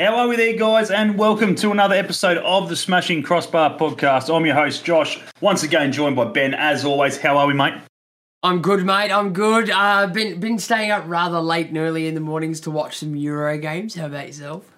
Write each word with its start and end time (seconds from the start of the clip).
How 0.00 0.16
are 0.16 0.26
we 0.26 0.34
there, 0.34 0.56
guys? 0.56 0.90
And 0.90 1.16
welcome 1.16 1.54
to 1.54 1.70
another 1.70 1.94
episode 1.94 2.38
of 2.38 2.68
the 2.68 2.74
Smashing 2.74 3.22
Crossbar 3.22 3.78
podcast. 3.78 4.28
I'm 4.34 4.44
your 4.44 4.56
host, 4.56 4.84
Josh, 4.84 5.20
once 5.40 5.62
again 5.62 5.92
joined 5.92 6.16
by 6.16 6.24
Ben. 6.24 6.52
As 6.52 6.84
always, 6.84 7.16
how 7.16 7.38
are 7.38 7.46
we, 7.46 7.54
mate? 7.54 7.74
I'm 8.42 8.60
good, 8.60 8.84
mate. 8.84 9.12
I'm 9.12 9.32
good. 9.32 9.70
Uh, 9.70 10.08
been 10.08 10.40
been 10.40 10.58
staying 10.58 10.90
up 10.90 11.04
rather 11.06 11.38
late 11.38 11.68
and 11.68 11.78
early 11.78 12.08
in 12.08 12.14
the 12.14 12.20
mornings 12.20 12.58
to 12.62 12.72
watch 12.72 12.98
some 12.98 13.14
Euro 13.14 13.56
games. 13.56 13.94
How 13.94 14.06
about 14.06 14.26
yourself? 14.26 14.68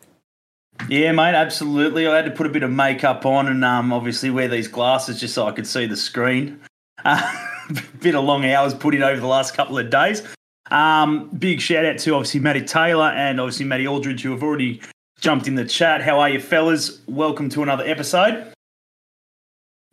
Yeah, 0.86 1.12
mate, 1.12 1.34
absolutely. 1.34 2.06
I 2.06 2.14
had 2.16 2.26
to 2.26 2.30
put 2.30 2.46
a 2.46 2.50
bit 2.50 2.62
of 2.62 2.70
makeup 2.70 3.24
on 3.24 3.48
and 3.48 3.64
um, 3.64 3.94
obviously 3.94 4.28
wear 4.28 4.48
these 4.48 4.68
glasses 4.68 5.18
just 5.18 5.32
so 5.32 5.46
I 5.46 5.52
could 5.52 5.66
see 5.66 5.86
the 5.86 5.96
screen. 5.96 6.60
Uh, 7.06 7.48
bit 8.02 8.14
of 8.14 8.22
long 8.22 8.44
hours 8.44 8.74
put 8.74 8.94
in 8.94 9.02
over 9.02 9.18
the 9.18 9.26
last 9.26 9.54
couple 9.54 9.78
of 9.78 9.88
days. 9.88 10.22
Um, 10.70 11.30
big 11.30 11.62
shout 11.62 11.86
out 11.86 11.96
to 12.00 12.14
obviously 12.14 12.40
Matty 12.40 12.64
Taylor 12.64 13.08
and 13.08 13.40
obviously 13.40 13.64
Matty 13.64 13.86
Aldridge 13.86 14.20
who 14.20 14.32
have 14.32 14.42
already 14.42 14.82
jumped 15.20 15.48
in 15.48 15.54
the 15.54 15.64
chat. 15.64 16.02
How 16.02 16.20
are 16.20 16.28
you, 16.28 16.40
fellas? 16.40 17.00
Welcome 17.06 17.48
to 17.50 17.62
another 17.62 17.84
episode. 17.84 18.52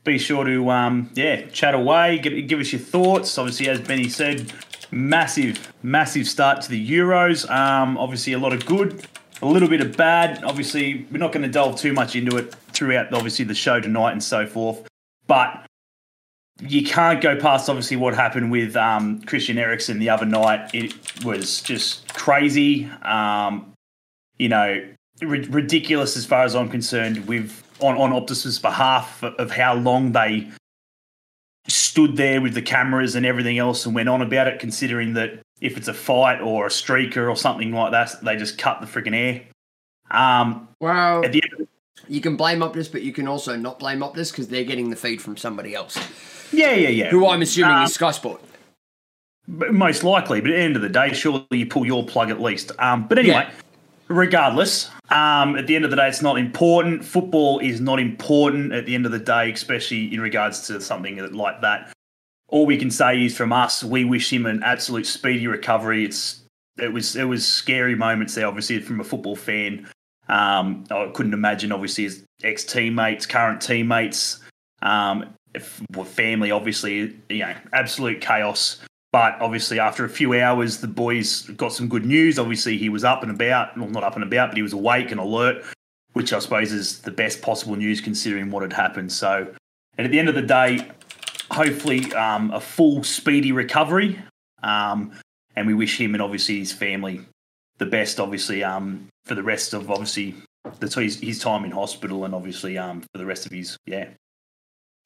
Be 0.04 0.18
sure 0.18 0.44
to 0.44 0.70
um, 0.70 1.10
yeah 1.14 1.48
chat 1.48 1.74
away, 1.74 2.20
give, 2.20 2.48
give 2.48 2.60
us 2.60 2.74
your 2.74 2.82
thoughts. 2.82 3.38
Obviously, 3.38 3.70
as 3.70 3.80
Benny 3.80 4.10
said, 4.10 4.52
massive 4.92 5.74
massive 5.82 6.28
start 6.28 6.62
to 6.64 6.70
the 6.70 6.90
Euros. 6.90 7.50
Um, 7.50 7.98
obviously, 7.98 8.34
a 8.34 8.40
lot 8.40 8.52
of 8.52 8.66
good, 8.66 9.08
a 9.42 9.46
little 9.46 9.70
bit 9.70 9.80
of 9.80 9.96
bad. 9.96 10.44
Obviously, 10.44 11.08
we're 11.10 11.20
not 11.20 11.32
going 11.32 11.44
to 11.44 11.50
delve 11.50 11.78
too 11.80 11.94
much 11.94 12.18
into 12.18 12.36
it 12.36 12.54
throughout 12.74 13.14
obviously 13.14 13.46
the 13.46 13.56
show 13.56 13.80
tonight 13.80 14.12
and 14.12 14.24
so 14.24 14.46
forth, 14.46 14.86
but 15.28 15.66
you 16.60 16.84
can't 16.84 17.22
go 17.22 17.40
past 17.40 17.70
obviously 17.70 17.98
what 17.98 18.14
happened 18.14 18.52
with 18.52 18.76
um, 18.76 19.22
Christian 19.22 19.58
Eriksen 19.58 20.00
the 20.00 20.10
other 20.10 20.26
night. 20.26 20.70
It 20.74 20.94
was 21.24 21.62
just 21.62 22.14
crazy. 22.14 22.90
Um, 23.04 23.74
you 24.38 24.50
know, 24.50 24.84
ridiculous 25.26 26.18
as 26.18 26.26
far 26.26 26.44
as 26.44 26.56
I'm 26.56 26.70
concerned. 26.70 27.28
With 27.28 27.64
on 27.80 27.98
on 27.98 28.12
Optus's 28.12 28.60
behalf 28.60 29.24
of 29.24 29.52
how 29.52 29.76
long 29.76 30.12
they 30.12 30.50
stood 31.68 32.18
there 32.18 32.42
with 32.42 32.54
the 32.54 32.62
cameras 32.62 33.16
and 33.16 33.26
everything 33.26 33.58
else 33.58 33.86
and 33.86 33.96
went 33.96 34.10
on 34.10 34.22
about 34.22 34.48
it, 34.48 34.60
considering 34.60 35.14
that 35.14 35.40
if 35.62 35.78
it's 35.78 35.88
a 35.88 35.94
fight 35.94 36.42
or 36.42 36.66
a 36.66 36.70
streaker 36.70 37.30
or 37.30 37.36
something 37.36 37.72
like 37.72 37.92
that, 37.92 38.22
they 38.24 38.36
just 38.36 38.58
cut 38.58 38.82
the 38.82 38.88
freaking 38.88 39.16
air. 39.16 39.42
Um, 40.12 40.68
well, 40.80 41.22
the 41.22 41.42
you 42.08 42.22
can 42.22 42.36
blame 42.36 42.60
Optus, 42.60 42.92
but 42.92 43.02
you 43.02 43.14
can 43.14 43.28
also 43.28 43.56
not 43.56 43.80
blame 43.80 44.00
Optus 44.00 44.32
because 44.32 44.48
they're 44.50 44.66
getting 44.66 44.90
the 44.90 44.96
feed 44.96 45.22
from 45.22 45.38
somebody 45.38 45.74
else. 45.74 45.98
Yeah, 46.52 46.74
yeah, 46.74 46.90
yeah. 46.90 47.10
Who 47.10 47.28
I'm 47.28 47.42
assuming 47.42 47.76
um, 47.76 47.84
is 47.84 47.94
Sky 47.94 48.12
Sport. 48.12 48.42
Most 49.48 50.04
likely, 50.04 50.42
but 50.42 50.52
at 50.52 50.56
the 50.56 50.62
end 50.62 50.76
of 50.76 50.82
the 50.82 50.90
day, 50.90 51.14
surely 51.14 51.46
you 51.52 51.66
pull 51.66 51.86
your 51.86 52.06
plug 52.06 52.30
at 52.30 52.42
least. 52.42 52.72
Um, 52.80 53.08
but 53.08 53.20
anyway, 53.20 53.48
yeah. 53.48 53.52
Regardless, 54.08 54.90
um, 55.10 55.56
at 55.56 55.68
the 55.68 55.76
end 55.76 55.86
of 55.86 55.92
the 55.92 55.98
day, 55.98 56.08
it's 56.08 56.22
not 56.22 56.38
important. 56.38 57.04
Football 57.04 57.60
is 57.60 57.80
not 57.80 58.00
important 58.00 58.74
at 58.74 58.86
the 58.86 58.96
end 58.96 59.06
of 59.06 59.12
the 59.12 59.20
day, 59.20 59.52
especially 59.52 60.14
in 60.14 60.22
regards 60.22 60.68
to 60.68 60.82
something 60.82 61.18
like 61.34 61.62
that. 61.62 61.92
All 62.48 62.66
we 62.66 62.78
can 62.78 62.92
say 62.92 63.26
is 63.26 63.36
from 63.36 63.52
us, 63.52 63.84
we 63.84 64.06
wish 64.06 64.32
him 64.32 64.46
an 64.46 64.62
absolute 64.64 65.06
speedy 65.06 65.48
recovery. 65.48 66.06
It's 66.06 66.44
it 66.78 66.92
was 66.92 67.16
it 67.16 67.26
was 67.26 67.48
scary 67.48 67.96
moments 67.96 68.36
there, 68.36 68.48
obviously 68.48 68.80
from 68.80 69.00
a 69.00 69.04
football 69.04 69.36
fan. 69.36 69.88
Um, 70.30 70.86
I 70.90 71.10
couldn't 71.14 71.34
imagine, 71.34 71.72
obviously, 71.72 72.06
his 72.06 72.24
ex 72.44 72.64
teammates, 72.64 73.26
current 73.26 73.62
teammates, 73.62 74.40
um, 74.82 75.34
family, 76.06 76.52
obviously, 76.52 77.16
you 77.30 77.40
know, 77.40 77.54
absolute 77.74 78.22
chaos. 78.22 78.80
But 79.14 79.40
obviously, 79.40 79.80
after 79.80 80.04
a 80.04 80.10
few 80.10 80.34
hours, 80.34 80.80
the 80.80 80.88
boys 80.88 81.44
got 81.52 81.72
some 81.72 81.88
good 81.88 82.04
news. 82.04 82.40
Obviously, 82.40 82.78
he 82.80 82.90
was 82.90 83.04
up 83.04 83.22
and 83.22 83.32
about. 83.32 83.78
Well, 83.78 83.88
not 83.88 84.04
up 84.04 84.16
and 84.16 84.24
about, 84.24 84.50
but 84.50 84.58
he 84.58 84.64
was 84.64 84.74
awake 84.74 85.12
and 85.12 85.20
alert, 85.20 85.64
which 86.14 86.34
I 86.34 86.40
suppose 86.40 86.74
is 86.74 87.00
the 87.00 87.12
best 87.12 87.42
possible 87.44 87.76
news 87.76 88.02
considering 88.02 88.50
what 88.50 88.64
had 88.64 88.74
happened. 88.74 89.12
So, 89.12 89.54
and 90.00 90.06
at 90.06 90.12
the 90.12 90.18
end 90.18 90.30
of 90.30 90.36
the 90.36 90.42
day, 90.42 90.90
hopefully, 91.52 92.12
um, 92.14 92.52
a 92.52 92.60
full, 92.60 93.04
speedy 93.04 93.52
recovery. 93.52 94.20
Um, 94.64 95.12
and 95.56 95.68
we 95.68 95.76
wish 95.76 96.02
him 96.02 96.16
and 96.16 96.22
obviously 96.22 96.58
his 96.58 96.74
family 96.74 97.22
the 97.78 97.86
best, 97.86 98.20
obviously, 98.20 98.64
um, 98.64 99.10
for 99.26 99.36
the 99.36 99.44
rest 99.44 99.74
of 99.74 99.92
obviously 99.92 100.36
the, 100.80 100.88
his, 100.88 101.20
his 101.20 101.40
time 101.40 101.66
in 101.66 101.72
hospital 101.72 102.26
and 102.26 102.34
obviously 102.34 102.78
um, 102.78 103.02
for 103.02 103.18
the 103.18 103.26
rest 103.26 103.46
of 103.46 103.52
his 103.52 103.78
yeah 103.86 104.10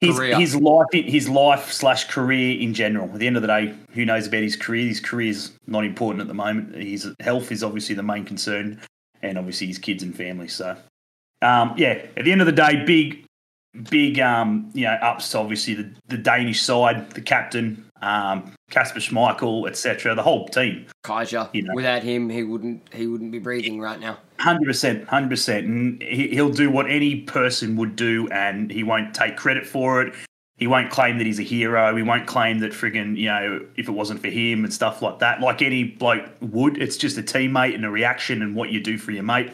his, 0.00 0.18
his 0.18 0.56
life 0.56 0.86
his 0.92 1.28
life 1.28 1.72
slash 1.72 2.04
career 2.04 2.60
in 2.60 2.72
general. 2.72 3.10
At 3.12 3.18
the 3.18 3.26
end 3.26 3.36
of 3.36 3.42
the 3.42 3.48
day, 3.48 3.74
who 3.92 4.04
knows 4.04 4.28
about 4.28 4.42
his 4.42 4.56
career? 4.56 4.86
His 4.86 5.00
career 5.00 5.30
is 5.30 5.52
not 5.66 5.84
important 5.84 6.20
at 6.20 6.28
the 6.28 6.34
moment. 6.34 6.74
His 6.74 7.08
health 7.20 7.50
is 7.50 7.64
obviously 7.64 7.94
the 7.94 8.02
main 8.02 8.24
concern, 8.24 8.80
and 9.22 9.36
obviously 9.36 9.66
his 9.66 9.78
kids 9.78 10.02
and 10.02 10.14
family. 10.14 10.48
So, 10.48 10.76
um, 11.42 11.74
yeah, 11.76 12.06
at 12.16 12.24
the 12.24 12.30
end 12.30 12.40
of 12.40 12.46
the 12.46 12.52
day, 12.52 12.84
big 12.84 13.24
big 13.90 14.18
um, 14.20 14.70
you 14.72 14.84
know 14.84 14.94
ups 15.02 15.30
to 15.32 15.38
obviously 15.38 15.74
the, 15.74 15.90
the 16.06 16.18
Danish 16.18 16.60
side, 16.60 17.10
the 17.10 17.20
captain, 17.20 17.84
um, 18.02 18.52
Kasper 18.70 19.00
Schmeichel, 19.00 19.68
etc. 19.68 20.14
The 20.14 20.22
whole 20.22 20.48
team. 20.48 20.86
Kjaer. 21.04 21.50
You 21.52 21.62
know. 21.62 21.72
Without 21.74 22.02
him, 22.02 22.28
he 22.28 22.42
wouldn't 22.42 22.82
he 22.92 23.06
wouldn't 23.06 23.32
be 23.32 23.38
breathing 23.38 23.80
right 23.80 23.98
now. 23.98 24.18
Hundred 24.38 24.66
percent, 24.66 25.08
hundred 25.08 25.30
percent, 25.30 25.66
and 25.66 26.02
he, 26.02 26.28
he'll 26.28 26.50
do 26.50 26.70
what 26.70 26.90
any 26.90 27.22
person 27.22 27.76
would 27.76 27.96
do, 27.96 28.28
and 28.30 28.70
he 28.70 28.84
won't 28.84 29.14
take 29.14 29.36
credit 29.36 29.66
for 29.66 30.02
it. 30.02 30.14
He 30.56 30.66
won't 30.66 30.90
claim 30.90 31.18
that 31.18 31.26
he's 31.26 31.38
a 31.38 31.44
hero. 31.44 31.94
He 31.94 32.02
won't 32.02 32.26
claim 32.26 32.58
that 32.60 32.72
friggin' 32.72 33.16
you 33.16 33.26
know 33.26 33.64
if 33.76 33.88
it 33.88 33.92
wasn't 33.92 34.20
for 34.20 34.28
him 34.28 34.64
and 34.64 34.72
stuff 34.72 35.02
like 35.02 35.20
that. 35.20 35.40
Like 35.40 35.62
any 35.62 35.84
bloke 35.84 36.28
would, 36.40 36.80
it's 36.80 36.96
just 36.96 37.16
a 37.16 37.22
teammate 37.22 37.74
and 37.74 37.84
a 37.84 37.90
reaction 37.90 38.42
and 38.42 38.54
what 38.54 38.70
you 38.70 38.80
do 38.80 38.98
for 38.98 39.12
your 39.12 39.22
mate. 39.22 39.52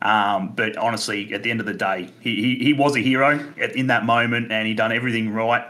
Um, 0.00 0.52
but 0.54 0.76
honestly, 0.76 1.32
at 1.34 1.42
the 1.42 1.50
end 1.50 1.58
of 1.58 1.66
the 1.66 1.74
day, 1.74 2.08
he, 2.20 2.36
he, 2.36 2.64
he 2.64 2.72
was 2.72 2.96
a 2.96 3.00
hero 3.00 3.52
in 3.74 3.88
that 3.88 4.04
moment 4.04 4.52
and 4.52 4.66
he 4.66 4.74
done 4.74 4.92
everything 4.92 5.30
right. 5.30 5.64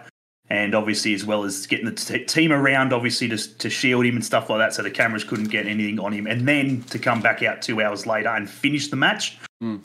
And 0.51 0.75
obviously, 0.75 1.13
as 1.13 1.27
well 1.27 1.45
as 1.45 1.67
getting 1.67 1.85
the 1.87 1.93
t- 1.93 2.25
team 2.25 2.53
around, 2.53 2.93
obviously, 2.93 3.29
to, 3.29 3.59
to 3.59 3.69
shield 3.69 4.07
him 4.07 4.15
and 4.15 4.25
stuff 4.25 4.49
like 4.49 4.59
that, 4.61 4.73
so 4.75 4.83
the 4.83 4.91
cameras 4.91 5.25
couldn't 5.25 5.49
get 5.49 5.67
anything 5.67 6.01
on 6.01 6.13
him. 6.13 6.27
And 6.27 6.49
then 6.49 6.83
to 6.85 6.99
come 6.99 7.21
back 7.21 7.43
out 7.43 7.61
two 7.61 7.83
hours 7.83 8.07
later 8.07 8.29
and 8.29 8.49
finish 8.49 8.89
the 8.89 8.97
match. 8.97 9.39
Mm. 9.63 9.85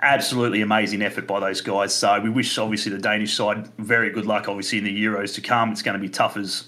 Absolutely 0.00 0.60
amazing 0.60 1.02
effort 1.02 1.28
by 1.28 1.38
those 1.38 1.60
guys. 1.60 1.94
So 1.94 2.18
we 2.20 2.30
wish, 2.30 2.58
obviously, 2.58 2.90
the 2.90 2.98
Danish 2.98 3.34
side 3.34 3.68
very 3.78 4.10
good 4.10 4.26
luck, 4.26 4.48
obviously, 4.48 4.78
in 4.78 4.84
the 4.84 5.04
Euros 5.04 5.34
to 5.36 5.40
come. 5.40 5.70
It's 5.70 5.82
going 5.82 5.96
to 5.96 6.00
be 6.00 6.08
tough 6.08 6.36
as 6.36 6.64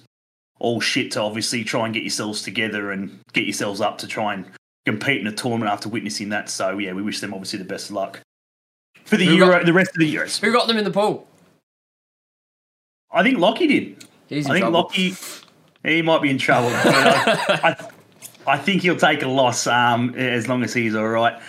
all 0.60 0.80
shit 0.80 1.10
to 1.12 1.20
obviously 1.20 1.64
try 1.64 1.84
and 1.84 1.92
get 1.92 2.04
yourselves 2.04 2.42
together 2.42 2.92
and 2.92 3.18
get 3.32 3.44
yourselves 3.44 3.80
up 3.80 3.98
to 3.98 4.06
try 4.06 4.34
and 4.34 4.46
compete 4.86 5.20
in 5.20 5.26
a 5.26 5.32
tournament 5.32 5.70
after 5.70 5.88
witnessing 5.88 6.28
that. 6.28 6.48
So 6.48 6.78
yeah, 6.78 6.92
we 6.92 7.02
wish 7.02 7.18
them 7.18 7.34
obviously 7.34 7.58
the 7.58 7.64
best 7.64 7.90
of 7.90 7.96
luck 7.96 8.20
for 9.04 9.16
the 9.16 9.26
who 9.26 9.34
Euro, 9.34 9.52
got, 9.58 9.66
the 9.66 9.72
rest 9.72 9.90
of 9.90 9.98
the 9.98 10.14
Euros. 10.14 10.40
Who 10.40 10.52
got 10.52 10.68
them 10.68 10.76
in 10.76 10.84
the 10.84 10.90
pool? 10.90 11.26
I 13.14 13.22
think 13.22 13.38
Lockie 13.38 13.66
did. 13.66 14.04
He's 14.28 14.46
I 14.46 14.54
think 14.54 14.62
trouble. 14.64 14.80
Lockie, 14.80 15.14
he 15.84 16.02
might 16.02 16.20
be 16.20 16.30
in 16.30 16.38
trouble. 16.38 16.70
I, 16.70 17.76
I, 18.46 18.54
I, 18.54 18.58
think 18.58 18.82
he'll 18.82 18.96
take 18.96 19.22
a 19.22 19.28
loss 19.28 19.66
um, 19.66 20.14
as 20.16 20.48
long 20.48 20.64
as 20.64 20.74
he's 20.74 20.94
all 20.94 21.08
right. 21.08 21.40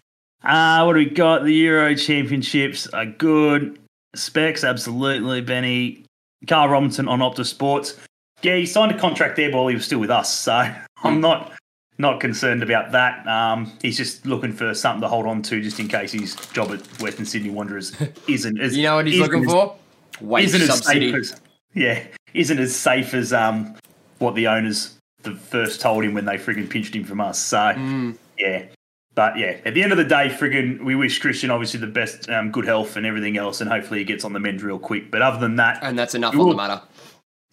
Uh, 0.44 0.84
what 0.84 0.94
do 0.94 1.00
we 1.00 1.10
got? 1.10 1.44
The 1.44 1.54
Euro 1.54 1.96
Championships 1.96 2.88
are 2.88 3.08
good. 3.08 3.80
Specs, 4.16 4.64
absolutely, 4.64 5.42
Benny. 5.42 6.06
Carl 6.48 6.70
Robinson 6.70 7.08
on 7.08 7.20
Optus 7.20 7.48
Sports. 7.48 7.98
Yeah, 8.44 8.56
he 8.56 8.66
signed 8.66 8.92
a 8.92 9.00
contract 9.00 9.36
there 9.36 9.52
while 9.52 9.68
he 9.68 9.76
was 9.76 9.86
still 9.86 10.00
with 10.00 10.12
us, 10.12 10.32
so 10.32 10.72
I'm 11.04 11.20
not 11.20 11.52
not 11.98 12.20
concerned 12.20 12.62
about 12.62 12.92
that. 12.92 13.26
Um, 13.26 13.72
he's 13.82 13.98
just 13.98 14.26
looking 14.26 14.52
for 14.52 14.74
something 14.74 15.02
to 15.02 15.08
hold 15.08 15.26
on 15.26 15.42
to, 15.44 15.62
just 15.62 15.80
in 15.80 15.88
case 15.88 16.12
his 16.12 16.36
job 16.52 16.72
at 16.72 16.86
Western 17.02 17.26
Sydney 17.26 17.50
Wanderers 17.50 17.96
isn't 18.28 18.60
as 18.60 18.78
you 18.78 18.84
know 18.84 18.98
what 18.98 19.08
he's 19.08 19.20
looking 19.20 19.46
for. 19.46 19.76
Wage 20.22 20.54
isn't 20.54 20.68
subsidy. 20.68 21.14
As 21.14 21.32
as, 21.32 21.42
yeah, 21.76 22.04
isn't 22.34 22.58
as 22.58 22.76
safe 22.76 23.14
as 23.14 23.32
um, 23.32 23.76
what 24.18 24.34
the 24.34 24.48
owners 24.48 24.98
the 25.22 25.36
first 25.36 25.82
told 25.82 26.04
him 26.04 26.14
when 26.14 26.26
they 26.26 26.38
frigging 26.38 26.70
pinched 26.70 26.96
him 26.96 27.04
from 27.04 27.20
us. 27.20 27.40
So 27.40 27.58
mm. 27.58 28.18
yeah. 28.38 28.66
But 29.14 29.38
yeah, 29.38 29.58
at 29.64 29.74
the 29.74 29.82
end 29.82 29.94
of 29.94 29.98
the 29.98 30.04
day, 30.04 30.28
friggin', 30.28 30.84
we 30.84 30.94
wish 30.94 31.20
Christian 31.20 31.50
obviously 31.50 31.80
the 31.80 31.88
best, 31.88 32.30
um, 32.30 32.52
good 32.52 32.66
health 32.66 32.98
and 32.98 33.06
everything 33.06 33.38
else, 33.38 33.62
and 33.62 33.70
hopefully 33.70 34.00
he 34.00 34.06
gets 34.06 34.26
on 34.26 34.34
the 34.34 34.42
mend 34.42 34.62
real 34.62 34.78
quick. 34.78 35.10
But 35.10 35.22
other 35.22 35.40
than 35.40 35.56
that, 35.56 35.80
and 35.82 35.98
that's 35.98 36.16
enough 36.16 36.34
on 36.34 36.40
will, 36.40 36.50
the 36.50 36.56
matter. 36.56 36.82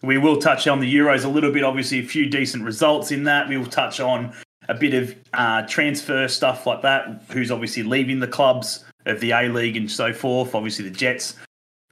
We 0.01 0.17
will 0.17 0.37
touch 0.37 0.67
on 0.67 0.81
the 0.81 0.93
Euros 0.93 1.23
a 1.23 1.29
little 1.29 1.53
bit. 1.53 1.63
Obviously, 1.63 1.99
a 1.99 2.03
few 2.03 2.29
decent 2.29 2.65
results 2.65 3.11
in 3.11 3.23
that. 3.23 3.47
We 3.47 3.55
will 3.55 3.65
touch 3.65 4.01
on 4.01 4.33
a 4.67 4.73
bit 4.73 4.93
of 4.93 5.15
uh, 5.33 5.61
transfer 5.61 6.27
stuff 6.27 6.67
like 6.67 6.81
that. 6.81 7.23
Who's 7.29 7.49
obviously 7.49 7.83
leaving 7.83 8.19
the 8.19 8.27
clubs 8.27 8.83
of 9.05 9.21
the 9.21 9.31
A 9.31 9.47
League 9.47 9.77
and 9.77 9.89
so 9.89 10.11
forth. 10.11 10.55
Obviously, 10.55 10.83
the 10.83 10.95
Jets 10.95 11.35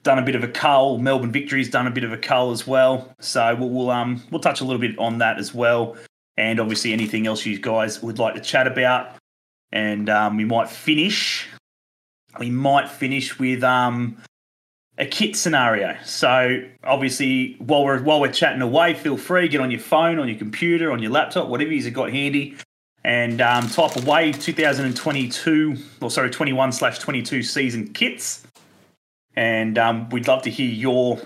done 0.04 0.20
a 0.20 0.22
bit 0.22 0.36
of 0.36 0.44
a 0.44 0.48
cull. 0.48 0.98
Melbourne 0.98 1.32
Victory's 1.32 1.70
done 1.70 1.88
a 1.88 1.92
bit 1.92 2.04
of 2.04 2.12
a 2.12 2.18
cull 2.18 2.52
as 2.52 2.66
well. 2.66 3.14
So 3.20 3.56
we'll, 3.56 3.70
we'll 3.70 3.92
um 3.92 4.24
we'll 4.32 4.42
touch 4.42 4.62
a 4.62 4.66
little 4.66 4.82
bit 4.82 4.98
on 4.98 5.20
that 5.20 5.38
as 5.38 5.54
well. 5.54 5.96
And 6.38 6.60
obviously, 6.60 6.94
anything 6.94 7.28
else 7.28 7.46
you 7.46 7.60
guys 7.60 8.02
would 8.02 8.20
like 8.20 8.36
to 8.36 8.42
chat 8.42 8.68
about. 8.68 9.16
And 9.72 10.10
um, 10.10 10.38
we 10.38 10.46
might 10.46 10.70
finish. 10.70 11.48
We 12.40 12.50
might 12.50 12.90
finish 12.90 13.38
with 13.40 13.64
um 13.64 14.18
a 14.98 15.06
kit 15.06 15.36
scenario. 15.36 15.98
So 16.04 16.64
obviously, 16.84 17.56
while 17.60 17.84
we're 17.84 18.02
while 18.02 18.20
we're 18.22 18.32
chatting 18.32 18.62
away, 18.62 18.94
feel 18.94 19.18
free 19.18 19.48
get 19.48 19.62
on 19.62 19.72
your 19.72 19.80
phone, 19.80 20.20
on 20.20 20.28
your 20.28 20.38
computer, 20.38 20.92
on 20.92 21.02
your 21.02 21.12
laptop, 21.12 21.48
whatever 21.48 21.72
you've 21.72 21.94
got 21.94 22.12
handy. 22.12 22.58
and 23.04 23.42
um, 23.42 23.68
type 23.68 23.96
away 23.96 24.32
2022 24.32 25.76
or 26.02 26.12
sorry 26.12 26.30
21 26.30 26.72
slash 26.72 27.00
22 27.00 27.44
season 27.44 27.92
kits. 27.94 28.46
And 29.42 29.80
um, 29.80 30.08
we'd 30.10 30.28
love 30.28 30.44
to 30.44 30.52
hear 30.52 30.70
your 30.70 31.20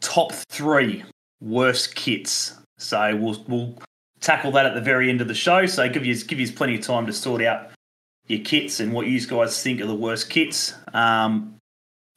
top 0.00 0.32
three 0.32 1.04
worst 1.40 1.94
kits. 1.94 2.58
So 2.78 3.14
we'll 3.14 3.44
we'll 3.46 3.78
tackle 4.18 4.50
that 4.52 4.66
at 4.66 4.74
the 4.74 4.80
very 4.80 5.08
end 5.08 5.20
of 5.20 5.28
the 5.28 5.34
show. 5.34 5.64
So 5.66 5.88
give 5.88 6.04
you 6.04 6.16
give 6.24 6.40
you 6.40 6.50
plenty 6.50 6.74
of 6.74 6.80
time 6.80 7.06
to 7.06 7.12
sort 7.12 7.40
out 7.40 7.70
your 8.26 8.40
kits 8.40 8.80
and 8.80 8.92
what 8.92 9.06
you 9.06 9.24
guys 9.24 9.62
think 9.62 9.80
are 9.80 9.86
the 9.86 9.94
worst 9.94 10.28
kits. 10.28 10.74
Um, 10.92 11.54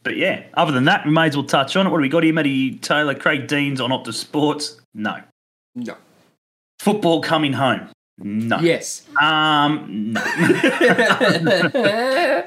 but 0.02 0.18
yeah, 0.18 0.46
other 0.56 0.72
than 0.72 0.86
that, 0.86 1.06
we 1.06 1.12
may 1.12 1.28
as 1.28 1.38
well 1.38 1.46
touch 1.46 1.76
on 1.76 1.86
it. 1.86 1.92
What 1.92 1.98
do 1.98 2.02
we 2.02 2.10
got 2.10 2.24
here? 2.24 2.34
Matty 2.34 2.80
Taylor, 2.80 3.14
Craig 3.14 3.46
Deans 3.46 3.80
on 3.80 3.92
Optus 3.92 4.16
Sports? 4.16 4.82
No. 4.96 5.22
No. 5.76 5.96
Football 6.80 7.22
coming 7.22 7.54
home? 7.54 7.88
No. 8.24 8.60
Yes. 8.60 9.06
Um, 9.22 10.14
no. 10.14 10.22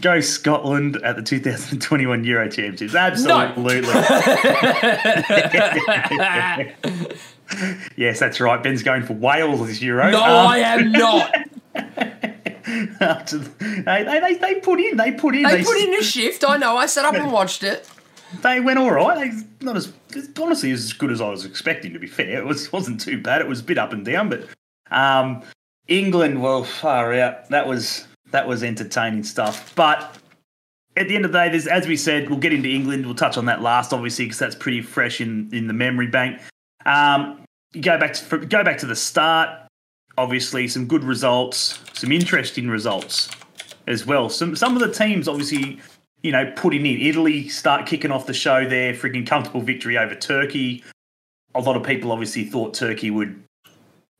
Go 0.00 0.20
Scotland 0.20 0.96
at 1.02 1.16
the 1.16 1.22
2021 1.22 2.24
Euro 2.24 2.48
Championships. 2.48 2.94
Absolutely. 2.94 3.80
yes, 7.96 8.18
that's 8.20 8.40
right. 8.40 8.62
Ben's 8.62 8.82
going 8.82 9.02
for 9.02 9.14
Wales 9.14 9.66
this 9.66 9.82
Euro. 9.82 10.10
no, 10.10 10.22
Um, 10.22 10.46
I 10.48 10.58
am 10.58 10.92
not. 10.92 11.34
after 13.00 13.38
the- 13.38 13.82
they, 13.84 14.20
they, 14.20 14.34
they 14.34 14.54
put 14.60 14.80
in, 14.80 14.96
they 14.96 15.12
put 15.12 15.34
in, 15.34 15.42
They 15.42 15.62
put 15.64 15.76
in 15.78 15.94
a 15.94 16.02
shift. 16.02 16.44
I 16.46 16.56
know. 16.56 16.76
I 16.76 16.86
sat 16.86 17.04
up 17.04 17.14
and 17.14 17.32
watched 17.32 17.62
it. 17.62 17.88
they 18.42 18.60
went 18.60 18.78
all 18.78 18.90
right. 18.92 19.18
They 19.18 19.32
not 19.64 19.76
as 19.76 19.92
honestly 20.40 20.70
as 20.72 20.92
good 20.92 21.10
as 21.10 21.20
I 21.20 21.28
was 21.28 21.44
expecting. 21.44 21.92
To 21.92 21.98
be 21.98 22.06
fair, 22.06 22.38
it 22.38 22.44
was 22.46 22.72
wasn't 22.72 23.00
too 23.00 23.20
bad. 23.20 23.40
It 23.40 23.48
was 23.48 23.60
a 23.60 23.64
bit 23.64 23.78
up 23.78 23.92
and 23.92 24.04
down, 24.04 24.28
but 24.28 24.44
um, 24.92 25.42
England, 25.88 26.42
well, 26.42 26.64
far 26.64 27.12
out. 27.14 27.48
That 27.48 27.66
was 27.66 28.06
that 28.30 28.46
was 28.46 28.62
entertaining 28.62 29.24
stuff. 29.24 29.74
But 29.74 30.16
at 30.96 31.08
the 31.08 31.16
end 31.16 31.24
of 31.24 31.32
the 31.32 31.38
day, 31.38 31.48
there's 31.48 31.66
as 31.66 31.86
we 31.86 31.96
said, 31.96 32.28
we'll 32.28 32.38
get 32.38 32.52
into 32.52 32.68
England. 32.68 33.06
We'll 33.06 33.14
touch 33.14 33.36
on 33.36 33.46
that 33.46 33.62
last, 33.62 33.92
obviously, 33.92 34.26
because 34.26 34.38
that's 34.38 34.54
pretty 34.54 34.82
fresh 34.82 35.20
in 35.20 35.48
in 35.52 35.66
the 35.66 35.74
memory 35.74 36.06
bank. 36.06 36.40
Um, 36.86 37.44
you 37.72 37.82
go 37.82 37.98
back 37.98 38.14
to 38.14 38.38
go 38.38 38.64
back 38.64 38.78
to 38.78 38.86
the 38.86 38.96
start. 38.96 39.58
Obviously, 40.18 40.68
some 40.68 40.86
good 40.86 41.04
results, 41.04 41.80
some 41.94 42.12
interesting 42.12 42.68
results 42.68 43.30
as 43.86 44.06
well. 44.06 44.28
Some 44.28 44.54
some 44.56 44.74
of 44.74 44.80
the 44.80 44.92
teams, 44.92 45.26
obviously, 45.26 45.80
you 46.22 46.32
know, 46.32 46.52
putting 46.54 46.84
in 46.86 47.00
Italy 47.00 47.48
start 47.48 47.86
kicking 47.86 48.10
off 48.10 48.26
the 48.26 48.34
show 48.34 48.68
there, 48.68 48.92
freaking 48.92 49.26
comfortable 49.26 49.62
victory 49.62 49.96
over 49.96 50.14
Turkey. 50.14 50.84
A 51.54 51.60
lot 51.60 51.76
of 51.76 51.82
people 51.82 52.12
obviously 52.12 52.44
thought 52.44 52.74
Turkey 52.74 53.10
would 53.10 53.42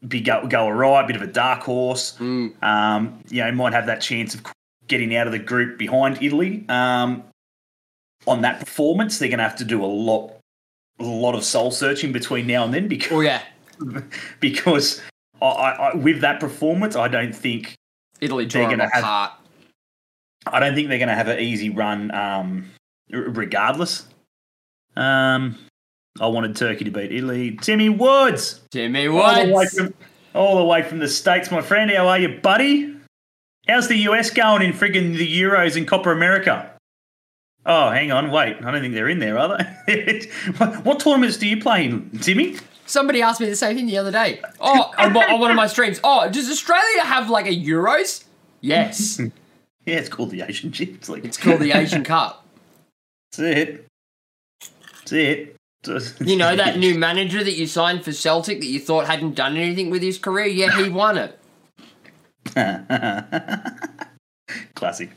be 0.09 0.21
go, 0.21 0.47
go 0.47 0.65
all 0.65 0.73
right, 0.73 1.07
bit 1.07 1.17
of 1.17 1.23
a 1.23 1.27
dark 1.27 1.63
horse. 1.63 2.19
Um, 2.21 3.21
you 3.29 3.43
know, 3.43 3.53
might 3.53 3.73
have 3.73 3.87
that 3.87 4.01
chance 4.01 4.35
of 4.35 4.43
getting 4.89 5.15
out 5.17 5.27
of 5.27 5.33
the 5.33 5.39
group 5.39 5.79
behind 5.79 6.23
Italy. 6.23 6.65
Um, 6.69 7.23
on 8.27 8.43
that 8.43 8.61
performance, 8.61 9.19
they're 9.19 9.29
going 9.29 9.39
to 9.39 9.45
have 9.45 9.57
to 9.57 9.65
do 9.65 9.85
a 9.85 9.87
lot, 9.87 10.33
a 10.99 11.05
lot 11.05 11.35
of 11.35 11.45
soul 11.45 11.71
searching 11.71 12.13
between 12.13 12.47
now 12.47 12.65
and 12.65 12.73
then 12.75 12.89
because 12.89 13.13
Oh 13.13 13.21
yeah. 13.21 13.43
because 14.41 15.01
I, 15.41 15.47
I, 15.47 15.95
with 15.97 16.21
that 16.21 16.39
performance, 16.41 16.95
I 16.95 17.09
don't 17.09 17.35
think 17.35 17.75
Italy 18.21 18.47
They're 18.47 18.69
gonna 18.69 18.89
have- 18.93 19.03
apart. 19.03 19.33
I 20.47 20.59
don't 20.59 20.75
think 20.75 20.89
they're 20.89 20.99
going 20.99 21.09
to 21.09 21.15
have 21.15 21.29
an 21.29 21.39
easy 21.39 21.71
run, 21.71 22.13
um, 22.13 22.69
regardless. 23.11 24.07
Um, 24.97 25.57
I 26.21 26.27
wanted 26.27 26.57
Turkey 26.57 26.85
to 26.85 26.91
beat 26.91 27.13
Italy. 27.13 27.57
Timmy 27.57 27.89
Woods, 27.89 28.61
Timmy 28.71 29.09
all 29.09 29.35
the, 29.35 29.45
way 29.45 29.53
Woods. 29.53 29.75
from, 29.75 29.95
all 30.35 30.59
the 30.59 30.65
way 30.65 30.83
from 30.83 30.99
the 30.99 31.09
states, 31.09 31.51
my 31.51 31.63
friend. 31.63 31.91
How 31.91 32.09
are 32.09 32.19
you, 32.19 32.41
buddy? 32.41 32.95
How's 33.69 33.89
the 33.89 33.97
US 33.97 34.31
going 34.31 34.63
in 34.63 34.73
friggin' 34.73 35.17
the 35.17 35.41
Euros 35.41 35.77
and 35.77 35.87
Copa 35.87 36.11
America? 36.11 36.69
Oh, 37.65 37.91
hang 37.91 38.11
on, 38.11 38.31
wait. 38.31 38.57
I 38.57 38.71
don't 38.71 38.81
think 38.81 38.95
they're 38.95 39.09
in 39.09 39.21
there, 39.21 39.39
are 39.39 39.57
they? 39.87 40.29
what, 40.57 40.85
what 40.85 41.01
tournaments 41.01 41.37
do 41.37 41.47
you 41.47 41.61
play 41.61 41.85
in, 41.85 42.11
Timmy? 42.19 42.57
Somebody 42.87 43.23
asked 43.23 43.41
me 43.41 43.49
the 43.49 43.57
same 43.57 43.77
thing 43.77 43.87
the 43.87 43.99
other 43.99 44.11
day. 44.11 44.43
Oh, 44.61 44.91
on, 44.99 45.17
on 45.17 45.41
one 45.41 45.51
of 45.51 45.57
my 45.57 45.69
streams. 45.69 46.01
Oh, 46.03 46.29
does 46.29 46.51
Australia 46.51 47.05
have 47.05 47.31
like 47.31 47.47
a 47.47 47.57
Euros? 47.57 48.25
Yes. 48.61 49.21
Yeah, 49.85 49.97
it's 49.97 50.09
called 50.09 50.31
the 50.31 50.43
Asian 50.43 50.71
Champions 50.71 51.09
League. 51.09 51.25
It's 51.25 51.37
called 51.37 51.61
the 51.61 51.73
Asian 51.73 52.05
Cup. 52.05 52.47
That's 53.33 53.41
it. 53.41 53.87
That's 54.61 55.11
it. 55.11 55.52
You 56.21 56.37
know 56.37 56.55
that 56.55 56.79
new 56.79 56.97
manager 56.97 57.43
that 57.43 57.55
you 57.55 57.67
signed 57.67 58.05
for 58.05 58.13
Celtic 58.13 58.61
that 58.61 58.67
you 58.67 58.79
thought 58.79 59.07
hadn't 59.07 59.35
done 59.35 59.57
anything 59.57 59.91
with 59.91 60.03
his 60.03 60.17
career? 60.19 60.47
Yeah, 60.47 60.71
he 60.81 60.89
won 60.89 61.19
it. 61.19 61.39
Classic. 64.75 65.11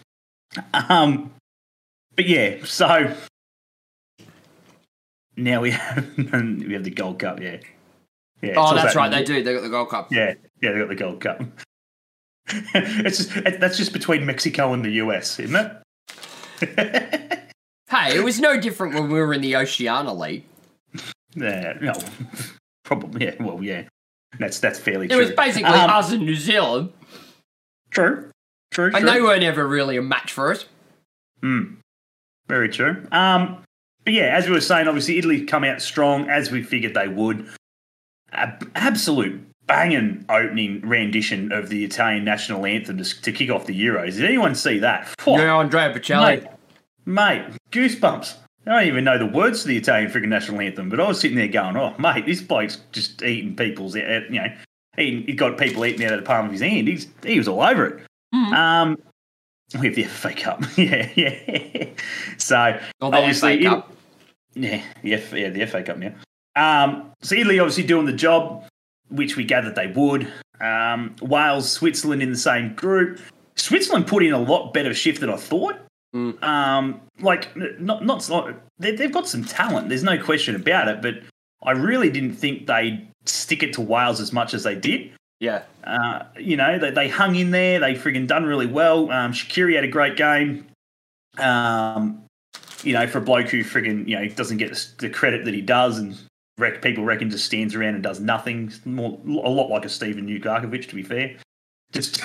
Um, 0.74 1.32
but 2.16 2.28
yeah, 2.28 2.64
so 2.66 3.14
now 5.36 5.62
we 5.62 5.72
have 5.72 6.18
we 6.18 6.74
have 6.74 6.84
the 6.84 6.92
Gold 6.92 7.20
Cup. 7.20 7.40
Yeah, 7.42 7.58
yeah. 8.42 8.54
Oh, 8.58 8.74
that's 8.74 8.94
that- 8.94 9.00
right. 9.00 9.12
They 9.12 9.24
do. 9.24 9.44
They 9.44 9.54
got 9.54 9.62
the 9.64 9.70
Gold 9.70 9.90
Cup. 9.90 10.12
Yeah, 10.12 10.34
yeah. 10.62 10.72
They 10.72 10.80
got 10.80 10.90
the 10.90 10.96
Gold 10.96 11.22
Cup. 11.22 11.42
it's 12.48 13.18
just 13.18 13.36
it- 13.38 13.60
that's 13.60 13.78
just 13.78 13.94
between 13.94 14.26
Mexico 14.26 14.74
and 14.74 14.84
the 14.86 14.92
US, 14.92 15.40
isn't 15.40 15.56
it? 15.56 15.72
Hey, 17.90 18.18
it 18.18 18.24
was 18.24 18.40
no 18.40 18.60
different 18.60 18.94
when 18.96 19.10
we 19.10 19.20
were 19.20 19.34
in 19.34 19.42
the 19.42 19.56
Oceania 19.58 20.12
League. 20.14 20.46
Yeah, 21.36 21.74
no, 21.82 21.94
probably. 22.84 23.26
Yeah, 23.26 23.36
well, 23.40 23.62
yeah. 23.64 23.84
That's 24.40 24.60
that's 24.60 24.80
fairly 24.80 25.08
true. 25.08 25.18
It 25.18 25.20
true. 25.22 25.28
was 25.28 25.36
basically 25.36 25.70
Um, 25.70 25.90
us 25.90 26.12
in 26.12 26.26
New 26.26 26.36
Zealand, 26.36 26.92
true, 27.90 28.32
true, 28.72 28.86
and 28.88 28.98
true. 28.98 29.10
they 29.10 29.22
weren't 29.22 29.44
ever 29.44 29.66
really 29.68 29.98
a 29.98 30.02
match 30.02 30.32
for 30.34 30.52
us. 30.52 30.66
Hmm. 31.42 31.76
Very 32.48 32.70
true. 32.70 33.08
Um, 33.12 33.64
but 34.04 34.14
yeah, 34.14 34.36
as 34.36 34.46
we 34.48 34.52
were 34.54 34.62
saying, 34.62 34.88
obviously 34.88 35.18
Italy 35.18 35.46
come 35.46 35.64
out 35.64 35.82
strong 35.82 36.30
as 36.30 36.52
we 36.52 36.62
figured 36.64 36.94
they 36.94 37.08
would. 37.08 37.48
A- 38.34 38.60
absolute 38.76 39.42
banging 39.68 40.26
opening 40.30 40.82
rendition 40.82 41.52
of 41.52 41.70
the 41.70 41.84
Italian 41.86 42.24
national 42.26 42.66
anthem 42.66 42.98
to, 42.98 43.22
to 43.22 43.32
kick 43.32 43.50
off 43.50 43.66
the 43.66 43.74
Euros. 43.86 44.14
Did 44.16 44.26
anyone 44.26 44.54
see 44.54 44.78
that? 44.80 45.08
Phew, 45.22 45.34
Yeah, 45.40 45.56
Andrea 45.56 45.92
Bocelli. 45.94 46.44
mate, 46.44 46.48
mate, 47.06 47.58
goosebumps. 47.72 48.36
I 48.68 48.80
don't 48.80 48.88
even 48.88 49.04
know 49.04 49.18
the 49.18 49.26
words 49.28 49.62
to 49.62 49.68
the 49.68 49.78
Italian 49.78 50.10
freaking 50.12 50.28
national 50.30 50.60
anthem, 50.60 50.90
but 50.90 51.00
I 51.00 51.08
was 51.08 51.20
sitting 51.20 51.38
there 51.38 51.48
going, 51.48 51.78
"Oh, 51.78 51.94
mate, 52.00 52.26
this 52.26 52.42
bloke's 52.42 52.78
just 52.92 53.22
eating 53.22 53.56
people's, 53.56 53.96
uh, 53.96 54.22
you 54.30 54.42
know, 54.42 54.48
eating, 54.98 55.24
he 55.24 55.34
got 55.34 55.58
people 55.58 55.86
eating 55.86 56.06
out 56.06 56.14
of 56.14 56.20
the 56.20 56.26
palm 56.26 56.46
of 56.48 56.52
his 56.52 56.62
hand. 56.62 56.88
He's 56.88 57.08
he 57.24 57.38
was 57.38 57.48
all 57.48 57.62
over 57.62 57.86
it." 57.86 58.06
Mhm. 58.34 58.54
Um, 58.54 58.98
we 59.80 59.88
have 59.88 59.96
the 59.96 60.04
FA 60.04 60.34
Cup, 60.34 60.64
yeah, 60.78 61.10
yeah. 61.16 61.86
So 62.38 62.80
the 63.00 63.06
obviously, 63.06 63.58
FA 63.64 63.70
Cup. 63.70 63.92
yeah, 64.56 64.82
the 65.04 65.14
F, 65.14 65.34
yeah, 65.34 65.50
the 65.50 65.66
FA 65.68 65.84
Cup 65.84 65.98
now. 65.98 66.14
Um, 66.56 67.12
so 67.22 67.36
Italy 67.36 67.60
obviously 67.60 67.84
doing 67.84 68.06
the 68.06 68.14
job, 68.14 68.66
which 69.10 69.36
we 69.36 69.44
gathered 69.44 69.76
they 69.76 69.88
would. 69.88 70.32
Um, 70.62 71.16
Wales, 71.22 71.70
Switzerland 71.72 72.24
in 72.24 72.32
the 72.32 72.38
same 72.38 72.74
group. 72.76 73.20
Switzerland 73.56 74.08
put 74.08 74.24
in 74.24 74.34
a 74.34 74.40
lot 74.40 74.74
better 74.74 74.94
shift 74.94 75.20
than 75.22 75.30
I 75.30 75.36
thought. 75.36 75.76
Mm. 76.16 76.42
Um, 76.42 77.02
like 77.20 77.54
not 77.56 78.06
not, 78.06 78.30
not 78.30 78.56
they, 78.80 78.96
they've 78.96 79.12
got 79.12 79.28
some 79.28 79.44
talent. 79.44 79.90
There's 79.90 80.04
no 80.04 80.22
question 80.22 80.56
about 80.56 80.88
it. 80.88 81.02
But 81.02 81.16
I 81.62 81.72
really 81.72 82.10
didn't 82.10 82.36
think 82.36 82.68
they'd 82.68 83.06
stick 83.26 83.64
it 83.64 83.74
to 83.74 83.82
Wales 83.82 84.22
as 84.22 84.32
much 84.32 84.54
as 84.54 84.64
they 84.64 84.76
did. 84.76 85.12
Yeah. 85.42 85.64
Uh, 85.84 86.24
you 86.40 86.56
know, 86.56 86.80
they, 86.80 86.92
they 86.92 87.10
hung 87.10 87.36
in 87.36 87.52
there. 87.52 87.80
They 87.80 87.96
friggin' 87.96 88.28
done 88.28 88.46
really 88.46 88.66
well. 88.66 89.12
Um, 89.12 89.34
Shaqiri 89.34 89.76
had 89.76 89.84
a 89.84 89.90
great 89.90 90.16
game. 90.16 90.68
Um, 91.38 92.24
you 92.84 92.94
know, 92.94 93.06
for 93.08 93.18
a 93.18 93.22
bloke 93.22 93.50
who 93.50 93.64
friggin' 93.64 94.08
you 94.08 94.18
know 94.18 94.28
doesn't 94.30 94.58
get 94.58 94.94
the 95.00 95.10
credit 95.10 95.44
that 95.44 95.54
he 95.54 95.62
does, 95.62 95.98
and 95.98 96.18
rec- 96.58 96.82
people 96.82 97.04
reckon 97.04 97.30
just 97.30 97.46
stands 97.46 97.76
around 97.76 97.96
and 97.96 98.04
does 98.04 98.22
nothing. 98.22 98.72
More 98.86 99.20
a 99.26 99.50
lot 99.50 99.70
like 99.70 99.84
a 99.84 99.90
Steven 99.90 100.28
Ugarkovic, 100.28 100.88
to 100.88 100.96
be 100.96 101.04
fair. 101.04 101.36
Just 101.92 102.24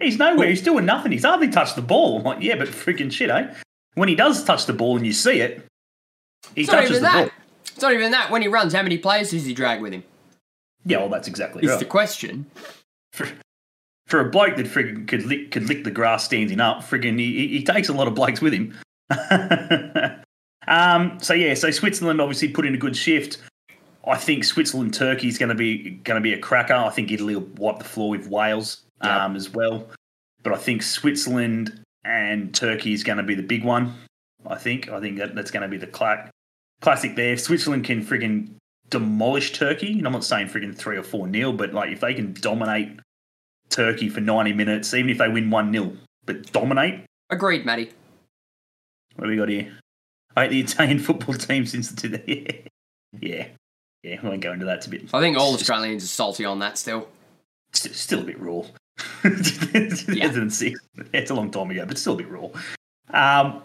he's 0.00 0.18
nowhere. 0.18 0.48
He's 0.48 0.62
doing 0.62 0.84
nothing. 0.86 1.12
He's 1.12 1.24
hardly 1.24 1.48
touched 1.48 1.76
the 1.76 1.82
ball. 1.82 2.18
I'm 2.18 2.24
like, 2.24 2.38
yeah, 2.42 2.56
but 2.56 2.68
friggin' 2.68 3.12
shit, 3.12 3.30
eh? 3.30 3.52
When 3.94 4.08
he 4.08 4.14
does 4.14 4.42
touch 4.44 4.66
the 4.66 4.72
ball 4.72 4.96
and 4.96 5.04
you 5.06 5.12
see 5.12 5.40
it, 5.40 5.64
he 6.54 6.62
It's 6.62 6.70
touches 6.70 6.96
the 6.96 7.00
that. 7.00 7.14
ball. 7.28 7.30
It's 7.66 7.82
not 7.82 7.92
even 7.92 8.10
that. 8.12 8.30
When 8.30 8.42
he 8.42 8.48
runs, 8.48 8.72
how 8.74 8.82
many 8.82 8.98
players 8.98 9.30
does 9.30 9.44
he 9.44 9.54
drag 9.54 9.80
with 9.80 9.92
him? 9.92 10.04
Yeah, 10.84 10.98
well, 10.98 11.08
that's 11.08 11.28
exactly 11.28 11.62
Is 11.64 11.70
right. 11.70 11.78
the 11.78 11.84
question. 11.84 12.46
for, 13.12 13.28
for 14.06 14.20
a 14.20 14.30
bloke 14.30 14.56
that 14.56 14.66
friggin' 14.66 15.06
could 15.06 15.24
lick, 15.26 15.50
could 15.50 15.68
lick 15.68 15.84
the 15.84 15.90
grass 15.90 16.24
standing 16.24 16.60
up, 16.60 16.78
friggin' 16.82 17.18
he, 17.18 17.32
he- 17.38 17.48
he 17.58 17.62
takes 17.64 17.88
a 17.88 17.92
lot 17.92 18.08
of 18.08 18.14
blokes 18.14 18.40
with 18.40 18.52
him. 18.52 18.74
um, 20.68 21.18
so 21.20 21.34
yeah, 21.34 21.54
so 21.54 21.70
Switzerland 21.70 22.20
obviously 22.20 22.48
put 22.48 22.66
in 22.66 22.74
a 22.74 22.78
good 22.78 22.96
shift. 22.96 23.38
I 24.06 24.16
think 24.16 24.44
Switzerland 24.44 24.94
Turkey 24.94 25.28
is 25.28 25.38
going 25.38 25.50
to 25.50 25.54
be 25.54 25.90
going 25.90 26.16
to 26.16 26.20
be 26.22 26.32
a 26.32 26.38
cracker. 26.38 26.74
I 26.74 26.90
think 26.90 27.10
Italy 27.12 27.36
will 27.36 27.46
wipe 27.56 27.78
the 27.78 27.84
floor 27.84 28.10
with 28.10 28.26
Wales 28.26 28.82
um, 29.02 29.36
as 29.36 29.50
well. 29.50 29.88
But 30.42 30.52
I 30.52 30.56
think 30.56 30.82
Switzerland 30.82 31.80
and 32.04 32.54
Turkey 32.54 32.92
is 32.92 33.04
going 33.04 33.18
to 33.18 33.22
be 33.22 33.34
the 33.34 33.42
big 33.42 33.64
one. 33.64 33.94
I 34.46 34.56
think 34.56 34.88
I 34.88 35.00
think 35.00 35.18
that, 35.18 35.34
that's 35.34 35.50
going 35.50 35.62
to 35.62 35.68
be 35.68 35.76
the 35.76 35.86
cla- 35.86 36.30
classic 36.80 37.14
there. 37.14 37.34
If 37.34 37.40
Switzerland 37.40 37.84
can 37.84 38.04
friggin' 38.04 38.54
demolish 38.90 39.52
Turkey, 39.52 39.98
and 39.98 40.06
I'm 40.06 40.12
not 40.12 40.24
saying 40.24 40.48
friggin' 40.48 40.76
three 40.76 40.96
or 40.96 41.02
four 41.02 41.26
nil, 41.26 41.52
but 41.52 41.72
like 41.72 41.90
if 41.90 42.00
they 42.00 42.14
can 42.14 42.32
dominate 42.32 42.98
Turkey 43.70 44.08
for 44.08 44.20
90 44.20 44.52
minutes, 44.52 44.92
even 44.94 45.10
if 45.10 45.18
they 45.18 45.28
win 45.28 45.50
one 45.50 45.70
nil, 45.70 45.94
but 46.24 46.52
dominate. 46.52 47.04
Agreed, 47.30 47.64
Matty. 47.64 47.90
What 49.14 49.26
have 49.26 49.30
we 49.30 49.36
got 49.36 49.48
here? 49.48 49.72
I 50.36 50.42
hate 50.42 50.50
the 50.50 50.60
Italian 50.60 50.98
football 51.00 51.34
team 51.34 51.66
since 51.66 51.90
the 51.90 52.22
yeah, 53.20 53.48
yeah. 54.02 54.20
I 54.22 54.26
won't 54.26 54.40
go 54.40 54.52
into 54.52 54.66
that. 54.66 54.78
It's 54.78 54.86
a 54.86 54.90
bit. 54.90 55.04
I 55.12 55.20
think 55.20 55.36
all 55.36 55.54
Australians 55.54 56.04
are 56.04 56.08
salty 56.08 56.44
on 56.44 56.58
that 56.60 56.78
still. 56.78 57.08
St- 57.72 57.94
still 57.94 58.20
a 58.20 58.24
bit 58.24 58.40
raw. 58.40 58.62
Yeah. 59.24 60.70
It's 61.12 61.30
a 61.30 61.34
long 61.34 61.50
time 61.50 61.70
ago, 61.70 61.86
but 61.86 61.98
still 61.98 62.14
a 62.14 62.16
bit 62.16 62.28
raw. 62.30 62.48
Um, 63.10 63.62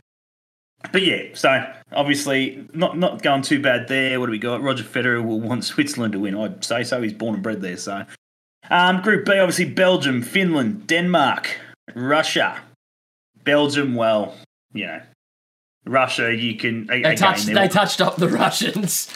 but 0.91 1.03
yeah, 1.03 1.23
so 1.33 1.65
obviously 1.91 2.67
not 2.73 2.97
not 2.97 3.21
going 3.21 3.41
too 3.41 3.61
bad 3.61 3.87
there. 3.87 4.19
What 4.19 4.27
do 4.27 4.31
we 4.31 4.39
got? 4.39 4.61
Roger 4.61 4.83
Federer 4.83 5.25
will 5.25 5.39
want 5.39 5.63
Switzerland 5.63 6.13
to 6.13 6.19
win. 6.19 6.35
I'd 6.35 6.63
say 6.63 6.83
so. 6.83 7.01
He's 7.01 7.13
born 7.13 7.33
and 7.35 7.43
bred 7.43 7.61
there. 7.61 7.77
So, 7.77 8.05
um, 8.69 9.01
Group 9.01 9.25
B, 9.25 9.37
obviously 9.37 9.65
Belgium, 9.65 10.21
Finland, 10.21 10.87
Denmark, 10.87 11.49
Russia. 11.95 12.61
Belgium, 13.43 13.95
well, 13.95 14.35
you 14.73 14.85
know, 14.85 15.01
Russia. 15.85 16.33
You 16.33 16.55
can 16.55 16.85
they 16.87 16.99
again, 16.99 17.15
touched 17.15 17.47
they 17.47 17.67
touched 17.67 18.01
up 18.01 18.17
the 18.17 18.29
Russians. 18.29 19.09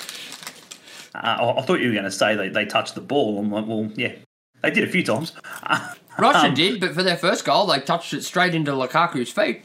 Uh, 1.14 1.54
I 1.58 1.62
thought 1.62 1.80
you 1.82 1.90
were 1.90 1.94
going 1.94 2.06
to 2.06 2.12
say 2.12 2.36
they 2.36 2.50
they 2.50 2.66
touched 2.66 2.96
the 2.96 3.02
ball. 3.02 3.38
I'm 3.40 3.52
like, 3.52 3.68
well, 3.68 3.90
yeah, 3.96 4.14
they 4.62 4.72
did 4.72 4.84
a 4.84 4.92
few 4.92 5.04
times. 5.04 5.34
Russia 6.18 6.48
um, 6.48 6.54
did, 6.54 6.80
but 6.80 6.94
for 6.94 7.04
their 7.04 7.18
first 7.18 7.46
goal, 7.46 7.66
they 7.68 7.80
touched 7.80 8.14
it 8.14 8.24
straight 8.24 8.54
into 8.54 8.72
Lukaku's 8.72 9.32
feet. 9.32 9.64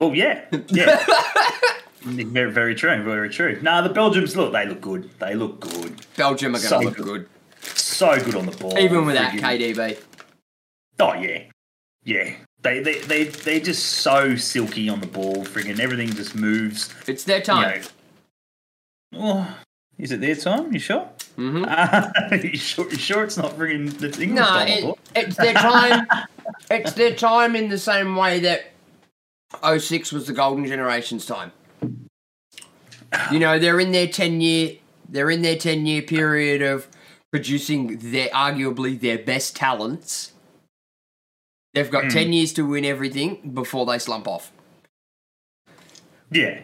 Well, 0.00 0.14
yeah, 0.14 0.44
yeah. 0.68 1.04
very, 2.02 2.50
very 2.50 2.74
true, 2.74 3.02
very 3.02 3.28
true. 3.28 3.58
Now 3.62 3.80
the 3.80 3.88
Belgians 3.88 4.36
look, 4.36 4.52
they 4.52 4.66
look 4.66 4.80
good. 4.80 5.10
They 5.18 5.34
look 5.34 5.60
good. 5.60 6.06
Belgium 6.16 6.54
are 6.54 6.58
going 6.58 6.62
to 6.62 6.68
so 6.68 6.80
look 6.80 6.96
good. 6.96 7.04
good. 7.04 7.28
So 7.60 8.18
good 8.20 8.34
on 8.34 8.46
the 8.46 8.56
ball, 8.56 8.78
even 8.78 9.06
without 9.06 9.32
KDB. 9.32 10.00
Oh 11.00 11.14
yeah, 11.14 11.44
yeah. 12.04 12.34
They 12.60 12.80
they 12.80 13.00
they 13.00 13.24
they're 13.24 13.60
just 13.60 13.84
so 13.84 14.36
silky 14.36 14.88
on 14.88 15.00
the 15.00 15.06
ball. 15.06 15.44
Friggin' 15.44 15.80
everything 15.80 16.12
just 16.12 16.34
moves. 16.34 16.92
It's 17.06 17.24
their 17.24 17.40
time. 17.40 17.82
You 19.12 19.18
know. 19.18 19.24
Oh, 19.24 19.58
is 19.98 20.12
it 20.12 20.20
their 20.20 20.36
time? 20.36 20.72
You 20.72 20.78
sure? 20.78 21.08
Mm-hmm. 21.36 21.64
Uh, 21.66 22.36
you 22.42 22.56
sure? 22.56 22.88
You 22.90 22.96
sure 22.98 23.24
it's 23.24 23.36
not 23.36 23.52
friggin' 23.52 23.98
the 23.98 24.06
English 24.22 24.40
no. 24.40 24.64
It, 24.66 24.98
it's 25.16 25.36
their 25.36 25.54
time. 25.54 26.06
it's 26.70 26.92
their 26.92 27.14
time 27.14 27.56
in 27.56 27.68
the 27.68 27.78
same 27.78 28.14
way 28.16 28.40
that 28.40 28.70
06 29.78 30.12
was 30.12 30.26
the 30.26 30.32
golden 30.32 30.66
generation's 30.66 31.26
time. 31.26 31.52
You 33.32 33.38
know, 33.38 33.58
they're 33.58 33.80
in 33.80 33.92
their 33.92 34.06
10 34.06 34.40
year 34.40 34.76
they're 35.08 35.30
in 35.30 35.42
their 35.42 35.56
10 35.56 35.86
year 35.86 36.02
period 36.02 36.62
of 36.62 36.86
producing 37.30 37.98
their 37.98 38.28
arguably 38.28 39.00
their 39.00 39.18
best 39.18 39.56
talents. 39.56 40.32
They've 41.74 41.90
got 41.90 42.04
mm. 42.04 42.12
10 42.12 42.32
years 42.32 42.52
to 42.54 42.62
win 42.62 42.84
everything 42.84 43.52
before 43.54 43.86
they 43.86 43.98
slump 43.98 44.28
off. 44.28 44.52
Yeah. 46.30 46.60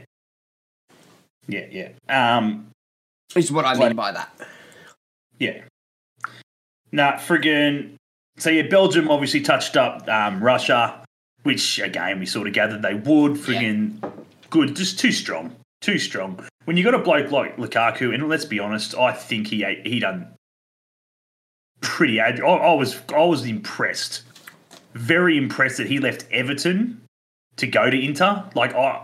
Yeah, 1.47 1.67
yeah. 1.71 1.88
Um 2.09 2.71
is 3.37 3.50
what 3.50 3.64
I 3.64 3.75
like, 3.75 3.88
mean 3.88 3.97
by 3.97 4.12
that. 4.12 4.35
Yeah. 5.38 5.62
Nah, 6.93 7.14
friggin' 7.14 7.97
so 8.37 8.50
yeah, 8.50 8.62
Belgium 8.62 9.11
obviously 9.11 9.40
touched 9.40 9.76
up 9.76 10.09
um, 10.09 10.43
Russia 10.43 11.04
which 11.45 11.78
again 11.78 12.19
we 12.19 12.26
sort 12.26 12.49
of 12.49 12.52
gathered 12.52 12.83
they 12.83 12.95
would. 12.95 13.33
Friggin' 13.33 14.02
yeah. 14.02 14.11
good, 14.50 14.75
just 14.75 14.99
too 14.99 15.12
strong, 15.12 15.54
too 15.81 15.99
strong. 15.99 16.45
When 16.64 16.76
you 16.76 16.83
got 16.83 16.95
a 16.95 16.99
bloke 16.99 17.31
like 17.31 17.57
Lukaku, 17.57 18.12
and 18.12 18.28
let's 18.28 18.45
be 18.45 18.59
honest, 18.59 18.95
I 18.97 19.12
think 19.12 19.47
he 19.47 19.64
he 19.85 20.00
done 20.00 20.35
pretty. 21.81 22.19
Ad- 22.19 22.40
I, 22.40 22.45
I 22.45 22.75
was 22.75 23.00
I 23.14 23.25
was 23.25 23.47
impressed, 23.47 24.23
very 24.95 25.37
impressed 25.37 25.76
that 25.76 25.87
he 25.87 26.00
left 26.00 26.26
Everton 26.33 27.02
to 27.57 27.66
go 27.66 27.88
to 27.88 28.04
Inter. 28.04 28.45
Like 28.54 28.75
I, 28.75 29.02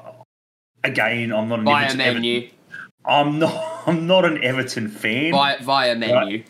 again, 0.83 1.33
I'm 1.33 1.49
not 1.49 1.61
an 1.61 1.65
via 1.67 1.85
Everton, 1.85 1.99
menu. 1.99 2.37
Everton. 2.37 2.57
I'm 3.05 3.39
not. 3.39 3.70
I'm 3.87 4.07
not 4.07 4.25
an 4.25 4.43
Everton 4.43 4.89
fan. 4.89 5.33
Via, 5.33 5.63
via 5.63 5.95
menu. 5.95 6.45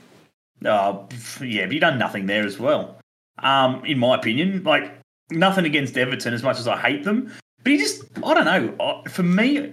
Uh, 0.65 1.05
yeah, 1.41 1.65
but 1.65 1.73
he 1.73 1.79
done 1.79 1.99
nothing 1.99 2.27
there 2.27 2.45
as 2.45 2.59
well. 2.59 2.99
Um, 3.39 3.85
in 3.85 3.99
my 3.99 4.17
opinion, 4.17 4.63
like 4.65 4.93
nothing 5.31 5.65
against 5.65 5.97
Everton 5.97 6.35
as 6.35 6.43
much 6.43 6.59
as 6.59 6.69
I 6.69 6.77
hate 6.77 7.05
them, 7.05 7.33
but 7.63 7.73
he 7.73 7.79
just 7.79 8.05
I 8.23 8.35
don't 8.35 8.45
know. 8.45 9.03
For 9.09 9.23
me, 9.23 9.73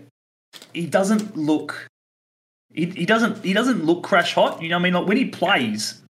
he 0.74 0.86
doesn't 0.86 1.36
look. 1.36 1.88
He, 2.74 2.86
he 2.86 3.06
doesn't 3.06 3.44
he 3.44 3.54
doesn't 3.54 3.84
look 3.84 4.04
crash 4.04 4.34
hot. 4.34 4.62
You 4.62 4.70
know 4.70 4.76
what 4.76 4.82
I 4.82 4.84
mean? 4.84 4.94
Like 4.94 5.08
when 5.08 5.18
he 5.18 5.26
plays, 5.26 6.02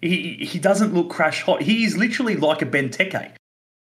he 0.00 0.34
he 0.34 0.58
doesn't 0.58 0.94
look 0.94 1.10
crash 1.10 1.42
hot. 1.42 1.62
He 1.62 1.84
is 1.84 1.96
literally 1.96 2.36
like 2.36 2.62
a 2.62 2.66
Benteke. 2.66 3.32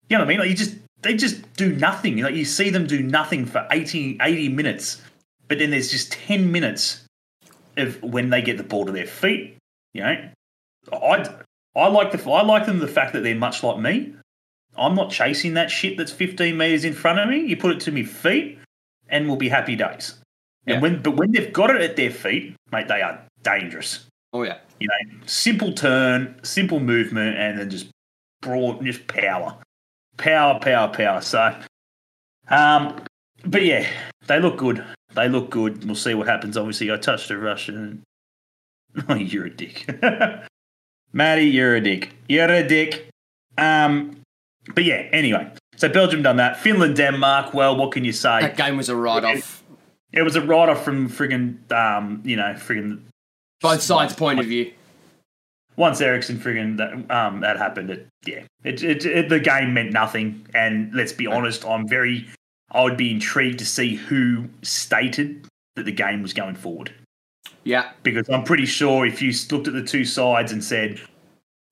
You 0.08 0.16
know 0.16 0.24
what 0.24 0.26
I 0.26 0.28
mean? 0.28 0.38
Like 0.40 0.48
you 0.48 0.56
just 0.56 0.76
they 1.02 1.16
just 1.16 1.40
do 1.54 1.74
nothing. 1.76 2.18
Like 2.18 2.34
you 2.34 2.44
see 2.44 2.70
them 2.70 2.86
do 2.86 3.02
nothing 3.02 3.44
for 3.46 3.66
80, 3.70 4.18
80 4.20 4.48
minutes, 4.48 5.02
but 5.48 5.58
then 5.58 5.70
there's 5.70 5.90
just 5.90 6.12
ten 6.12 6.52
minutes 6.52 7.04
of 7.76 8.02
when 8.02 8.30
they 8.30 8.42
get 8.42 8.56
the 8.56 8.64
ball 8.64 8.86
to 8.86 8.92
their 8.92 9.06
feet. 9.06 9.56
You 9.94 10.02
know, 10.02 10.28
I 10.92 11.36
I 11.74 11.88
like 11.88 12.12
the 12.12 12.30
I 12.30 12.42
like 12.42 12.66
them 12.66 12.78
the 12.78 12.88
fact 12.88 13.12
that 13.12 13.22
they're 13.22 13.34
much 13.34 13.62
like 13.62 13.78
me. 13.78 14.14
I'm 14.78 14.94
not 14.94 15.10
chasing 15.10 15.54
that 15.54 15.70
shit 15.70 15.96
that's 15.96 16.12
15 16.12 16.56
meters 16.56 16.84
in 16.84 16.92
front 16.92 17.18
of 17.18 17.28
me. 17.28 17.38
You 17.38 17.56
put 17.56 17.72
it 17.72 17.80
to 17.80 17.92
me 17.92 18.02
feet, 18.02 18.58
and 19.08 19.26
we'll 19.26 19.36
be 19.36 19.48
happy 19.48 19.76
days. 19.76 20.18
Yeah. 20.66 20.74
And 20.74 20.82
when, 20.82 21.02
but 21.02 21.12
when 21.12 21.32
they've 21.32 21.52
got 21.52 21.70
it 21.70 21.80
at 21.80 21.96
their 21.96 22.10
feet, 22.10 22.54
mate, 22.72 22.88
they 22.88 23.00
are 23.00 23.22
dangerous. 23.42 24.06
Oh 24.32 24.42
yeah. 24.42 24.58
You 24.80 24.88
know, 24.88 25.18
simple 25.26 25.72
turn, 25.72 26.38
simple 26.42 26.80
movement, 26.80 27.36
and 27.38 27.58
then 27.58 27.70
just 27.70 27.88
broad, 28.42 28.84
just 28.84 29.06
power, 29.06 29.56
power, 30.18 30.58
power, 30.60 30.88
power. 30.88 31.20
So, 31.20 31.56
um, 32.50 33.00
but 33.44 33.64
yeah, 33.64 33.86
they 34.26 34.40
look 34.40 34.58
good. 34.58 34.84
They 35.16 35.28
look 35.28 35.50
good. 35.50 35.84
We'll 35.84 35.94
see 35.94 36.14
what 36.14 36.28
happens. 36.28 36.56
Obviously, 36.56 36.92
I 36.92 36.96
touched 36.98 37.30
a 37.30 37.38
Russian. 37.38 38.02
Oh, 39.10 39.14
you're 39.14 39.44
a 39.44 39.50
dick, 39.50 39.86
Matty. 41.12 41.44
You're 41.44 41.76
a 41.76 41.82
dick. 41.82 42.14
You're 42.30 42.48
a 42.48 42.66
dick. 42.66 43.10
Um, 43.58 44.22
but 44.74 44.84
yeah, 44.84 45.06
anyway. 45.12 45.52
So 45.76 45.90
Belgium 45.90 46.22
done 46.22 46.36
that. 46.36 46.56
Finland, 46.56 46.96
Denmark. 46.96 47.52
Well, 47.52 47.76
what 47.76 47.92
can 47.92 48.06
you 48.06 48.12
say? 48.12 48.40
That 48.40 48.56
game 48.56 48.78
was 48.78 48.88
a 48.88 48.96
write 48.96 49.22
off. 49.22 49.62
It, 50.12 50.20
it, 50.20 50.22
was 50.22 50.34
a 50.34 50.40
write 50.40 50.70
off 50.70 50.82
from 50.82 51.10
friggin' 51.10 51.70
um, 51.70 52.22
you 52.24 52.36
know, 52.36 52.54
friggin' 52.54 53.02
both 53.60 53.82
sides' 53.82 54.14
point 54.14 54.40
of 54.40 54.46
view. 54.46 54.72
Once 55.76 56.00
Eriksen 56.00 56.38
friggin' 56.38 56.78
that 56.78 57.14
um 57.14 57.40
that 57.40 57.58
happened, 57.58 57.90
it, 57.90 58.06
yeah, 58.24 58.44
it, 58.64 58.82
it, 58.82 59.04
it 59.04 59.28
the 59.28 59.40
game 59.40 59.74
meant 59.74 59.92
nothing. 59.92 60.46
And 60.54 60.90
let's 60.94 61.12
be 61.12 61.26
honest, 61.26 61.66
I'm 61.66 61.86
very, 61.86 62.26
I 62.70 62.82
would 62.82 62.96
be 62.96 63.10
intrigued 63.10 63.58
to 63.60 63.66
see 63.66 63.94
who 63.94 64.48
stated 64.62 65.46
that 65.76 65.84
the 65.84 65.92
game 65.92 66.22
was 66.22 66.32
going 66.32 66.56
forward. 66.56 66.92
Yeah, 67.64 67.90
because 68.02 68.28
I'm 68.28 68.44
pretty 68.44 68.66
sure 68.66 69.06
if 69.06 69.20
you 69.20 69.32
looked 69.50 69.66
at 69.68 69.74
the 69.74 69.82
two 69.82 70.04
sides 70.04 70.52
and 70.52 70.62
said 70.62 71.00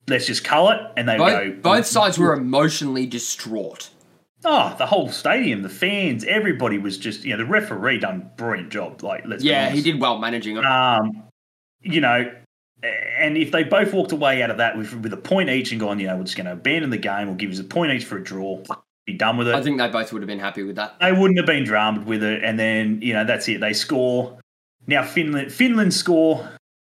let's 0.07 0.25
just 0.25 0.43
cull 0.43 0.69
it, 0.71 0.81
and 0.97 1.07
they 1.07 1.17
both, 1.17 1.29
go. 1.29 1.51
Both 1.61 1.85
sides 1.85 2.17
were 2.17 2.33
emotionally 2.33 3.05
distraught. 3.05 3.89
Oh, 4.43 4.75
the 4.77 4.85
whole 4.85 5.09
stadium, 5.09 5.63
the 5.63 5.69
fans, 5.69 6.23
everybody 6.25 6.77
was 6.77 6.97
just 6.97 7.23
you 7.23 7.31
know 7.31 7.37
the 7.37 7.45
referee 7.45 7.99
done 7.99 8.29
brilliant 8.37 8.69
job. 8.69 9.03
Like 9.03 9.25
let's 9.25 9.43
yeah, 9.43 9.69
he 9.69 9.81
did 9.81 9.99
well 9.99 10.17
managing 10.19 10.57
it. 10.57 10.65
Um, 10.65 11.23
you 11.81 12.01
know, 12.01 12.31
and 12.83 13.37
if 13.37 13.51
they 13.51 13.63
both 13.63 13.93
walked 13.93 14.11
away 14.11 14.43
out 14.43 14.51
of 14.51 14.57
that 14.57 14.77
with 14.77 14.93
with 14.95 15.13
a 15.13 15.17
point 15.17 15.49
each 15.49 15.71
and 15.71 15.79
gone, 15.79 15.99
you 15.99 16.07
know, 16.07 16.17
we're 16.17 16.23
just 16.23 16.37
going 16.37 16.45
to 16.45 16.53
abandon 16.53 16.89
the 16.89 16.97
game, 16.97 17.27
we'll 17.27 17.35
give 17.35 17.51
us 17.51 17.59
a 17.59 17.63
point 17.63 17.91
each 17.93 18.05
for 18.05 18.17
a 18.17 18.23
draw, 18.23 18.61
be 19.05 19.13
done 19.13 19.37
with 19.37 19.47
it. 19.47 19.55
I 19.55 19.61
think 19.61 19.77
they 19.77 19.87
both 19.87 20.11
would 20.13 20.21
have 20.21 20.27
been 20.27 20.39
happy 20.39 20.63
with 20.63 20.75
that. 20.77 20.99
They 20.99 21.11
wouldn't 21.11 21.37
have 21.37 21.45
been 21.45 21.63
dramaed 21.63 22.05
with 22.05 22.23
it, 22.23 22.43
and 22.43 22.59
then 22.59 23.01
you 23.01 23.13
know 23.13 23.25
that's 23.25 23.47
it. 23.47 23.59
They 23.59 23.73
score. 23.73 24.37
Now 24.87 25.03
Finland, 25.03 25.51
Finland 25.51 25.93
score 25.93 26.47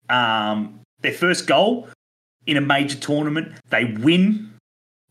um, 0.09 0.79
their 1.01 1.13
first 1.13 1.47
goal 1.47 1.89
in 2.45 2.57
a 2.57 2.61
major 2.61 2.97
tournament. 2.97 3.53
They 3.69 3.85
win 3.85 4.53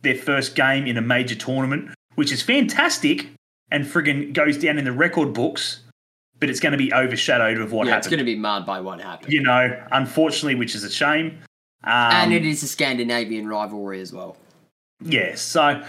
their 0.03 0.17
first 0.17 0.55
game 0.55 0.87
in 0.87 0.97
a 0.97 1.03
major 1.03 1.35
tournament, 1.35 1.91
which 2.15 2.33
is 2.33 2.43
fantastic 2.43 3.29
and 3.71 3.85
friggin' 3.85 4.33
goes 4.33 4.59
down 4.59 4.79
in 4.79 4.85
the 4.85 4.93
record 4.93 5.33
books, 5.33 5.81
but 6.39 6.49
it's 6.49 6.61
going 6.61 6.73
to 6.73 6.79
be 6.79 6.93
overshadowed 6.93 7.59
of 7.59 7.73
what 7.73 7.87
yeah, 7.87 7.95
happened. 7.95 8.07
It's 8.07 8.11
going 8.11 8.19
to 8.19 8.25
be 8.25 8.37
marred 8.37 8.67
by 8.67 8.81
what 8.81 9.01
happened. 9.01 9.33
You 9.33 9.43
know, 9.43 9.83
unfortunately, 9.93 10.55
which 10.55 10.75
is 10.75 10.85
a 10.85 10.91
shame. 10.91 11.39
Um, 11.85 12.13
and 12.13 12.33
it 12.33 12.45
is 12.45 12.63
a 12.63 12.69
Scandinavian 12.69 13.49
rivalry 13.49 14.01
as 14.01 14.13
well. 14.13 14.37
Yeah, 15.03 15.35
so 15.35 15.83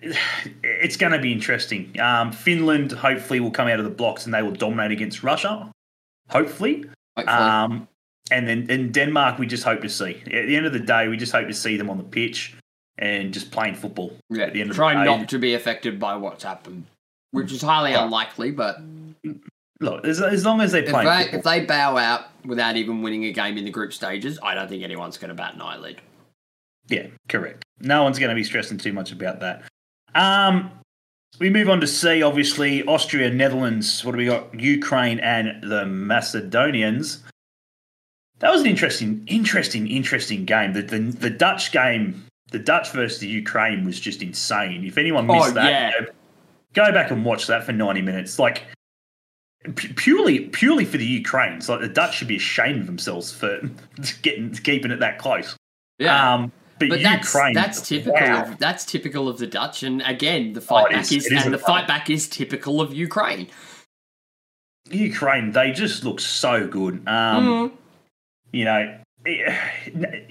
it's 0.00 0.96
going 0.96 1.12
to 1.12 1.18
be 1.18 1.32
interesting. 1.32 1.98
Um, 2.00 2.32
Finland 2.32 2.92
hopefully 2.92 3.40
will 3.40 3.50
come 3.50 3.68
out 3.68 3.78
of 3.78 3.84
the 3.84 3.90
blocks 3.90 4.24
and 4.24 4.34
they 4.34 4.42
will 4.42 4.52
dominate 4.52 4.90
against 4.92 5.22
Russia. 5.22 5.70
Hopefully. 6.30 6.84
hopefully. 7.16 7.38
Um, 7.38 7.88
and 8.30 8.48
then 8.48 8.68
in 8.68 8.92
Denmark, 8.92 9.38
we 9.38 9.46
just 9.46 9.62
hope 9.64 9.82
to 9.82 9.88
see. 9.88 10.20
At 10.26 10.46
the 10.46 10.56
end 10.56 10.66
of 10.66 10.72
the 10.72 10.80
day, 10.80 11.08
we 11.08 11.16
just 11.16 11.32
hope 11.32 11.46
to 11.46 11.54
see 11.54 11.76
them 11.76 11.88
on 11.88 11.96
the 11.96 12.04
pitch 12.04 12.56
and 12.98 13.32
just 13.32 13.50
playing 13.50 13.74
football. 13.74 14.16
Yeah, 14.30 14.44
at 14.46 14.52
the 14.52 14.60
end 14.62 14.72
try 14.72 14.98
of 14.98 15.04
not 15.04 15.28
to 15.28 15.38
be 15.38 15.54
affected 15.54 16.00
by 16.00 16.16
what's 16.16 16.42
happened, 16.42 16.86
which 17.30 17.52
is 17.52 17.62
highly 17.62 17.92
unlikely, 17.92 18.50
but 18.50 18.78
look, 19.80 20.04
as, 20.04 20.20
as 20.20 20.44
long 20.44 20.60
as 20.60 20.72
they 20.72 20.82
If 20.82 20.90
play, 20.90 21.04
they, 21.04 21.38
if 21.38 21.44
they 21.44 21.64
bow 21.64 21.96
out 21.96 22.22
without 22.44 22.76
even 22.76 23.02
winning 23.02 23.24
a 23.26 23.32
game 23.32 23.56
in 23.58 23.64
the 23.64 23.70
group 23.70 23.92
stages, 23.92 24.38
I 24.42 24.54
don't 24.54 24.68
think 24.68 24.82
anyone's 24.82 25.18
going 25.18 25.28
to 25.28 25.34
bat 25.34 25.54
an 25.54 25.62
eyelid. 25.62 26.00
yeah, 26.88 27.06
correct. 27.28 27.64
No 27.80 28.02
one's 28.02 28.18
going 28.18 28.30
to 28.30 28.34
be 28.34 28.44
stressing 28.44 28.78
too 28.78 28.92
much 28.92 29.12
about 29.12 29.40
that. 29.40 29.62
Um, 30.16 30.70
we 31.38 31.50
move 31.50 31.68
on 31.68 31.80
to 31.80 31.86
C. 31.86 32.22
Obviously, 32.22 32.82
Austria, 32.84 33.30
Netherlands. 33.30 34.04
What 34.04 34.12
do 34.12 34.18
we 34.18 34.26
got? 34.26 34.58
Ukraine 34.58 35.18
and 35.20 35.62
the 35.62 35.84
Macedonians. 35.86 37.22
That 38.38 38.50
was 38.50 38.60
an 38.62 38.66
interesting, 38.66 39.22
interesting, 39.26 39.86
interesting 39.88 40.44
game. 40.44 40.72
The 40.72 40.82
the, 40.82 40.98
the 40.98 41.30
Dutch 41.30 41.72
game, 41.72 42.24
the 42.50 42.58
Dutch 42.58 42.90
versus 42.92 43.18
the 43.18 43.28
Ukraine 43.28 43.84
was 43.84 44.00
just 44.00 44.22
insane. 44.22 44.84
If 44.84 44.98
anyone 44.98 45.26
missed 45.26 45.48
Oh, 45.48 45.52
that, 45.52 45.70
yeah. 45.70 45.90
go, 46.74 46.86
go 46.86 46.92
back 46.92 47.10
and 47.10 47.24
watch 47.24 47.46
that 47.48 47.64
for 47.64 47.72
ninety 47.72 48.02
minutes. 48.02 48.38
Like 48.38 48.64
pu- 49.74 49.92
purely, 49.94 50.40
purely 50.48 50.84
for 50.86 50.96
the 50.96 51.06
Ukraines. 51.06 51.68
Like 51.68 51.80
the 51.80 51.88
Dutch 51.88 52.16
should 52.16 52.28
be 52.28 52.36
ashamed 52.36 52.80
of 52.80 52.86
themselves 52.86 53.32
for 53.32 53.60
getting 54.22 54.52
keeping 54.54 54.90
it 54.90 55.00
that 55.00 55.18
close. 55.18 55.56
Um, 56.08 56.52
but, 56.78 56.88
But 56.90 57.02
that's 57.02 57.32
Ukraine, 57.34 57.54
that's 57.54 57.88
typical. 57.88 58.12
wow. 58.14 58.42
Of, 58.44 58.58
that's 58.58 58.84
typical 58.84 59.28
of 59.28 59.38
the 59.38 59.46
Dutch, 59.46 59.82
and 59.82 60.02
again, 60.02 60.52
the 60.52 60.60
fight 60.60 60.86
it 60.90 60.92
back 60.94 61.12
is. 61.12 61.26
is, 61.26 61.44
and 61.44 61.52
the 61.54 61.58
fight. 61.58 61.86
back 61.86 62.10
is 62.10 62.28
typical 62.28 62.80
of 62.80 62.92
Ukraine. 62.94 63.48
Ukraine, 64.90 65.52
they 65.52 65.72
just 65.72 66.04
look 66.04 66.20
so 66.20 66.66
good. 66.66 67.04
Mm. 67.04 67.08
Um, 67.12 67.72
You 68.52 68.64
know, 68.64 68.98
you 69.26 69.36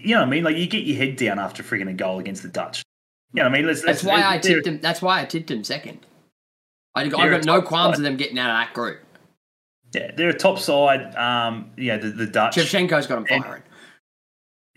know 0.06 0.20
what 0.20 0.22
I 0.22 0.26
mean. 0.26 0.44
Like 0.44 0.56
you 0.58 0.68
get 0.68 0.84
your 0.86 0.98
head 0.98 1.16
down 1.18 1.40
after 1.40 1.64
frigging 1.64 1.90
a 1.90 1.94
goal 1.94 2.20
against 2.20 2.42
the 2.44 2.48
Dutch. 2.50 2.84
You 3.34 3.44
know 3.44 3.50
what 3.50 3.56
I 3.56 3.58
mean? 3.58 3.68
Let's, 3.68 3.82
That's 3.84 4.04
let's- 4.04 4.24
why 4.24 4.36
I 4.36 4.38
tipped 4.38 4.64
them. 4.66 4.80
That's 4.80 5.02
why 5.02 5.22
I 5.22 5.26
tipped 5.26 5.52
him 5.52 5.64
second. 5.64 6.06
I, 6.96 7.02
I 7.02 7.10
They're 7.10 7.32
got 7.32 7.46
no 7.46 7.62
qualms 7.62 7.96
side. 7.96 8.00
of 8.00 8.04
them 8.04 8.16
getting 8.16 8.40
out 8.40 8.50
of 8.50 8.68
that 8.68 8.74
group. 8.74 9.00
Yeah, 9.94 10.12
they're 10.16 10.30
a 10.30 10.34
top 10.34 10.60
side. 10.60 11.14
Um, 11.16 11.72
yeah, 11.78 11.98
the, 11.98 12.10
the 12.10 12.26
Dutch. 12.28 12.56
Shevchenko's 12.56 13.08
got 13.08 13.30
And- 13.30 13.44
firing. 13.44 13.64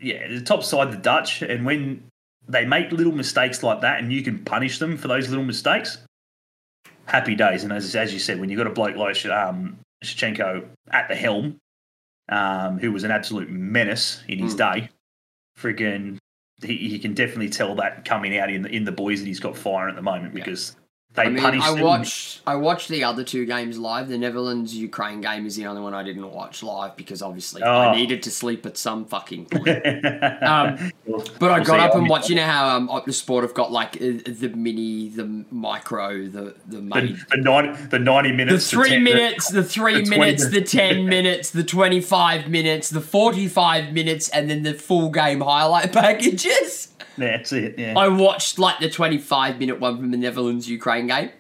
Yeah, 0.01 0.29
the 0.29 0.41
top 0.41 0.63
side, 0.63 0.93
the 0.93 0.97
Dutch, 0.97 1.43
and 1.43 1.65
when 1.65 2.05
they 2.49 2.65
make 2.65 2.93
little 2.93 3.13
mistakes 3.13 3.63
like 3.63 3.81
that, 3.81 4.01
and 4.01 4.13
you 4.13 4.23
can 4.23 4.45
punish 4.45 4.79
them 4.79 4.97
for 4.97 5.09
those 5.09 5.29
little 5.29 5.45
mistakes, 5.45 5.99
happy 7.07 7.35
days. 7.35 7.65
And 7.65 7.73
as 7.73 7.95
as 7.95 8.13
you 8.13 8.19
said, 8.19 8.41
when 8.41 8.49
you 8.49 8.57
got 8.57 8.67
a 8.67 8.71
bloke 8.71 8.97
like 8.97 9.25
um, 9.27 9.79
Shevchenko 10.05 10.67
at 10.91 11.09
the 11.09 11.17
helm, 11.17 11.57
um, 12.29 12.79
who 12.79 12.93
was 12.93 13.05
an 13.05 13.11
absolute 13.11 13.51
menace 13.51 14.23
in 14.29 14.39
his 14.39 14.55
day, 14.55 14.91
friggin', 15.59 16.19
he, 16.63 16.77
he 16.77 16.99
can 16.99 17.15
definitely 17.15 17.49
tell 17.49 17.75
that 17.77 18.05
coming 18.05 18.39
out 18.39 18.51
in 18.51 18.63
the 18.63 18.71
in 18.71 18.85
the 18.85 18.93
boys 18.93 19.21
that 19.21 19.27
he's 19.27 19.41
got 19.41 19.57
firing 19.57 19.91
at 19.91 19.97
the 19.97 20.03
moment 20.03 20.35
because 20.35 20.77
they 21.15 21.23
I 21.23 21.29
mean, 21.31 21.43
punish 21.43 21.63
I 21.65 21.75
them. 21.75 21.83
watched 21.85 22.41
I 22.47 22.55
watched 22.55 22.89
the 22.89 23.03
other 23.03 23.25
two 23.25 23.45
games 23.45 23.77
live. 23.79 24.09
The 24.09 24.19
Netherlands 24.19 24.75
Ukraine 24.75 25.21
game 25.21 25.47
is 25.47 25.57
the 25.57 25.67
only 25.67 25.81
one 25.81 25.93
I 25.95 26.03
didn't 26.03 26.31
watch 26.31 26.63
live 26.63 26.97
because 26.97 27.23
obviously 27.23 27.63
Oh. 27.63 27.69
I 27.71 27.97
needed 27.97 28.23
to 28.25 28.31
sleep 28.31 28.65
at 28.67 28.77
some 28.77 29.05
fucking 29.07 29.47
point. 29.51 29.69
Um, 30.43 30.93
But 31.41 31.51
I 31.51 31.61
got 31.65 31.81
up 31.81 31.95
and 31.95 32.09
watched. 32.09 32.29
You 32.31 32.37
know 32.37 32.45
how 32.45 32.77
um, 32.77 32.89
Optus 32.89 33.15
Sport 33.15 33.43
have 33.45 33.55
got 33.55 33.73
like 33.73 33.97
uh, 33.97 34.21
the 34.27 34.53
mini, 34.55 35.09
the 35.09 35.45
micro, 35.51 36.27
the 36.27 36.55
the 36.67 36.77
the, 36.77 36.83
main. 36.83 37.19
the, 37.31 37.37
90, 37.39 37.83
the 37.87 37.99
90 37.99 38.29
The 38.31 38.37
minutes. 38.37 38.71
three 38.71 38.91
10 38.91 39.03
minutes, 39.03 39.49
the 39.51 39.65
three 39.65 39.95
the 39.95 40.03
20 40.07 40.19
minutes, 40.21 40.49
the 40.51 40.61
ten 40.63 41.07
minutes, 41.17 41.51
the 41.51 41.65
twenty-five 41.65 42.49
minutes, 42.49 42.91
the 42.91 43.01
forty-five 43.01 43.93
minutes, 43.93 44.29
and 44.29 44.49
then 44.51 44.63
the 44.63 44.75
full 44.75 45.11
game 45.11 45.41
highlight 45.41 45.93
packages. 46.03 46.93
That's 47.17 47.53
it. 47.53 47.77
Yeah. 47.79 47.95
I 47.99 48.07
watched 48.09 48.59
like 48.59 48.79
the 48.79 48.89
twenty-five 48.89 49.59
minute 49.59 49.81
one 49.81 49.97
from 49.97 50.11
the 50.13 50.17
Netherlands 50.17 50.69
Ukraine 50.69 50.98
game 51.07 51.31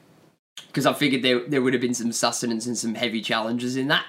because 0.69 0.87
I 0.87 0.93
figured 0.93 1.23
there 1.23 1.41
there 1.49 1.62
would 1.62 1.73
have 1.73 1.83
been 1.83 1.95
some 1.95 2.12
sustenance 2.12 2.67
and 2.67 2.77
some 2.77 2.95
heavy 2.95 3.21
challenges 3.21 3.77
in 3.77 3.88
that. 3.88 4.07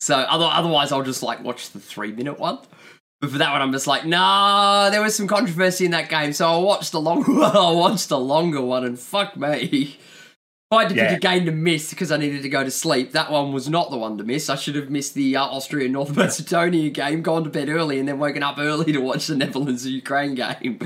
So 0.00 0.16
other, 0.16 0.46
otherwise, 0.50 0.92
I'll 0.92 1.02
just 1.02 1.22
like 1.22 1.44
watch 1.44 1.70
the 1.70 1.78
three-minute 1.80 2.38
one. 2.38 2.58
But 3.20 3.30
for 3.32 3.38
that 3.38 3.52
one, 3.52 3.60
I'm 3.60 3.70
just 3.72 3.86
like, 3.86 4.06
nah, 4.06 4.88
there 4.88 5.02
was 5.02 5.14
some 5.14 5.28
controversy 5.28 5.84
in 5.84 5.90
that 5.90 6.08
game, 6.08 6.32
so 6.32 6.48
I 6.48 6.56
watched 6.56 6.92
the 6.92 7.00
longer 7.02 7.32
one. 7.34 7.54
I 7.56 7.70
watched 7.70 8.08
the 8.08 8.18
longer 8.18 8.62
one, 8.62 8.84
and 8.84 8.98
fuck 8.98 9.36
me. 9.36 9.98
If 10.72 10.76
I 10.78 10.82
had 10.84 10.88
to 10.90 10.94
Yeah. 10.94 11.08
pick 11.08 11.18
a 11.18 11.20
game 11.20 11.44
to 11.44 11.52
miss 11.52 11.90
because 11.90 12.10
I 12.10 12.16
needed 12.16 12.42
to 12.42 12.48
go 12.48 12.64
to 12.64 12.70
sleep, 12.70 13.12
that 13.12 13.30
one 13.30 13.52
was 13.52 13.68
not 13.68 13.90
the 13.90 13.98
one 13.98 14.16
to 14.16 14.24
miss. 14.24 14.48
I 14.48 14.56
should 14.56 14.76
have 14.76 14.88
missed 14.88 15.12
the 15.14 15.36
uh, 15.36 15.44
Austria 15.44 15.86
North 15.90 16.16
Macedonia 16.16 16.88
game, 16.88 17.20
gone 17.20 17.44
to 17.44 17.50
bed 17.50 17.68
early, 17.68 17.98
and 17.98 18.08
then 18.08 18.18
woken 18.18 18.42
up 18.42 18.56
early 18.58 18.92
to 18.92 19.00
watch 19.00 19.26
the 19.26 19.36
Netherlands 19.36 19.84
Ukraine 19.86 20.34
game. 20.34 20.78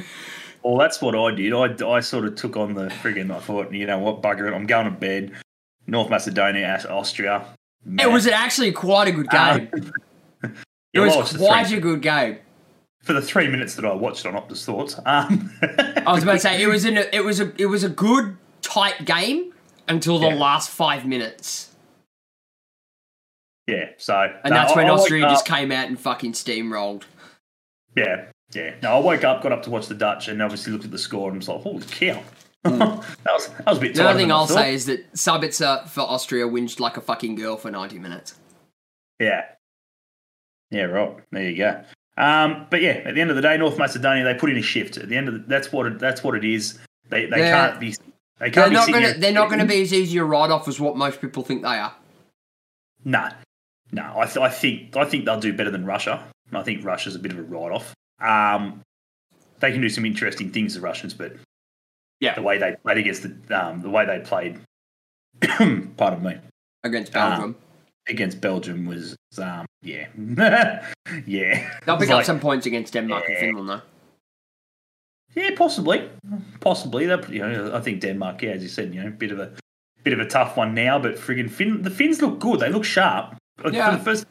Well, 0.64 0.79
that's 0.79 1.00
what 1.03 1.14
I 1.14 1.35
did. 1.35 1.53
I, 1.53 1.87
I 1.88 2.00
sort 2.00 2.24
of 2.24 2.35
took 2.37 2.57
on 2.57 2.72
the 2.74 2.87
friggin' 2.87 3.31
I 3.31 3.38
thought, 3.38 3.70
you 3.72 3.87
know 3.87 3.98
what, 3.98 4.22
bugger 4.22 4.48
it, 4.50 4.55
I'm 4.55 4.66
going 4.66 4.87
to 4.87 4.90
bed. 4.90 5.33
North 5.87 6.09
Macedonia, 6.09 6.66
Aus- 6.74 6.87
Austria. 6.87 7.44
It 7.98 8.11
was 8.11 8.27
actually 8.27 8.72
quite 8.72 9.07
a 9.09 9.12
good 9.12 9.29
game. 9.29 9.68
Uh, 10.42 10.48
it 10.94 11.00
was 11.00 11.37
quite 11.37 11.70
a 11.70 11.79
good 11.81 12.00
game. 12.00 12.38
for 13.03 13.12
the 13.12 13.20
three 13.20 13.46
minutes 13.48 13.74
that 13.74 13.85
I 13.85 13.92
watched 13.92 14.24
on 14.24 14.33
Optus 14.33 14.64
Thoughts. 14.64 14.98
Um, 15.05 15.53
I 15.62 16.11
was 16.12 16.22
about 16.22 16.33
to 16.33 16.38
say 16.40 16.62
it 16.62 16.66
was 16.68 16.87
in 16.87 16.96
a, 16.96 17.05
it 17.12 17.22
was 17.22 17.40
a 17.40 17.53
it 17.61 17.66
was 17.66 17.85
a 17.85 17.90
good 17.90 18.38
tight 18.62 19.05
game 19.05 19.53
until 19.87 20.18
the 20.18 20.29
Yeah. 20.29 20.35
last 20.37 20.70
five 20.70 21.05
minutes, 21.05 21.74
yeah, 23.66 23.90
so 23.98 24.14
and 24.42 24.50
no, 24.55 24.57
that's 24.61 24.72
I- 24.72 24.77
when 24.77 24.87
I 24.87 24.90
Austria 24.90 25.22
just 25.22 25.44
came 25.46 25.70
out 25.72 25.88
and 25.88 26.00
fucking 26.00 26.33
steamrolled. 26.33 27.03
Yeah, 27.94 28.27
yeah. 28.55 28.75
No, 28.83 28.97
I 28.97 28.99
woke 29.01 29.25
up, 29.25 29.43
got 29.43 29.53
up 29.53 29.62
to 29.64 29.71
watch 29.71 29.87
the 29.88 29.95
Dutch, 29.95 30.29
and 30.29 30.40
obviously 30.43 30.73
looked 30.73 30.85
at 30.85 30.90
the 30.90 30.99
score 30.99 31.29
and 31.29 31.38
was 31.38 31.49
like, 31.49 31.61
"Holy 31.61 31.85
cow!" 31.85 32.23
that 32.64 32.73
was 33.27 33.49
that 33.49 33.67
was 33.67 33.79
a 33.79 33.81
bit. 33.81 33.90
Hmm. 33.90 33.97
The 33.97 34.03
tighter 34.03 34.09
other 34.09 34.19
thing 34.19 34.33
I 34.33 34.35
I'll 34.37 34.47
say 34.47 34.75
is 34.75 34.87
that 34.87 35.12
Sabitzer 35.14 35.87
for 35.88 36.01
Austria 36.01 36.47
whinged 36.47 36.81
like 36.81 36.97
a 36.97 37.01
fucking 37.01 37.35
girl 37.35 37.57
for 37.57 37.71
ninety 37.71 37.99
minutes. 37.99 38.35
Yeah. 39.21 39.45
Yeah, 40.71 40.85
right. 40.85 41.17
There 41.31 41.51
you 41.51 41.57
go. 41.57 41.83
Um, 42.17 42.67
but 42.71 42.81
yeah, 42.81 43.03
at 43.05 43.14
the 43.14 43.21
end 43.21 43.31
of 43.31 43.37
the 43.37 43.43
day, 43.43 43.57
North 43.57 43.77
Macedonia 43.79 44.25
they 44.25 44.35
put 44.35 44.51
in 44.51 44.57
a 44.57 44.62
shift. 44.62 44.97
At 44.97 45.09
the 45.09 45.17
end 45.17 45.29
of 45.29 45.35
the, 45.35 45.40
that's 45.40 45.71
what 45.73 45.87
it, 45.87 45.99
that's 45.99 46.25
what 46.25 46.35
it 46.35 46.45
is. 46.45 46.79
They 47.11 47.27
they 47.27 47.38
Yeah. 47.38 47.69
can't 47.69 47.81
be 47.81 47.90
they 47.90 48.51
They're 48.51 48.51
can't 48.51 48.71
be 48.71 48.75
not 48.77 48.87
gonna 48.88 49.01
there- 49.01 49.14
they're 49.19 49.33
not 49.33 49.51
gonna 49.51 49.67
be 49.67 49.83
as 49.83 49.93
easy 49.93 50.19
a 50.19 50.25
write 50.25 50.51
off 50.51 50.67
as 50.69 50.81
what 50.81 50.97
most 50.97 51.21
people 51.21 51.43
think 51.43 51.62
they 51.62 51.77
are. 51.79 51.95
No, 53.05 53.29
no. 53.93 54.14
I, 54.19 54.25
th- 54.25 54.38
I 54.38 54.49
think 54.49 54.97
I 54.97 55.05
think 55.05 55.27
they'll 55.27 55.38
do 55.40 55.53
better 55.53 55.71
than 55.71 55.85
Russia. 55.85 56.25
And 56.49 56.57
I 56.59 56.62
think 56.62 56.85
Russia's 56.85 57.14
a 57.14 57.19
bit 57.19 57.33
of 57.33 57.38
a 57.38 57.43
write 57.43 57.73
off. 57.73 57.95
Um, 58.20 58.81
they 59.61 59.72
can 59.72 59.81
do 59.81 59.88
some 59.88 60.05
interesting 60.07 60.50
things, 60.50 60.74
the 60.74 60.81
Russians, 60.81 61.14
but 61.14 61.33
Yeah. 62.20 62.35
the 62.35 62.42
way 62.42 62.59
they 62.59 62.77
played 62.85 62.98
against 62.98 63.22
the 63.22 63.33
um, 63.66 63.83
the 63.83 63.90
way 63.90 64.05
they 64.07 64.20
played, 64.20 64.61
pardon 65.96 66.22
me, 66.22 66.38
Against 66.83 67.14
Ah. 67.16 67.31
Belgium. 67.31 67.57
against 68.09 68.40
Belgium 68.40 68.87
was 68.87 69.16
um, 69.38 69.66
yeah, 69.83 70.07
yeah. 71.27 71.70
They'll 71.85 71.94
It's 71.96 72.05
pick 72.05 72.11
like- 72.11 72.20
up 72.20 72.24
some 72.24 72.40
points 72.40 72.66
against 72.66 72.92
Denmark 72.92 73.24
and 73.29 73.38
Finland 73.38 73.68
though. 73.68 73.83
Yeah, 75.35 75.50
possibly, 75.57 76.09
possibly. 76.61 77.07
That 77.07 77.29
you 77.29 77.40
know, 77.40 77.74
I 77.74 77.81
think 77.81 78.00
Denmark, 78.00 78.42
yeah, 78.42 78.50
as 78.50 78.62
you 78.62 78.68
said, 78.68 78.94
you 78.94 79.03
know, 79.03 79.11
bit 79.11 79.33
of 79.33 79.40
a 79.40 79.50
bit 80.05 80.12
of 80.12 80.20
a 80.20 80.27
tough 80.27 80.57
one 80.57 80.74
now, 80.74 80.98
but 80.98 81.16
friggin' 81.16 81.50
Fin, 81.50 81.83
the 81.83 81.90
Finns 81.90 82.22
look 82.22 82.38
good. 82.38 82.61
They 82.61 82.68
look 82.70 82.85
sharp. 82.85 83.35
Like, 83.64 83.72
Yeah. 83.74 83.90
For 83.90 83.96
the 83.98 84.05
first 84.05 84.27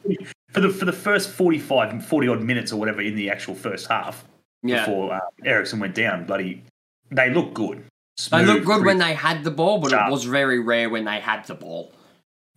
for 0.54 0.60
the 0.60 0.70
for 0.70 0.84
the 0.86 0.92
first 0.92 1.30
45, 1.30 2.06
40 2.06 2.28
odd 2.28 2.40
minutes 2.42 2.72
or 2.72 2.78
whatever 2.80 3.02
in 3.02 3.16
the 3.16 3.28
actual 3.28 3.54
first 3.54 3.88
half 3.88 4.24
Yeah. 4.62 4.86
before 4.86 5.12
uh, 5.14 5.20
Eriksen 5.44 5.80
went 5.80 5.94
down, 5.94 6.24
bloody, 6.26 6.62
they 7.10 7.28
look 7.30 7.52
good. 7.52 7.78
They 7.78 7.84
Smooth, 8.22 8.46
looked 8.46 8.64
good 8.66 8.84
when 8.84 8.98
they 8.98 9.12
had 9.14 9.42
the 9.42 9.50
ball, 9.50 9.78
but 9.80 9.90
Sharp. 9.90 10.08
it 10.08 10.12
was 10.12 10.24
very 10.24 10.60
rare 10.60 10.88
when 10.88 11.04
they 11.04 11.18
had 11.20 11.44
the 11.46 11.54
ball. 11.54 11.92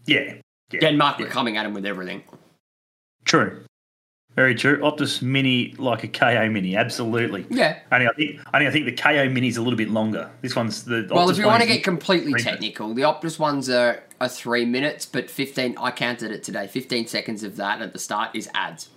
yeah, 0.05 0.35
yeah, 0.71 0.79
Denmark 0.79 1.17
were 1.19 1.25
coming 1.25 1.57
at 1.57 1.65
him 1.65 1.73
with 1.73 1.85
everything. 1.85 2.21
True, 3.25 3.63
very 4.37 4.53
true. 4.53 4.77
Optus 4.81 5.23
Mini 5.23 5.73
like 5.79 6.03
a 6.03 6.07
Kayo 6.07 6.51
Mini, 6.51 6.75
absolutely. 6.75 7.47
Yeah. 7.49 7.79
Only 7.91 8.07
I 8.07 8.13
think 8.13 8.39
only 8.53 8.67
I 8.67 8.71
think 8.71 8.85
the 8.85 8.93
Kayo 8.93 9.33
Mini's 9.33 9.57
a 9.57 9.63
little 9.63 9.75
bit 9.75 9.89
longer. 9.89 10.29
This 10.41 10.55
one's 10.55 10.85
the 10.85 11.07
Well, 11.09 11.27
Optus 11.27 11.31
if 11.31 11.37
you 11.39 11.47
want 11.47 11.63
to 11.63 11.67
get 11.67 11.83
completely 11.83 12.39
technical, 12.39 12.93
the 12.93 13.01
Optus 13.01 13.39
ones 13.39 13.67
are, 13.67 14.03
are 14.21 14.29
three 14.29 14.63
minutes, 14.63 15.07
but 15.07 15.31
15, 15.31 15.77
I 15.79 15.89
counted 15.89 16.29
it 16.29 16.43
today, 16.43 16.67
15 16.67 17.07
seconds 17.07 17.41
of 17.41 17.55
that 17.55 17.81
at 17.81 17.93
the 17.93 17.99
start 17.99 18.35
is 18.35 18.47
ads. 18.53 18.89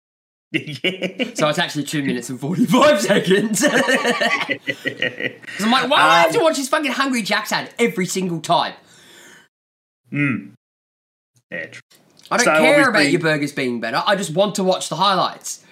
yeah. 0.50 1.34
So 1.34 1.48
it's 1.48 1.60
actually 1.60 1.84
two 1.84 2.02
minutes 2.02 2.28
and 2.28 2.40
45 2.40 3.00
seconds. 3.00 3.62
I'm 5.60 5.70
like, 5.70 5.88
why 5.88 5.98
do 5.98 6.02
I 6.02 6.20
have 6.22 6.32
to 6.32 6.40
watch 6.40 6.56
this 6.56 6.68
fucking 6.68 6.90
Hungry 6.90 7.22
Jack's 7.22 7.52
ad 7.52 7.72
every 7.78 8.06
single 8.06 8.40
time? 8.40 8.74
Mm. 10.12 10.54
Yeah, 11.52 11.66
true. 11.66 11.82
I 12.30 12.36
don't 12.36 12.44
So 12.44 12.52
care 12.54 12.88
about 12.88 13.10
your 13.10 13.20
burgers 13.20 13.52
being 13.52 13.80
better. 13.80 14.02
I 14.06 14.16
just 14.16 14.34
want 14.34 14.54
to 14.56 14.64
watch 14.64 14.88
the 14.88 14.96
highlights. 14.96 15.64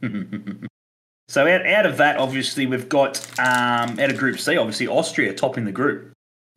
so 1.28 1.46
out, 1.46 1.66
out 1.66 1.86
of 1.86 1.96
that, 1.98 2.18
obviously, 2.18 2.66
we've 2.66 2.88
got 2.88 3.18
um, 3.38 3.98
out 3.98 4.10
of 4.10 4.16
Group 4.16 4.38
C, 4.38 4.56
obviously 4.56 4.86
Austria 4.86 5.34
topping 5.34 5.64
the 5.64 5.72
group 5.72 6.12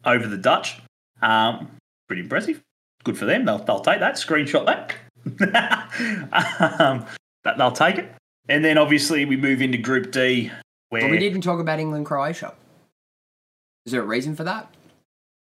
over 0.06 0.28
the 0.28 0.38
Dutch. 0.38 0.82
Um, 1.22 1.72
pretty 2.08 2.22
impressive. 2.24 2.62
Good 3.04 3.18
for 3.18 3.26
them. 3.26 3.46
They'll, 3.46 3.60
they'll 3.60 3.80
take 3.80 4.00
that. 4.00 4.16
Screenshot 4.16 4.66
that. 4.66 4.96
um, 6.80 7.06
that 7.44 7.58
they'll 7.58 7.72
take 7.72 7.98
it. 7.98 8.12
And 8.48 8.66
then 8.66 8.78
obviously 8.78 9.26
we 9.26 9.38
move 9.38 9.62
into 9.62 9.78
Group 9.78 10.12
D, 10.12 10.52
where 10.90 11.04
But 11.04 11.12
we 11.12 11.20
didn't 11.20 11.42
talk 11.42 11.60
about 11.60 11.80
England 11.80 12.06
Croatia. 12.06 12.54
Is 13.86 13.92
there 13.92 14.02
a 14.02 14.06
reason 14.06 14.36
for 14.36 14.44
that? 14.44 14.74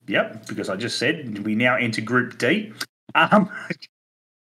Yep, 0.07 0.47
because 0.47 0.69
I 0.69 0.77
just 0.77 0.99
said 0.99 1.45
we 1.45 1.55
now 1.55 1.77
enter 1.77 2.01
Group 2.01 2.39
D. 2.39 2.73
Um, 3.15 3.51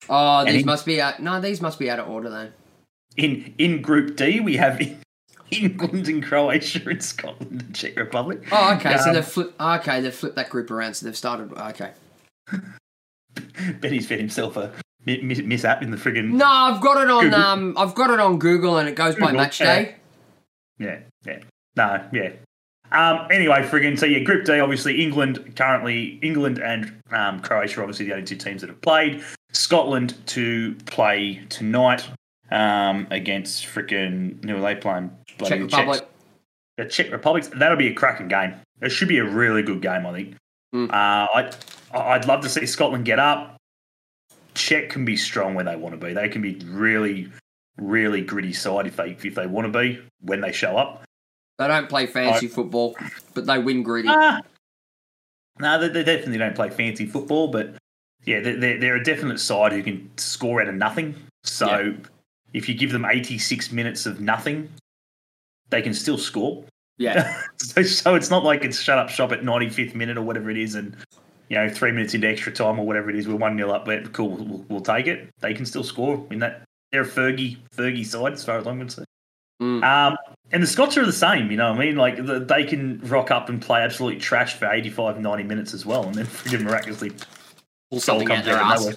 Oh, 0.09 0.43
these 0.43 0.55
Any- 0.55 0.63
must 0.65 0.85
be 0.85 1.01
out. 1.01 1.21
No, 1.21 1.39
these 1.39 1.61
must 1.61 1.79
be 1.79 1.89
out 1.89 1.97
of 1.99 2.09
order 2.09 2.29
then. 2.29 2.51
in 3.15 3.53
in 3.57 3.81
Group 3.81 4.17
D, 4.17 4.41
we 4.41 4.57
have 4.57 4.81
England 5.51 6.07
and 6.09 6.21
Croatia 6.23 6.81
and 6.89 7.01
Scotland 7.03 7.61
and 7.61 7.75
Czech 7.75 7.95
Republic. 7.95 8.43
Oh, 8.51 8.73
okay. 8.75 8.97
so 8.97 9.09
Um, 9.09 9.13
they've 9.15 9.25
flipped. 9.25 9.59
Okay, 9.61 10.01
they've 10.01 10.13
flipped 10.13 10.35
that 10.35 10.49
group 10.49 10.71
around. 10.71 10.95
So 10.95 11.05
they've 11.05 11.15
started. 11.17 11.53
Okay. 11.53 11.91
Benny's 13.79 14.07
fed 14.07 14.19
himself 14.19 14.57
a 14.57 14.73
mi- 15.05 15.21
mi- 15.21 15.41
mishap 15.41 15.81
in 15.81 15.91
the 15.91 15.97
friggin' 15.97 16.31
No, 16.33 16.45
I've 16.47 16.81
got 16.81 17.01
it 17.03 17.09
on. 17.09 17.23
Google. 17.23 17.39
Um, 17.39 17.73
I've 17.77 17.95
got 17.95 18.09
it 18.09 18.19
on 18.19 18.39
Google, 18.39 18.77
and 18.77 18.89
it 18.89 18.95
goes 18.95 19.15
by 19.15 19.27
Google, 19.27 19.37
match 19.41 19.59
yeah. 19.61 19.75
day. 19.75 19.95
Yeah, 20.79 20.99
yeah. 21.25 21.39
No, 21.75 22.03
yeah. 22.11 22.31
Um, 22.93 23.27
anyway, 23.32 23.63
friggin' 23.63 23.97
so 23.97 24.06
yeah, 24.06 24.19
Group 24.19 24.45
D, 24.45 24.60
obviously 24.60 25.01
England 25.01 25.56
currently 25.56 26.19
England 26.21 26.60
and 26.60 27.01
um, 27.12 27.39
Croatia 27.39 27.79
are 27.79 27.84
obviously 27.84 28.06
the 28.06 28.13
only 28.13 28.25
two 28.25 28.36
teams 28.36 28.62
that 28.62 28.69
have 28.69 28.82
played. 28.82 29.23
Scotland 29.51 30.15
to 30.27 30.75
play 30.86 31.41
tonight 31.49 32.08
um, 32.51 33.08
against 33.10 33.65
frickin' 33.65 34.47
who 34.47 34.58
are 34.58 34.62
they 34.62 34.75
playing? 34.75 35.12
Bloody 35.38 35.56
Czech 35.56 35.60
the 35.60 35.67
Czechs. 35.67 35.79
Republic. 35.79 36.10
The 36.77 36.86
Czech 36.86 37.12
Republic. 37.12 37.45
That'll 37.56 37.77
be 37.77 37.88
a 37.88 37.93
cracking 37.93 38.27
game. 38.27 38.53
It 38.82 38.89
should 38.89 39.08
be 39.08 39.17
a 39.17 39.25
really 39.25 39.63
good 39.63 39.82
game, 39.82 40.06
I 40.06 40.13
think. 40.13 40.36
Mm. 40.73 40.89
Uh, 40.89 40.93
I 40.93 41.51
I'd 41.93 42.27
love 42.27 42.41
to 42.41 42.49
see 42.49 42.65
Scotland 42.65 43.06
get 43.06 43.19
up. 43.19 43.58
Czech 44.53 44.89
can 44.89 45.03
be 45.03 45.17
strong 45.17 45.56
when 45.56 45.65
they 45.65 45.75
want 45.75 45.99
to 45.99 46.06
be. 46.06 46.13
They 46.13 46.29
can 46.29 46.41
be 46.41 46.56
really, 46.65 47.32
really 47.77 48.21
gritty 48.21 48.53
side 48.53 48.86
if 48.86 48.97
they 48.97 49.17
if 49.23 49.36
they 49.36 49.47
want 49.47 49.71
to 49.71 49.79
be 49.79 49.99
when 50.21 50.41
they 50.41 50.51
show 50.51 50.77
up. 50.77 51.03
They 51.57 51.67
don't 51.67 51.87
play 51.87 52.07
fancy 52.07 52.47
football, 52.47 52.95
but 53.33 53.45
they 53.45 53.59
win 53.59 53.83
gritty. 53.83 54.09
Ah. 54.09 54.41
No, 55.59 55.79
they, 55.79 55.87
they 55.89 56.03
definitely 56.03 56.39
don't 56.39 56.55
play 56.55 56.69
fancy 56.69 57.05
football, 57.05 57.47
but 57.49 57.75
yeah, 58.25 58.39
they're, 58.39 58.59
they're, 58.59 58.79
they're 58.79 58.95
a 58.95 59.03
definite 59.03 59.39
side 59.39 59.71
who 59.71 59.83
can 59.83 60.09
score 60.17 60.61
out 60.61 60.67
of 60.67 60.75
nothing. 60.75 61.15
So 61.43 61.67
Yeah. 61.67 61.91
if 62.53 62.67
you 62.67 62.75
give 62.75 62.91
them 62.91 63.05
86 63.05 63.71
minutes 63.71 64.05
of 64.05 64.19
nothing, 64.19 64.69
they 65.69 65.81
can 65.81 65.93
still 65.93 66.17
score. 66.17 66.63
Yeah. 66.97 67.39
so, 67.57 67.83
so 67.83 68.15
it's 68.15 68.29
not 68.29 68.43
like 68.43 68.63
it's 68.63 68.79
shut 68.79 68.97
up 68.97 69.09
shop 69.09 69.31
at 69.31 69.41
95th 69.41 69.95
minute 69.95 70.17
or 70.17 70.21
whatever 70.21 70.49
it 70.49 70.57
is, 70.57 70.75
and 70.75 70.95
you 71.49 71.57
know 71.57 71.69
three 71.69 71.91
minutes 71.91 72.13
into 72.13 72.27
extra 72.27 72.51
time 72.51 72.79
or 72.79 72.85
whatever 72.85 73.09
it 73.09 73.15
is, 73.15 73.27
we're 73.27 73.35
one 73.35 73.57
0 73.57 73.69
up. 73.71 73.85
But 73.85 74.13
cool, 74.13 74.29
we'll, 74.29 74.65
we'll 74.69 74.81
take 74.81 75.07
it. 75.07 75.29
They 75.39 75.53
can 75.53 75.65
still 75.65 75.83
score 75.83 76.25
in 76.31 76.39
that. 76.39 76.63
They're 76.91 77.01
a 77.01 77.07
Fergie 77.07 77.57
Fergie 77.75 78.05
side 78.05 78.33
as 78.33 78.45
far 78.45 78.57
as 78.59 78.67
I'm 78.67 78.79
concerned. 78.79 79.07
Mm. 79.61 79.83
Um, 79.83 80.17
and 80.53 80.63
the 80.63 80.67
Scots 80.67 80.97
are 80.97 81.05
the 81.05 81.11
same, 81.11 81.51
you 81.51 81.57
know 81.57 81.71
what 81.71 81.81
I 81.81 81.85
mean? 81.85 81.95
Like 81.97 82.25
the, 82.25 82.39
they 82.39 82.63
can 82.63 82.99
rock 83.01 83.31
up 83.31 83.49
and 83.49 83.61
play 83.61 83.81
absolute 83.81 84.21
trash 84.21 84.53
for 84.53 84.71
85, 84.71 85.19
90 85.19 85.43
minutes 85.43 85.73
as 85.73 85.85
well, 85.85 86.03
and 86.05 86.15
then 86.15 86.25
freaking 86.25 86.61
miraculously 86.61 87.11
Pull 87.91 87.99
something 87.99 88.31
out 88.31 88.45
their 88.45 88.55
ass. 88.55 88.95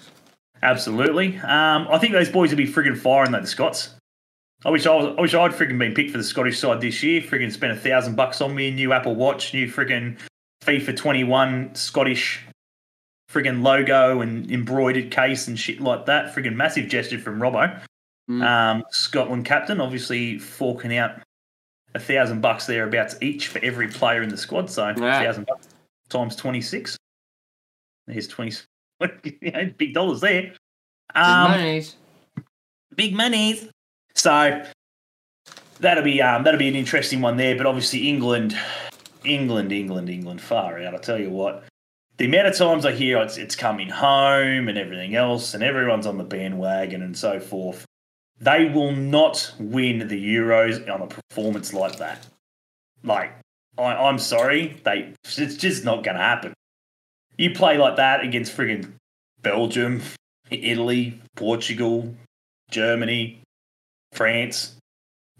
Absolutely. 0.63 1.37
Um, 1.39 1.87
I 1.91 1.99
think 1.99 2.13
those 2.13 2.29
boys 2.31 2.51
would 2.51 2.57
be 2.57 2.67
friggin' 2.67 2.97
firing 2.97 3.33
though, 3.33 3.41
the 3.41 3.47
Scots. 3.47 3.95
I 4.65 4.71
wish 4.71 4.87
I 4.87 4.95
was. 4.95 5.15
I 5.19 5.21
wish 5.21 5.35
I'd 5.35 5.53
friggin' 5.53 5.79
been 5.79 5.93
picked 5.95 6.11
for 6.13 6.19
the 6.19 6.25
Scottish 6.25 6.59
side 6.59 6.81
this 6.81 7.03
year. 7.03 7.21
Friggin' 7.21 7.53
spent 7.53 7.73
a 7.73 7.77
thousand 7.77 8.15
bucks 8.17 8.41
on 8.41 8.55
me, 8.55 8.71
new 8.71 8.93
Apple 8.93 9.15
Watch, 9.15 9.53
new 9.53 9.71
friggin' 9.71 10.19
FIFA 10.65 10.97
21 10.97 11.75
Scottish 11.75 12.41
friggin' 13.31 13.63
logo 13.63 14.21
and 14.23 14.51
embroidered 14.51 15.11
case 15.11 15.47
and 15.49 15.59
shit 15.59 15.81
like 15.81 16.07
that. 16.07 16.35
Friggin' 16.35 16.55
massive 16.55 16.89
gesture 16.89 17.19
from 17.19 17.39
Robbo, 17.39 17.81
Mm. 18.31 18.43
um, 18.45 18.85
Scotland 18.91 19.45
captain. 19.45 19.81
Obviously 19.81 20.39
forking 20.39 20.97
out 20.97 21.21
a 21.97 21.99
thousand 21.99 22.43
bucks 22.43 22.67
thereabouts 22.67 23.17
each 23.21 23.49
for 23.49 23.59
every 23.65 23.89
player 23.89 24.23
in 24.23 24.29
the 24.29 24.37
squad. 24.37 24.71
So 24.71 24.89
Yeah. 24.89 25.23
thousand 25.23 25.47
bucks 25.47 25.67
times 26.11 26.37
twenty 26.37 26.61
six. 26.61 26.97
There's 28.07 28.29
twenty. 28.29 28.55
you 29.41 29.51
know, 29.51 29.71
big 29.77 29.95
dollars 29.95 30.21
there. 30.21 30.53
Um, 31.15 31.51
Mayonnaise. 31.51 31.97
big 32.95 33.15
monies. 33.15 33.69
So 34.15 34.63
that'll 35.81 36.05
be 36.05 36.21
um, 36.23 36.45
that'll 36.45 36.59
be 36.59 36.69
an 36.69 36.77
interesting 36.77 37.21
one 37.23 37.37
there. 37.39 37.57
But 37.57 37.67
obviously 37.67 38.09
England, 38.09 38.57
England, 39.25 39.73
England, 39.73 40.11
England, 40.11 40.41
far 40.41 40.81
out. 40.83 40.95
I 40.95 40.99
tell 40.99 41.19
you 41.21 41.31
what, 41.31 41.65
the 42.19 42.27
amount 42.27 42.49
of 42.49 42.57
times 42.57 42.85
I 42.85 42.93
hear 42.93 43.19
it's 43.23 43.39
it's 43.39 43.57
coming 43.57 43.89
home 43.89 44.69
and 44.69 44.77
everything 44.79 45.15
else, 45.17 45.55
and 45.55 45.63
everyone's 45.63 46.07
on 46.07 46.19
the 46.19 46.25
bandwagon 46.25 47.03
and 47.03 47.17
so 47.17 47.41
forth. 47.41 47.86
They 48.39 48.69
will 48.69 48.93
not 48.93 49.55
win 49.59 50.07
the 50.07 50.37
Euros 50.37 50.93
on 50.93 51.03
a 51.03 51.07
performance 51.07 51.73
like 51.73 51.97
that. 51.99 52.27
Like, 53.03 53.33
I, 53.79 53.95
I'm 53.95 54.19
sorry, 54.19 54.81
they 54.85 55.13
it's 55.25 55.57
just 55.57 55.85
not 55.85 56.05
going 56.05 56.17
to 56.17 56.23
happen. 56.23 56.53
You 57.39 57.55
play 57.55 57.79
like 57.79 57.97
that 57.97 58.23
against 58.23 58.57
friggin' 58.57 58.93
Belgium, 59.41 60.03
Italy, 60.51 61.21
Portugal, 61.35 62.15
Germany, 62.71 63.41
France. 64.13 64.77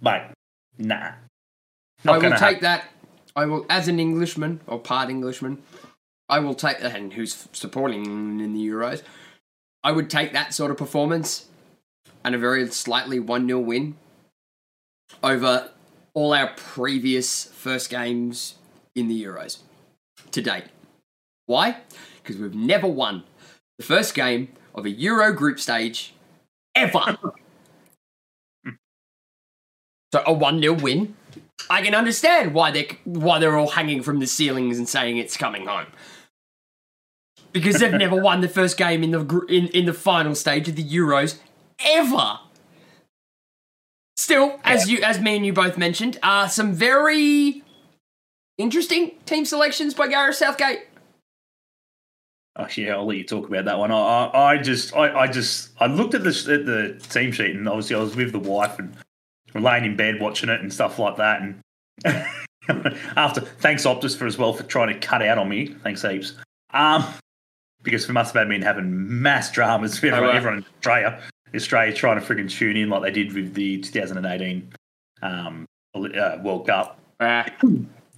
Mate, 0.01 0.31
nah. 0.79 1.13
I 2.07 2.19
will 2.19 2.37
take 2.37 2.61
that. 2.61 2.85
I 3.35 3.47
will, 3.47 3.67
as 3.69 3.89
an 3.89 3.99
Englishman 3.99 4.61
or 4.67 4.79
part 4.79 5.11
Englishman, 5.11 5.63
I 6.29 6.41
will 6.41 6.55
take 6.55 6.81
that. 6.81 6.95
And 6.95 7.13
who's 7.13 7.49
supporting 7.53 8.05
England 8.05 8.41
in 8.41 8.55
the 8.55 8.67
Euros? 8.67 9.03
I 9.83 9.93
would 9.93 10.11
take 10.11 10.33
that 10.33 10.55
sort 10.55 10.71
of 10.71 10.77
performance 10.77 11.47
and 12.27 12.35
a 12.35 12.39
very 12.39 12.67
slightly 12.69 13.21
one 13.21 13.47
0 13.47 13.61
win 13.61 13.95
over 15.23 15.71
all 16.13 16.35
our 16.35 16.53
previous 16.57 17.45
first 17.45 17.89
games 17.89 18.57
in 18.97 19.07
the 19.07 19.25
Euros 19.25 19.61
to 20.33 20.43
date. 20.43 20.65
Why? 21.47 21.77
Because 22.23 22.37
we've 22.37 22.55
never 22.55 22.89
won 22.89 23.23
the 23.79 23.85
first 23.85 24.15
game 24.15 24.49
of 24.75 24.85
a 24.85 24.91
Euro 24.91 25.33
group 25.33 25.61
stage 25.61 26.15
ever. 26.75 27.17
so 30.13 30.23
a 30.27 30.33
one 30.33 30.61
0 30.61 30.75
win 30.75 31.15
I 31.71 31.83
can 31.83 31.95
understand 31.95 32.55
why 32.55 32.73
they 32.73 32.99
why 33.05 33.39
they're 33.39 33.57
all 33.57 33.71
hanging 33.71 34.03
from 34.03 34.19
the 34.19 34.27
ceilings 34.27 34.79
and 34.79 34.89
saying 34.89 35.17
it's 35.19 35.37
coming 35.37 35.67
home. 35.67 35.87
Because 37.53 37.79
they've 37.79 37.93
never 37.93 38.21
won 38.21 38.41
the 38.41 38.49
first 38.49 38.77
game 38.77 39.03
in 39.03 39.13
the 39.13 39.47
in, 39.49 39.69
in 39.69 39.87
the 39.87 39.95
final 39.95 40.35
stage 40.35 40.69
of 40.69 40.77
the 40.77 40.85
Euros 40.85 41.39
ever. 41.85 42.39
Still, 44.17 44.61
as 44.65 44.89
you 44.89 45.03
as 45.03 45.21
me 45.21 45.37
and 45.37 45.47
you 45.47 45.53
both 45.53 45.77
mentioned, 45.77 46.19
are 46.23 46.49
some 46.49 46.73
very 46.73 47.63
interesting 48.59 49.13
team 49.27 49.45
selections 49.45 49.95
by 49.95 50.09
Gareth 50.09 50.37
Southgate. 50.37 50.81
Oh 52.59 52.67
yeah, 52.75 52.95
I'll 52.95 53.07
let 53.07 53.19
you 53.19 53.25
talk 53.25 53.47
about 53.47 53.67
that 53.67 53.79
one. 53.79 53.93
I, 53.93 53.97
I, 53.97 54.53
I 54.53 54.59
just, 54.59 54.97
I, 54.97 55.21
I 55.21 55.27
just, 55.27 55.71
I 55.79 55.87
looked 55.87 56.15
at 56.15 56.25
this 56.25 56.49
at 56.49 56.65
the 56.65 56.99
team 57.11 57.31
sheet, 57.31 57.55
and 57.55 57.69
obviously 57.69 57.97
I 57.97 58.01
was 58.01 58.17
with 58.17 58.33
the 58.33 58.39
wife, 58.39 58.79
and 58.79 58.97
laying 59.55 59.85
in 59.85 59.97
bed 59.97 60.21
watching 60.21 60.49
it 60.49 60.61
and 60.61 60.73
stuff 60.73 60.99
like 60.99 61.17
that. 61.17 61.43
And 61.43 61.61
after, 63.17 63.41
thanks 63.41 63.85
Optus 63.85 64.17
for 64.17 64.27
as 64.27 64.39
well 64.39 64.53
for 64.53 64.63
trying 64.63 64.89
to 64.89 65.07
cut 65.07 65.23
out 65.23 65.39
on 65.39 65.49
me. 65.49 65.69
Thanks 65.83 66.03
heaps. 66.03 66.35
Um, 66.73 67.05
because 67.83 68.09
we 68.09 68.15
must 68.15 68.35
have 68.35 68.49
been 68.49 68.63
having 68.63 69.23
mass 69.23 69.53
dramas. 69.53 69.97
Everyone, 69.97 70.23
wow. 70.23 70.31
everyone 70.31 70.59
in 70.59 70.65
Australia, 70.79 71.21
Australia 71.55 71.93
trying 71.95 72.21
to 72.21 72.27
friggin' 72.27 72.51
tune 72.51 72.77
in 72.77 72.89
like 72.89 73.03
they 73.03 73.11
did 73.11 73.33
with 73.33 73.55
the 73.55 73.79
2018 73.81 74.73
um, 75.23 75.65
uh, 75.95 76.39
World 76.43 76.67
Cup. 76.67 76.99
Ah, 77.21 77.47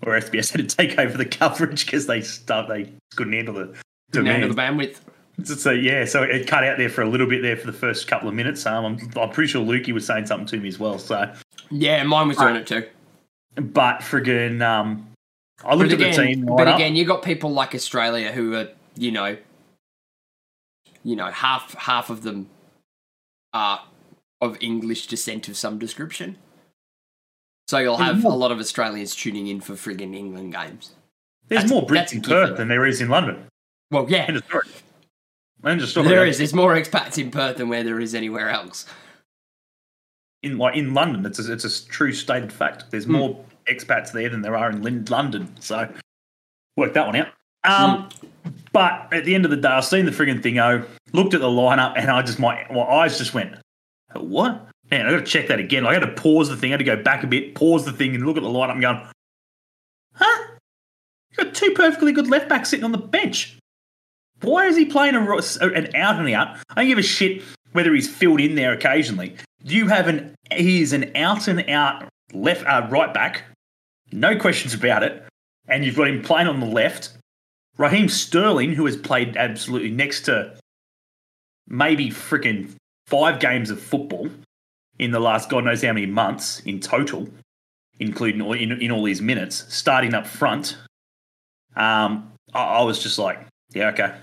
Or 0.06 0.12
SBS 0.12 0.52
had 0.52 0.68
to 0.68 0.76
take 0.76 0.96
over 0.96 1.18
the 1.18 1.24
coverage 1.24 1.84
because 1.84 2.06
they 2.06 2.20
start 2.20 2.68
they 2.68 2.92
couldn't 3.16 3.32
handle 3.32 3.54
the 3.54 3.74
didn't 4.12 4.26
handle 4.28 4.48
the 4.50 4.54
bandwidth. 4.54 4.98
So 5.44 5.72
yeah, 5.72 6.04
so 6.04 6.22
it 6.22 6.46
cut 6.46 6.62
out 6.62 6.78
there 6.78 6.88
for 6.88 7.02
a 7.02 7.08
little 7.08 7.26
bit 7.26 7.42
there 7.42 7.56
for 7.56 7.66
the 7.66 7.72
first 7.72 8.06
couple 8.06 8.28
of 8.28 8.34
minutes. 8.36 8.64
Um, 8.64 8.84
I'm, 8.84 9.10
I'm 9.20 9.30
pretty 9.30 9.50
sure 9.50 9.64
Lukey 9.64 9.92
was 9.92 10.06
saying 10.06 10.26
something 10.26 10.46
to 10.46 10.56
me 10.58 10.68
as 10.68 10.78
well. 10.78 11.00
So, 11.00 11.32
Yeah, 11.70 12.00
mine 12.04 12.28
was 12.28 12.36
doing 12.36 12.54
it 12.54 12.66
too. 12.68 12.86
but 13.56 13.98
friggin', 14.02 14.62
um, 14.62 15.04
I 15.64 15.70
But 15.70 15.78
looked 15.78 15.92
at 15.94 16.00
again, 16.00 16.10
the 16.16 16.26
team. 16.26 16.46
but 16.46 16.68
lineup. 16.68 16.74
again, 16.76 16.94
you 16.94 17.04
got 17.04 17.24
people 17.24 17.52
like 17.52 17.74
Australia 17.74 18.30
who 18.30 18.54
are, 18.54 18.68
you 18.96 19.10
know, 19.10 19.36
you 21.02 21.16
know, 21.16 21.30
half 21.32 21.74
half 21.74 22.08
of 22.10 22.22
them 22.22 22.48
are 23.52 23.82
of 24.40 24.56
English 24.60 25.06
descent 25.06 25.48
of 25.48 25.56
some 25.56 25.78
description. 25.78 26.36
So 27.68 27.78
you'll 27.78 27.96
have 27.98 28.24
a 28.24 28.28
lot 28.28 28.50
of 28.52 28.58
Australians 28.58 29.14
tuning 29.14 29.46
in 29.46 29.60
for 29.60 29.74
friggin' 29.74 30.14
England 30.14 30.52
games. 30.54 30.92
there's 31.48 31.62
that's- 31.64 31.70
more 31.70 31.86
Brits 31.86 32.12
in. 32.12 32.22
Perth 32.22 32.56
than 32.56 32.68
there 32.68 32.86
is 32.86 33.00
in 33.00 33.08
London. 33.08 33.46
Well, 33.90 34.06
yeah, 34.08 34.24
End 34.28 34.36
of 34.36 34.44
story. 34.44 34.68
End 35.64 35.80
of 35.82 35.88
story. 35.88 36.08
there 36.08 36.26
is. 36.26 36.38
There's 36.38 36.54
more 36.54 36.74
expats 36.74 37.18
in 37.18 37.30
Perth 37.30 37.56
than 37.56 37.68
where 37.68 37.82
there 37.82 38.00
is 38.00 38.14
anywhere 38.14 38.48
else. 38.50 38.86
in 40.44 40.56
like 40.56 40.76
in 40.76 40.94
London. 40.94 41.26
It's 41.26 41.40
a, 41.40 41.52
it's 41.52 41.64
a 41.64 41.88
true 41.88 42.12
stated 42.12 42.52
fact. 42.52 42.90
There's 42.92 43.04
Hmm. 43.06 43.12
more 43.12 43.44
expats 43.66 44.12
there 44.12 44.28
than 44.28 44.40
there 44.42 44.56
are 44.56 44.70
in 44.70 45.04
London. 45.06 45.56
So 45.60 45.92
work 46.76 46.92
that 46.94 47.06
one 47.06 47.16
out. 47.16 47.28
Um, 47.64 48.08
but 48.72 49.12
at 49.12 49.24
the 49.24 49.34
end 49.34 49.44
of 49.44 49.50
the 49.50 49.56
day, 49.56 49.68
I've 49.68 49.84
seen 49.84 50.04
the 50.04 50.12
frigging 50.12 50.42
thing. 50.42 50.58
Oh, 50.58 50.84
looked 51.12 51.34
at 51.34 51.40
the 51.40 51.48
lineup, 51.48 51.94
and 51.96 52.10
I 52.10 52.22
just 52.22 52.38
my 52.38 52.66
my 52.70 52.82
eyes 52.82 53.18
just 53.18 53.34
went, 53.34 53.56
what? 54.14 54.66
Man, 54.90 55.06
I 55.06 55.10
got 55.10 55.18
to 55.18 55.24
check 55.24 55.48
that 55.48 55.58
again. 55.58 55.86
I 55.86 55.92
got 55.92 56.06
to 56.06 56.12
pause 56.12 56.48
the 56.48 56.56
thing. 56.56 56.70
I 56.70 56.74
had 56.74 56.78
to 56.78 56.84
go 56.84 57.02
back 57.02 57.22
a 57.22 57.26
bit, 57.26 57.54
pause 57.54 57.84
the 57.84 57.92
thing, 57.92 58.14
and 58.14 58.24
look 58.24 58.38
at 58.38 58.42
the 58.42 58.48
lineup 58.48 58.72
and 58.72 58.80
going, 58.80 59.06
huh? 60.14 60.44
You 61.30 61.44
got 61.44 61.54
two 61.54 61.72
perfectly 61.72 62.12
good 62.12 62.28
left 62.28 62.48
backs 62.48 62.70
sitting 62.70 62.84
on 62.84 62.92
the 62.92 62.98
bench. 62.98 63.58
Why 64.40 64.66
is 64.66 64.76
he 64.76 64.84
playing 64.84 65.14
a, 65.14 65.20
an 65.20 65.94
out 65.94 66.16
and 66.16 66.28
out? 66.30 66.58
I 66.70 66.74
don't 66.76 66.86
give 66.86 66.98
a 66.98 67.02
shit 67.02 67.42
whether 67.72 67.92
he's 67.92 68.08
filled 68.08 68.40
in 68.40 68.54
there 68.54 68.72
occasionally. 68.72 69.36
You 69.62 69.88
have 69.88 70.08
an 70.08 70.34
he 70.52 70.80
is 70.80 70.92
an 70.92 71.14
out 71.16 71.48
and 71.48 71.68
out 71.68 72.08
left 72.32 72.64
uh, 72.66 72.86
right 72.90 73.12
back, 73.12 73.42
no 74.12 74.38
questions 74.38 74.72
about 74.72 75.02
it, 75.02 75.24
and 75.66 75.84
you've 75.84 75.96
got 75.96 76.08
him 76.08 76.22
playing 76.22 76.46
on 76.46 76.60
the 76.60 76.66
left. 76.66 77.17
Raheem 77.78 78.08
Sterling, 78.08 78.72
who 78.72 78.84
has 78.86 78.96
played 78.96 79.36
absolutely 79.36 79.90
next 79.90 80.22
to 80.22 80.54
maybe 81.68 82.10
freaking 82.10 82.72
five 83.06 83.40
games 83.40 83.70
of 83.70 83.80
football 83.80 84.28
in 84.98 85.12
the 85.12 85.20
last 85.20 85.48
God 85.48 85.64
knows 85.64 85.82
how 85.82 85.92
many 85.92 86.06
months 86.06 86.60
in 86.60 86.80
total, 86.80 87.28
including 88.00 88.44
in, 88.60 88.82
in 88.82 88.90
all 88.90 89.04
these 89.04 89.22
minutes, 89.22 89.64
starting 89.68 90.12
up 90.12 90.26
front. 90.26 90.76
Um, 91.76 92.32
I, 92.52 92.64
I 92.64 92.82
was 92.82 93.00
just 93.00 93.18
like, 93.18 93.46
yeah, 93.72 93.90
okay, 93.90 94.14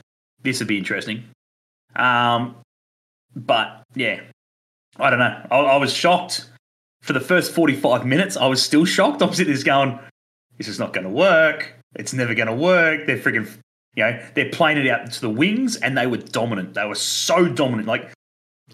this 0.44 0.60
would 0.60 0.68
be 0.68 0.78
interesting. 0.78 1.24
Um, 1.96 2.58
but 3.36 3.84
yeah, 3.96 4.22
I 4.98 5.10
don't 5.10 5.20
know. 5.20 5.48
I, 5.50 5.58
I 5.58 5.78
was 5.78 5.94
shocked 5.94 6.50
for 7.02 7.14
the 7.14 7.22
first 7.22 7.54
45 7.54 8.06
minutes. 8.06 8.36
I 8.36 8.48
was 8.48 8.62
still 8.62 8.84
shocked. 8.84 9.22
I 9.22 9.26
was 9.26 9.38
sitting 9.38 9.54
there 9.54 9.64
going, 9.64 10.00
this 10.58 10.68
is 10.68 10.80
not 10.80 10.92
going 10.92 11.06
to 11.06 11.10
work. 11.10 11.74
It's 11.96 12.14
never 12.14 12.34
going 12.34 12.48
to 12.48 12.54
work. 12.54 13.08
They're 13.08 13.18
freaking, 13.18 13.50
you 13.96 14.04
know, 14.04 14.20
they're 14.34 14.50
playing 14.50 14.78
it 14.78 14.88
out 14.88 15.12
to 15.12 15.22
the 15.22 15.30
wings 15.30 15.76
and 15.78 15.98
they 15.98 16.08
were 16.08 16.18
dominant. 16.18 16.74
They 16.74 16.86
were 16.86 16.96
so 16.96 17.48
dominant. 17.48 17.88
Like 17.88 18.12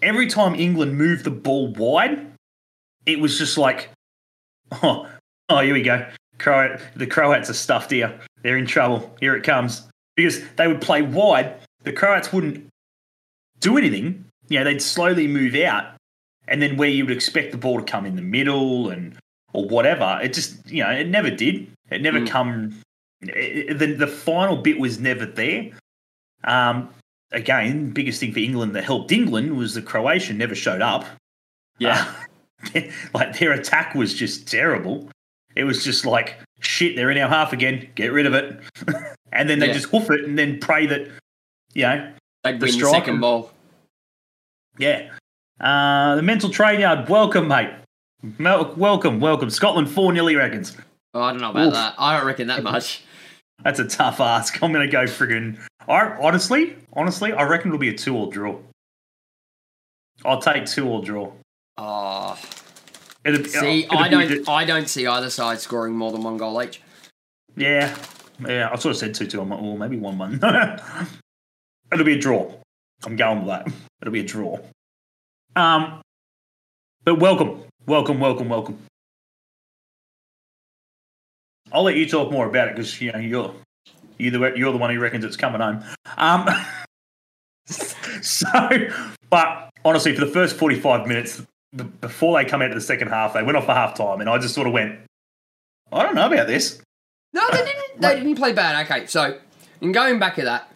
every 0.02 0.26
time 0.26 0.54
England 0.54 0.96
moved 0.96 1.24
the 1.24 1.30
ball 1.30 1.72
wide, 1.72 2.32
it 3.06 3.20
was 3.20 3.38
just 3.38 3.58
like, 3.58 3.90
oh, 4.82 5.08
oh, 5.48 5.60
here 5.60 5.74
we 5.74 5.82
go. 5.82 6.06
Croat, 6.38 6.80
the 6.96 7.06
Croats 7.06 7.50
are 7.50 7.54
stuffed 7.54 7.90
here. 7.90 8.18
They're 8.42 8.56
in 8.56 8.66
trouble. 8.66 9.14
Here 9.20 9.36
it 9.36 9.44
comes. 9.44 9.86
Because 10.16 10.42
they 10.56 10.66
would 10.66 10.80
play 10.80 11.02
wide. 11.02 11.56
The 11.84 11.92
Croats 11.92 12.32
wouldn't 12.32 12.66
do 13.60 13.78
anything. 13.78 14.24
You 14.48 14.58
know, 14.58 14.64
they'd 14.64 14.82
slowly 14.82 15.26
move 15.28 15.54
out. 15.54 15.94
And 16.48 16.60
then 16.60 16.76
where 16.76 16.88
you 16.88 17.06
would 17.06 17.16
expect 17.16 17.52
the 17.52 17.58
ball 17.58 17.78
to 17.78 17.84
come 17.84 18.04
in 18.04 18.16
the 18.16 18.22
middle 18.22 18.90
and 18.90 19.16
or 19.52 19.66
whatever, 19.66 20.18
it 20.22 20.32
just, 20.32 20.68
you 20.68 20.82
know, 20.82 20.90
it 20.90 21.06
never 21.06 21.30
did. 21.30 21.68
It 21.90 22.02
never 22.02 22.20
mm. 22.20 22.28
come. 22.28 22.80
It, 23.22 23.78
the, 23.78 23.94
the 23.94 24.06
final 24.06 24.56
bit 24.56 24.78
was 24.78 24.98
never 24.98 25.26
there. 25.26 25.70
Um, 26.44 26.90
again, 27.30 27.90
biggest 27.90 28.20
thing 28.20 28.32
for 28.32 28.40
England 28.40 28.74
that 28.74 28.84
helped 28.84 29.12
England 29.12 29.56
was 29.56 29.74
the 29.74 29.82
Croatian 29.82 30.38
never 30.38 30.54
showed 30.54 30.82
up. 30.82 31.06
Yeah. 31.78 32.12
Uh, 32.74 32.80
like 33.14 33.38
their 33.38 33.52
attack 33.52 33.94
was 33.94 34.14
just 34.14 34.48
terrible. 34.48 35.08
It 35.54 35.64
was 35.64 35.84
just 35.84 36.06
like, 36.06 36.38
shit, 36.60 36.96
they're 36.96 37.10
in 37.10 37.18
our 37.18 37.28
half 37.28 37.52
again. 37.52 37.88
Get 37.94 38.12
rid 38.12 38.26
of 38.26 38.34
it. 38.34 38.60
and 39.32 39.48
then 39.48 39.58
they 39.58 39.68
yeah. 39.68 39.72
just 39.72 39.86
hoof 39.86 40.10
it 40.10 40.24
and 40.24 40.38
then 40.38 40.58
pray 40.58 40.86
that, 40.86 41.08
you 41.74 41.82
know, 41.82 42.12
they 42.44 42.52
win 42.52 42.60
the 42.60 42.90
second 42.90 43.20
ball. 43.20 43.52
Yeah. 44.78 45.10
Uh, 45.60 46.16
the 46.16 46.22
mental 46.22 46.50
train 46.50 46.80
yard, 46.80 47.08
welcome, 47.08 47.48
mate. 47.48 47.70
welcome, 48.38 49.20
welcome. 49.20 49.50
Scotland 49.50 49.90
4 49.90 50.12
nearly 50.12 50.34
reckons. 50.34 50.76
Oh, 51.14 51.22
I 51.22 51.32
don't 51.32 51.40
know 51.40 51.50
about 51.50 51.68
Oof. 51.68 51.74
that. 51.74 51.94
I 51.98 52.16
don't 52.16 52.26
reckon 52.26 52.46
that 52.48 52.62
much. 52.62 53.02
That's 53.62 53.78
a 53.78 53.86
tough 53.86 54.20
ask. 54.20 54.54
I'm 54.62 54.72
going 54.72 54.86
to 54.86 54.92
go 54.92 55.04
friggin'. 55.04 55.58
I, 55.88 56.16
honestly, 56.20 56.76
honestly, 56.92 57.32
I 57.32 57.42
reckon 57.44 57.68
it'll 57.68 57.78
be 57.78 57.88
a 57.88 57.96
two 57.96 58.16
or 58.16 58.30
draw. 58.30 58.58
I'll 60.24 60.40
take 60.40 60.66
two 60.66 60.88
or 60.88 61.02
draw. 61.02 61.32
Oh. 61.76 62.38
It'll, 63.24 63.44
see, 63.44 63.84
it'll 63.84 63.98
I 63.98 64.08
don't. 64.08 64.48
I 64.48 64.64
don't 64.64 64.88
see 64.88 65.06
either 65.06 65.30
side 65.30 65.60
scoring 65.60 65.94
more 65.94 66.10
than 66.10 66.22
one 66.22 66.36
goal 66.36 66.60
each. 66.62 66.80
Yeah, 67.56 67.96
yeah. 68.40 68.68
I 68.72 68.76
sort 68.76 68.92
of 68.92 68.96
said 68.96 69.14
two 69.14 69.26
two. 69.26 69.40
I'm 69.40 69.48
like, 69.48 69.60
well, 69.60 69.76
maybe 69.76 69.96
one 69.96 70.18
one. 70.18 70.40
it'll 71.92 72.04
be 72.04 72.14
a 72.14 72.18
draw. 72.18 72.52
I'm 73.04 73.14
going 73.16 73.38
with 73.38 73.48
that. 73.48 73.68
It'll 74.00 74.12
be 74.12 74.20
a 74.20 74.24
draw. 74.24 74.58
Um, 75.54 76.00
but 77.04 77.20
welcome, 77.20 77.62
welcome, 77.86 78.18
welcome, 78.18 78.48
welcome. 78.48 78.78
I'll 81.72 81.82
let 81.82 81.96
you 81.96 82.08
talk 82.08 82.30
more 82.30 82.46
about 82.46 82.68
it 82.68 82.76
because 82.76 83.00
you 83.00 83.12
know 83.12 83.18
you're 83.18 83.54
the 84.18 84.52
you're 84.56 84.72
the 84.72 84.78
one 84.78 84.94
who 84.94 85.00
reckons 85.00 85.24
it's 85.24 85.36
coming 85.36 85.60
home. 85.60 85.82
Um, 86.16 86.48
so, 87.66 88.48
but 89.30 89.70
honestly, 89.84 90.14
for 90.14 90.24
the 90.24 90.30
first 90.30 90.56
forty 90.56 90.78
five 90.78 91.06
minutes 91.06 91.42
before 92.00 92.38
they 92.38 92.48
come 92.48 92.62
out 92.62 92.68
to 92.68 92.74
the 92.74 92.80
second 92.80 93.08
half, 93.08 93.32
they 93.32 93.42
went 93.42 93.56
off 93.56 93.66
for 93.66 93.74
half 93.74 93.94
time, 93.94 94.20
and 94.20 94.28
I 94.28 94.38
just 94.38 94.54
sort 94.54 94.66
of 94.66 94.72
went, 94.72 94.98
I 95.90 96.02
don't 96.02 96.14
know 96.14 96.26
about 96.26 96.46
this. 96.46 96.80
No, 97.32 97.42
they 97.50 97.58
didn't. 97.58 97.76
They 97.98 98.16
didn't 98.16 98.36
play 98.36 98.52
bad. 98.52 98.86
Okay, 98.86 99.06
so 99.06 99.38
in 99.82 99.92
going 99.92 100.18
back 100.18 100.34
to 100.36 100.42
that, 100.42 100.74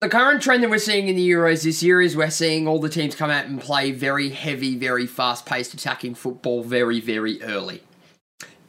the 0.00 0.08
current 0.08 0.42
trend 0.42 0.62
that 0.62 0.70
we're 0.70 0.78
seeing 0.78 1.08
in 1.08 1.14
the 1.14 1.30
Euros 1.30 1.62
this 1.62 1.82
year 1.82 2.00
is 2.00 2.16
we're 2.16 2.30
seeing 2.30 2.66
all 2.66 2.80
the 2.80 2.88
teams 2.88 3.14
come 3.14 3.30
out 3.30 3.44
and 3.44 3.60
play 3.60 3.92
very 3.92 4.30
heavy, 4.30 4.76
very 4.76 5.06
fast 5.06 5.46
paced 5.46 5.74
attacking 5.74 6.14
football 6.14 6.64
very, 6.64 7.00
very 7.00 7.40
early. 7.42 7.82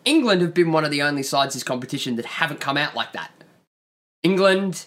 England 0.08 0.42
have 0.42 0.54
been 0.54 0.72
one 0.72 0.86
of 0.86 0.92
the 0.92 1.02
only 1.02 1.22
sides 1.22 1.54
this 1.54 1.64
competition 1.64 2.16
that 2.16 2.26
haven't 2.26 2.62
come 2.62 2.78
out 2.78 2.96
like 2.96 3.12
that. 3.12 3.32
England, 4.24 4.86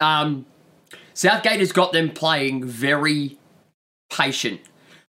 um, 0.00 0.46
Southgate 1.14 1.58
has 1.58 1.72
got 1.72 1.92
them 1.92 2.10
playing 2.10 2.64
very 2.64 3.38
patient. 4.10 4.60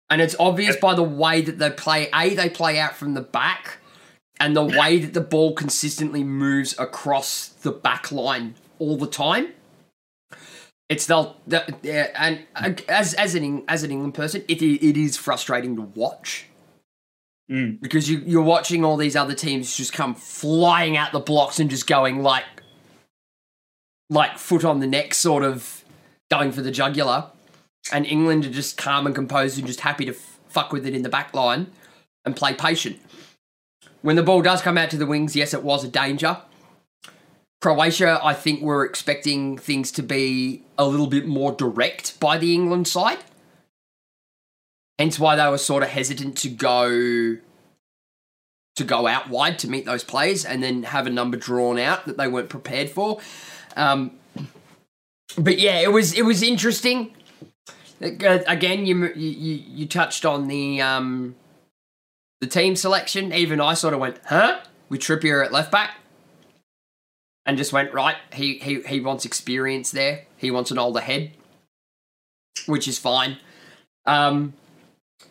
And 0.09 0.23
it's 0.23 0.37
obvious 0.39 0.77
by 0.77 0.95
the 0.95 1.03
way 1.03 1.41
that 1.41 1.59
they 1.59 1.71
play. 1.71 2.09
A, 2.15 2.35
they 2.35 2.49
play 2.49 2.79
out 2.79 2.95
from 2.95 3.15
the 3.15 3.23
back, 3.23 3.79
and 4.39 4.55
the 4.55 4.65
way 4.65 4.99
that 5.01 5.15
the 5.15 5.21
ball 5.21 5.55
consistently 5.55 6.23
moves 6.23 6.79
across 6.79 7.49
the 7.49 7.73
back 7.73 8.13
line 8.13 8.55
all 8.79 8.97
the 8.97 9.07
time. 9.07 9.49
It's 10.89 11.07
they'll, 11.07 11.37
and 11.83 12.85
as 12.89 13.15
as 13.15 13.35
an 13.35 13.65
as 13.67 13.83
an 13.83 13.91
England 13.91 14.15
person, 14.15 14.45
it 14.47 14.63
it 14.63 14.97
is 14.97 15.17
frustrating 15.17 15.75
to 15.77 15.83
watch 15.83 16.47
mm. 17.51 17.81
because 17.81 18.09
you 18.09 18.23
you're 18.27 18.43
watching 18.43 18.85
all 18.85 18.97
these 18.97 19.17
other 19.17 19.35
teams 19.35 19.77
just 19.77 19.93
come 19.93 20.15
flying 20.15 20.97
out 20.97 21.13
the 21.13 21.21
blocks 21.21 21.59
and 21.61 21.71
just 21.71 21.87
going 21.87 22.23
like 22.23 22.45
like 24.11 24.39
foot 24.39 24.65
on 24.65 24.81
the 24.81 24.87
neck, 24.87 25.15
sort 25.15 25.43
of 25.43 25.85
going 26.31 26.53
for 26.53 26.63
the 26.63 26.71
jugular, 26.71 27.27
and 27.93 28.07
England 28.07 28.45
are 28.47 28.51
just 28.51 28.77
calm 28.77 29.07
and 29.07 29.15
composed 29.15 29.59
and 29.59 29.67
just 29.67 29.81
happy 29.81 30.05
to 30.05 30.13
f- 30.13 30.39
fuck 30.49 30.73
with 30.73 30.87
it 30.87 30.95
in 30.95 31.03
the 31.03 31.09
back 31.09 31.35
line 31.35 31.69
and 32.25 32.37
play 32.37 32.55
patient. 32.55 32.99
When 34.03 34.17
the 34.17 34.23
ball 34.23 34.43
does 34.43 34.63
come 34.63 34.77
out 34.77 34.91
to 34.91 34.97
the 34.97 35.07
wings, 35.07 35.35
yes, 35.35 35.55
it 35.55 35.63
was 35.63 35.85
a 35.85 35.89
danger. 35.89 36.39
Croatia, 37.63 38.21
I 38.23 38.35
think 38.35 38.61
we're 38.61 38.85
expecting 38.85 39.57
things 39.57 39.91
to 39.93 40.03
be 40.03 40.63
a 40.77 40.87
little 40.87 41.07
bit 41.07 41.27
more 41.27 41.53
direct 41.53 42.21
by 42.21 42.37
the 42.37 42.55
England 42.55 42.87
side. 42.87 43.19
Hence 44.99 45.19
why 45.19 45.37
they 45.37 45.49
were 45.49 45.59
sort 45.59 45.83
of 45.83 45.89
hesitant 45.89 46.37
to 46.39 46.49
go 46.49 47.39
to 48.77 48.85
go 48.85 49.07
out 49.07 49.29
wide 49.29 49.59
to 49.61 49.71
meet 49.71 49.85
those 49.85 50.03
players 50.03 50.45
and 50.45 50.63
then 50.63 50.83
have 50.85 51.07
a 51.07 51.11
number 51.11 51.37
drawn 51.37 51.79
out 51.79 52.07
that 52.07 52.17
they 52.17 52.27
weren't 52.27 52.49
prepared 52.49 52.91
for. 52.91 53.21
Um, 53.77 54.13
but 55.37 55.59
yeah, 55.59 55.81
it 55.81 55.93
was 55.93 56.13
it 56.13 56.23
was 56.23 56.43
interesting. 56.43 57.15
Again, 58.01 58.87
you 58.87 59.13
you 59.15 59.63
you 59.67 59.87
touched 59.87 60.25
on 60.25 60.49
the 60.49 60.81
um, 60.81 61.35
the 62.41 62.47
team 62.47 62.77
selection. 62.77 63.33
Even 63.33 63.61
I 63.61 63.75
sort 63.75 63.95
of 63.95 64.01
went, 64.01 64.19
huh? 64.27 64.61
With 64.89 65.01
Trippier 65.01 65.45
at 65.45 65.53
left 65.53 65.73
back 65.73 65.97
and 67.47 67.57
just 67.57 67.73
went 67.73 67.93
right. 67.93 68.17
He 68.33 68.59
he 68.59 68.81
he 68.83 69.01
wants 69.01 69.25
experience 69.25 69.91
there. 69.91 70.25
He 70.37 70.51
wants 70.51 70.71
an 70.71 70.79
older 70.79 71.01
head, 71.01 71.33
which 72.67 72.87
is 72.87 72.99
fine. 72.99 73.39
Um, 74.07 74.55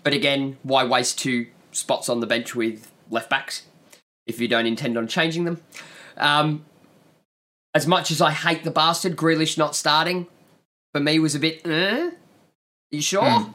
but 0.03 0.13
again, 0.13 0.57
why 0.63 0.83
waste 0.83 1.19
two 1.19 1.47
spots 1.71 2.09
on 2.09 2.19
the 2.19 2.27
bench 2.27 2.55
with 2.55 2.91
left 3.09 3.29
backs 3.29 3.63
if 4.25 4.39
you 4.39 4.47
don't 4.47 4.65
intend 4.65 4.97
on 4.97 5.07
changing 5.07 5.45
them? 5.45 5.61
Um, 6.17 6.65
as 7.73 7.87
much 7.87 8.11
as 8.11 8.21
I 8.21 8.31
hate 8.31 8.63
the 8.63 8.71
bastard, 8.71 9.15
Grealish 9.15 9.57
not 9.57 9.75
starting 9.75 10.27
for 10.93 10.99
me 10.99 11.19
was 11.19 11.35
a 11.35 11.39
bit. 11.39 11.65
Eh? 11.65 12.11
You 12.91 13.01
sure? 13.01 13.23
Mm. 13.23 13.53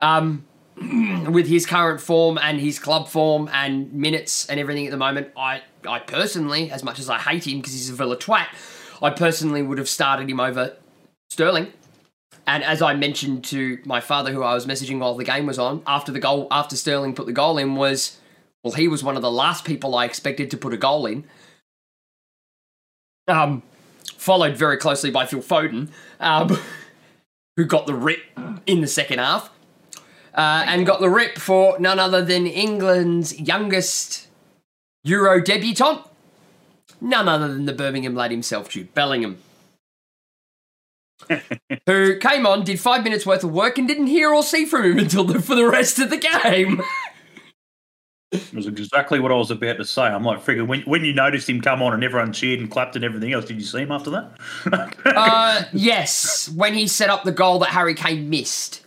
Um, 0.00 0.46
with 1.32 1.46
his 1.46 1.66
current 1.66 2.00
form 2.00 2.38
and 2.38 2.60
his 2.60 2.78
club 2.78 3.08
form 3.08 3.48
and 3.52 3.92
minutes 3.92 4.46
and 4.46 4.60
everything 4.60 4.86
at 4.86 4.90
the 4.90 4.96
moment, 4.96 5.28
I, 5.36 5.62
I 5.86 5.98
personally, 5.98 6.70
as 6.70 6.84
much 6.84 6.98
as 6.98 7.10
I 7.10 7.18
hate 7.18 7.46
him 7.46 7.58
because 7.58 7.72
he's 7.72 7.90
a 7.90 7.94
Villa 7.94 8.16
twat, 8.16 8.46
I 9.02 9.10
personally 9.10 9.62
would 9.62 9.78
have 9.78 9.88
started 9.88 10.28
him 10.28 10.40
over 10.40 10.76
Sterling. 11.30 11.72
And 12.46 12.64
as 12.64 12.82
I 12.82 12.94
mentioned 12.94 13.44
to 13.44 13.78
my 13.84 14.00
father, 14.00 14.32
who 14.32 14.42
I 14.42 14.54
was 14.54 14.66
messaging 14.66 14.98
while 14.98 15.14
the 15.14 15.24
game 15.24 15.46
was 15.46 15.58
on, 15.58 15.82
after 15.86 16.10
the 16.10 16.20
goal, 16.20 16.48
after 16.50 16.76
Sterling 16.76 17.14
put 17.14 17.26
the 17.26 17.32
goal 17.32 17.58
in, 17.58 17.76
was 17.76 18.18
well, 18.62 18.74
he 18.74 18.88
was 18.88 19.02
one 19.02 19.16
of 19.16 19.22
the 19.22 19.30
last 19.30 19.64
people 19.64 19.94
I 19.94 20.04
expected 20.04 20.50
to 20.50 20.56
put 20.56 20.74
a 20.74 20.76
goal 20.76 21.06
in. 21.06 21.24
Um, 23.28 23.62
followed 24.16 24.56
very 24.56 24.76
closely 24.76 25.10
by 25.10 25.26
Phil 25.26 25.40
Foden, 25.40 25.88
um, 26.18 26.58
who 27.56 27.64
got 27.64 27.86
the 27.86 27.94
rip 27.94 28.20
in 28.66 28.80
the 28.80 28.86
second 28.86 29.18
half 29.18 29.50
uh, 30.34 30.64
and 30.66 30.86
got 30.86 31.00
the 31.00 31.08
rip 31.08 31.38
for 31.38 31.78
none 31.78 31.98
other 31.98 32.22
than 32.24 32.46
England's 32.46 33.38
youngest 33.38 34.28
Euro 35.04 35.40
debutant, 35.40 36.02
none 37.00 37.28
other 37.28 37.48
than 37.48 37.64
the 37.64 37.72
Birmingham 37.72 38.14
lad 38.14 38.30
himself, 38.30 38.68
Jude 38.68 38.92
Bellingham. 38.94 39.38
who 41.86 42.18
came 42.18 42.46
on, 42.46 42.64
did 42.64 42.80
five 42.80 43.04
minutes 43.04 43.26
worth 43.26 43.44
of 43.44 43.52
work, 43.52 43.78
and 43.78 43.86
didn't 43.86 44.06
hear 44.06 44.32
or 44.32 44.42
see 44.42 44.64
from 44.64 44.84
him 44.84 44.98
until 44.98 45.24
the, 45.24 45.40
for 45.40 45.54
the 45.54 45.66
rest 45.66 45.98
of 45.98 46.10
the 46.10 46.16
game. 46.16 46.82
It 48.32 48.54
was 48.54 48.68
exactly 48.68 49.18
what 49.18 49.32
I 49.32 49.34
was 49.34 49.50
about 49.50 49.78
to 49.78 49.84
say. 49.84 50.02
I'm 50.02 50.22
like, 50.22 50.44
friggin', 50.44 50.68
when, 50.68 50.82
when 50.82 51.04
you 51.04 51.12
noticed 51.12 51.48
him 51.48 51.60
come 51.60 51.82
on 51.82 51.94
and 51.94 52.04
everyone 52.04 52.32
cheered 52.32 52.60
and 52.60 52.70
clapped 52.70 52.94
and 52.94 53.04
everything 53.04 53.32
else, 53.32 53.46
did 53.46 53.56
you 53.56 53.64
see 53.64 53.80
him 53.80 53.90
after 53.90 54.10
that? 54.10 54.96
uh, 55.04 55.64
yes, 55.72 56.48
when 56.50 56.74
he 56.74 56.86
set 56.86 57.10
up 57.10 57.24
the 57.24 57.32
goal 57.32 57.58
that 57.58 57.70
Harry 57.70 57.94
Kane 57.94 58.30
missed. 58.30 58.84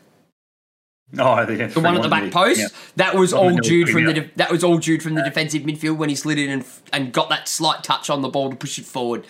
Oh, 1.19 1.45
the, 1.45 1.67
the 1.67 1.79
one 1.79 1.95
at 1.95 2.01
the 2.01 2.09
back 2.09 2.31
post. 2.31 2.59
Yeah. 2.59 2.67
That 2.95 3.15
was 3.15 3.33
all 3.33 3.55
Jude 3.59 3.89
from 3.89 4.05
the 4.05 4.13
de- 4.13 4.31
that 4.37 4.49
was 4.49 4.63
all 4.63 4.79
Jude 4.79 5.03
from 5.03 5.13
the 5.13 5.21
defensive 5.21 5.61
midfield 5.61 5.97
when 5.97 6.09
he 6.09 6.15
slid 6.15 6.39
in 6.39 6.49
and 6.49 6.65
and 6.91 7.13
got 7.13 7.29
that 7.29 7.47
slight 7.47 7.83
touch 7.83 8.09
on 8.09 8.21
the 8.21 8.29
ball 8.29 8.49
to 8.49 8.55
push 8.55 8.79
it 8.79 8.85
forward 8.85 9.27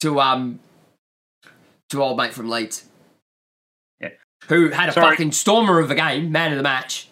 to 0.00 0.20
um 0.20 0.60
to 1.94 2.02
old 2.02 2.16
mate 2.16 2.34
from 2.34 2.48
Leeds. 2.48 2.84
Yeah. 4.00 4.10
Who 4.48 4.68
had 4.70 4.88
a 4.90 4.92
Sorry. 4.92 5.10
fucking 5.10 5.32
stormer 5.32 5.78
of 5.78 5.90
a 5.90 5.94
game, 5.94 6.30
man 6.30 6.52
of 6.52 6.56
the 6.58 6.62
match. 6.62 7.08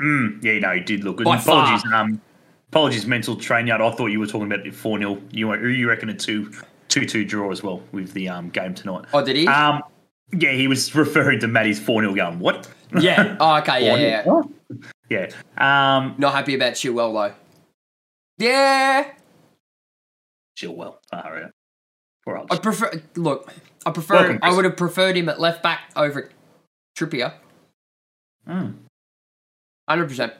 Mm, 0.00 0.42
yeah, 0.42 0.58
no, 0.58 0.72
he 0.72 0.80
did 0.80 1.04
look 1.04 1.16
good. 1.18 1.24
By 1.24 1.38
apologies, 1.38 1.82
far. 1.82 1.94
um, 1.94 2.20
apologies, 2.70 3.06
mental 3.06 3.36
train 3.36 3.66
yard. 3.66 3.80
I 3.80 3.90
thought 3.92 4.08
you 4.08 4.18
were 4.18 4.26
talking 4.26 4.50
about 4.52 4.66
four 4.74 4.98
0 4.98 5.20
You 5.30 5.54
you 5.68 5.88
reckon 5.88 6.08
a 6.08 6.14
two 6.14 6.50
two 6.88 7.06
two 7.06 7.24
draw 7.24 7.50
as 7.52 7.62
well 7.62 7.82
with 7.92 8.12
the 8.12 8.28
um 8.28 8.50
game 8.50 8.74
tonight. 8.74 9.04
Oh, 9.14 9.24
did 9.24 9.36
he? 9.36 9.46
Um, 9.46 9.82
yeah, 10.36 10.50
he 10.52 10.66
was 10.66 10.92
referring 10.96 11.38
to 11.40 11.48
Matty's 11.48 11.78
four 11.78 12.02
0 12.02 12.14
going. 12.14 12.38
What? 12.40 12.68
Yeah. 12.98 13.36
Oh, 13.40 13.56
okay. 13.58 13.84
yeah, 13.86 14.24
yeah. 15.08 15.28
Yeah. 15.56 15.96
Um, 15.96 16.14
not 16.18 16.32
happy 16.34 16.54
about 16.56 16.72
Chilwell 16.72 17.12
though. 17.12 17.34
Yeah. 18.38 19.12
Chilwell. 20.56 20.96
Oh, 21.12 21.22
yeah. 21.36 21.48
I 22.50 22.56
prefer. 22.56 23.02
Look, 23.16 23.52
I 23.86 23.90
prefer. 23.90 24.14
Welcome, 24.14 24.38
I 24.42 24.54
would 24.54 24.64
have 24.64 24.76
preferred 24.76 25.16
him 25.16 25.28
at 25.28 25.40
left 25.40 25.62
back 25.62 25.90
over 25.96 26.30
Trippier. 26.98 27.34
Hmm. 28.46 28.70
Hundred 29.88 30.08
percent. 30.08 30.32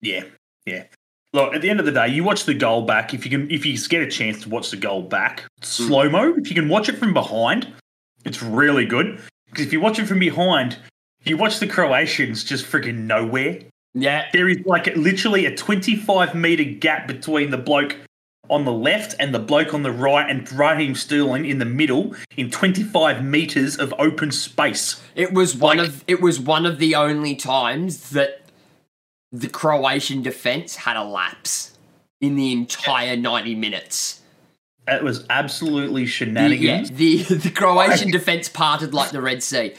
Yeah, 0.00 0.24
yeah. 0.66 0.84
Look, 1.32 1.54
at 1.54 1.62
the 1.62 1.70
end 1.70 1.78
of 1.78 1.86
the 1.86 1.92
day, 1.92 2.08
you 2.08 2.24
watch 2.24 2.44
the 2.44 2.54
goal 2.54 2.82
back. 2.82 3.14
If 3.14 3.24
you 3.24 3.30
can, 3.30 3.50
if 3.50 3.64
you 3.64 3.78
get 3.88 4.02
a 4.02 4.10
chance 4.10 4.42
to 4.42 4.48
watch 4.48 4.70
the 4.70 4.76
goal 4.76 5.02
back, 5.02 5.44
slow 5.62 6.08
mo. 6.08 6.34
If 6.36 6.48
you 6.48 6.54
can 6.54 6.68
watch 6.68 6.88
it 6.88 6.96
from 6.98 7.12
behind, 7.14 7.72
it's 8.24 8.42
really 8.42 8.84
good. 8.84 9.20
Because 9.46 9.66
if 9.66 9.72
you 9.72 9.80
watch 9.80 9.98
it 9.98 10.06
from 10.06 10.18
behind, 10.18 10.78
you 11.24 11.36
watch 11.36 11.58
the 11.58 11.66
Croatians 11.66 12.42
just 12.42 12.64
freaking 12.66 13.06
nowhere. 13.06 13.60
Yeah, 13.94 14.26
there 14.32 14.48
is 14.48 14.58
like 14.64 14.86
literally 14.96 15.46
a 15.46 15.56
twenty-five 15.56 16.34
meter 16.34 16.64
gap 16.64 17.06
between 17.06 17.50
the 17.50 17.58
bloke 17.58 17.96
on 18.50 18.64
the 18.64 18.72
left 18.72 19.14
and 19.18 19.34
the 19.34 19.38
bloke 19.38 19.72
on 19.72 19.82
the 19.82 19.92
right, 19.92 20.28
and 20.28 20.50
Raheem 20.52 20.94
Sterling 20.94 21.46
in 21.46 21.58
the 21.58 21.64
middle 21.64 22.14
in 22.36 22.50
25 22.50 23.24
meters 23.24 23.78
of 23.78 23.94
open 23.98 24.32
space. 24.32 25.00
It 25.14 25.32
was 25.32 25.56
one 25.56 25.78
like, 25.78 25.88
of 25.88 26.04
it 26.06 26.20
was 26.20 26.38
one 26.40 26.66
of 26.66 26.78
the 26.78 26.94
only 26.94 27.36
times 27.36 28.10
that 28.10 28.42
the 29.32 29.48
Croatian 29.48 30.22
defense 30.22 30.76
had 30.76 30.96
a 30.96 31.04
lapse 31.04 31.78
in 32.20 32.36
the 32.36 32.52
entire 32.52 33.16
90 33.16 33.54
minutes. 33.54 34.20
It 34.88 35.04
was 35.04 35.24
absolutely 35.30 36.06
shenanigans. 36.06 36.90
The, 36.90 37.04
yeah, 37.04 37.24
the, 37.28 37.34
the 37.36 37.50
Croatian 37.50 38.10
defense 38.12 38.48
parted 38.48 38.92
like 38.92 39.12
the 39.12 39.20
Red 39.20 39.42
Sea. 39.42 39.74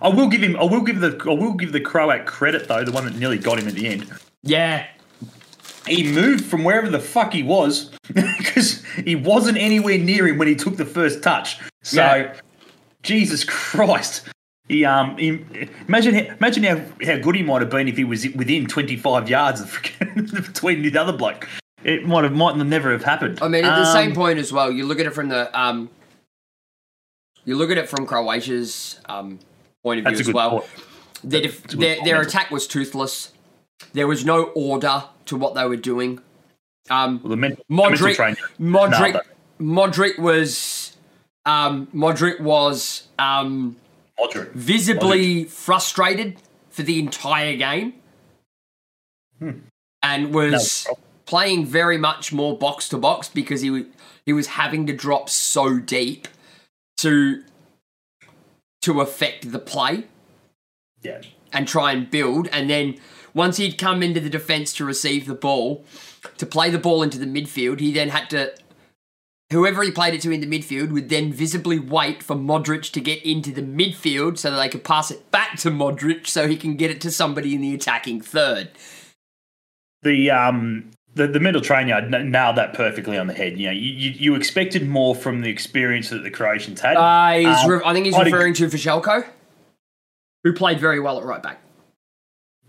I 0.00 0.08
will 0.08 0.28
give 0.28 0.42
him. 0.42 0.56
I 0.56 0.64
will 0.64 0.82
give 0.82 1.00
the. 1.00 1.18
I 1.24 1.32
will 1.32 1.54
give 1.54 1.72
the 1.72 1.80
Croat 1.80 2.26
credit 2.26 2.68
though. 2.68 2.84
The 2.84 2.92
one 2.92 3.04
that 3.04 3.16
nearly 3.16 3.38
got 3.38 3.58
him 3.58 3.66
at 3.66 3.74
the 3.74 3.88
end. 3.88 4.12
Yeah, 4.42 4.86
he 5.88 6.12
moved 6.12 6.44
from 6.44 6.64
wherever 6.64 6.88
the 6.88 7.00
fuck 7.00 7.32
he 7.32 7.42
was 7.42 7.90
because 8.14 8.84
he 9.04 9.16
wasn't 9.16 9.58
anywhere 9.58 9.98
near 9.98 10.26
him 10.26 10.38
when 10.38 10.48
he 10.48 10.54
took 10.54 10.76
the 10.76 10.84
first 10.84 11.22
touch. 11.22 11.58
So, 11.82 12.02
yeah. 12.02 12.34
Jesus 13.02 13.44
Christ. 13.44 14.28
He 14.68 14.84
um 14.84 15.16
he, 15.16 15.44
imagine 15.86 16.14
how, 16.14 16.34
imagine 16.34 16.62
how, 16.62 16.76
how 17.04 17.16
good 17.18 17.34
he 17.34 17.42
might 17.42 17.62
have 17.62 17.70
been 17.70 17.88
if 17.88 17.96
he 17.96 18.04
was 18.04 18.26
within 18.34 18.66
25 18.66 19.28
yards 19.28 19.62
of 19.62 19.80
between 20.14 20.82
the 20.82 20.98
other 20.98 21.16
bloke. 21.16 21.48
It 21.84 22.04
might 22.04 22.24
have 22.24 22.34
might 22.34 22.56
never 22.56 22.92
have 22.92 23.04
happened. 23.04 23.38
I 23.40 23.48
mean, 23.48 23.64
at 23.64 23.72
um, 23.72 23.80
the 23.80 23.92
same 23.92 24.14
point 24.14 24.38
as 24.38 24.52
well, 24.52 24.70
you 24.70 24.84
look 24.84 25.00
at 25.00 25.06
it 25.06 25.14
from 25.14 25.30
the 25.30 25.58
um, 25.58 25.88
you 27.46 27.56
look 27.56 27.70
at 27.70 27.78
it 27.78 27.88
from 27.88 28.04
Croatia's 28.06 29.00
um 29.06 29.38
point 29.82 30.06
of 30.06 30.12
view 30.12 30.20
as 30.20 30.32
well. 30.32 30.66
Their, 31.24 31.42
def- 31.42 31.62
their, 31.68 31.96
their 32.04 32.20
attack 32.20 32.50
was 32.50 32.66
toothless. 32.66 33.32
There 33.92 34.06
was 34.06 34.24
no 34.24 34.44
order 34.54 35.04
to 35.28 35.36
what 35.36 35.54
they 35.54 35.66
were 35.66 35.76
doing. 35.76 36.20
Um, 36.90 37.20
well, 37.22 37.30
the 37.30 37.36
men- 37.36 37.58
Modric, 37.70 38.36
Modric, 38.58 39.12
no, 39.12 39.20
Modric 39.60 40.18
was 40.18 40.96
um, 41.44 41.86
Modric 41.94 42.40
was 42.40 43.08
um, 43.18 43.76
Modric. 44.18 44.52
visibly 44.52 45.44
Modric. 45.44 45.50
frustrated 45.50 46.36
for 46.70 46.82
the 46.82 46.98
entire 46.98 47.56
game, 47.56 47.94
hmm. 49.38 49.50
and 50.02 50.34
was 50.34 50.86
no 50.88 50.96
playing 51.28 51.66
very 51.66 51.98
much 51.98 52.32
more 52.32 52.56
box 52.56 52.88
to 52.88 52.96
box 52.96 53.28
because 53.28 53.60
he 53.60 53.84
he 54.24 54.32
was 54.32 54.46
having 54.46 54.86
to 54.86 54.94
drop 54.94 55.28
so 55.28 55.78
deep 55.78 56.26
to 56.96 57.44
to 58.80 59.00
affect 59.00 59.52
the 59.52 59.58
play. 59.58 60.04
Yeah. 61.02 61.20
And 61.52 61.66
try 61.66 61.92
and 61.92 62.10
build, 62.10 62.48
and 62.48 62.68
then 62.68 62.98
once 63.34 63.56
he'd 63.56 63.78
come 63.78 64.02
into 64.02 64.20
the 64.20 64.30
defence 64.30 64.72
to 64.74 64.84
receive 64.84 65.26
the 65.26 65.34
ball, 65.34 65.84
to 66.38 66.46
play 66.46 66.70
the 66.70 66.78
ball 66.78 67.02
into 67.02 67.18
the 67.18 67.26
midfield, 67.26 67.80
he 67.80 67.92
then 67.92 68.08
had 68.08 68.30
to. 68.30 68.52
Whoever 69.50 69.82
he 69.82 69.90
played 69.90 70.12
it 70.12 70.20
to 70.22 70.30
in 70.30 70.42
the 70.42 70.46
midfield 70.46 70.90
would 70.90 71.08
then 71.08 71.32
visibly 71.32 71.78
wait 71.78 72.22
for 72.22 72.36
Modric 72.36 72.92
to 72.92 73.00
get 73.00 73.24
into 73.24 73.50
the 73.50 73.62
midfield 73.62 74.36
so 74.36 74.50
that 74.50 74.58
they 74.58 74.68
could 74.68 74.84
pass 74.84 75.10
it 75.10 75.30
back 75.30 75.56
to 75.60 75.70
Modric 75.70 76.26
so 76.26 76.46
he 76.46 76.56
can 76.56 76.76
get 76.76 76.90
it 76.90 77.00
to 77.00 77.10
somebody 77.10 77.54
in 77.54 77.62
the 77.62 77.74
attacking 77.74 78.20
third. 78.20 78.70
The 80.02 80.30
um 80.30 80.90
the, 81.14 81.26
the 81.26 81.40
middle 81.40 81.62
train 81.62 81.88
yard 81.88 82.10
nailed 82.10 82.56
that 82.56 82.74
perfectly 82.74 83.16
on 83.16 83.26
the 83.26 83.34
head. 83.34 83.58
You 83.58 83.66
know, 83.66 83.72
you, 83.72 83.90
you, 83.90 84.10
you 84.10 84.34
expected 84.34 84.86
more 84.86 85.14
from 85.14 85.40
the 85.40 85.48
experience 85.48 86.10
that 86.10 86.22
the 86.22 86.30
Croatians 86.30 86.80
had. 86.80 86.96
Uh, 86.96 87.50
um, 87.50 87.70
re- 87.70 87.80
I 87.84 87.92
think 87.94 88.06
he's 88.06 88.18
referring 88.18 88.52
to 88.54 88.66
Vrsaljko, 88.66 89.26
who 90.44 90.52
played 90.52 90.78
very 90.78 91.00
well 91.00 91.18
at 91.18 91.24
right 91.24 91.42
back 91.42 91.60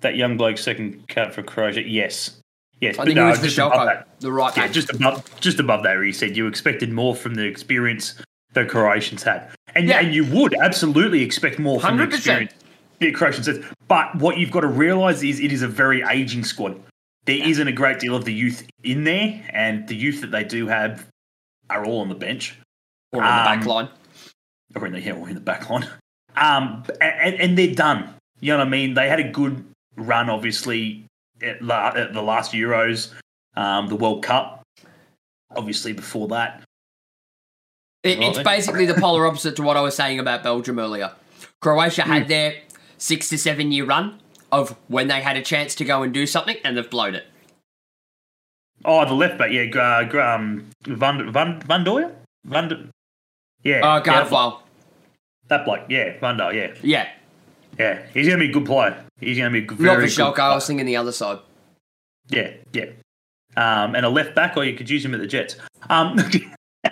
that 0.01 0.15
young 0.15 0.37
bloke 0.37 0.57
second 0.57 1.07
cut 1.07 1.33
for 1.33 1.43
Croatia. 1.43 1.87
Yes, 1.87 2.39
yes. 2.81 2.97
I 2.97 3.05
think 3.05 3.15
no, 3.15 3.27
it 3.27 3.31
was 3.31 3.39
Vrsaljko, 3.39 4.03
the 4.19 4.31
right 4.31 4.55
yeah, 4.55 4.67
just 4.67 4.89
above, 4.89 5.39
just 5.39 5.59
above 5.59 5.83
that. 5.83 5.95
Where 5.95 6.03
he 6.03 6.13
said 6.13 6.35
you 6.35 6.47
expected 6.47 6.91
more 6.91 7.15
from 7.15 7.35
the 7.35 7.45
experience 7.45 8.21
the 8.53 8.65
Croatians 8.65 9.23
had, 9.23 9.49
and 9.75 9.87
yeah. 9.87 9.99
and 9.99 10.13
you 10.13 10.25
would 10.25 10.55
absolutely 10.55 11.21
expect 11.21 11.59
more 11.59 11.79
from 11.79 11.97
100%. 11.97 11.97
the 11.97 12.15
experience 12.15 12.53
the 12.99 13.11
Croatians 13.11 13.47
had. 13.47 13.63
But 13.87 14.15
what 14.15 14.37
you've 14.37 14.51
got 14.51 14.61
to 14.61 14.67
realise 14.67 15.23
is 15.23 15.39
it 15.39 15.51
is 15.51 15.61
a 15.61 15.67
very 15.67 16.03
aging 16.03 16.43
squad. 16.43 16.79
There 17.25 17.35
yeah. 17.35 17.57
not 17.57 17.67
a 17.67 17.71
great 17.71 17.99
deal 17.99 18.15
of 18.15 18.25
the 18.25 18.33
youth 18.33 18.67
in 18.83 19.03
there, 19.03 19.43
and 19.53 19.87
the 19.87 19.95
youth 19.95 20.21
that 20.21 20.31
they 20.31 20.43
do 20.43 20.67
have 20.67 21.05
are 21.69 21.85
all 21.85 22.01
on 22.01 22.09
the 22.09 22.15
bench 22.15 22.57
or 23.11 23.21
in 23.21 23.27
um, 23.27 23.37
the 23.37 23.43
back 23.43 23.65
line, 23.65 23.89
or 24.75 24.85
in 24.85 24.93
the 24.93 25.01
yeah, 25.01 25.13
or 25.13 25.29
in 25.29 25.35
the 25.35 25.41
back 25.41 25.69
line. 25.69 25.87
Um, 26.35 26.83
and, 27.01 27.35
and 27.35 27.57
they're 27.57 27.75
done. 27.75 28.15
You 28.39 28.53
know 28.53 28.59
what 28.59 28.67
I 28.67 28.69
mean? 28.69 28.93
They 28.93 29.09
had 29.09 29.19
a 29.19 29.29
good 29.29 29.65
run, 29.95 30.29
obviously, 30.29 31.05
at, 31.41 31.61
la- 31.61 31.93
at 31.95 32.13
the 32.13 32.21
last 32.21 32.51
Euros, 32.51 33.13
um, 33.55 33.87
the 33.87 33.95
World 33.95 34.23
Cup, 34.23 34.63
obviously 35.55 35.93
before 35.93 36.27
that. 36.29 36.63
It, 38.03 38.19
it's 38.19 38.39
basically 38.39 38.85
the 38.85 38.93
polar 38.93 39.27
opposite 39.27 39.57
to 39.57 39.63
what 39.63 39.75
I 39.75 39.81
was 39.81 39.95
saying 39.95 40.19
about 40.19 40.41
Belgium 40.41 40.79
earlier. 40.79 41.11
Croatia 41.61 42.03
had 42.03 42.25
mm. 42.25 42.27
their 42.29 42.55
six 42.97 43.27
to 43.29 43.37
seven 43.37 43.71
year 43.71 43.85
run 43.85 44.19
of 44.51 44.75
when 44.87 45.07
they 45.07 45.21
had 45.21 45.35
a 45.37 45.41
chance 45.41 45.75
to 45.75 45.85
go 45.85 46.03
and 46.03 46.13
do 46.13 46.25
something, 46.25 46.57
and 46.63 46.77
they've 46.77 46.89
blown 46.89 47.15
it. 47.15 47.25
Oh, 48.85 49.05
the 49.05 49.13
left 49.13 49.37
back, 49.37 49.51
yeah, 49.51 49.63
uh, 49.75 50.35
um, 50.35 50.65
Van 50.83 51.31
Van 51.31 51.59
Van 51.61 51.83
Doyer, 51.83 52.15
Van, 52.45 52.89
yeah, 53.63 53.81
uh, 53.85 54.01
Gardeval. 54.01 54.51
Yeah, 54.51 54.65
that 55.49 55.65
bloke, 55.65 55.81
yeah, 55.89 56.17
Van 56.19 56.37
Doyer, 56.37 56.53
yeah, 56.53 56.73
yeah, 56.81 57.09
yeah. 57.79 58.05
He's 58.13 58.27
gonna 58.27 58.39
be 58.39 58.49
a 58.49 58.53
good 58.53 58.65
player. 58.65 59.03
He's 59.19 59.37
going 59.37 59.51
to 59.51 59.61
be 59.61 59.67
very 59.75 60.05
Not 60.05 60.07
Vrsaljko, 60.35 60.39
I 60.39 60.55
was 60.55 60.67
thinking 60.67 60.85
the 60.85 60.95
other 60.95 61.11
side. 61.11 61.39
Yeah, 62.29 62.53
yeah. 62.73 62.85
Um, 63.57 63.95
and 63.95 64.05
a 64.05 64.09
left 64.09 64.35
back, 64.35 64.55
or 64.55 64.63
you 64.63 64.75
could 64.75 64.89
use 64.89 65.03
him 65.03 65.13
at 65.13 65.19
the 65.19 65.27
Jets. 65.27 65.57
Um, 65.89 66.17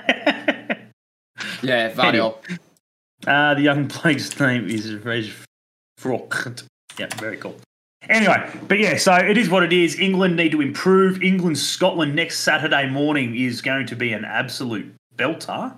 yeah, 1.62 1.92
Vardiol. 1.94 2.38
Uh, 3.26 3.54
the 3.54 3.62
young 3.62 3.88
bloke's 3.88 4.38
name 4.40 4.70
is 4.70 4.94
Reg 4.96 5.32
Frock. 5.98 6.64
Yeah, 7.00 7.08
very 7.16 7.38
cool. 7.38 7.56
Anyway, 8.10 8.50
but 8.68 8.80
yeah, 8.80 8.98
so 8.98 9.14
it 9.16 9.38
is 9.38 9.50
what 9.50 9.64
it 9.64 9.74
is. 9.74 10.00
England 10.00 10.36
need 10.36 10.52
to 10.52 10.62
improve. 10.62 11.22
England 11.22 11.58
Scotland 11.58 12.16
next 12.16 12.40
Saturday 12.40 12.90
morning 12.90 13.36
is 13.36 13.62
going 13.62 13.86
to 13.88 13.96
be 13.96 14.14
an 14.14 14.26
absolute 14.26 14.92
belter. 15.16 15.76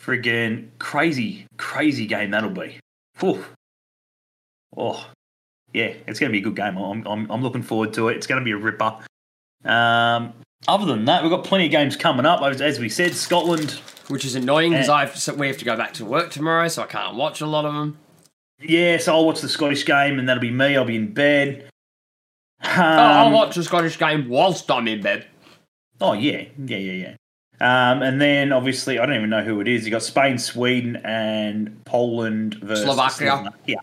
Friggin' 0.00 0.68
crazy, 0.78 1.46
crazy 1.58 2.06
game 2.06 2.30
that'll 2.30 2.50
be. 2.50 2.78
Whew. 3.18 3.44
Oh, 4.76 5.06
yeah, 5.72 5.94
it's 6.06 6.18
going 6.18 6.30
to 6.30 6.32
be 6.32 6.38
a 6.38 6.42
good 6.42 6.56
game. 6.56 6.76
I'm, 6.76 7.06
I'm, 7.06 7.30
I'm 7.30 7.42
looking 7.42 7.62
forward 7.62 7.92
to 7.94 8.08
it. 8.08 8.16
It's 8.16 8.26
going 8.26 8.40
to 8.40 8.44
be 8.44 8.52
a 8.52 8.56
ripper. 8.56 8.96
Um, 9.64 10.32
other 10.68 10.86
than 10.86 11.04
that, 11.06 11.22
we've 11.22 11.30
got 11.30 11.44
plenty 11.44 11.66
of 11.66 11.70
games 11.70 11.96
coming 11.96 12.26
up. 12.26 12.42
As 12.42 12.60
as 12.60 12.78
we 12.78 12.88
said, 12.88 13.14
Scotland. 13.14 13.80
Which 14.08 14.24
is 14.24 14.34
annoying 14.34 14.72
because 14.72 14.88
I've 14.88 15.16
so 15.16 15.34
we 15.34 15.46
have 15.46 15.58
to 15.58 15.64
go 15.64 15.76
back 15.76 15.94
to 15.94 16.04
work 16.04 16.32
tomorrow, 16.32 16.66
so 16.66 16.82
I 16.82 16.86
can't 16.86 17.14
watch 17.14 17.40
a 17.40 17.46
lot 17.46 17.64
of 17.64 17.74
them. 17.74 17.96
Yeah, 18.60 18.98
so 18.98 19.14
I'll 19.14 19.24
watch 19.24 19.40
the 19.40 19.48
Scottish 19.48 19.86
game, 19.86 20.18
and 20.18 20.28
that'll 20.28 20.40
be 20.40 20.50
me. 20.50 20.76
I'll 20.76 20.84
be 20.84 20.96
in 20.96 21.14
bed. 21.14 21.70
Um, 22.62 22.70
oh, 22.76 22.82
I'll 22.82 23.30
watch 23.30 23.54
the 23.54 23.62
Scottish 23.62 23.98
game 23.98 24.28
whilst 24.28 24.70
I'm 24.70 24.88
in 24.88 25.00
bed. 25.00 25.26
Oh 26.00 26.12
yeah, 26.14 26.44
yeah, 26.58 26.76
yeah, 26.76 26.92
yeah. 26.92 27.14
Um, 27.60 28.02
and 28.02 28.20
then 28.20 28.52
obviously, 28.52 28.98
I 28.98 29.06
don't 29.06 29.16
even 29.16 29.30
know 29.30 29.44
who 29.44 29.60
it 29.60 29.68
is. 29.68 29.84
You 29.84 29.90
got 29.90 30.02
Spain, 30.02 30.38
Sweden, 30.38 30.96
and 31.04 31.84
Poland 31.84 32.54
versus 32.54 32.84
Slovakia. 32.84 33.52
Yeah. 33.66 33.76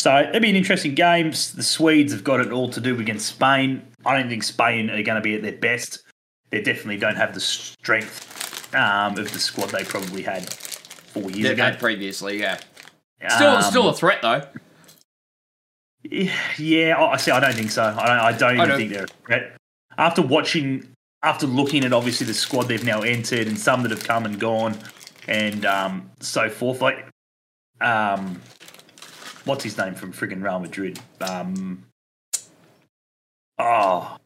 So 0.00 0.16
it'll 0.18 0.40
be 0.40 0.48
an 0.48 0.56
interesting 0.56 0.94
game. 0.94 1.30
The 1.30 1.62
Swedes 1.62 2.10
have 2.14 2.24
got 2.24 2.40
it 2.40 2.52
all 2.52 2.70
to 2.70 2.80
do 2.80 2.98
against 2.98 3.26
Spain. 3.26 3.82
I 4.06 4.18
don't 4.18 4.30
think 4.30 4.42
Spain 4.42 4.88
are 4.88 5.02
going 5.02 5.16
to 5.16 5.20
be 5.20 5.34
at 5.34 5.42
their 5.42 5.52
best. 5.52 6.04
They 6.48 6.62
definitely 6.62 6.96
don't 6.96 7.16
have 7.16 7.34
the 7.34 7.40
strength 7.40 8.74
um, 8.74 9.18
of 9.18 9.30
the 9.30 9.38
squad 9.38 9.68
they 9.68 9.84
probably 9.84 10.22
had 10.22 10.50
four 10.50 11.24
years 11.24 11.42
They've 11.42 11.52
ago. 11.52 11.64
had 11.64 11.78
previously, 11.78 12.40
yeah. 12.40 12.58
Still, 13.28 13.50
Um, 13.56 13.62
still 13.62 13.88
a 13.90 13.94
threat 13.94 14.22
though. 14.22 14.42
Yeah, 16.02 16.96
I 16.98 17.12
I 17.12 17.16
see. 17.18 17.30
I 17.30 17.40
don't 17.40 17.54
think 17.54 17.70
so. 17.70 17.82
I 17.84 18.06
don't, 18.06 18.18
I 18.18 18.32
don't 18.32 18.54
even 18.54 18.68
don't. 18.68 18.78
think 18.78 18.92
they're 18.92 19.04
a 19.04 19.26
threat. 19.26 19.56
After 19.98 20.22
watching, 20.22 20.88
after 21.22 21.46
looking 21.46 21.84
at 21.84 21.92
obviously 21.92 22.26
the 22.26 22.32
squad 22.32 22.62
they've 22.68 22.82
now 22.84 23.02
entered 23.02 23.46
and 23.46 23.58
some 23.58 23.82
that 23.82 23.90
have 23.90 24.02
come 24.04 24.24
and 24.24 24.40
gone, 24.40 24.78
and 25.28 25.66
um, 25.66 26.10
so 26.20 26.48
forth. 26.48 26.80
Like, 26.80 27.06
um, 27.82 28.40
what's 29.44 29.64
his 29.64 29.76
name 29.78 29.94
from 29.94 30.12
friggin' 30.12 30.42
Real 30.42 30.60
Madrid? 30.60 30.98
Um, 31.20 31.84
oh, 33.58 34.16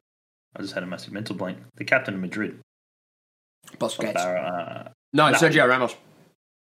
I 0.56 0.60
just 0.62 0.74
had 0.74 0.82
a 0.82 0.86
massive 0.86 1.12
mental 1.12 1.34
blank. 1.34 1.58
The 1.76 1.84
captain 1.84 2.14
of 2.14 2.20
Madrid, 2.20 2.58
Busquets. 3.78 4.16
uh, 4.16 4.88
No, 5.12 5.30
No. 5.30 5.36
Sergio 5.36 5.68
Ramos. 5.68 5.96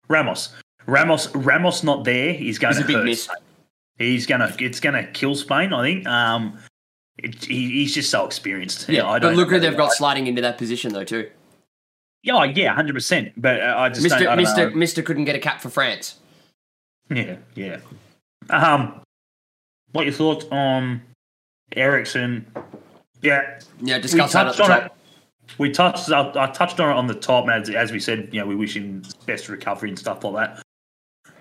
Ramos. 0.09 0.55
Ramos. 0.87 1.35
Ramos 1.35 1.83
not 1.83 2.05
there. 2.05 2.33
He's 2.33 2.59
going 2.59 2.75
He's 2.77 2.85
to 2.85 2.85
a 2.85 2.87
big 2.87 2.97
hurt 2.97 3.05
miss. 3.05 3.29
He's 3.99 4.27
gonna. 4.27 4.55
It's 4.59 4.79
gonna 4.79 5.07
kill 5.13 5.35
Spain. 5.35 5.73
I 5.73 5.83
think. 5.83 6.07
Um, 6.07 6.59
it, 7.19 7.45
he, 7.45 7.71
he's 7.71 7.95
just 7.95 8.11
so 8.11 8.27
experienced. 8.27 8.89
Yeah, 8.89 9.09
I 9.09 9.15
but 9.15 9.29
don't 9.29 9.37
look 9.37 9.51
who 9.51 9.59
they've 9.59 9.77
got 9.77 9.93
sliding 9.93 10.27
into 10.27 10.43
that 10.43 10.59
position 10.59 10.93
though 10.93 11.05
too. 11.05 11.31
Yeah, 12.23 12.45
yeah, 12.45 12.75
hundred 12.75 12.93
percent. 12.93 13.33
But 13.37 13.61
uh, 13.61 13.75
I 13.79 13.89
just 13.89 14.03
Mister 14.03 14.19
don't, 14.19 14.29
I 14.29 14.35
don't 14.37 14.45
Mister 14.45 14.71
know. 14.71 14.77
Mister 14.77 15.03
couldn't 15.03 15.25
get 15.25 15.35
a 15.35 15.39
cap 15.39 15.61
for 15.61 15.71
France. 15.71 16.17
Yeah, 17.09 17.37
yeah. 17.55 17.79
Um, 18.51 19.01
what 19.93 20.05
your 20.05 20.15
thoughts 20.15 20.45
on 20.51 21.03
Eriksen? 21.75 22.47
Yeah, 23.23 23.59
Yeah, 23.81 23.97
we 23.97 24.03
discuss 24.03 24.33
that 24.33 24.47
at 24.47 24.55
touched 24.57 24.71
on 24.71 24.83
it. 24.87 24.93
We 25.59 25.71
touched. 25.71 26.11
I, 26.11 26.33
I 26.37 26.51
touched 26.51 26.81
on 26.81 26.91
it 26.91 26.95
on 26.95 27.07
the 27.07 27.15
top, 27.15 27.49
as 27.49 27.71
as 27.71 27.93
we 27.93 28.01
said. 28.01 28.29
You 28.33 28.41
know, 28.41 28.47
we 28.47 28.57
wish 28.57 28.77
him 28.77 29.03
best 29.27 29.49
recovery 29.49 29.89
and 29.91 29.99
stuff 29.99 30.25
like 30.25 30.35
that. 30.35 30.63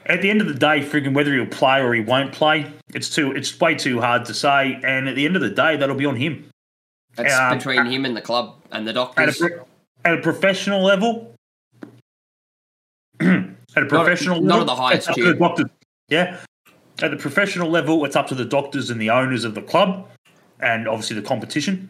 At 0.06 0.22
the 0.22 0.30
end 0.30 0.42
of 0.42 0.48
the 0.48 0.54
day, 0.54 0.82
frigging 0.82 1.16
whether 1.16 1.34
he'll 1.34 1.48
play 1.48 1.82
or 1.82 1.94
he 1.94 2.02
won't 2.02 2.32
play, 2.32 2.72
it's 2.94 3.10
too. 3.10 3.32
It's 3.32 3.60
way 3.60 3.74
too 3.76 4.00
hard 4.00 4.26
to 4.26 4.34
say. 4.34 4.80
And 4.84 5.10
at 5.10 5.16
the 5.16 5.26
end 5.26 5.36
of 5.36 5.42
the 5.42 5.50
day, 5.50 5.76
that'll 5.78 5.96
be 5.96 6.06
on 6.06 6.16
him. 6.16 6.50
That's 7.16 7.34
um, 7.34 7.58
between 7.58 7.86
him 7.86 8.06
and 8.06 8.16
the 8.16 8.22
club 8.22 8.56
and 8.72 8.86
the 8.86 8.92
At 8.92 9.30
a, 9.30 9.32
doctors. 9.32 9.42
at 10.04 10.14
a 10.14 10.22
professional 10.22 10.84
level, 10.84 11.34
at 13.20 13.48
a 13.76 13.86
professional 13.86 14.42
not 14.42 14.60
level, 14.60 14.62
at 14.62 14.68
the 14.68 14.76
highest 14.76 15.14
tier. 15.14 15.36
Yeah, 16.10 16.38
at 17.02 17.12
the 17.12 17.18
professional 17.18 17.70
level, 17.70 18.04
it's 18.06 18.16
up 18.16 18.28
to 18.28 18.36
the 18.36 18.46
doctors 18.46 18.90
and 18.90 19.00
the 19.00 19.10
owners 19.10 19.44
of 19.44 19.56
the 19.56 19.62
club, 19.62 20.08
and 20.60 20.88
obviously 20.88 21.16
the 21.20 21.28
competition 21.28 21.90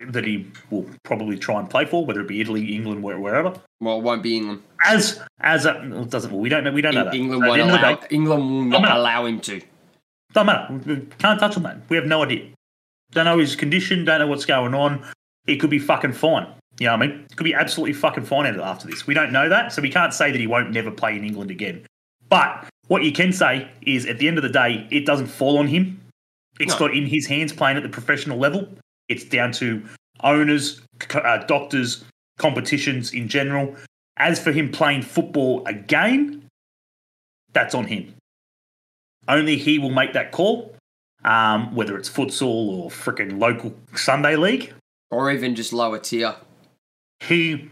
that 0.00 0.24
he 0.24 0.46
will 0.70 0.86
probably 1.02 1.36
try 1.36 1.58
and 1.58 1.68
play 1.68 1.84
for, 1.84 2.04
whether 2.06 2.20
it 2.20 2.28
be 2.28 2.40
Italy, 2.40 2.74
England, 2.74 3.02
wherever. 3.02 3.52
Well, 3.80 3.98
it 3.98 4.02
won't 4.02 4.22
be 4.22 4.36
England. 4.36 4.62
As 4.84 5.20
as 5.40 5.64
a, 5.66 5.72
well, 5.90 6.02
it 6.02 6.10
doesn't 6.10 6.30
well, 6.30 6.40
we 6.40 6.48
don't 6.48 6.62
know 6.64 6.70
we 6.72 6.82
don't 6.82 6.94
know 6.94 7.04
that. 7.04 7.14
England 7.14 7.42
won't 7.42 7.60
end 7.60 7.70
of 7.70 7.80
the 7.80 7.86
allow. 7.88 7.96
day, 7.96 8.06
England 8.10 8.42
will 8.50 8.62
not 8.62 8.82
matter. 8.82 8.94
allow 8.94 9.26
him 9.26 9.40
to. 9.40 9.60
Doesn't 10.32 10.46
matter. 10.46 10.74
We 10.86 11.06
Can't 11.18 11.40
touch 11.40 11.56
on 11.56 11.62
that. 11.64 11.78
We 11.88 11.96
have 11.96 12.06
no 12.06 12.22
idea. 12.22 12.48
Don't 13.12 13.24
know 13.24 13.38
his 13.38 13.56
condition. 13.56 14.04
Don't 14.04 14.20
know 14.20 14.26
what's 14.26 14.44
going 14.44 14.74
on. 14.74 15.02
He 15.46 15.56
could 15.56 15.70
be 15.70 15.78
fucking 15.78 16.12
fine. 16.12 16.46
You 16.78 16.86
know 16.86 16.92
what 16.96 17.02
I 17.02 17.06
mean? 17.08 17.26
It 17.30 17.36
Could 17.36 17.44
be 17.44 17.54
absolutely 17.54 17.94
fucking 17.94 18.24
fine 18.24 18.46
after 18.60 18.86
this. 18.86 19.06
We 19.06 19.14
don't 19.14 19.32
know 19.32 19.48
that, 19.48 19.72
so 19.72 19.82
we 19.82 19.90
can't 19.90 20.12
say 20.14 20.30
that 20.30 20.38
he 20.38 20.46
won't 20.46 20.70
never 20.70 20.90
play 20.90 21.16
in 21.16 21.24
England 21.24 21.50
again. 21.50 21.86
But 22.28 22.68
what 22.88 23.04
you 23.04 23.12
can 23.12 23.32
say 23.32 23.68
is, 23.82 24.06
at 24.06 24.18
the 24.18 24.28
end 24.28 24.38
of 24.38 24.42
the 24.42 24.48
day, 24.50 24.86
it 24.90 25.06
doesn't 25.06 25.26
fall 25.28 25.58
on 25.58 25.68
him. 25.68 26.00
It's 26.58 26.78
No. 26.80 26.86
not 26.86 26.96
in 26.96 27.06
his 27.06 27.26
hands 27.26 27.52
playing 27.52 27.76
at 27.76 27.82
the 27.82 27.88
professional 27.88 28.38
level. 28.38 28.68
It's 29.08 29.24
down 29.24 29.52
to 29.52 29.84
owners, 30.22 30.80
uh, 31.14 31.38
doctors, 31.46 32.04
competitions 32.38 33.12
in 33.12 33.28
general. 33.28 33.76
As 34.16 34.42
for 34.42 34.50
him 34.52 34.70
playing 34.72 35.02
football 35.02 35.64
again, 35.66 36.48
that's 37.52 37.74
on 37.74 37.86
him. 37.86 38.14
Only 39.28 39.56
he 39.56 39.78
will 39.78 39.90
make 39.90 40.12
that 40.14 40.32
call, 40.32 40.74
um, 41.24 41.74
whether 41.74 41.96
it's 41.96 42.08
futsal 42.08 42.46
or 42.46 42.90
freaking 42.90 43.38
local 43.38 43.76
Sunday 43.94 44.34
league. 44.36 44.72
Or 45.10 45.30
even 45.30 45.54
just 45.54 45.72
lower 45.72 45.98
tier. 45.98 46.34
He 47.20 47.70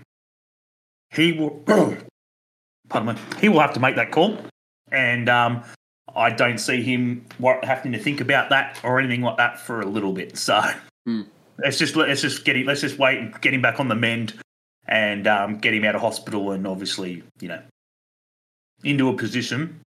he 1.10 1.32
will. 1.32 1.62
pardon 2.88 3.14
me. 3.14 3.20
He 3.40 3.48
will 3.48 3.60
have 3.60 3.72
to 3.74 3.80
make 3.80 3.96
that 3.96 4.10
call, 4.12 4.38
and 4.90 5.28
um, 5.28 5.62
I 6.14 6.30
don't 6.30 6.58
see 6.58 6.82
him 6.82 7.24
having 7.62 7.92
to 7.92 7.98
think 7.98 8.20
about 8.20 8.50
that 8.50 8.80
or 8.84 8.98
anything 8.98 9.22
like 9.22 9.36
that 9.38 9.58
for 9.60 9.80
a 9.80 9.86
little 9.86 10.12
bit. 10.12 10.36
So 10.38 10.60
Hmm. 11.06 11.22
let's 11.58 11.78
just 11.78 11.94
let's 11.96 12.20
just 12.22 12.44
get 12.44 12.56
him. 12.56 12.66
Let's 12.66 12.80
just 12.80 12.98
wait 12.98 13.18
and 13.18 13.40
get 13.40 13.54
him 13.54 13.62
back 13.62 13.78
on 13.80 13.88
the 13.88 13.94
mend, 13.94 14.34
and 14.86 15.26
um, 15.26 15.58
get 15.58 15.74
him 15.74 15.84
out 15.84 15.94
of 15.94 16.00
hospital, 16.00 16.52
and 16.52 16.66
obviously, 16.66 17.22
you 17.40 17.48
know, 17.48 17.62
into 18.84 19.08
a 19.08 19.14
position 19.16 19.80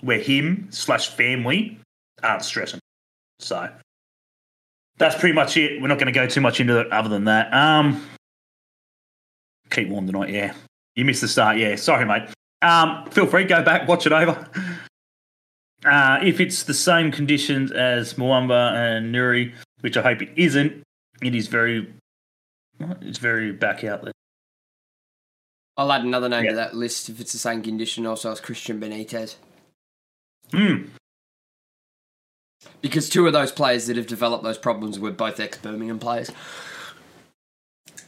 where 0.00 0.18
him 0.18 0.68
slash 0.70 1.08
family 1.08 1.78
aren't 2.22 2.42
stressing. 2.44 2.80
So 3.40 3.68
that's 4.98 5.16
pretty 5.18 5.34
much 5.34 5.56
it. 5.56 5.80
We're 5.82 5.88
not 5.88 5.98
going 5.98 6.06
to 6.06 6.12
go 6.12 6.26
too 6.26 6.40
much 6.40 6.60
into 6.60 6.78
it 6.80 6.90
other 6.92 7.08
than 7.08 7.24
that. 7.24 7.52
Um, 7.52 8.06
keep 9.70 9.88
warm 9.88 10.06
tonight. 10.06 10.30
Yeah, 10.30 10.54
you 10.94 11.04
missed 11.04 11.20
the 11.20 11.28
start. 11.28 11.56
Yeah, 11.58 11.74
sorry, 11.76 12.04
mate. 12.04 12.28
Um, 12.64 13.04
feel 13.10 13.26
free 13.26 13.44
go 13.44 13.62
back, 13.62 13.86
watch 13.86 14.06
it 14.06 14.12
over. 14.12 14.48
Uh, 15.84 16.18
if 16.22 16.40
it's 16.40 16.62
the 16.62 16.72
same 16.72 17.12
conditions 17.12 17.70
as 17.70 18.14
Muamba 18.14 18.72
and 18.72 19.14
Nouri, 19.14 19.52
which 19.82 19.98
I 19.98 20.02
hope 20.02 20.22
it 20.22 20.30
isn't, 20.34 20.82
it 21.22 21.34
is 21.34 21.46
very, 21.48 21.92
it's 23.02 23.18
very 23.18 23.52
back 23.52 23.84
out 23.84 24.02
there. 24.02 24.12
I'll 25.76 25.92
add 25.92 26.02
another 26.04 26.28
name 26.30 26.44
Yeah. 26.44 26.50
to 26.52 26.56
that 26.56 26.74
list 26.74 27.10
if 27.10 27.20
it's 27.20 27.32
the 27.32 27.38
same 27.38 27.60
condition. 27.62 28.06
Also, 28.06 28.32
as 28.32 28.40
Christian 28.40 28.80
Benitez, 28.80 29.34
Hmm. 30.52 30.84
because 32.80 33.08
two 33.10 33.26
of 33.26 33.32
those 33.34 33.52
players 33.52 33.86
that 33.86 33.96
have 33.96 34.06
developed 34.06 34.42
those 34.44 34.56
problems 34.56 34.98
were 34.98 35.10
both 35.10 35.38
ex 35.38 35.58
Birmingham 35.58 35.98
players. 35.98 36.30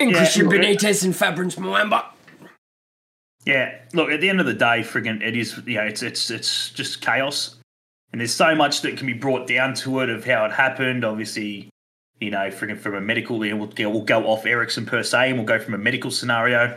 And 0.01 0.13
Yeah, 0.13 0.17
Christian 0.19 0.47
Benitez 0.47 1.05
and 1.05 1.15
Fabrice 1.15 1.57
Muamba. 1.57 2.07
Yeah, 3.47 3.79
look. 3.95 4.11
At 4.11 4.21
the 4.21 4.29
end 4.29 4.41
of 4.41 4.47
the 4.47 4.55
day, 4.55 4.81
friggin', 4.83 5.23
it 5.23 5.37
is. 5.37 5.59
Yeah, 5.67 5.85
it's 5.85 6.03
it's 6.03 6.31
it's 6.31 6.71
just 6.71 7.01
chaos, 7.01 7.57
and 8.13 8.21
there's 8.21 8.35
so 8.35 8.57
much 8.57 8.83
that 8.83 8.97
can 8.97 9.07
be 9.07 9.13
brought 9.13 9.47
down 9.47 9.73
to 9.75 10.01
it 10.01 10.11
of 10.11 10.25
how 10.25 10.45
it 10.45 10.53
happened. 10.53 11.05
Obviously, 11.05 11.71
you 12.21 12.33
know, 12.33 12.49
friggin' 12.51 12.77
from 12.77 12.97
a 12.97 13.01
medical, 13.01 13.45
you 13.45 13.53
know, 13.53 13.57
we'll, 13.57 13.93
we'll 13.93 14.03
go 14.03 14.27
off 14.27 14.47
Eriksen 14.47 14.85
per 14.85 15.05
se, 15.05 15.29
and 15.29 15.39
we'll 15.39 15.47
go 15.47 15.61
from 15.61 15.75
a 15.75 15.79
medical 15.79 16.11
scenario, 16.11 16.77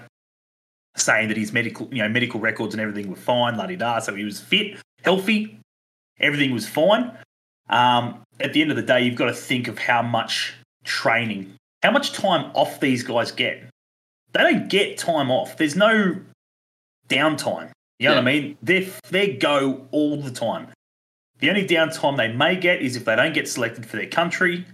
saying 0.95 1.29
that 1.29 1.37
his 1.37 1.51
medical, 1.51 1.87
you 1.91 2.03
know, 2.03 2.09
medical 2.09 2.39
records 2.39 2.75
and 2.75 2.81
everything 2.81 3.09
were 3.09 3.15
fine, 3.15 3.57
la 3.57 3.65
da. 3.65 3.97
So 3.97 4.13
he 4.13 4.23
was 4.23 4.39
fit, 4.39 4.79
healthy, 5.03 5.59
everything 6.19 6.53
was 6.53 6.67
fine. 6.67 7.11
Um, 7.69 8.21
at 8.39 8.53
the 8.53 8.61
end 8.61 8.69
of 8.69 8.77
the 8.77 8.83
day, 8.83 9.01
you've 9.01 9.15
got 9.15 9.25
to 9.25 9.33
think 9.33 9.67
of 9.67 9.79
how 9.79 10.03
much 10.03 10.53
training, 10.83 11.55
how 11.81 11.89
much 11.89 12.13
time 12.13 12.51
off 12.53 12.79
these 12.79 13.01
guys 13.01 13.31
get. 13.31 13.63
They 14.33 14.43
don't 14.43 14.69
get 14.69 14.99
time 14.99 15.31
off. 15.31 15.57
There's 15.57 15.75
no 15.75 16.15
downtime. 17.09 17.71
You 17.99 18.07
know 18.07 18.15
what 18.15 18.21
I 18.21 18.25
mean? 18.25 18.57
They 18.63 18.89
they 19.09 19.33
go 19.33 19.87
all 19.91 20.21
the 20.21 20.31
time. 20.31 20.67
The 21.39 21.49
only 21.49 21.67
downtime 21.67 22.17
they 22.17 22.31
may 22.31 22.55
get 22.55 22.81
is 22.81 22.95
if 22.95 23.05
they 23.05 23.15
don't 23.15 23.33
get 23.33 23.47
selected 23.47 23.85
for 23.85 23.97
their 23.97 24.07
country. 24.07 24.65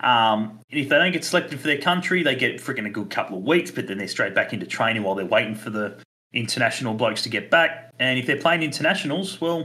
Um, 0.00 0.60
and 0.70 0.80
if 0.80 0.88
they 0.88 0.98
don't 0.98 1.12
get 1.12 1.24
selected 1.24 1.60
for 1.60 1.66
their 1.66 1.80
country, 1.80 2.22
they 2.22 2.34
get 2.34 2.60
freaking 2.60 2.86
a 2.86 2.90
good 2.90 3.10
couple 3.10 3.38
of 3.38 3.44
weeks, 3.44 3.70
but 3.70 3.86
then 3.86 3.98
they're 3.98 4.08
straight 4.08 4.34
back 4.34 4.52
into 4.52 4.66
training 4.66 5.02
while 5.02 5.14
they're 5.14 5.26
waiting 5.26 5.54
for 5.54 5.70
the 5.70 5.96
international 6.32 6.94
blokes 6.94 7.22
to 7.22 7.28
get 7.28 7.50
back. 7.50 7.92
And 7.98 8.18
if 8.18 8.26
they're 8.26 8.40
playing 8.40 8.62
internationals, 8.62 9.40
well, 9.40 9.64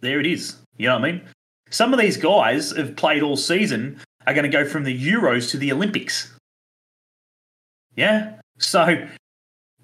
there 0.00 0.20
it 0.20 0.26
is. 0.26 0.56
You 0.76 0.88
know 0.88 0.98
what 0.98 1.08
I 1.08 1.12
mean? 1.12 1.22
Some 1.70 1.92
of 1.92 1.98
these 1.98 2.16
guys 2.16 2.70
have 2.76 2.96
played 2.96 3.22
all 3.22 3.36
season 3.36 4.00
are 4.26 4.34
going 4.34 4.44
to 4.44 4.50
go 4.50 4.64
from 4.64 4.84
the 4.84 4.96
Euros 4.96 5.50
to 5.50 5.56
the 5.56 5.72
Olympics. 5.72 6.32
Yeah. 7.96 8.34
So, 8.58 9.06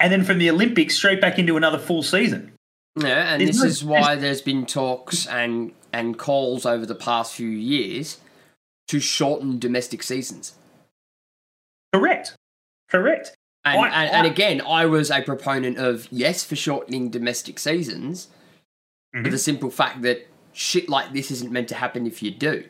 and 0.00 0.12
then 0.12 0.24
from 0.24 0.38
the 0.38 0.50
Olympics 0.50 0.94
straight 0.96 1.20
back 1.20 1.38
into 1.38 1.56
another 1.56 1.78
full 1.78 2.02
season. 2.02 2.52
Yeah, 2.98 3.32
and 3.32 3.40
There's 3.42 3.50
this 3.56 3.60
no- 3.62 3.66
is 3.68 3.84
why 3.84 4.14
there's 4.16 4.40
been 4.42 4.64
talks 4.66 5.26
and 5.26 5.72
and 5.92 6.18
calls 6.18 6.64
over 6.66 6.84
the 6.86 6.94
past 6.94 7.34
few 7.34 7.48
years 7.48 8.18
to 8.88 9.00
shorten 9.00 9.58
domestic 9.58 10.02
seasons. 10.02 10.54
Correct. 11.92 12.34
Correct. 12.90 13.34
And, 13.64 13.80
I- 13.80 14.04
and, 14.04 14.10
and 14.14 14.26
again, 14.26 14.60
I 14.60 14.86
was 14.86 15.10
a 15.10 15.22
proponent 15.22 15.78
of 15.78 16.06
yes 16.10 16.44
for 16.44 16.54
shortening 16.56 17.10
domestic 17.10 17.58
seasons, 17.58 18.28
for 19.12 19.22
Mhm. 19.22 19.30
the 19.30 19.38
simple 19.38 19.70
fact 19.70 20.02
that 20.02 20.26
shit 20.52 20.88
like 20.88 21.12
this 21.12 21.30
isn't 21.30 21.50
meant 21.52 21.68
to 21.68 21.74
happen 21.74 22.06
if 22.06 22.22
you 22.22 22.30
do. 22.30 22.64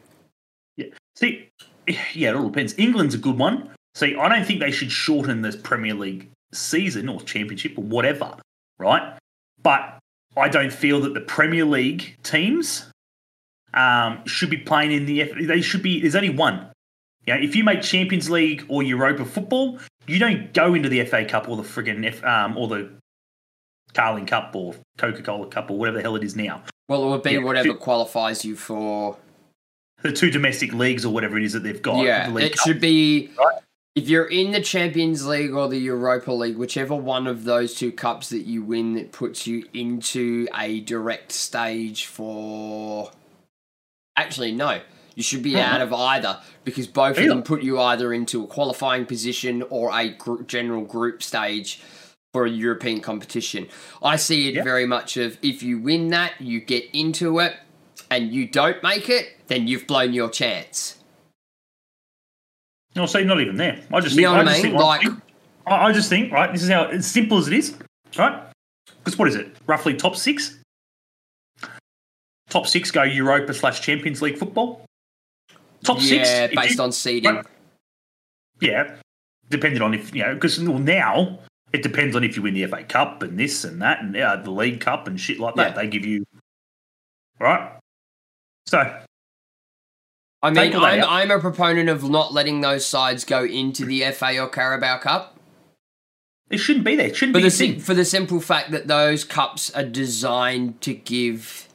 Yeah. 0.77 0.87
See, 1.17 1.49
yeah, 2.15 2.31
it 2.31 2.37
all 2.37 2.49
depends. 2.49 2.75
England's 2.79 3.15
a 3.15 3.19
good 3.19 3.39
one. 3.39 3.71
See, 3.95 4.15
I 4.17 4.29
don't 4.29 4.45
think 4.47 4.61
they 4.61 4.71
should 4.71 4.91
shorten 4.93 5.43
this 5.43 5.57
Premier 5.57 5.95
League 5.95 6.31
season 6.57 7.09
or 7.09 7.21
championship 7.21 7.77
or 7.79 7.83
whatever, 7.85 8.37
right? 8.79 9.19
But 9.63 9.99
I 10.37 10.49
don't 10.49 10.73
feel 10.73 11.01
that 11.01 11.15
the 11.15 11.21
Premier 11.21 11.65
League 11.65 12.17
teams 12.23 12.87
um, 13.75 14.25
should 14.27 14.51
be 14.51 14.57
playing 14.59 14.93
in 14.93 15.07
the. 15.07 15.23
F- 15.23 15.31
they 15.41 15.61
should 15.61 15.83
be. 15.83 16.01
There's 16.01 16.17
only 16.17 16.31
one. 16.31 16.71
Yeah, 17.27 17.37
if 17.37 17.57
you 17.57 17.65
make 17.65 17.83
Champions 17.83 18.31
League 18.31 18.65
or 18.69 18.83
Europa 18.83 19.25
football, 19.25 19.79
you 20.07 20.19
don't 20.19 20.53
go 20.55 20.75
into 20.75 20.89
the 20.89 21.05
FA 21.05 21.25
Cup 21.25 21.49
or 21.49 21.57
the 21.57 21.65
friggin' 21.65 22.07
F, 22.07 22.23
um, 22.25 22.57
or 22.57 22.69
the 22.69 22.89
Carling 23.95 24.27
Cup 24.27 24.55
or 24.55 24.75
Coca 24.99 25.23
Cola 25.23 25.49
Cup 25.49 25.71
or 25.71 25.77
whatever 25.79 25.97
the 25.97 26.03
hell 26.03 26.15
it 26.17 26.23
is 26.23 26.37
now. 26.37 26.63
Well, 26.89 27.05
it 27.05 27.11
would 27.11 27.23
be 27.25 27.33
Yeah, 27.33 27.39
whatever 27.39 27.71
fi- 27.73 27.79
qualifies 27.79 28.45
you 28.45 28.55
for. 28.55 29.17
The 30.03 30.13
two 30.13 30.31
domestic 30.31 30.73
leagues 30.73 31.05
or 31.05 31.13
whatever 31.13 31.37
it 31.37 31.43
is 31.43 31.55
that 31.55 31.65
they've 31.65 31.83
got. 31.83 32.05
yeah, 32.05 32.31
the 32.31 32.37
it 32.37 32.53
Cup. 32.57 32.67
should 32.67 32.81
be. 32.81 33.31
Right. 33.37 33.57
If 33.97 34.11
you're 34.11 34.27
in 34.27 34.51
the 34.51 34.61
Champions 34.61 35.27
League 35.27 35.55
or 35.55 35.69
the 35.69 35.79
Europa 35.79 36.31
League, 36.31 36.59
whichever 36.59 36.95
one 36.95 37.27
of 37.27 37.45
those 37.45 37.73
two 37.73 37.91
cups 37.91 38.29
that 38.29 38.43
you 38.43 38.63
win 38.63 38.93
that 38.93 39.11
puts 39.11 39.47
you 39.47 39.65
into 39.73 40.47
a 40.55 40.81
direct 40.81 41.33
stage 41.33 42.05
for. 42.05 43.11
Actually, 44.15 44.53
no. 44.53 44.83
You 45.15 45.23
should 45.23 45.43
be 45.43 45.59
out 45.59 45.81
of 45.81 45.95
either 45.95 46.41
because 46.63 46.87
both 46.87 47.17
of 47.17 47.27
them 47.27 47.43
put 47.43 47.63
you 47.63 47.81
either 47.81 48.13
into 48.13 48.45
a 48.45 48.47
qualifying 48.47 49.07
position 49.07 49.63
or 49.71 49.91
a 49.99 50.11
gr- 50.11 50.43
general 50.43 50.85
group 50.85 51.23
stage 51.23 51.81
for 52.35 52.45
a 52.45 52.51
European 52.51 53.01
competition. 53.01 53.67
I 54.03 54.17
see 54.17 54.51
it 54.51 54.63
very 54.63 54.85
much 54.85 55.17
of 55.17 55.39
if 55.41 55.63
you 55.63 55.79
win 55.79 56.09
that, 56.09 56.39
you 56.39 56.61
get 56.61 56.85
into 56.93 57.39
it, 57.39 57.57
and 58.11 58.31
you 58.31 58.47
don't 58.47 58.83
make 58.83 59.09
it, 59.09 59.39
then 59.47 59.67
you've 59.67 59.87
blown 59.87 60.13
your 60.13 60.29
chance. 60.29 60.99
No, 62.97 63.07
see, 63.07 63.25
not 63.25 63.41
even 63.41 63.57
there. 63.57 63.81
I 63.93 64.01
just 64.01 64.17
You 64.17 64.23
think, 64.23 64.23
know 64.23 64.33
what 64.33 64.49
I 64.49 64.51
just 64.53 64.63
mean? 64.65 64.73
think 64.73 64.83
Like-. 64.83 65.23
I, 65.67 65.87
I 65.89 65.93
just 65.93 66.09
think, 66.09 66.33
right, 66.33 66.51
this 66.53 66.63
is 66.63 66.71
how 66.71 66.85
as 66.87 67.07
simple 67.07 67.39
as 67.39 67.47
it 67.49 67.53
is, 67.53 67.77
right? 68.17 68.43
Because 68.99 69.19
what 69.19 69.29
is 69.29 69.35
it? 69.37 69.55
Roughly 69.67 69.95
top 69.95 70.17
six? 70.17 70.59
Top 72.49 72.67
six 72.67 72.91
go 72.91 73.03
Europa 73.03 73.53
slash 73.53 73.81
Champions 73.81 74.23
League 74.23 74.39
football. 74.39 74.85
Top 75.85 75.99
six, 76.01 76.29
yeah, 76.29 76.47
based 76.55 76.79
you- 76.79 76.83
on 76.85 76.93
seeding. 76.93 77.35
Right. 77.37 77.47
yeah, 78.61 78.97
depending 79.51 79.83
on 79.83 79.95
if 79.95 80.15
you 80.15 80.23
know, 80.23 80.35
because 80.35 80.59
well, 80.61 80.79
now 80.79 81.39
it 81.73 81.83
depends 81.83 82.17
on 82.17 82.25
if 82.25 82.37
you 82.37 82.43
win 82.43 82.55
the 82.55 82.67
FA 82.67 82.83
Cup 82.85 83.23
and 83.23 83.39
this 83.39 83.65
and 83.65 83.83
that 83.83 84.01
and 84.03 84.17
uh, 84.17 84.37
the 84.37 84.51
League 84.51 84.81
Cup 84.81 85.07
and 85.09 85.21
shit 85.21 85.39
like 85.39 85.55
that. 85.57 85.77
Yeah. 85.77 85.83
They 85.83 85.89
give 85.89 86.07
you 86.07 86.25
right. 87.41 87.73
So 88.67 88.99
I 90.47 90.51
mean, 90.51 90.75
I'm. 90.77 91.05
I'm 91.05 91.31
a 91.31 91.39
proponent 91.41 91.89
of 91.89 92.09
not 92.09 92.33
letting 92.33 92.61
those 92.61 92.85
sides 92.87 93.25
go 93.25 93.45
into 93.45 93.85
the 93.85 94.03
FA 94.13 94.39
or 94.39 94.49
Carabao 94.49 94.99
Cup. 94.99 95.37
it 96.51 96.59
shouldn't 96.59 96.85
be 96.85 96.97
there. 96.97 97.09
It 97.09 97.17
shouldn't 97.17 97.35
For 97.37 97.41
be 97.41 97.45
the, 97.45 97.51
sim- 97.51 97.81
for 97.81 97.95
the 97.95 98.05
simple 98.05 98.41
fact 98.41 98.71
that 98.71 98.87
those 98.87 99.25
cups 99.25 99.71
are 99.75 99.83
designed 99.85 100.81
to 100.83 100.95
give 100.95 101.69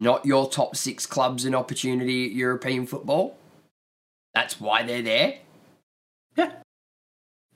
not 0.00 0.24
your 0.24 0.48
top 0.48 0.76
six 0.76 1.04
clubs 1.06 1.44
an 1.44 1.54
opportunity 1.54 2.26
at 2.26 2.32
European 2.32 2.86
football. 2.86 3.36
That's 4.34 4.58
why 4.60 4.82
they're 4.84 5.02
there. 5.02 5.34
Yeah, 6.36 6.52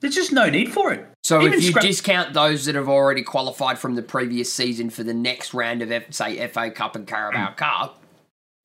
there's 0.01 0.13
just 0.15 0.31
no 0.31 0.49
need 0.49 0.71
for 0.71 0.93
it. 0.93 1.07
So 1.23 1.41
Even 1.41 1.53
if 1.53 1.63
you 1.63 1.69
scrap- 1.71 1.83
discount 1.83 2.33
those 2.33 2.65
that 2.65 2.75
have 2.75 2.87
already 2.89 3.23
qualified 3.23 3.79
from 3.79 3.95
the 3.95 4.03
previous 4.03 4.53
season 4.53 4.89
for 4.91 5.03
the 5.03 5.13
next 5.13 5.53
round 5.55 5.81
of, 5.81 5.91
F- 5.91 6.13
say, 6.13 6.45
FA 6.49 6.69
Cup 6.69 6.95
and 6.95 7.07
Carabao 7.07 7.53
Cup, 7.53 8.01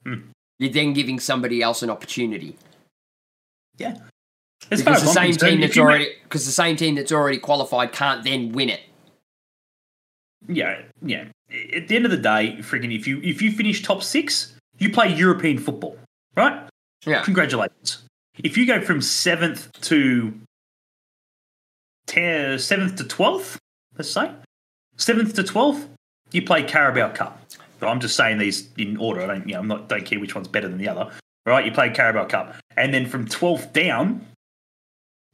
Mm. 0.06 0.24
You're 0.60 0.70
then 0.70 0.92
giving 0.92 1.18
somebody 1.18 1.62
else 1.62 1.82
an 1.82 1.90
opportunity. 1.90 2.56
Yeah. 3.78 3.94
Far 3.94 4.76
Because 4.76 5.02
the 5.02 5.08
same 5.08 5.32
team 5.32 5.60
that's 5.60 5.78
already 5.78 6.10
because 6.22 6.44
the 6.44 6.52
same 6.52 6.76
team 6.76 6.94
that's 6.94 7.10
already 7.10 7.38
qualified 7.38 7.92
can't 7.92 8.22
then 8.22 8.52
win 8.52 8.68
it. 8.68 8.82
Yeah, 10.46 10.82
yeah. 11.02 11.24
At 11.74 11.88
the 11.88 11.96
end 11.96 12.04
of 12.04 12.10
the 12.10 12.18
day, 12.18 12.56
friggin' 12.60 12.94
if 12.94 13.08
you 13.08 13.20
if 13.22 13.42
you 13.42 13.50
finish 13.50 13.82
top 13.82 14.02
six, 14.02 14.54
you 14.78 14.90
play 14.90 15.12
European 15.12 15.58
football, 15.58 15.96
right? 16.36 16.68
Yeah. 17.06 17.22
Congratulations. 17.22 18.04
If 18.38 18.56
you 18.58 18.66
go 18.66 18.80
from 18.80 19.00
seventh 19.00 19.72
to 19.80 20.34
seventh 22.06 22.96
to 22.96 23.04
twelfth, 23.04 23.58
let's 23.96 24.10
say 24.10 24.30
seventh 24.96 25.34
to 25.34 25.42
twelfth, 25.42 25.88
you 26.32 26.42
play 26.42 26.62
Carabao 26.62 27.12
Cup. 27.12 27.40
But 27.80 27.88
I'm 27.88 28.00
just 28.00 28.16
saying 28.16 28.38
these 28.38 28.68
in 28.76 28.96
order. 28.98 29.22
I 29.22 29.26
don't, 29.26 29.48
you 29.48 29.54
know, 29.54 29.60
I'm 29.60 29.68
not 29.68 29.88
don't 29.88 30.04
care 30.04 30.20
which 30.20 30.34
one's 30.34 30.48
better 30.48 30.68
than 30.68 30.78
the 30.78 30.88
other. 30.88 31.10
Right? 31.46 31.64
You 31.64 31.72
play 31.72 31.90
Carabao 31.90 32.26
Cup, 32.26 32.54
and 32.76 32.92
then 32.92 33.06
from 33.06 33.26
twelfth 33.26 33.72
down, 33.72 34.26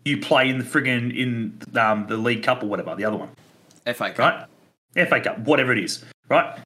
you 0.06 0.18
play 0.18 0.48
in 0.48 0.58
the 0.58 0.64
friggin' 0.64 1.14
in 1.14 1.60
um, 1.78 2.06
the 2.06 2.16
League 2.16 2.44
Cup 2.44 2.62
or 2.62 2.66
whatever, 2.66 2.94
the 2.94 3.04
other 3.04 3.16
one 3.16 3.30
FA 3.84 4.12
Cup. 4.12 4.18
right? 4.18 5.08
FA 5.08 5.20
Cup, 5.20 5.38
whatever 5.40 5.72
it 5.72 5.78
is, 5.78 6.04
right? 6.28 6.58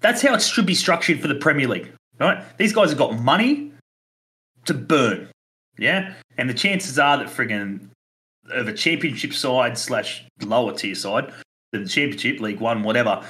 That's 0.00 0.22
how 0.22 0.34
it 0.34 0.42
should 0.42 0.66
be 0.66 0.74
structured 0.74 1.20
for 1.20 1.28
the 1.28 1.34
Premier 1.34 1.68
League, 1.68 1.92
right? 2.18 2.42
These 2.58 2.72
guys 2.72 2.88
have 2.88 2.98
got 2.98 3.20
money 3.20 3.72
to 4.64 4.74
burn, 4.74 5.28
yeah? 5.78 6.14
And 6.38 6.48
the 6.48 6.54
chances 6.54 6.98
are 6.98 7.18
that 7.18 7.28
friggin' 7.28 7.88
of 8.50 8.66
a 8.66 8.72
championship 8.72 9.34
side 9.34 9.76
slash 9.78 10.24
lower 10.42 10.72
tier 10.72 10.94
side, 10.94 11.32
the 11.72 11.86
championship, 11.86 12.40
League 12.40 12.60
One, 12.60 12.82
whatever, 12.82 13.22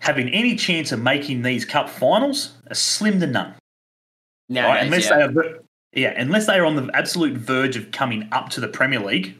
having 0.00 0.28
any 0.30 0.56
chance 0.56 0.92
of 0.92 1.00
making 1.00 1.42
these 1.42 1.64
cup 1.64 1.88
finals 1.88 2.54
are 2.68 2.74
slim 2.74 3.20
to 3.20 3.26
none. 3.26 3.54
Nowadays, 4.48 4.74
right? 4.74 4.84
Unless 4.84 5.10
yeah. 5.10 5.26
they 5.26 5.40
are, 5.40 5.58
yeah, 5.92 6.20
unless 6.20 6.46
they 6.46 6.58
are 6.58 6.64
on 6.64 6.76
the 6.76 6.90
absolute 6.94 7.36
verge 7.36 7.76
of 7.76 7.90
coming 7.90 8.28
up 8.32 8.50
to 8.50 8.60
the 8.60 8.68
Premier 8.68 9.00
League, 9.00 9.36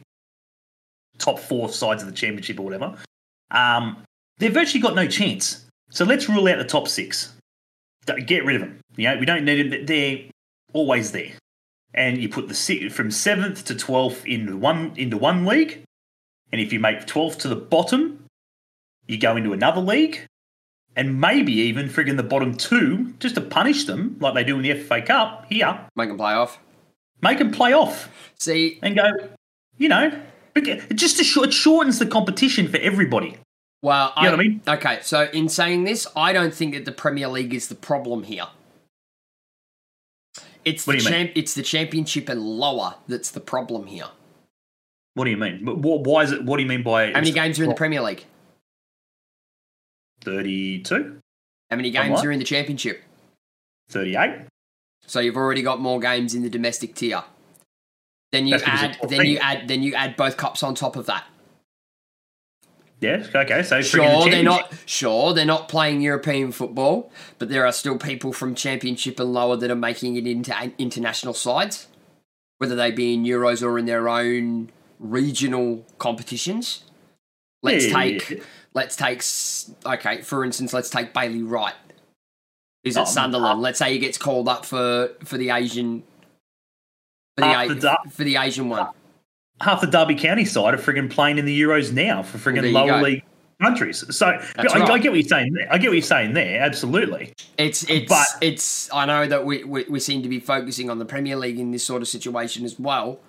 top 1.17 1.39
four 1.39 1.69
sides 1.69 2.01
of 2.01 2.09
the 2.09 2.15
Championship 2.15 2.59
or 2.59 2.63
whatever, 2.63 2.95
um, 3.51 4.03
they've 4.37 4.53
virtually 4.53 4.81
got 4.81 4.95
no 4.95 5.07
chance. 5.07 5.65
So 5.89 6.03
let's 6.03 6.27
rule 6.27 6.47
out 6.47 6.57
the 6.57 6.65
top 6.65 6.87
six. 6.87 7.33
Get 8.25 8.45
rid 8.45 8.55
of 8.55 8.61
them. 8.61 8.79
You 8.95 9.09
know, 9.09 9.17
we 9.17 9.25
don't 9.25 9.45
need 9.45 9.71
them. 9.71 9.85
They're 9.85 10.19
always 10.73 11.11
there. 11.11 11.31
And 11.93 12.17
you 12.17 12.29
put 12.29 12.47
the 12.47 12.53
si- 12.53 12.89
from 12.89 13.11
seventh 13.11 13.65
to 13.65 13.75
twelfth 13.75 14.25
into 14.25 14.57
one 14.57 14.93
into 14.97 15.17
one 15.17 15.45
league, 15.45 15.83
and 16.51 16.61
if 16.61 16.73
you 16.73 16.79
make 16.79 17.05
twelfth 17.05 17.39
to 17.39 17.47
the 17.47 17.55
bottom, 17.55 18.25
you 19.07 19.17
go 19.17 19.35
into 19.37 19.53
another 19.53 19.81
league, 19.81 20.25
and 20.97 21.21
maybe 21.21 21.53
even 21.53 21.87
frigging 21.87 22.17
the 22.17 22.23
bottom 22.23 22.55
two, 22.55 23.13
just 23.19 23.35
to 23.35 23.41
punish 23.41 23.85
them, 23.85 24.17
like 24.19 24.33
they 24.33 24.43
do 24.43 24.57
in 24.57 24.63
the 24.63 24.73
FA 24.73 25.01
Cup 25.01 25.45
here, 25.47 25.79
Make 25.95 26.09
them 26.09 26.17
play 26.17 26.33
off. 26.33 26.59
make 27.21 27.37
them 27.37 27.51
play 27.51 27.71
off 27.71 28.09
See, 28.37 28.79
and 28.81 28.95
go, 28.95 29.11
you 29.77 29.87
know, 29.87 30.11
it 30.55 30.95
just 30.95 31.17
to 31.17 31.23
short, 31.23 31.49
it 31.49 31.53
shortens 31.53 31.99
the 31.99 32.05
competition 32.07 32.67
for 32.67 32.77
everybody. 32.77 33.37
well, 33.83 34.11
You 34.17 34.23
know 34.23 34.31
what 34.31 34.39
I 34.39 34.43
mean? 34.43 34.61
Okay, 34.67 34.99
so 35.03 35.29
in 35.31 35.47
saying 35.49 35.83
this, 35.85 36.07
I 36.15 36.33
don't 36.33 36.53
think 36.53 36.73
that 36.73 36.85
the 36.85 36.91
Premier 36.91 37.27
League 37.27 37.53
is 37.53 37.67
the 37.67 37.75
problem 37.75 38.23
here. 38.23 38.47
It's 40.65 40.85
What 40.85 40.93
the 40.97 40.99
do 40.99 41.05
you 41.05 41.11
mean? 41.11 41.27
champ- 41.27 41.37
it's 41.37 41.53
the 41.53 41.61
championship 41.63 42.27
and 42.27 42.41
lower 42.41 42.95
that's 43.07 43.31
the 43.31 43.39
problem 43.39 43.85
here. 43.85 44.07
What 45.13 45.25
do 45.25 45.31
you 45.31 45.37
mean? 45.37 45.61
Why 45.63 46.23
is 46.23 46.31
it? 46.31 46.43
What 46.43 46.57
do 46.57 46.63
you 46.63 46.69
mean 46.69 46.83
by 46.83 47.07
How 47.07 47.13
many 47.19 47.31
games 47.31 47.59
are 47.59 47.63
in 47.63 47.69
the 47.69 47.75
Premier 47.75 48.01
League? 48.01 48.25
Thirty-two, 50.21 51.19
How 51.69 51.77
many 51.77 51.91
games 51.91 52.23
are 52.23 52.31
in 52.31 52.39
the 52.39 52.45
championship? 52.45 53.03
thirty-eight. 53.89 54.47
So 55.05 55.19
you've 55.19 55.37
already 55.37 55.61
got 55.61 55.79
more 55.79 55.99
games 55.99 56.35
in 56.35 56.41
the 56.43 56.49
domestic 56.49 56.95
tier. 56.95 57.23
Then 58.31 58.45
you 58.45 58.57
That's 58.59 58.67
add 58.67 59.09
then 59.09 59.25
you 59.25 59.37
add 59.37 59.67
then 59.67 59.83
you 59.83 59.93
add 59.93 60.17
both 60.17 60.35
cups 60.35 60.63
on 60.63 60.75
top 60.75 60.95
of 60.95 61.05
that. 61.05 61.25
Yeah. 62.99 63.25
Okay. 63.33 63.63
So 63.63 63.77
friggin' 63.77 63.81
the 63.81 63.83
Sure, 63.83 64.29
they're 64.29 64.43
not 64.43 64.73
sure 64.85 65.33
they're 65.33 65.45
not 65.45 65.69
playing 65.69 66.01
European 66.01 66.51
football, 66.51 67.11
but 67.37 67.47
there 67.47 67.65
are 67.65 67.71
still 67.71 67.97
people 67.97 68.33
from 68.33 68.55
Championship 68.55 69.19
and 69.19 69.31
lower 69.31 69.55
that 69.55 69.71
are 69.71 69.75
making 69.75 70.17
it 70.17 70.27
into 70.27 70.73
international 70.77 71.33
sides, 71.33 71.87
whether 72.57 72.75
they 72.75 72.91
be 72.91 73.13
in 73.13 73.23
Euros 73.23 73.63
or 73.63 73.77
in 73.79 73.85
their 73.85 74.09
own 74.09 74.71
regional 74.99 75.85
competitions. 75.99 76.83
Let's 77.63 77.85
Yeah, 77.85 77.89
yeah, 77.89 78.17
take 78.19 78.29
yeah. 78.29 78.43
Let's 78.77 78.95
take 78.95 79.17
s- 79.19 79.71
okay, 79.85 80.21
for 80.21 80.45
instance, 80.45 80.71
let's 80.73 80.89
take 80.89 81.13
Bailey 81.13 81.41
Wright. 81.43 81.73
He's 82.83 82.95
Oh, 82.95 83.01
at 83.01 83.07
Sunderland. 83.09 83.57
Uh, 83.59 83.61
let's 83.61 83.79
say 83.79 83.91
he 83.91 83.99
gets 83.99 84.17
called 84.17 84.47
up 84.47 84.63
for 84.65 85.09
for 85.25 85.37
the 85.37 85.49
Asian 85.49 86.03
for 87.37 87.41
the, 87.41 87.73
the 87.75 88.09
for 88.11 88.23
the 88.23 88.37
Asian 88.37 88.69
one. 88.69 88.87
half 89.61 89.81
the 89.81 89.87
Derby 89.87 90.15
County 90.15 90.45
side 90.45 90.73
are 90.73 90.77
friggin' 90.77 91.09
playing 91.09 91.37
in 91.37 91.45
the 91.45 91.61
Euros 91.61 91.91
now 91.91 92.23
for 92.23 92.37
there 92.37 92.53
friggin' 92.53 92.67
you 92.67 92.73
lower 92.73 92.87
go. 92.87 93.01
league 93.01 93.23
countries. 93.61 94.03
So 94.15 94.27
I, 94.27 94.37
That's 94.55 94.73
I 94.73 94.99
get 94.99 95.09
what 95.11 95.19
you're 95.19 95.23
saying. 95.27 95.53
There. 95.53 95.67
I 95.73 95.77
get 95.79 95.87
what 95.89 95.93
you're 95.95 96.01
saying 96.03 96.33
there. 96.33 96.61
Absolutely. 96.61 97.33
It's 97.57 97.83
it's 97.89 98.07
But- 98.09 98.27
it's. 98.41 98.91
I 98.93 99.05
know 99.05 99.25
that 99.27 99.45
we, 99.45 99.63
we 99.63 99.83
we 99.89 99.99
seem 99.99 100.21
to 100.23 100.29
be 100.29 100.39
focusing 100.39 100.89
on 100.89 100.99
the 100.99 101.05
Premier 101.05 101.35
League 101.35 101.59
in 101.59 101.71
this 101.71 101.83
sort 101.85 102.01
of 102.03 102.07
situation 102.07 102.63
as 102.65 102.79
well. 102.79 103.19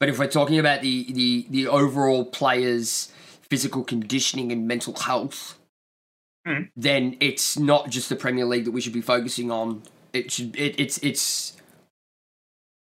But 0.00 0.08
if 0.10 0.18
we're 0.18 0.26
talking 0.26 0.58
about 0.58 0.82
the 0.82 1.10
the 1.12 1.46
the 1.50 1.68
overall 1.68 2.24
players' 2.24 3.10
physical 3.50 3.84
conditioning 3.84 4.52
and 4.52 4.66
mental 4.66 4.94
health, 4.94 5.58
Mm. 6.46 6.68
then 6.76 7.16
it's 7.18 7.58
not 7.58 7.90
just 7.90 8.08
the 8.08 8.14
Premier 8.14 8.44
League 8.44 8.66
that 8.66 8.70
we 8.70 8.80
should 8.80 8.92
be 8.92 9.00
focusing 9.00 9.50
on. 9.50 9.82
It 10.12 10.30
should 10.30 10.54
it, 10.54 10.78
it's 10.78 10.96
it's 10.98 11.56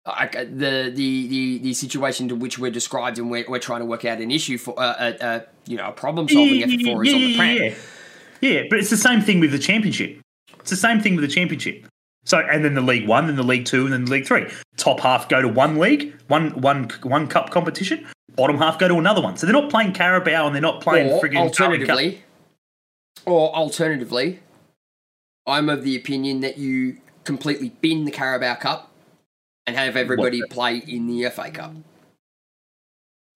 like 0.07 0.31
the 0.33 0.91
the 0.93 1.27
the 1.27 1.57
the 1.59 1.73
situation 1.73 2.27
to 2.29 2.35
which 2.35 2.57
we're 2.57 2.71
described 2.71 3.19
and 3.19 3.29
we're, 3.29 3.45
we're 3.47 3.59
trying 3.59 3.81
to 3.81 3.85
work 3.85 4.05
out 4.05 4.19
an 4.19 4.31
issue 4.31 4.57
for 4.57 4.73
uh, 4.79 4.83
uh, 4.83 5.23
uh, 5.23 5.39
you 5.67 5.77
know 5.77 5.89
a 5.89 5.91
problem 5.91 6.27
solving 6.27 6.63
effort 6.63 6.81
for 6.83 7.05
is 7.05 7.13
on 7.13 7.19
the 7.19 7.37
prem. 7.37 7.57
yeah. 7.57 7.75
yeah, 8.41 8.61
but 8.69 8.79
it's 8.79 8.89
the 8.89 8.97
same 8.97 9.21
thing 9.21 9.39
with 9.39 9.51
the 9.51 9.59
championship. 9.59 10.19
It's 10.59 10.71
the 10.71 10.75
same 10.75 10.99
thing 10.99 11.15
with 11.15 11.23
the 11.23 11.33
championship. 11.33 11.85
So, 12.25 12.39
and 12.39 12.65
then 12.65 12.73
the 12.73 12.81
League 12.81 13.07
One, 13.07 13.27
then 13.27 13.35
the 13.35 13.43
League 13.43 13.65
Two, 13.65 13.83
and 13.83 13.93
then 13.93 14.05
the 14.05 14.11
League 14.11 14.25
Three. 14.25 14.47
Top 14.77 14.99
half 14.99 15.29
go 15.29 15.41
to 15.41 15.47
one 15.47 15.77
league, 15.77 16.19
one 16.27 16.59
one 16.59 16.89
one 17.03 17.27
cup 17.27 17.51
competition. 17.51 18.07
Bottom 18.35 18.57
half 18.57 18.79
go 18.79 18.87
to 18.87 18.95
another 18.95 19.21
one. 19.21 19.37
So 19.37 19.45
they're 19.45 19.53
not 19.53 19.69
playing 19.69 19.93
Carabao 19.93 20.47
and 20.47 20.55
they're 20.55 20.61
not 20.61 20.81
playing 20.81 21.11
Or 21.11 21.21
friggin' 21.21 21.37
alternatively, 21.37 22.23
or 23.25 23.53
alternatively, 23.55 24.39
I'm 25.45 25.69
of 25.69 25.83
the 25.83 25.95
opinion 25.95 26.41
that 26.41 26.57
you 26.57 26.97
completely 27.23 27.69
bin 27.81 28.05
the 28.05 28.11
Carabao 28.11 28.55
Cup 28.55 28.91
and 29.65 29.75
have 29.75 29.95
everybody 29.95 30.41
play 30.49 30.77
in 30.77 31.07
the 31.07 31.29
FA 31.29 31.51
Cup. 31.51 31.73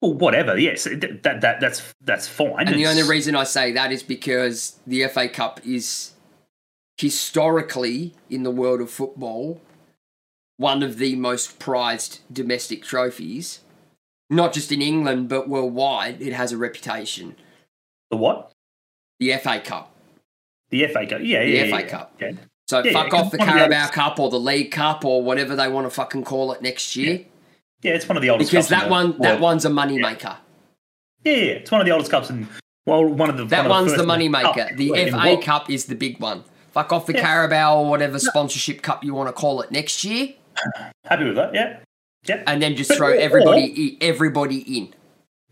Well, 0.00 0.14
whatever. 0.14 0.58
Yes, 0.58 0.84
that, 0.84 1.22
that, 1.22 1.40
that 1.40 1.60
that's 1.60 1.94
that's 2.00 2.28
fine. 2.28 2.68
And 2.68 2.76
the 2.76 2.86
only 2.86 3.02
reason 3.02 3.34
I 3.34 3.44
say 3.44 3.72
that 3.72 3.92
is 3.92 4.02
because 4.02 4.78
the 4.86 5.06
FA 5.08 5.28
Cup 5.28 5.60
is 5.66 6.12
historically 6.96 8.14
in 8.28 8.42
the 8.42 8.50
world 8.50 8.80
of 8.80 8.90
football 8.90 9.60
one 10.58 10.82
of 10.82 10.98
the 10.98 11.16
most 11.16 11.58
prized 11.58 12.20
domestic 12.30 12.82
trophies. 12.82 13.60
Not 14.30 14.52
just 14.52 14.70
in 14.72 14.82
England, 14.82 15.28
but 15.28 15.48
worldwide, 15.48 16.20
it 16.20 16.32
has 16.34 16.52
a 16.52 16.56
reputation. 16.58 17.36
the 18.10 18.16
what? 18.16 18.52
The 19.20 19.32
FA 19.38 19.60
Cup. 19.60 19.94
The 20.70 20.86
FA 20.88 21.06
Cup. 21.06 21.20
Yeah, 21.22 21.44
The 21.44 21.50
yeah, 21.50 21.62
FA 21.64 21.68
yeah, 21.70 21.82
Cup. 21.88 22.14
Yeah. 22.20 22.32
So 22.68 22.82
Yeah, 22.84 22.92
fuck 22.92 23.12
yeah, 23.12 23.18
off 23.18 23.30
the 23.32 23.38
of 23.40 23.46
the 23.46 23.52
Carabao 23.52 23.88
Cup 23.88 24.18
or 24.20 24.30
the 24.30 24.38
League 24.38 24.70
Cup 24.70 25.04
or 25.04 25.22
whatever 25.22 25.56
they 25.56 25.68
want 25.68 25.86
to 25.86 25.90
fucking 25.90 26.24
call 26.24 26.52
it 26.52 26.60
next 26.60 26.94
year. 26.96 27.20
yeah, 27.82 27.92
it's 27.92 28.06
one 28.08 28.16
of 28.16 28.22
the 28.22 28.28
oldest. 28.30 28.50
Because 28.50 28.68
that 28.68 28.84
the 28.84 28.90
one 28.90 29.16
that 29.20 29.40
one's 29.40 29.64
a 29.64 29.70
money 29.70 29.98
maker. 29.98 30.36
Yeah, 31.24 31.32
yeah, 31.32 31.42
it's 31.52 31.70
one 31.70 31.80
of 31.80 31.86
the 31.86 31.92
oldest 31.92 32.10
cups 32.10 32.28
and 32.30 32.46
well, 32.86 33.04
one 33.06 33.28
of 33.30 33.36
the 33.38 33.44
That 33.46 33.62
one 33.62 33.70
one's 33.70 33.92
the 33.92 33.98
first 33.98 34.06
money 34.06 34.28
maker. 34.28 34.52
cups 34.52 34.76
The 34.76 34.88
FA 35.10 35.16
world. 35.16 35.42
Cup 35.42 35.70
is 35.70 35.86
the 35.86 35.94
big 35.94 36.20
one. 36.20 36.44
Fuck 36.72 36.92
off 36.92 37.06
the 37.06 37.14
Yeah. 37.14 37.22
Carabao 37.22 37.78
or 37.78 37.88
whatever 37.90 38.18
sponsorship 38.18 38.82
cup 38.82 39.02
you 39.02 39.14
want 39.14 39.28
to 39.28 39.32
call 39.32 39.62
it 39.62 39.70
next 39.70 40.04
year, 40.04 40.34
Happy 41.04 41.24
with 41.24 41.36
that? 41.36 41.54
Yeah, 41.54 41.78
yeah, 42.26 42.42
and 42.46 42.62
then 42.62 42.76
just 42.76 42.88
But- 42.88 42.98
throw 42.98 43.08
or- 43.10 43.14
everybody 43.14 43.96
i- 44.00 44.04
everybody 44.04 44.58
in. 44.78 44.94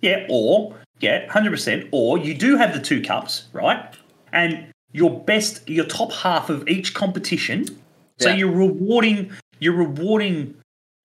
yeah. 0.01 0.27
Or 0.29 0.77
yeah, 1.01 1.31
hundred 1.31 1.51
percent. 1.51 1.89
Or 1.93 2.19
you 2.19 2.35
do 2.35 2.57
have 2.57 2.75
the 2.75 2.81
two 2.81 3.03
cups, 3.03 3.49
right? 3.53 3.95
And 4.33 4.73
your 4.93 5.21
best, 5.25 5.69
your 5.69 5.85
top 5.85 6.13
half 6.13 6.49
of 6.51 6.67
each 6.69 6.95
competition. 6.95 7.67
So 8.19 8.31
you're 8.31 8.51
rewarding, 8.51 9.31
you're 9.59 9.75
rewarding 9.77 10.57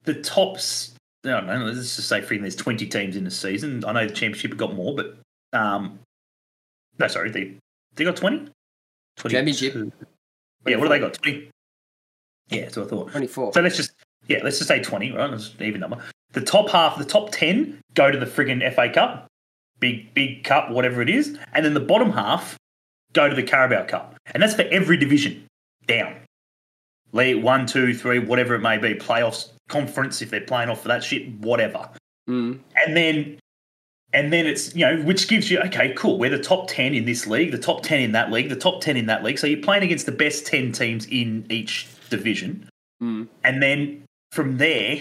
the 0.05 0.13
tops. 0.15 0.93
I 1.25 1.29
don't 1.31 1.45
know. 1.47 1.57
Let's 1.65 1.95
just 1.97 2.07
say, 2.07 2.21
freaking, 2.21 2.41
there's 2.41 2.55
20 2.55 2.85
teams 2.87 3.15
in 3.17 3.25
the 3.25 3.31
season. 3.31 3.83
I 3.85 3.91
know 3.91 4.07
the 4.07 4.13
championship 4.13 4.51
have 4.51 4.57
got 4.57 4.73
more, 4.75 4.95
but 4.95 5.17
um, 5.53 5.99
no, 6.97 7.07
sorry, 7.07 7.29
they 7.31 7.57
they 7.95 8.05
got 8.05 8.15
20. 8.15 8.47
20 9.17 9.33
Championship. 9.35 9.75
Yeah, 10.65 10.77
what 10.77 10.83
do 10.85 10.89
they 10.89 10.99
got? 10.99 11.13
20. 11.15 11.49
Yeah, 12.49 12.61
that's 12.61 12.77
what 12.77 12.85
I 12.87 12.89
thought. 12.89 13.11
Twenty 13.11 13.27
four. 13.27 13.53
So 13.53 13.59
let's 13.61 13.75
just 13.77 13.91
yeah, 14.27 14.39
let's 14.43 14.57
just 14.57 14.67
say 14.67 14.81
twenty, 14.81 15.11
right? 15.11 15.29
That's 15.29 15.53
an 15.55 15.65
even 15.65 15.81
number. 15.81 15.97
The 16.33 16.41
top 16.41 16.69
half, 16.69 16.97
the 16.97 17.05
top 17.05 17.31
ten, 17.31 17.79
go 17.93 18.11
to 18.11 18.17
the 18.17 18.25
friggin' 18.25 18.73
FA 18.73 18.89
Cup, 18.89 19.27
big 19.79 20.13
big 20.13 20.43
cup, 20.43 20.71
whatever 20.71 21.01
it 21.01 21.09
is, 21.09 21.37
and 21.53 21.65
then 21.65 21.73
the 21.73 21.79
bottom 21.79 22.11
half 22.11 22.57
go 23.13 23.27
to 23.27 23.35
the 23.35 23.43
Carabao 23.43 23.85
Cup, 23.85 24.15
and 24.27 24.41
that's 24.41 24.55
for 24.55 24.63
every 24.63 24.97
division 24.97 25.45
down. 25.87 26.15
League 27.13 27.43
one, 27.43 27.65
two, 27.65 27.93
three, 27.93 28.19
whatever 28.19 28.55
it 28.55 28.59
may 28.59 28.77
be, 28.77 28.93
playoffs, 28.93 29.49
conference 29.67 30.21
if 30.21 30.29
they're 30.29 30.41
playing 30.41 30.69
off 30.69 30.81
for 30.81 30.87
that 30.87 31.03
shit, 31.03 31.27
whatever. 31.39 31.89
Mm. 32.29 32.59
And 32.85 32.95
then 32.95 33.39
and 34.13 34.31
then 34.31 34.45
it's 34.45 34.75
you 34.75 34.85
know 34.85 35.01
which 35.03 35.27
gives 35.27 35.49
you 35.49 35.59
okay 35.59 35.93
cool 35.95 36.17
we're 36.19 36.29
the 36.29 36.37
top 36.37 36.67
10 36.67 36.93
in 36.93 37.05
this 37.05 37.27
league 37.27 37.51
the 37.51 37.57
top 37.57 37.81
10 37.81 38.01
in 38.01 38.11
that 38.11 38.31
league 38.31 38.49
the 38.49 38.55
top 38.55 38.81
10 38.81 38.97
in 38.97 39.05
that 39.05 39.23
league 39.23 39.39
so 39.39 39.47
you're 39.47 39.61
playing 39.61 39.83
against 39.83 40.05
the 40.05 40.11
best 40.11 40.45
10 40.45 40.71
teams 40.73 41.05
in 41.07 41.45
each 41.49 41.87
division 42.09 42.67
Mm. 43.01 43.27
and 43.43 43.63
then 43.63 44.03
from 44.31 44.57
there 44.57 44.99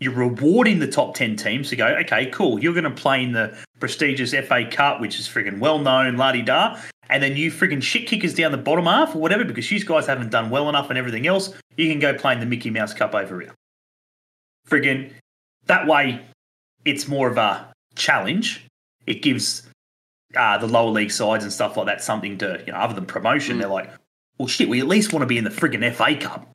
you're 0.00 0.12
rewarding 0.12 0.80
the 0.80 0.88
top 0.88 1.14
10 1.14 1.36
teams 1.36 1.68
to 1.70 1.76
go 1.76 1.86
okay 1.86 2.26
cool 2.26 2.58
you're 2.58 2.72
going 2.74 2.84
to 2.84 2.90
play 2.90 3.22
in 3.22 3.32
the 3.32 3.56
prestigious 3.80 4.32
FA 4.32 4.64
Cup 4.70 5.00
which 5.00 5.18
is 5.18 5.28
friggin' 5.28 5.58
well 5.58 5.78
known 5.78 6.16
la 6.16 6.32
di 6.32 6.42
da 6.42 6.78
and 7.10 7.22
then 7.22 7.36
you 7.36 7.50
friggin' 7.50 7.82
shit 7.82 8.06
kickers 8.06 8.34
down 8.34 8.50
the 8.50 8.58
bottom 8.58 8.86
half 8.86 9.14
or 9.14 9.18
whatever 9.18 9.44
because 9.44 9.70
you 9.70 9.82
guys 9.84 10.06
haven't 10.06 10.30
done 10.30 10.50
well 10.50 10.68
enough 10.68 10.88
and 10.88 10.98
everything 10.98 11.26
else 11.26 11.52
you 11.76 11.88
can 11.90 11.98
go 12.00 12.14
play 12.14 12.32
in 12.32 12.40
the 12.40 12.46
Mickey 12.46 12.70
Mouse 12.70 12.94
Cup 12.94 13.14
over 13.14 13.40
here. 13.40 13.52
Friggin' 14.68 15.12
that 15.66 15.86
way 15.86 16.20
it's 16.84 17.08
more 17.08 17.28
of 17.28 17.36
a 17.38 17.72
challenge. 17.94 18.66
It 19.06 19.22
gives 19.22 19.62
uh, 20.36 20.58
the 20.58 20.66
lower 20.66 20.90
league 20.90 21.10
sides 21.10 21.44
and 21.44 21.52
stuff 21.52 21.76
like 21.76 21.86
that 21.86 22.02
something 22.02 22.38
to 22.38 22.62
you 22.66 22.72
know 22.72 22.78
other 22.78 22.94
than 22.94 23.06
promotion 23.06 23.56
Mm. 23.56 23.60
they're 23.60 23.68
like 23.68 23.90
well 24.38 24.48
shit 24.48 24.68
we 24.68 24.80
at 24.80 24.88
least 24.88 25.12
want 25.12 25.22
to 25.22 25.26
be 25.26 25.38
in 25.38 25.44
the 25.44 25.50
friggin' 25.50 25.92
FA 25.94 26.16
Cup 26.16 26.50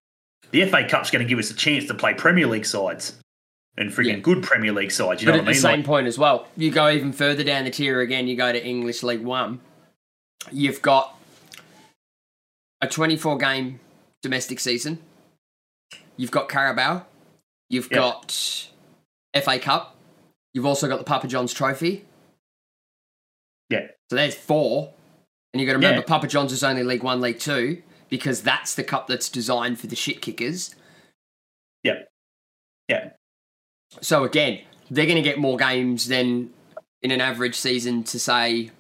the 0.51 0.65
FA 0.65 0.87
Cup's 0.87 1.11
going 1.11 1.23
to 1.23 1.29
give 1.29 1.39
us 1.39 1.51
a 1.51 1.53
chance 1.55 1.85
to 1.87 1.93
play 1.93 2.13
Premier 2.13 2.47
League 2.47 2.65
sides 2.65 3.17
and 3.77 3.91
friggin' 3.91 4.05
Yeah. 4.07 4.15
good 4.19 4.43
Premier 4.43 4.71
League 4.73 4.91
sides. 4.91 5.21
You 5.21 5.27
But 5.27 5.31
know 5.33 5.37
at 5.39 5.41
what 5.45 5.49
I 5.49 5.51
the 5.51 5.55
mean? 5.55 5.61
same 5.61 5.79
Like, 5.79 5.85
point 5.85 6.07
as 6.07 6.17
well, 6.17 6.47
you 6.57 6.71
go 6.71 6.89
even 6.89 7.11
further 7.13 7.43
down 7.43 7.65
the 7.65 7.71
tier 7.71 8.01
again. 8.01 8.27
You 8.27 8.35
go 8.35 8.51
to 8.51 8.63
English 8.65 9.03
League 9.03 9.21
One. 9.21 9.59
You've 10.51 10.81
got 10.81 11.15
a 12.81 12.87
twenty-four 12.87 13.37
game 13.37 13.79
domestic 14.23 14.59
season. 14.59 14.99
You've 16.17 16.31
got 16.31 16.49
Carabao. 16.49 17.05
You've 17.69 17.89
Yeah. 17.91 17.97
got 17.99 18.69
FA 19.33 19.59
Cup. 19.59 19.95
You've 20.53 20.65
also 20.65 20.87
got 20.87 20.97
the 20.97 21.03
Papa 21.03 21.27
John's 21.27 21.53
Trophy. 21.53 22.05
Yeah. 23.69 23.87
So 24.09 24.15
there's 24.15 24.35
four. 24.35 24.93
And 25.53 25.61
you've 25.61 25.67
got 25.67 25.73
to 25.73 25.77
remember, 25.77 26.01
Yeah. 26.01 26.05
Papa 26.07 26.27
John's 26.27 26.51
is 26.51 26.63
only 26.63 26.83
League 26.83 27.03
One, 27.03 27.21
League 27.21 27.39
Two, 27.39 27.81
because 28.09 28.41
that's 28.41 28.75
the 28.75 28.83
cup 28.83 29.07
that's 29.07 29.29
designed 29.29 29.79
for 29.79 29.87
the 29.87 29.95
shit 29.95 30.21
kickers. 30.21 30.75
yeah, 31.83 32.03
yeah, 32.87 33.11
So 34.01 34.23
again, 34.23 34.61
they're 34.91 35.05
going 35.05 35.15
to 35.15 35.21
get 35.21 35.37
more 35.39 35.57
games 35.57 36.07
than 36.07 36.49
in 37.01 37.11
an 37.11 37.21
average 37.21 37.55
season 37.55 38.03
to 38.05 38.19
say 38.19 38.71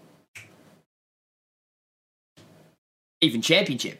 even 3.21 3.41
championship. 3.41 3.99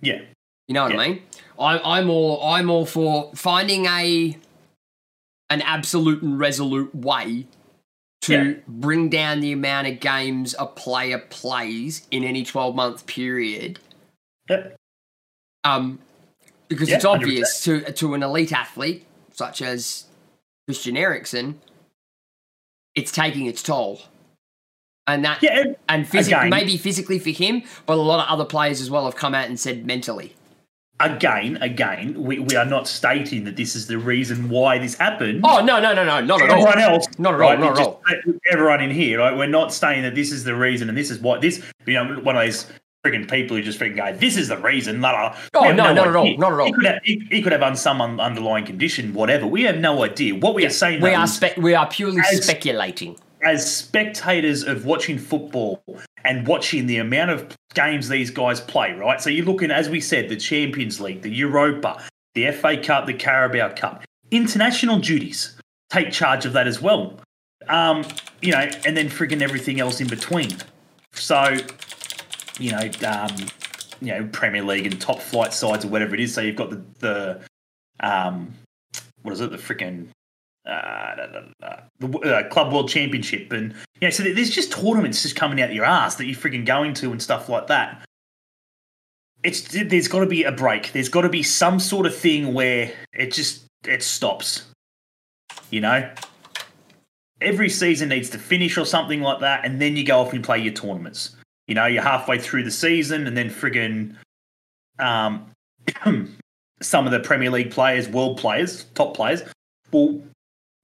yeah, 0.00 0.22
You 0.68 0.74
know 0.74 0.82
what 0.84 0.92
Yeah. 0.92 1.00
I 1.00 1.08
mean? 1.08 1.22
I'm 1.58 1.80
I'm 1.84 2.10
all 2.10 2.42
I'm 2.44 2.70
all 2.70 2.86
for 2.86 3.32
finding 3.34 3.86
a 3.86 4.36
an 5.50 5.62
absolute 5.62 6.22
and 6.22 6.38
resolute 6.38 6.94
way 6.94 7.46
to 8.22 8.32
Yeah. 8.32 8.54
bring 8.66 9.08
down 9.08 9.40
the 9.40 9.52
amount 9.52 9.86
of 9.86 10.00
games 10.00 10.54
a 10.58 10.66
player 10.66 11.18
plays 11.18 12.06
in 12.10 12.24
any 12.24 12.44
12 12.44 12.74
month 12.74 13.06
period. 13.06 13.78
Um, 15.64 15.98
because 16.68 16.88
it's 16.88 17.04
obvious 17.04 17.62
to 17.64 17.92
to 17.92 18.14
an 18.14 18.22
elite 18.22 18.52
athlete 18.52 19.04
such 19.32 19.60
as 19.62 20.06
Christian 20.66 20.96
Eriksen, 20.96 21.60
it's 22.94 23.12
taking 23.12 23.46
its 23.46 23.62
toll, 23.62 24.00
and 25.06 25.24
that 25.24 25.42
yeah. 25.42 25.60
and- 25.60 25.76
and 25.88 26.08
physically 26.08 26.48
maybe 26.50 26.76
physically 26.76 27.18
for 27.18 27.30
him, 27.30 27.62
but 27.86 27.94
a 27.94 28.00
lot 28.00 28.24
of 28.24 28.32
other 28.32 28.44
players 28.44 28.80
as 28.80 28.90
well 28.90 29.04
have 29.04 29.16
come 29.16 29.34
out 29.34 29.48
and 29.48 29.58
said 29.58 29.86
mentally. 29.86 30.34
Again, 30.98 31.58
again, 31.58 32.22
we, 32.22 32.38
we 32.38 32.56
are 32.56 32.64
not 32.64 32.88
stating 32.88 33.44
that 33.44 33.54
this 33.54 33.76
is 33.76 33.86
the 33.86 33.98
reason 33.98 34.48
why 34.48 34.78
this 34.78 34.94
happened. 34.94 35.42
Oh 35.44 35.62
no 35.62 35.78
no 35.78 35.92
no 35.92 36.04
no 36.04 36.20
not 36.22 36.40
at 36.40 36.48
all. 36.48 36.66
everyone 36.66 36.78
else, 36.78 37.06
Not 37.18 37.34
at 37.34 37.40
all, 37.42 37.56
not 37.58 37.78
at 37.78 37.86
all. 37.86 38.02
Everyone 38.50 38.80
in 38.80 38.90
here, 38.90 39.18
right? 39.18 39.36
We're 39.36 39.46
not 39.46 39.74
saying 39.74 40.02
that 40.04 40.14
this 40.14 40.32
is 40.32 40.42
the 40.44 40.54
reason 40.56 40.88
and 40.88 40.96
this 40.96 41.10
is 41.10 41.18
what 41.18 41.42
this. 41.42 41.62
You 41.84 41.94
know, 41.94 42.14
one 42.20 42.34
of 42.36 42.42
those 42.42 42.66
freaking 43.06 43.30
people 43.30 43.56
who 43.56 43.62
just 43.62 43.78
freaking 43.78 43.96
go, 43.96 44.12
"This 44.16 44.36
is 44.36 44.48
the 44.48 44.56
reason." 44.58 45.00
La, 45.00 45.10
la. 45.12 45.22
la." 45.22 45.36
Oh, 45.54 45.62
have 45.64 45.76
no, 45.76 45.92
not 45.92 46.08
at 46.08 46.16
all, 46.16 46.36
not 46.38 46.52
at 46.52 46.58
all. 46.60 46.66
He 46.66 46.72
could 46.72 46.84
have, 46.86 47.00
he, 47.04 47.26
he 47.30 47.42
could 47.42 47.52
have 47.52 47.62
un- 47.62 47.76
some 47.76 48.00
un- 48.00 48.20
underlying 48.20 48.64
condition, 48.64 49.12
whatever. 49.14 49.46
We 49.46 49.62
have 49.62 49.78
no 49.78 50.04
idea. 50.04 50.34
What 50.34 50.54
we 50.54 50.66
are 50.66 50.70
saying, 50.70 51.00
We 51.00 51.14
are 51.14 51.24
is- 51.24 51.34
spe- 51.36 51.56
we 51.58 51.74
are 51.74 51.86
purely 51.88 52.20
As- 52.20 52.42
speculating. 52.44 53.16
as 53.42 53.74
spectators 53.74 54.62
of 54.64 54.84
watching 54.86 55.18
football 55.18 55.82
and 56.24 56.46
watching 56.46 56.86
the 56.86 56.96
amount 56.98 57.30
of 57.30 57.56
games 57.74 58.08
these 58.08 58.30
guys 58.30 58.60
play, 58.60 58.92
right? 58.94 59.20
So 59.20 59.30
you're 59.30 59.44
looking, 59.44 59.70
as 59.70 59.88
we 59.88 60.00
said, 60.00 60.28
the 60.28 60.36
Champions 60.36 61.00
League, 61.00 61.22
the 61.22 61.30
Europa, 61.30 62.02
the 62.34 62.50
FA 62.50 62.76
Cup, 62.76 63.06
the 63.06 63.14
Carabao 63.14 63.74
Cup, 63.74 64.02
international 64.30 64.98
duties 64.98 65.56
take 65.90 66.10
charge 66.10 66.44
of 66.46 66.52
that 66.54 66.66
as 66.66 66.80
well. 66.82 67.20
Um, 67.68 68.04
you 68.42 68.52
know, 68.52 68.68
and 68.84 68.96
then 68.96 69.08
frigging 69.08 69.42
everything 69.42 69.80
else 69.80 70.00
in 70.00 70.08
between. 70.08 70.50
So, 71.12 71.56
you 72.58 72.72
know, 72.72 72.90
um, 73.06 73.36
you 74.00 74.08
know, 74.08 74.28
Premier 74.32 74.62
League 74.62 74.86
and 74.86 75.00
top 75.00 75.20
flight 75.20 75.52
sides 75.52 75.84
or 75.84 75.88
whatever 75.88 76.14
it 76.14 76.20
is. 76.20 76.34
So 76.34 76.40
you've 76.40 76.56
got 76.56 76.70
the 76.70 76.82
the 76.98 77.40
um, 78.00 78.52
what 79.22 79.32
is 79.32 79.40
it, 79.40 79.50
the 79.50 79.56
freaking 79.56 80.08
uh, 80.66 81.14
the 82.00 82.18
uh, 82.18 82.48
Club 82.48 82.72
World 82.72 82.88
Championship, 82.88 83.52
and 83.52 83.72
you 84.00 84.08
know, 84.08 84.10
so 84.10 84.22
there's 84.22 84.50
just 84.50 84.72
tournaments 84.72 85.22
just 85.22 85.36
coming 85.36 85.60
out 85.62 85.70
of 85.70 85.76
your 85.76 85.84
ass 85.84 86.16
that 86.16 86.26
you're 86.26 86.36
freaking 86.36 86.66
going 86.66 86.94
to 86.94 87.12
and 87.12 87.22
stuff 87.22 87.48
like 87.48 87.68
that. 87.68 88.04
It's 89.42 89.60
there's 89.62 90.08
got 90.08 90.20
to 90.20 90.26
be 90.26 90.44
a 90.44 90.52
break. 90.52 90.92
There's 90.92 91.08
got 91.08 91.22
to 91.22 91.28
be 91.28 91.42
some 91.42 91.78
sort 91.78 92.06
of 92.06 92.16
thing 92.16 92.52
where 92.52 92.92
it 93.12 93.32
just 93.32 93.64
it 93.84 94.02
stops. 94.02 94.66
You 95.70 95.80
know, 95.80 96.10
every 97.40 97.68
season 97.68 98.08
needs 98.08 98.30
to 98.30 98.38
finish 98.38 98.76
or 98.76 98.84
something 98.84 99.20
like 99.20 99.40
that, 99.40 99.64
and 99.64 99.80
then 99.80 99.96
you 99.96 100.04
go 100.04 100.20
off 100.20 100.32
and 100.32 100.42
play 100.42 100.58
your 100.58 100.72
tournaments. 100.72 101.36
You 101.66 101.74
know, 101.74 101.86
you're 101.86 102.02
halfway 102.02 102.38
through 102.38 102.64
the 102.64 102.70
season, 102.70 103.26
and 103.26 103.36
then 103.36 103.50
friggin' 103.50 104.14
um, 104.98 105.50
some 106.80 107.06
of 107.06 107.12
the 107.12 107.20
Premier 107.20 107.50
League 107.50 107.70
players, 107.70 108.08
world 108.08 108.38
players, 108.38 108.84
top 108.94 109.14
players, 109.14 109.42
will, 109.90 110.22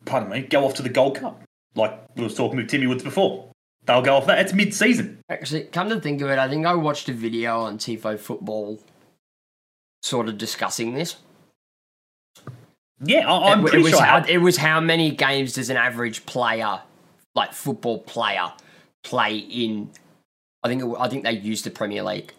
pardon 0.04 0.30
me, 0.30 0.42
go 0.42 0.64
off 0.64 0.74
to 0.74 0.82
the 0.82 0.88
Gold 0.88 1.16
Cup, 1.16 1.40
like 1.74 1.98
we 2.16 2.24
was 2.24 2.34
talking 2.34 2.56
with 2.56 2.68
Timmy 2.68 2.86
Woods 2.86 3.04
before. 3.04 3.48
They'll 3.84 4.02
go 4.02 4.16
off 4.16 4.26
that. 4.26 4.38
It's 4.38 4.52
mid-season. 4.52 5.18
Actually, 5.28 5.64
come 5.64 5.88
to 5.88 6.00
think 6.00 6.20
of 6.20 6.30
it, 6.30 6.38
I 6.38 6.48
think 6.48 6.66
I 6.66 6.74
watched 6.74 7.08
a 7.08 7.12
video 7.12 7.60
on 7.60 7.78
Tifo 7.78 8.18
Football, 8.18 8.80
sort 10.02 10.28
of 10.28 10.38
discussing 10.38 10.94
this. 10.94 11.16
Yeah, 13.04 13.30
I, 13.30 13.52
am 13.52 13.60
it, 13.60 13.62
pretty 13.62 13.78
it 13.78 13.82
was 13.82 13.92
sure. 13.92 14.02
How, 14.02 14.24
it 14.24 14.38
was 14.38 14.56
how 14.56 14.80
many 14.80 15.10
games 15.10 15.54
does 15.54 15.70
an 15.70 15.76
average 15.76 16.24
player, 16.26 16.80
like 17.34 17.52
football 17.52 17.98
player, 17.98 18.52
play 19.02 19.38
in? 19.38 19.90
I 20.62 20.68
think 20.68 20.82
it, 20.82 20.96
I 20.98 21.08
think 21.08 21.24
they 21.24 21.32
used 21.32 21.64
the 21.64 21.70
Premier 21.70 22.02
League 22.02 22.32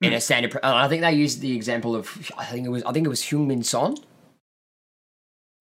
in 0.00 0.10
Hmm. 0.10 0.16
a 0.16 0.20
standard. 0.20 0.58
I 0.62 0.88
think 0.88 1.02
they 1.02 1.12
used 1.12 1.40
the 1.40 1.54
example 1.56 1.94
of 1.96 2.30
I 2.38 2.44
think 2.46 2.66
it 2.66 2.70
was 2.70 2.82
I 2.84 2.92
think 2.92 3.06
it 3.06 3.10
was 3.10 3.22
Heung-Min 3.22 3.62
Son, 3.64 3.96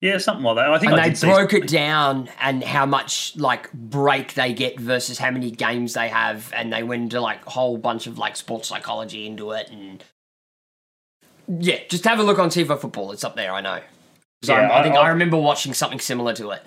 yeah, 0.01 0.17
something 0.17 0.43
like 0.45 0.55
that. 0.55 0.69
I 0.69 0.79
think 0.79 0.91
and 0.93 1.01
I 1.01 1.09
they 1.09 1.27
broke 1.27 1.53
it 1.53 1.67
down 1.67 2.29
and 2.39 2.63
how 2.63 2.85
much 2.85 3.35
like 3.35 3.71
break 3.73 4.33
they 4.35 4.53
get 4.53 4.79
versus 4.79 5.17
how 5.17 5.29
many 5.31 5.51
games 5.51 5.93
they 5.93 6.07
have, 6.07 6.53
and 6.55 6.71
they 6.71 6.83
went 6.83 7.03
into 7.03 7.19
like 7.19 7.45
a 7.45 7.49
whole 7.49 7.77
bunch 7.77 8.07
of 8.07 8.17
like 8.17 8.35
sports 8.37 8.69
psychology 8.69 9.25
into 9.25 9.51
it, 9.51 9.69
and 9.69 10.03
yeah, 11.47 11.79
just 11.89 12.05
have 12.05 12.19
a 12.19 12.23
look 12.23 12.39
on 12.39 12.49
Tifo 12.49 12.79
Football. 12.79 13.11
It's 13.11 13.23
up 13.23 13.35
there, 13.35 13.51
I 13.51 13.59
know. 13.61 13.71
I- 13.71 13.83
Yeah, 14.43 14.69
I, 14.71 14.83
think 14.83 14.95
I- 14.95 14.99
I 15.01 15.09
remember 15.09 15.35
watching 15.37 15.73
something 15.73 15.99
similar 15.99 16.33
to 16.35 16.51
it. 16.51 16.63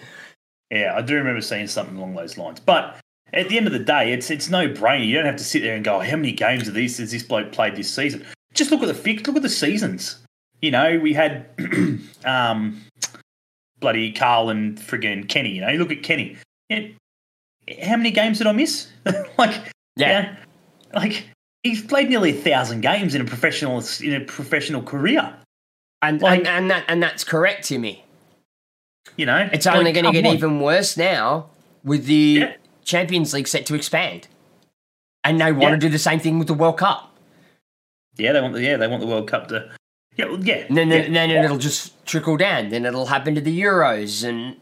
Yeah, 0.70 0.94
I 0.96 1.00
do 1.02 1.14
remember 1.14 1.40
seeing 1.40 1.66
something 1.68 1.96
along 1.96 2.14
those 2.14 2.36
lines. 2.36 2.60
But 2.60 2.96
at 3.32 3.48
the 3.48 3.56
end 3.56 3.66
of 3.66 3.72
the 3.72 3.78
day, 3.78 4.12
it's 4.12 4.30
it's 4.30 4.48
no 4.50 4.68
brainer. 4.68 5.06
You 5.06 5.16
don't 5.16 5.26
have 5.26 5.36
to 5.36 5.44
sit 5.44 5.62
there 5.62 5.74
and 5.74 5.84
go, 5.84 6.00
how 6.00 6.16
many 6.16 6.32
games 6.32 6.68
of 6.68 6.74
these 6.74 6.98
has 6.98 7.10
this 7.12 7.22
bloke 7.22 7.52
played 7.52 7.76
this 7.76 7.90
season? 7.92 8.24
Just 8.54 8.70
look 8.70 8.82
at 8.82 8.86
the 8.88 8.94
fix. 8.94 9.26
Look 9.26 9.36
at 9.36 9.42
the 9.42 9.48
seasons. 9.48 10.18
You 10.60 10.70
know, 10.70 10.98
we 10.98 11.12
had 11.14 11.46
um, 12.24 12.82
bloody 13.80 14.12
Carl 14.12 14.50
and 14.50 14.78
friggin' 14.78 15.28
Kenny. 15.28 15.50
You 15.50 15.62
know, 15.62 15.68
you 15.70 15.78
look 15.78 15.90
at 15.92 16.02
Kenny. 16.02 16.36
Yeah, 16.68 16.88
how 17.84 17.96
many 17.96 18.10
games 18.10 18.38
did 18.38 18.46
I 18.46 18.52
miss? 18.52 18.88
like, 19.38 19.54
Yeah. 19.96 20.36
like 20.94 21.24
he's 21.62 21.82
played 21.82 22.08
nearly 22.10 22.30
a 22.30 22.40
thousand 22.40 22.80
games 22.82 23.14
in 23.14 23.20
a 23.20 23.24
professional 23.24 23.82
in 24.00 24.14
a 24.14 24.20
professional 24.24 24.82
career. 24.82 25.34
And, 26.02 26.20
Like- 26.20 26.40
and 26.40 26.48
and 26.48 26.70
that 26.70 26.84
and 26.88 27.02
that's 27.02 27.24
correct, 27.24 27.64
Timmy. 27.68 28.04
You 29.16 29.26
know, 29.26 29.48
It's 29.52 29.66
only 29.66 29.86
Like, 29.86 29.94
going 29.94 30.04
to 30.06 30.12
get 30.12 30.26
on. 30.28 30.34
even 30.34 30.60
worse 30.60 30.96
now 30.96 31.50
with 31.84 32.04
the 32.06 32.14
Yeah. 32.14 32.52
Champions 32.84 33.32
League 33.34 33.48
set 33.48 33.66
to 33.66 33.74
expand, 33.74 34.28
and 35.24 35.40
they 35.40 35.52
want 35.52 35.62
Yeah. 35.62 35.70
to 35.70 35.76
do 35.78 35.88
the 35.88 35.98
same 35.98 36.20
thing 36.20 36.38
with 36.38 36.48
the 36.48 36.54
World 36.54 36.78
Cup. 36.78 37.14
Yeah, 38.16 38.32
they 38.32 38.40
want 38.40 38.54
the 38.54 38.62
yeah 38.62 38.76
they 38.76 38.88
want 38.88 39.00
the 39.00 39.06
World 39.06 39.28
Cup 39.28 39.48
to. 39.48 39.70
Yeah, 40.16 40.26
well, 40.26 40.44
yeah. 40.44 40.64
And 40.68 40.76
then 40.76 40.88
yeah. 40.90 41.08
then 41.08 41.30
it'll 41.30 41.56
just 41.58 42.04
trickle 42.04 42.36
down. 42.36 42.68
Then 42.68 42.84
it'll 42.84 43.06
happen 43.06 43.34
to 43.34 43.40
the 43.40 43.58
Euros, 43.62 44.22
and 44.28 44.56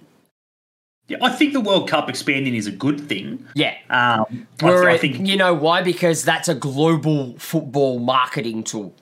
Yeah, 1.08 1.18
I 1.22 1.30
think 1.30 1.52
the 1.54 1.60
World 1.60 1.88
Cup 1.88 2.08
expanding 2.08 2.54
is 2.54 2.68
a 2.68 2.70
good 2.70 3.00
thing. 3.08 3.44
yeah. 3.54 3.74
Um, 3.90 4.46
I, 4.62 4.64
Where 4.64 4.88
I 4.88 4.96
think, 4.96 5.26
you 5.26 5.36
know 5.36 5.52
why? 5.54 5.82
Because 5.82 6.22
that's 6.24 6.48
a 6.48 6.54
global 6.54 7.36
football 7.38 7.98
marketing 7.98 8.62
tool. 8.62 8.94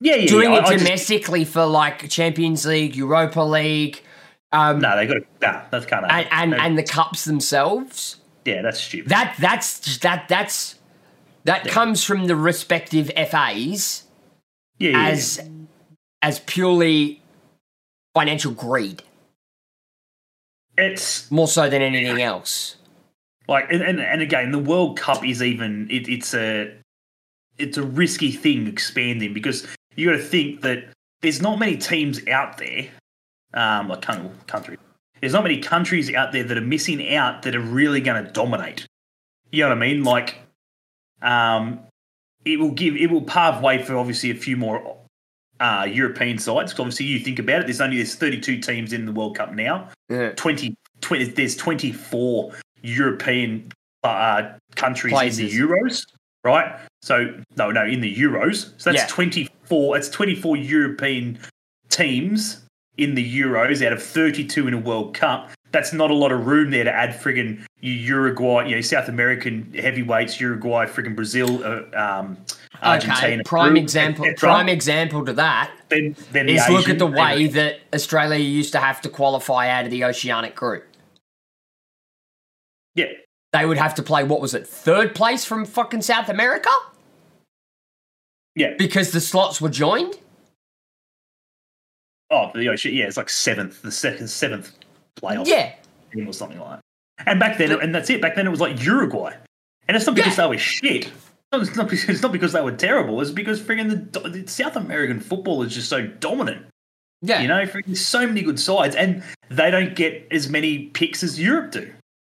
yeah, 0.00 0.16
yeah, 0.16 0.26
Doing 0.26 0.52
yeah, 0.52 0.58
it 0.58 0.64
I- 0.64 0.66
I 0.66 0.72
just- 0.74 0.84
domestically 0.84 1.44
for 1.46 1.64
like 1.64 2.10
Champions 2.10 2.66
League, 2.66 2.94
Europa 2.94 3.40
League, 3.40 4.02
um, 4.52 4.80
no, 4.80 4.94
they 4.96 5.06
got 5.06 5.14
to. 5.14 5.24
Nah, 5.40 5.62
that's 5.70 5.86
kind 5.86 6.04
of. 6.04 6.10
and 6.10 6.26
and, 6.30 6.54
and 6.54 6.76
the 6.76 6.82
cups 6.82 7.24
themselves. 7.24 8.16
Yeah, 8.50 8.62
that's 8.62 8.80
stupid. 8.80 9.10
That 9.10 9.36
that's 9.38 9.98
that 9.98 10.28
that's 10.28 10.76
that 11.44 11.66
comes 11.66 12.04
from 12.04 12.26
the 12.26 12.36
respective 12.36 13.10
FAs 13.30 14.04
yeah, 14.78 14.90
yeah, 14.90 15.08
as 15.08 15.40
as 16.22 16.40
purely 16.40 17.22
financial 18.14 18.52
greed, 18.52 19.02
it's 20.76 21.30
more 21.30 21.48
so 21.48 21.68
than 21.68 21.82
anything 21.82 22.20
else. 22.20 22.76
like, 23.48 23.70
and, 23.70 23.82
and 23.82 24.00
and 24.00 24.22
again, 24.22 24.52
the 24.52 24.58
World 24.58 24.98
Cup 24.98 25.24
is 25.24 25.42
even. 25.42 25.88
It, 25.90 26.08
it's 26.08 26.34
a, 26.34 26.74
it's 27.58 27.76
a 27.76 27.82
risky 27.82 28.32
thing 28.32 28.66
expanding 28.66 29.34
because 29.34 29.66
you 29.96 30.10
got 30.10 30.16
to 30.16 30.22
think 30.22 30.62
that 30.62 30.84
there's 31.20 31.42
not 31.42 31.58
many 31.58 31.76
teams 31.76 32.26
out 32.28 32.58
there, 32.58 32.88
um, 33.54 33.88
like 33.88 34.02
coun- 34.02 34.36
country. 34.46 34.78
There's 35.20 35.32
not 35.32 35.42
many 35.42 35.58
countries 35.58 36.12
out 36.14 36.32
there 36.32 36.44
that 36.44 36.56
are 36.56 36.62
missing 36.62 37.14
out 37.14 37.42
that 37.42 37.54
are 37.54 37.60
really 37.60 38.00
going 38.00 38.24
to 38.24 38.30
dominate. 38.32 38.86
You 39.52 39.62
know 39.64 39.70
what 39.70 39.78
I 39.78 39.80
mean? 39.80 40.04
Like, 40.04 40.38
um, 41.22 41.80
it 42.44 42.58
will 42.58 42.70
give 42.70 42.96
it 42.96 43.10
will 43.10 43.22
pave 43.22 43.60
way 43.60 43.82
for 43.82 43.96
obviously 43.96 44.30
a 44.30 44.34
few 44.34 44.56
more 44.56 44.96
uh, 45.60 45.86
European 45.90 46.38
sides. 46.38 46.72
obviously, 46.72 47.06
you 47.06 47.18
think 47.20 47.38
about 47.38 47.60
it. 47.60 47.66
There's 47.66 47.80
only 47.80 47.96
there's 47.96 48.14
32 48.14 48.60
teams 48.60 48.92
in 48.92 49.04
the 49.04 49.12
World 49.12 49.36
Cup 49.36 49.52
now. 49.52 49.90
Yeah. 50.08 50.30
20, 50.32 50.74
20 51.02 51.24
there's 51.24 51.56
24 51.56 52.52
European 52.82 53.70
uh, 54.02 54.54
countries 54.76 55.38
in 55.38 55.46
the 55.46 55.52
Euros, 55.52 56.06
right? 56.44 56.78
So 57.02 57.34
no, 57.56 57.70
no, 57.70 57.84
in 57.84 58.00
the 58.00 58.14
Euros. 58.14 58.72
So 58.80 58.90
that's 58.90 59.02
Yeah. 59.02 59.06
24. 59.08 59.98
It's 59.98 60.08
24 60.08 60.56
European 60.56 61.38
teams 61.90 62.64
in 63.00 63.14
the 63.14 63.40
Euros 63.40 63.84
out 63.84 63.92
of 63.92 64.02
32 64.02 64.68
in 64.68 64.74
a 64.74 64.78
World 64.78 65.14
Cup. 65.14 65.50
That's 65.72 65.92
not 65.92 66.10
a 66.10 66.14
lot 66.14 66.32
of 66.32 66.46
room 66.46 66.70
there 66.70 66.84
to 66.84 66.92
add 66.92 67.10
friggin' 67.10 67.64
Uruguay, 67.80 68.66
you 68.66 68.74
know, 68.74 68.80
South 68.80 69.08
American 69.08 69.72
heavyweights, 69.72 70.40
Uruguay, 70.40 70.86
friggin' 70.86 71.14
Brazil, 71.14 71.64
uh, 71.64 71.82
um, 71.96 72.36
Argentina. 72.82 73.34
Okay, 73.34 73.42
prime 73.44 73.72
Peru, 73.74 73.82
example. 73.82 74.26
Prime 74.36 74.68
example 74.68 75.24
to 75.24 75.32
that 75.34 75.70
Then, 75.88 76.16
then 76.32 76.46
the 76.46 76.54
is 76.54 76.68
look 76.68 76.88
at 76.88 76.98
the 76.98 77.06
way 77.06 77.46
that 77.46 77.80
Australia 77.94 78.38
used 78.38 78.72
to 78.72 78.80
have 78.80 79.00
to 79.02 79.08
qualify 79.08 79.68
out 79.68 79.84
of 79.84 79.90
the 79.90 80.04
Oceanic 80.04 80.54
group. 80.54 80.84
Yeah, 82.94 83.06
They 83.52 83.64
would 83.64 83.78
have 83.78 83.94
to 83.94 84.02
play 84.02 84.24
what 84.24 84.40
was 84.40 84.54
it, 84.54 84.66
third 84.66 85.14
place 85.14 85.44
from 85.44 85.64
fucking 85.64 86.02
South 86.02 86.28
America 86.28 86.70
yeah. 88.56 88.74
because 88.76 89.12
the 89.12 89.20
slots 89.20 89.60
were 89.60 89.68
joined. 89.68 90.18
Oh, 92.30 92.50
the 92.54 92.68
Ocean, 92.68 92.94
yeah, 92.94 93.06
it's 93.06 93.16
like 93.16 93.28
seventh, 93.30 93.82
the 93.82 93.90
second, 93.90 94.28
seventh 94.28 94.72
playoff. 95.20 95.46
Yeah, 95.46 95.72
team 96.12 96.28
or 96.28 96.32
something 96.32 96.58
like 96.60 96.80
that. 97.18 97.26
And 97.26 97.38
back 97.40 97.58
then, 97.58 97.72
and 97.80 97.94
that's 97.94 98.08
it. 98.10 98.22
Back 98.22 98.34
then, 98.36 98.46
it 98.46 98.50
was 98.50 98.60
like 98.60 98.82
Uruguay, 98.84 99.34
and 99.88 99.96
it's 99.96 100.06
not 100.06 100.14
because 100.16 100.38
Yeah. 100.38 100.44
they 100.44 100.50
were 100.50 100.58
shit. 100.58 101.10
It's 101.52 101.74
not, 101.76 101.88
because, 101.90 102.08
it's 102.08 102.22
not 102.22 102.30
because 102.30 102.52
they 102.52 102.60
were 102.62 102.70
terrible. 102.70 103.20
It's 103.20 103.32
because 103.32 103.60
friggin' 103.60 104.12
the, 104.12 104.20
the 104.20 104.46
South 104.48 104.76
American 104.76 105.18
football 105.18 105.62
is 105.64 105.74
just 105.74 105.88
so 105.88 106.06
dominant. 106.06 106.66
yeah, 107.22 107.42
You 107.42 107.48
know, 107.48 107.66
friggin' 107.66 107.96
so 107.96 108.24
many 108.24 108.42
good 108.42 108.60
sides, 108.60 108.94
and 108.94 109.24
they 109.48 109.68
don't 109.72 109.96
get 109.96 110.28
as 110.30 110.48
many 110.48 110.84
picks 110.90 111.24
as 111.24 111.40
Europe 111.40 111.72
do. 111.72 111.92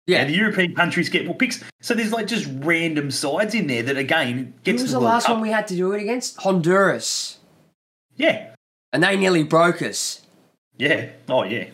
yeah. 0.07 0.21
And 0.21 0.29
the 0.31 0.35
European 0.35 0.73
countries 0.73 1.09
get 1.09 1.27
more 1.27 1.35
picks. 1.35 1.63
So 1.81 1.93
there's 1.93 2.11
like 2.11 2.25
just 2.25 2.47
random 2.63 3.11
sides 3.11 3.53
in 3.53 3.67
there 3.67 3.83
that 3.83 3.97
again 3.97 4.37
Who 4.37 4.53
gets 4.63 4.81
was 4.81 4.91
to 4.91 4.95
the 4.95 4.99
World 5.01 5.11
last 5.13 5.29
one 5.29 5.41
we 5.41 5.51
had 5.51 5.67
to 5.67 5.75
do 5.75 5.91
it 5.91 6.01
against? 6.01 6.37
Honduras, 6.41 7.37
Yeah, 8.17 8.52
and 8.93 9.03
they 9.03 9.17
nearly 9.17 9.43
broke 9.43 9.81
us. 9.81 10.21
yeah, 10.77 11.09
oh 11.27 11.43
yeah. 11.43 11.65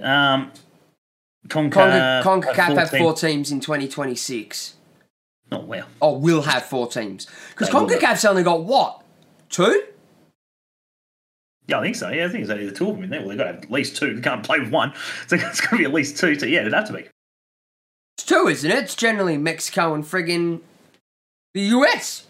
Um, 0.00 0.50
Conca, 1.48 2.22
Conca- 2.22 2.52
CONCACAF 2.52 2.76
have 2.76 2.90
14. 2.90 2.98
four 3.00 3.14
teams 3.14 3.52
in 3.52 3.60
2026. 3.60 4.74
Oh 5.52 5.60
wow. 5.60 5.84
Oh, 6.02 6.18
we'll 6.18 6.42
have 6.42 6.64
four 6.64 6.88
teams 6.88 7.26
because. 7.50 7.68
CONCACAF's 7.70 8.24
only 8.24 8.42
got 8.42 8.64
what 8.64 9.02
two? 9.48 9.84
Yeah, 11.68 11.78
I 11.78 11.82
think 11.82 11.96
so. 11.96 12.10
Yeah, 12.10 12.26
I 12.26 12.28
think 12.28 12.42
it's 12.42 12.50
only 12.50 12.66
the 12.66 12.74
two 12.74 12.88
of 12.88 12.94
them 12.94 13.04
in 13.04 13.10
there. 13.10 13.20
Well, 13.20 13.30
they've 13.30 13.38
got 13.38 13.44
to 13.44 13.52
have 13.54 13.62
at 13.64 13.70
least 13.70 13.96
two. 13.96 14.14
They 14.14 14.20
can't 14.20 14.44
play 14.44 14.60
with 14.60 14.70
one. 14.70 14.92
So 15.26 15.36
it's 15.36 15.60
going 15.60 15.70
to 15.70 15.78
be 15.78 15.84
at 15.84 15.92
least 15.92 16.16
two. 16.16 16.38
So 16.38 16.46
yeah, 16.46 16.60
it'd 16.60 16.72
have 16.72 16.86
to 16.88 16.92
be. 16.92 17.06
It's 18.18 18.24
two, 18.24 18.46
isn't 18.48 18.70
it? 18.70 18.84
It's 18.84 18.94
generally 18.94 19.36
Mexico 19.36 19.92
and 19.94 20.04
friggin' 20.04 20.60
the 21.54 21.62
US. 21.62 22.26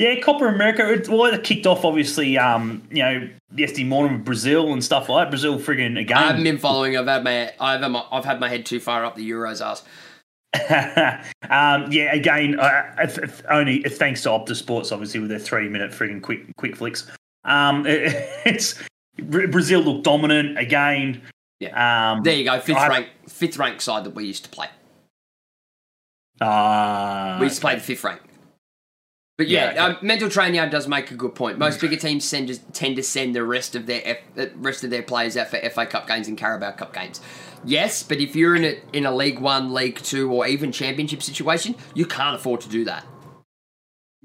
Yeah, 0.00 0.18
Copa 0.18 0.46
America. 0.46 0.90
It, 0.90 1.10
well, 1.10 1.26
it 1.26 1.44
kicked 1.44 1.66
off 1.66 1.84
obviously. 1.84 2.38
Um, 2.38 2.82
you 2.90 3.02
know, 3.02 3.28
yesterday 3.54 3.84
morning 3.84 4.16
with 4.16 4.24
Brazil 4.24 4.72
and 4.72 4.82
stuff 4.82 5.10
like 5.10 5.26
that. 5.26 5.30
Brazil 5.30 5.58
frigging 5.58 6.00
again. 6.00 6.16
I 6.16 6.28
haven't 6.28 6.42
been 6.42 6.56
following. 6.56 6.96
I've 6.96 7.06
had 7.06 7.22
my 7.22 7.52
I've 7.60 7.82
had 7.82 7.90
my, 7.90 8.06
I've 8.10 8.24
had 8.24 8.40
my 8.40 8.48
head 8.48 8.64
too 8.64 8.80
far 8.80 9.04
up 9.04 9.14
the 9.14 9.30
Euros 9.30 9.60
ass. 9.60 9.82
um, 11.50 11.92
yeah, 11.92 12.14
again, 12.14 12.58
uh, 12.58 12.94
if, 12.98 13.18
if 13.18 13.42
only 13.50 13.84
if 13.84 13.98
thanks 13.98 14.22
to 14.22 14.30
Optus 14.30 14.56
Sports, 14.56 14.90
obviously 14.90 15.20
with 15.20 15.28
their 15.28 15.38
three 15.38 15.68
minute 15.68 15.90
frigging 15.90 16.22
quick 16.22 16.56
quick 16.56 16.76
flicks. 16.76 17.06
Um, 17.44 17.86
it, 17.86 18.14
it's 18.46 18.82
Brazil 19.18 19.80
looked 19.80 20.04
dominant 20.04 20.58
again. 20.58 21.20
Yeah. 21.58 22.12
Um, 22.12 22.22
There 22.22 22.34
you 22.34 22.44
go. 22.44 22.58
Fifth 22.58 22.78
I- 22.78 22.88
rank, 22.88 23.08
fifth 23.28 23.58
rank 23.58 23.82
side 23.82 24.04
that 24.04 24.14
we 24.14 24.24
used 24.24 24.44
to 24.44 24.50
play. 24.50 24.68
Uh, 26.40 27.36
We 27.38 27.48
used 27.48 27.56
to 27.56 27.60
play 27.60 27.74
the 27.74 27.82
fifth 27.82 28.02
rank. 28.02 28.22
But 29.40 29.48
yeah, 29.48 29.72
Yeah, 29.72 29.84
um, 29.86 29.96
mental 30.02 30.28
training 30.28 30.56
yard 30.56 30.68
does 30.68 30.86
make 30.86 31.10
a 31.10 31.14
good 31.14 31.34
point. 31.34 31.56
Most 31.56 31.80
bigger 31.80 31.96
teams 31.96 32.26
send, 32.26 32.60
tend 32.74 32.96
to 32.96 33.02
send 33.02 33.34
the 33.34 33.42
rest 33.42 33.74
of 33.74 33.86
their 33.86 34.02
F, 34.04 34.18
rest 34.56 34.84
of 34.84 34.90
their 34.90 35.02
players 35.02 35.34
out 35.34 35.48
for 35.48 35.56
FA 35.70 35.86
Cup 35.86 36.06
games 36.06 36.28
and 36.28 36.36
Carabao 36.36 36.72
Cup 36.72 36.92
games. 36.92 37.22
Yes, 37.64 38.02
but 38.02 38.18
if 38.18 38.36
you're 38.36 38.54
in 38.54 38.66
a 38.66 38.78
in 38.92 39.06
a 39.06 39.16
League 39.16 39.38
One, 39.38 39.72
League 39.72 39.96
Two, 39.96 40.30
or 40.30 40.46
even 40.46 40.72
Championship 40.72 41.22
situation, 41.22 41.74
you 41.94 42.04
can't 42.04 42.36
afford 42.36 42.60
to 42.60 42.68
do 42.68 42.84
that. 42.84 43.06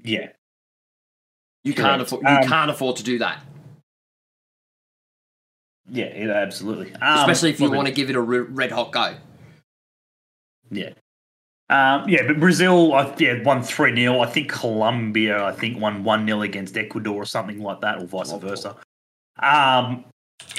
yeah, 0.04 0.32
You 1.64 1.72
can't 1.72 2.02
afford. 2.02 2.20
You 2.20 2.28
Um, 2.28 2.46
can't 2.46 2.70
afford 2.70 2.96
to 2.96 3.02
do 3.02 3.16
that, 3.20 3.42
yeah, 5.90 6.04
absolutely. 6.28 6.92
Um, 6.92 7.20
especially 7.20 7.48
if 7.48 7.60
you 7.60 7.70
want 7.70 7.88
to 7.88 7.94
give 7.94 8.10
it 8.10 8.16
a 8.16 8.20
red 8.20 8.70
hot 8.70 8.92
go. 8.92 9.14
Yeah. 10.70 10.92
Um, 11.68 12.08
yeah, 12.08 12.26
but 12.26 12.38
Brazil, 12.38 12.94
I, 12.94 13.12
yeah, 13.18 13.42
won 13.42 13.62
3 13.62 13.94
0. 13.96 14.20
I 14.20 14.26
think 14.26 14.50
Colombia, 14.50 15.44
I 15.44 15.52
think, 15.52 15.80
won 15.80 16.04
1 16.04 16.26
0 16.26 16.42
against 16.42 16.76
Ecuador 16.76 17.22
or 17.22 17.24
something 17.24 17.60
like 17.60 17.80
that, 17.80 18.00
or 18.00 18.06
vice 18.06 18.32
versa. 18.32 18.76
Um, 19.40 20.04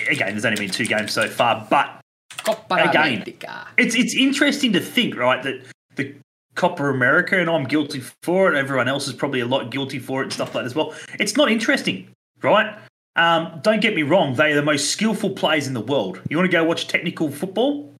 again, 0.09 0.31
there's 0.31 0.45
only 0.45 0.57
been 0.57 0.69
two 0.69 0.85
games 0.85 1.13
so 1.13 1.27
far, 1.27 1.65
but 1.69 2.01
Copa 2.43 2.75
Again. 2.75 3.21
America. 3.21 3.67
it's 3.77 3.95
it's 3.95 4.13
interesting 4.13 4.73
to 4.73 4.79
think, 4.79 5.15
right, 5.15 5.41
that 5.43 5.61
the 5.95 6.13
Copa 6.55 6.85
America, 6.85 7.39
and 7.39 7.49
I'm 7.49 7.63
guilty 7.63 8.01
for 8.21 8.51
it, 8.51 8.57
everyone 8.57 8.87
else 8.87 9.07
is 9.07 9.13
probably 9.13 9.39
a 9.39 9.45
lot 9.45 9.71
guilty 9.71 9.99
for 9.99 10.21
it 10.21 10.25
and 10.25 10.33
stuff 10.33 10.55
like 10.55 10.63
that 10.63 10.65
as 10.65 10.75
well. 10.75 10.93
It's 11.19 11.37
not 11.37 11.51
interesting, 11.51 12.09
right? 12.41 12.77
Um, 13.15 13.59
don't 13.63 13.81
get 13.81 13.95
me 13.95 14.03
wrong, 14.03 14.35
they 14.35 14.51
are 14.51 14.55
the 14.55 14.61
most 14.61 14.91
skillful 14.91 15.31
players 15.31 15.67
in 15.67 15.73
the 15.73 15.81
world. 15.81 16.21
You 16.29 16.37
want 16.37 16.49
to 16.49 16.51
go 16.51 16.63
watch 16.63 16.87
technical 16.87 17.31
football? 17.31 17.93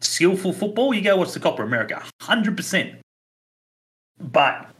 Skillful 0.00 0.52
football? 0.52 0.92
You 0.94 1.02
go 1.02 1.16
watch 1.16 1.32
the 1.32 1.40
Copa 1.40 1.62
America. 1.62 2.02
100%. 2.22 2.98
But 4.20 4.70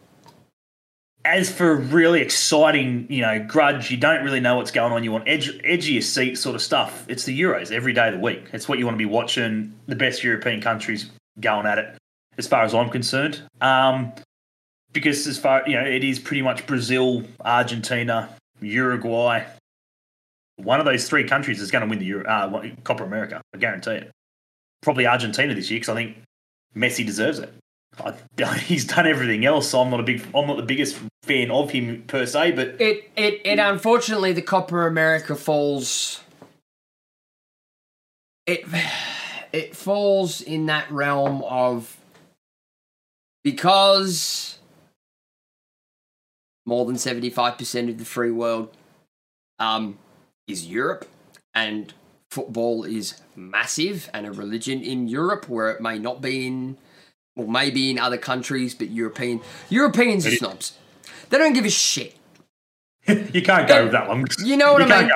as 1.27 1.53
for 1.53 1.75
really 1.75 2.21
exciting, 2.21 3.07
you 3.11 3.21
know, 3.21 3.45
grudge, 3.45 3.91
you 3.91 3.97
don't 3.97 4.25
really 4.25 4.41
know 4.41 4.57
what's 4.57 4.71
going 4.71 4.93
on. 4.93 5.03
You 5.03 5.13
want 5.13 5.27
edge, 5.27 6.05
seat 6.05 6.39
sort 6.39 6.55
of 6.55 6.63
stuff. 6.63 7.05
It's 7.09 7.25
the 7.25 7.39
Euros 7.39 7.73
every 7.73 7.93
day 7.93 8.09
of 8.09 8.15
the 8.15 8.21
week. 8.21 8.49
It's 8.53 8.69
what 8.69 8.79
you 8.79 8.85
want 8.85 8.95
to 8.95 8.99
be 8.99 9.07
watching. 9.07 9.75
The 9.87 9.97
best 9.97 10.23
European 10.23 10.61
countries 10.61 11.11
going 11.41 11.67
at 11.67 11.79
it, 11.79 11.99
as 12.39 12.47
far 12.47 12.63
as 12.63 12.75
I'm 12.75 12.91
concerned. 12.91 13.43
Um, 13.61 14.13
because 14.93 15.27
as 15.27 15.37
far 15.37 15.63
you 15.67 15.75
know, 15.75 15.85
it 15.85 16.05
is 16.05 16.19
pretty 16.19 16.43
much 16.43 16.67
Brazil, 16.67 17.25
Argentina, 17.45 18.35
Uruguay. 18.61 19.45
One 20.57 20.81
of 20.81 20.87
those 20.87 21.09
three 21.09 21.25
countries 21.25 21.61
is 21.61 21.71
going 21.71 21.83
to 21.83 21.91
win 21.91 21.99
the 21.99 22.07
Euro, 22.07 22.25
uh, 22.27 22.71
Copa 22.85 23.05
America. 23.05 23.43
I 23.53 23.59
guarantee 23.59 23.91
it. 23.93 24.11
Probably 24.87 25.05
Argentina 25.05 25.53
this 25.53 25.69
year 25.69 25.81
because 25.81 25.89
I 25.89 25.95
think 25.97 26.17
Messi 26.77 27.05
deserves 27.05 27.41
it. 27.41 27.53
I, 27.99 28.15
he's 28.59 28.85
done 28.85 29.05
everything 29.05 29.45
else. 29.45 29.71
So 29.71 29.81
I'm 29.81 29.91
not 29.91 29.99
a 29.99 30.05
big. 30.05 30.25
I'm 30.33 30.47
not 30.47 30.59
the 30.59 30.63
biggest 30.63 30.97
fan 31.25 31.51
of 31.51 31.73
him 31.73 32.05
per 32.07 32.25
se, 32.25 32.53
but 32.53 32.81
It 32.81 33.11
it 33.17 33.41
it 33.45 33.59
unfortunately 33.59 34.33
the 34.33 34.43
Copa 34.43 34.77
America 34.77 35.35
falls. 35.35 36.21
It 38.47 38.65
it 39.53 39.75
falls 39.75 40.41
in 40.41 40.67
that 40.67 40.89
realm 40.93 41.43
of 41.43 41.97
because 43.43 44.61
more 46.65 46.87
than 46.87 46.97
seventy 46.97 47.31
five 47.31 47.59
percent 47.59 47.91
of 47.91 47.99
the 47.99 48.05
free 48.05 48.31
world 48.31 48.71
um 49.59 49.99
is 50.47 50.65
Europe 50.65 51.09
and 51.53 51.93
football 52.37 52.85
is 52.85 53.19
massive 53.35 54.11
and 54.13 54.27
a 54.27 54.31
religion 54.31 54.83
in 54.83 55.09
Europe 55.09 55.49
where 55.49 55.71
it 55.71 55.81
may 55.81 55.99
not 55.99 56.21
be 56.21 56.47
in 56.47 56.77
or 57.35 57.49
maybe 57.49 57.91
in 57.91 57.99
other 57.99 58.19
countries 58.19 58.75
but 58.75 58.91
European 58.91 59.41
Europeans 59.71 60.27
are 60.27 60.33
snobs. 60.33 60.77
They 61.31 61.39
don't 61.39 61.55
give 61.55 61.65
a 61.65 61.71
shit. 61.71 62.15
you 63.09 63.41
can't 63.41 63.67
go 63.67 63.85
with 63.85 63.93
that 63.93 64.07
long. 64.07 64.27
You 64.45 64.59
know 64.59 64.75
what 64.75 64.87
you 64.87 64.93
I 64.93 65.01
mean? 65.01 65.11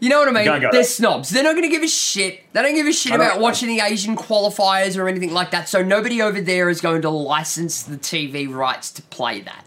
You 0.00 0.08
know 0.08 0.18
what 0.20 0.28
I 0.28 0.32
mean? 0.32 0.46
They're 0.46 0.70
there. 0.72 0.84
snobs. 0.84 1.28
They're 1.28 1.44
not 1.44 1.52
going 1.52 1.62
to 1.62 1.68
give 1.68 1.82
a 1.82 1.88
shit. 1.88 2.40
They 2.54 2.62
don't 2.62 2.74
give 2.74 2.86
a 2.86 2.92
shit 2.92 3.14
about 3.14 3.38
watching 3.38 3.68
the 3.68 3.80
Asian 3.80 4.16
qualifiers 4.16 4.96
or 4.98 5.08
anything 5.08 5.34
like 5.34 5.50
that. 5.50 5.68
So 5.68 5.82
nobody 5.82 6.22
over 6.22 6.40
there 6.40 6.70
is 6.70 6.80
going 6.80 7.02
to 7.02 7.10
license 7.10 7.82
the 7.82 7.98
TV 7.98 8.52
rights 8.52 8.90
to 8.92 9.02
play 9.02 9.42
that. 9.42 9.66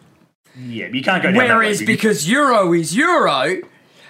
Yeah, 0.57 0.87
you 0.87 1.03
can't 1.03 1.21
go 1.21 1.31
down 1.31 1.37
that 1.37 1.49
way, 1.49 1.55
Whereas 1.55 1.83
because 1.83 2.27
Euro 2.27 2.73
is 2.73 2.95
Euro, 2.95 3.61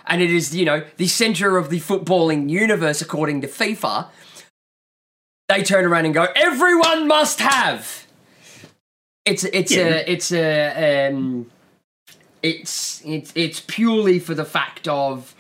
and 0.08 0.22
it 0.22 0.32
is 0.32 0.56
you 0.56 0.66
know 0.66 0.84
the 0.98 1.08
center 1.08 1.58
of 1.58 1.70
the 1.70 1.80
footballing 1.80 2.50
universe 2.50 3.02
according 3.02 3.42
to 3.42 3.48
FIFA, 3.48 4.08
they 5.50 5.64
turn 5.64 5.86
around 5.86 6.06
and 6.06 6.14
go, 6.14 6.28
everyone 6.36 7.08
must 7.08 7.40
have. 7.40 8.06
It's 9.26 9.44
it's 9.46 9.72
Yeah. 9.72 9.84
a 9.88 10.04
it's 10.08 10.32
a 10.32 11.08
um, 11.10 11.50
it's 12.44 13.02
it's 13.06 13.32
it's 13.36 13.60
purely 13.62 14.20
for 14.20 14.34
the 14.36 14.46
fact 14.46 14.88
of 14.88 15.34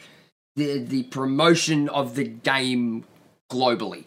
the 0.55 0.80
the 0.80 1.03
promotion 1.03 1.89
of 1.89 2.16
the 2.16 2.24
game 2.24 3.03
globally. 3.51 4.05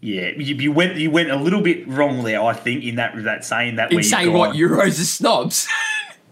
yeah, 0.00 0.30
you, 0.36 0.56
you 0.56 0.72
went 0.72 0.96
you 0.96 1.10
went 1.12 1.30
a 1.30 1.36
little 1.36 1.60
bit 1.62 1.86
wrong 1.86 2.24
there. 2.24 2.42
I 2.42 2.54
think 2.54 2.82
in 2.82 2.96
that 2.96 3.14
that 3.22 3.44
saying 3.44 3.76
that 3.76 3.92
In 3.92 4.02
saying 4.02 4.32
what 4.32 4.56
Euros 4.56 5.00
are 5.00 5.04
snobs. 5.04 5.68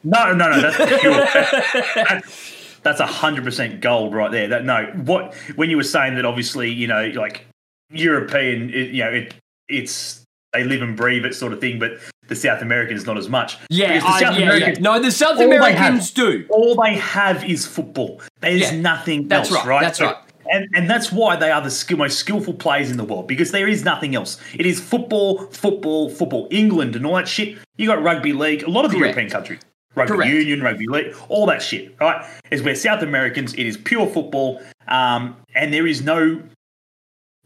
No, 0.02 0.32
no, 0.32 0.50
no. 0.50 0.60
That's 0.72 1.00
pure. 1.00 1.12
that's 1.94 2.56
that's 2.82 3.00
a 3.00 3.06
hundred 3.06 3.44
percent 3.44 3.80
gold 3.80 4.14
right 4.14 4.30
there. 4.30 4.48
That 4.48 4.64
no. 4.64 4.86
What 5.04 5.34
when 5.56 5.70
you 5.70 5.76
were 5.76 5.82
saying 5.82 6.14
that 6.16 6.24
obviously 6.24 6.70
you 6.70 6.86
know 6.86 7.06
like 7.14 7.46
European, 7.90 8.70
it, 8.70 8.90
you 8.90 9.04
know 9.04 9.10
it 9.10 9.34
it's 9.68 10.22
they 10.52 10.64
live 10.64 10.82
and 10.82 10.96
breathe 10.96 11.24
it 11.24 11.34
sort 11.34 11.52
of 11.52 11.60
thing, 11.60 11.78
but 11.78 11.92
the 12.28 12.34
South 12.36 12.62
Americans 12.62 13.06
not 13.06 13.16
as 13.18 13.28
much. 13.28 13.56
yeah, 13.70 14.00
I, 14.04 14.20
South 14.20 14.38
yeah, 14.38 14.54
yeah. 14.54 14.72
No, 14.80 15.00
the 15.00 15.10
South 15.12 15.38
Americans 15.40 16.08
have- 16.08 16.14
do. 16.14 16.46
all 16.50 16.74
they 16.76 16.94
have 16.94 17.44
is 17.48 17.66
football. 17.66 18.20
There's 18.40 18.60
Yeah, 18.72 18.80
nothing 18.80 19.28
that's 19.28 19.50
else, 19.52 19.66
right, 19.66 19.82
that's 19.82 20.00
right. 20.00 20.16
And, 20.52 20.66
and 20.74 20.90
that's 20.90 21.12
why 21.12 21.36
they 21.36 21.52
are 21.52 21.60
the 21.60 21.70
skill, 21.70 21.98
most 21.98 22.18
skillful 22.18 22.54
players 22.54 22.90
in 22.90 22.96
the 22.96 23.04
world 23.04 23.28
because 23.28 23.52
there 23.52 23.68
is 23.68 23.84
nothing 23.84 24.16
else. 24.16 24.40
It 24.54 24.66
is 24.66 24.80
football, 24.80 25.46
football, 25.52 26.10
football. 26.10 26.48
England 26.50 26.96
and 26.96 27.06
all 27.06 27.14
that 27.16 27.28
shit. 27.28 27.56
You 27.76 27.86
got 27.86 28.02
rugby 28.02 28.32
league. 28.32 28.64
A 28.64 28.70
lot 28.70 28.84
of 28.84 28.90
the 28.90 28.96
Correct. 28.98 29.14
European 29.16 29.30
countries, 29.30 29.60
rugby 29.95 30.14
Correct. 30.14 30.32
union, 30.32 30.62
rugby 30.62 30.86
league, 30.86 31.14
all 31.28 31.47
that 31.47 31.62
shit. 31.62 31.95
Right? 32.01 32.24
Is 32.51 32.62
where 32.62 32.74
South 32.74 33.03
Americans. 33.03 33.55
It 33.55 33.66
is 33.66 33.76
pure 33.76 34.07
football, 34.07 34.61
um, 34.88 35.36
and 35.55 35.72
there 35.72 35.86
is 35.86 36.03
no. 36.03 36.43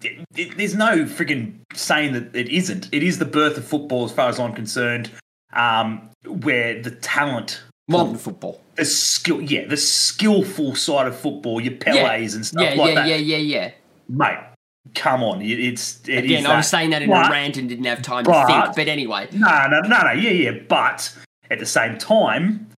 it- 0.03 0.19
it- 0.37 0.57
there's 0.59 0.75
no 0.75 1.05
freaking 1.05 1.55
saying 1.73 2.13
that 2.13 2.35
it 2.37 2.49
isn't. 2.49 2.89
It 2.93 3.03
is 3.03 3.19
the 3.19 3.25
birth 3.25 3.57
of 3.57 3.65
football, 3.67 4.05
as 4.05 4.13
far 4.13 4.29
as 4.29 4.39
I'm 4.39 4.53
concerned. 4.53 5.11
Um, 5.55 6.11
where 6.27 6.83
the 6.83 6.91
talent 6.91 7.63
Modern 7.89 8.17
football. 8.19 8.61
the 8.75 8.85
skill, 8.85 9.41
yeah, 9.41 9.67
the 9.67 9.77
skillful 9.77 10.75
side 10.75 11.07
of 11.07 11.17
football, 11.17 11.61
your 11.61 11.75
Pelés 11.75 11.95
Yeah. 11.95 12.35
and 12.35 12.45
stuff 12.47 12.63
Yeah, 12.63 12.75
like 12.75 12.89
yeah, 12.89 12.95
that, 12.97 13.09
yeah, 13.09 13.17
yeah, 13.17 13.37
yeah. 13.37 13.57
Yeah, 13.65 13.71
mate. 14.09 14.39
Come 14.95 15.23
on, 15.23 15.41
it- 15.41 15.59
it's 15.61 16.01
it 16.07 16.25
Again, 16.25 16.41
is 16.41 16.47
I 16.47 16.57
was 16.57 16.67
that. 16.71 16.77
saying 16.77 16.91
that 16.91 17.03
in 17.03 17.09
But- 17.09 17.29
a 17.29 17.31
rant 17.31 17.57
and 17.57 17.69
didn't 17.69 17.85
have 17.85 18.03
time 18.03 18.25
to 18.25 18.33
think. 18.47 18.77
But 18.77 18.89
anyway, 18.89 19.29
No, 19.33 19.67
no, 19.69 19.81
no, 19.81 20.03
no, 20.03 20.11
yeah, 20.13 20.31
yeah, 20.31 20.51
but 20.69 21.11
at 21.51 21.59
the 21.59 21.67
same 21.67 21.99
time, 21.99 22.69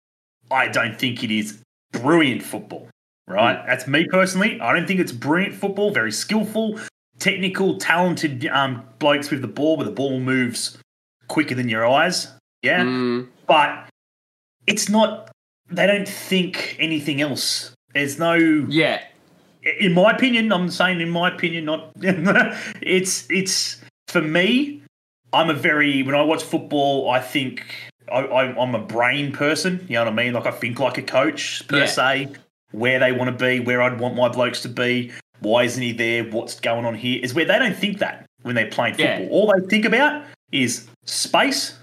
I 0.50 0.68
don't 0.68 0.98
think 0.98 1.22
it 1.22 1.30
is 1.30 1.62
brilliant 1.92 2.42
football. 2.42 2.88
Right, 3.28 3.60
that's 3.66 3.88
me 3.88 4.06
personally. 4.08 4.60
I 4.60 4.72
don't 4.72 4.86
think 4.86 5.00
it's 5.00 5.10
brilliant 5.10 5.54
football. 5.54 5.90
Very 5.90 6.12
skillful, 6.12 6.78
technical, 7.18 7.76
talented 7.76 8.46
um, 8.46 8.84
blokes 9.00 9.30
with 9.30 9.42
the 9.42 9.48
ball, 9.48 9.76
where 9.76 9.84
the 9.84 9.90
ball 9.90 10.20
moves 10.20 10.78
quicker 11.26 11.56
than 11.56 11.68
your 11.68 11.84
eyes. 11.84 12.28
Yeah, 12.62 12.84
mm, 12.84 13.26
but 13.48 13.88
it's 14.68 14.88
not. 14.88 15.32
They 15.68 15.88
don't 15.88 16.06
think 16.06 16.76
anything 16.78 17.20
else. 17.20 17.72
There's 17.94 18.20
no. 18.20 18.36
yeah, 18.36 19.02
in 19.80 19.92
my 19.92 20.12
opinion, 20.12 20.52
I'm 20.52 20.70
saying 20.70 21.00
in 21.00 21.10
my 21.10 21.34
opinion, 21.34 21.64
not 21.64 21.90
it's 22.80 23.26
it's 23.30 23.80
for 24.08 24.22
me. 24.22 24.82
I'm 25.32 25.50
a 25.50 25.54
very 25.54 26.02
when 26.04 26.14
I 26.14 26.22
watch 26.22 26.44
football, 26.44 27.10
I 27.10 27.20
think 27.20 27.64
I, 28.12 28.18
I, 28.20 28.62
I'm 28.62 28.74
a 28.74 28.80
brain 28.80 29.32
person. 29.32 29.84
You 29.88 29.94
know 29.94 30.04
what 30.04 30.12
I 30.12 30.16
mean? 30.16 30.32
Like 30.32 30.46
I 30.46 30.50
think 30.50 30.78
like 30.78 30.98
a 30.98 31.02
coach 31.02 31.66
per 31.68 31.78
Yeah. 31.78 31.86
se, 31.86 32.28
where 32.72 32.98
they 32.98 33.12
want 33.12 33.36
to 33.36 33.44
be, 33.44 33.60
where 33.60 33.82
I'd 33.82 33.98
want 34.00 34.14
my 34.16 34.28
blokes 34.28 34.62
to 34.62 34.68
be. 34.68 35.12
Why 35.40 35.64
isn't 35.64 35.82
he 35.82 35.92
there? 35.92 36.24
What's 36.24 36.58
going 36.60 36.84
on 36.84 36.94
here? 36.94 37.20
Is 37.22 37.34
where 37.34 37.44
they 37.44 37.58
don't 37.58 37.76
think 37.76 37.98
that 37.98 38.26
when 38.42 38.54
they're 38.54 38.70
playing 38.70 38.94
Yeah. 38.98 39.18
football. 39.18 39.36
All 39.38 39.52
they 39.52 39.66
think 39.66 39.84
about 39.84 40.24
is 40.52 40.86
space 41.04 41.78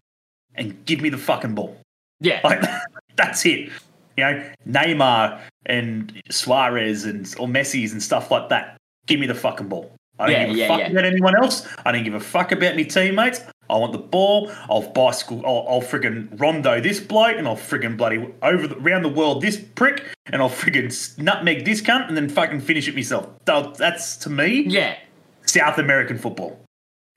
and 0.56 0.84
give 0.86 1.02
me 1.02 1.10
the 1.10 1.18
fucking 1.18 1.56
ball. 1.56 1.78
yeah. 2.20 2.40
Like 2.44 2.62
that's 3.16 3.46
it. 3.46 3.70
You 4.18 4.24
know, 4.26 4.44
Neymar 4.68 5.40
and 5.66 6.22
Suarez 6.30 7.06
and 7.06 7.22
or 7.40 7.48
Messi's 7.48 7.92
and 7.94 8.02
stuff 8.02 8.30
like 8.32 8.50
that. 8.50 8.78
Give 9.08 9.20
me 9.20 9.28
the 9.28 9.36
fucking 9.36 9.68
ball. 9.68 9.92
I 10.20 10.28
don't 10.28 10.34
Yeah, 10.36 10.46
give 10.46 10.56
a 10.56 10.58
yeah, 10.60 10.68
fuck 10.68 10.80
yeah. 10.80 10.88
about 10.92 11.06
anyone 11.06 11.36
else. 11.42 11.68
I 11.86 11.92
don't 11.92 12.04
give 12.04 12.14
a 12.14 12.20
fuck 12.20 12.52
about 12.52 12.76
my 12.76 12.84
teammates. 12.84 13.42
I 13.74 13.78
want 13.78 13.92
the 13.92 13.98
ball. 13.98 14.52
I'll 14.70 14.88
bicycle. 14.92 15.42
I'll, 15.46 15.66
I'll 15.68 15.82
friggin' 15.82 16.40
rondo 16.40 16.80
this 16.80 17.00
bloke, 17.00 17.36
and 17.38 17.48
I'll 17.48 17.58
friggin' 17.58 17.98
bloody 17.98 18.32
over 18.44 18.68
the, 18.68 18.78
around 18.78 19.02
the 19.02 19.10
world 19.10 19.42
this 19.42 19.58
prick, 19.60 20.04
and 20.28 20.42
I'll 20.42 20.50
friggin' 20.50 21.18
nutmeg 21.18 21.66
this 21.66 21.82
cunt, 21.82 22.08
and 22.08 22.16
then 22.16 22.30
fucking 22.30 22.62
finish 22.62 22.88
it 22.88 22.94
myself. 22.96 23.28
That's 23.46 24.16
to 24.18 24.30
me, 24.30 24.62
Yeah. 24.68 24.98
South 25.46 25.80
American 25.80 26.18
football. 26.20 26.60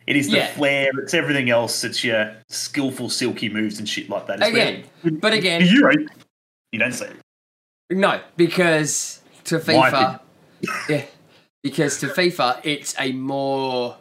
It 0.06 0.16
is 0.16 0.30
the 0.30 0.38
Yeah. 0.38 0.46
flair. 0.46 0.90
It's 1.02 1.14
everything 1.14 1.50
else. 1.50 1.84
It's 1.84 2.02
your 2.02 2.32
skillful, 2.48 3.10
silky 3.10 3.48
moves 3.48 3.78
and 3.78 3.88
shit 3.88 4.08
like 4.08 4.26
that. 4.28 4.38
It's 4.40 4.48
Again. 4.48 4.84
But 5.04 5.30
the 5.32 5.38
again, 5.38 5.62
Euro, 5.66 5.92
you 6.72 6.78
don't 6.78 6.92
see 6.92 7.04
it. 7.06 7.16
no, 7.90 8.20
because 8.36 9.20
to 9.44 9.58
FIFA, 9.58 10.20
yeah, 10.88 11.04
because 11.62 11.98
to 12.00 12.06
FIFA, 12.06 12.60
it's 12.64 12.94
a 12.98 13.12
more 13.12 13.96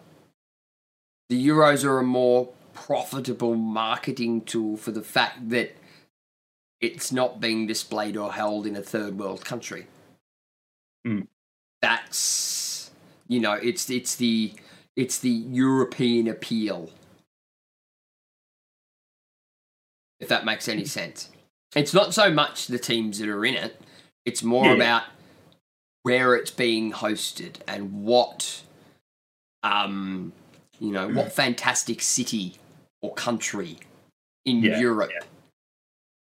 the 1.29 1.47
Euros 1.47 1.83
are 1.83 1.99
a 1.99 2.03
more 2.03 2.49
profitable 2.73 3.55
marketing 3.55 4.41
tool 4.41 4.77
for 4.77 4.91
the 4.91 5.01
fact 5.01 5.49
that 5.49 5.75
it's 6.81 7.11
not 7.11 7.39
being 7.39 7.65
displayed 7.65 8.17
or 8.17 8.33
held 8.33 8.67
in 8.67 8.75
a 8.75 8.81
third 8.81 9.17
world 9.17 9.43
country. 9.45 9.87
Hmm. 11.05 11.21
That's 11.81 12.91
you 13.27 13.39
know, 13.39 13.53
it's 13.53 13.89
it's 13.89 14.15
the 14.15 14.53
it's 14.95 15.19
the 15.19 15.29
European 15.29 16.27
appeal. 16.27 16.89
If 20.19 20.29
that 20.29 20.45
makes 20.45 20.67
any 20.67 20.85
sense. 20.85 21.29
It's 21.75 21.93
not 21.93 22.13
so 22.13 22.31
much 22.31 22.67
the 22.67 22.79
teams 22.79 23.19
that 23.19 23.27
are 23.27 23.45
in 23.45 23.55
it, 23.55 23.81
it's 24.25 24.41
more 24.43 24.67
Yeah. 24.67 24.73
about 24.73 25.03
where 26.03 26.35
it's 26.35 26.51
being 26.51 26.91
hosted 26.93 27.55
and 27.67 28.03
what 28.05 28.61
um 29.63 30.31
you 30.79 30.91
know, 30.91 31.07
what 31.09 31.31
fantastic 31.43 32.01
city 32.01 32.55
or 33.01 33.13
country 33.13 33.77
in 34.45 34.61
Yeah, 34.63 34.79
Europe. 34.79 35.11
yeah. 35.13 35.23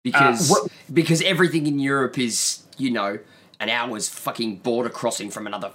Because 0.04 0.49
what- 0.49 0.72
because 0.93 1.22
everything 1.22 1.68
in 1.68 1.80
Europe 1.80 2.18
is, 2.18 2.64
you 2.78 2.89
know, 2.91 3.20
an 3.60 3.70
hour's 3.70 4.10
fucking 4.10 4.58
border 4.58 4.89
crossing 4.89 5.30
from 5.30 5.45
another 5.47 5.72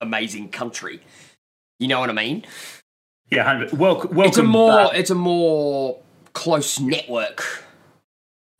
amazing 0.00 0.50
country. 0.50 1.00
You 1.78 1.88
know 1.88 2.00
what 2.00 2.10
I 2.10 2.12
mean? 2.12 2.44
Yeah, 3.30 3.44
100. 3.44 3.72
Welcome, 3.78 4.14
welcome. 4.14 4.28
it's 4.28 4.38
a 4.38 4.42
more 4.42 4.84
back. 4.84 4.94
it's 4.98 5.10
a 5.10 5.14
more 5.14 5.98
close 6.34 6.78
network. 6.78 7.42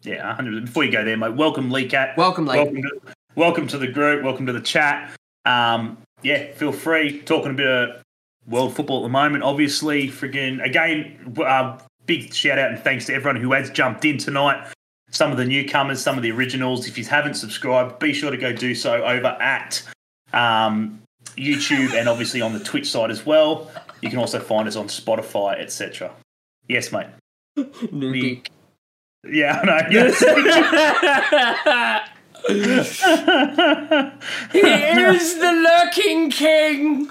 Yeah, 0.03 0.27
100. 0.29 0.65
Before 0.67 0.85
you 0.85 0.91
go 0.93 1.05
there, 1.05 1.17
mate, 1.17 1.35
welcome, 1.35 1.71
Lee 1.71 1.87
Cat. 1.89 2.17
Welcome, 2.17 2.47
Lee. 2.47 2.57
Welcome 2.59 2.83
to, 2.83 3.01
welcome 3.35 3.67
to 3.69 3.79
the 3.79 3.87
group. 3.87 4.25
Welcome 4.25 4.47
to 4.47 4.53
the 4.53 4.61
chat. 4.61 5.13
Um, 5.45 5.99
yeah, 6.23 6.53
feel 6.55 6.73
free. 6.73 7.21
Talking 7.23 7.53
a 7.53 7.55
bit 7.55 7.67
of 7.67 8.03
world 8.49 8.75
football 8.75 9.01
at 9.01 9.03
the 9.05 9.09
moment, 9.09 9.43
obviously. 9.43 10.09
Friggin' 10.09 10.65
again, 10.65 11.35
uh, 11.39 11.79
big 12.07 12.33
shout 12.33 12.59
out 12.59 12.71
and 12.71 12.79
thanks 12.79 13.07
to 13.07 13.15
everyone 13.15 13.41
who 13.41 13.53
has 13.53 13.71
jumped 13.71 14.05
in 14.05 14.19
tonight. 14.19 14.73
Some 15.11 15.31
of 15.31 15.37
the 15.37 15.45
newcomers, 15.45 16.03
some 16.03 16.17
of 16.17 16.23
the 16.23 16.33
originals. 16.33 16.89
If 16.89 16.99
you 16.99 17.05
haven't 17.05 17.35
subscribed, 17.35 17.99
be 17.99 18.13
sure 18.13 18.31
to 18.31 18.37
go 18.37 18.53
do 18.53 18.75
so 18.75 19.05
over 19.05 19.29
at 19.29 19.83
um, 20.33 21.01
YouTube 21.37 21.95
and 21.95 22.09
obviously 22.09 22.41
on 22.41 22.53
the 22.53 22.61
Twitch 22.61 22.91
side 22.91 23.11
as 23.11 23.25
well. 23.25 23.71
You 24.01 24.11
can 24.11 24.19
also 24.19 24.41
find 24.41 24.69
us 24.69 24.77
on 24.77 24.89
Spotify, 24.89 25.61
etc. 25.61 26.11
Yes, 26.69 26.93
mate. 26.93 27.07
Newbie. 27.57 28.47
Yeah, 29.25 29.61
I 29.61 29.65
know. 29.65 29.81
Yes. 29.91 30.21
Here's 34.53 35.35
the 35.35 35.53
lurking 35.53 36.31
king. 36.31 37.11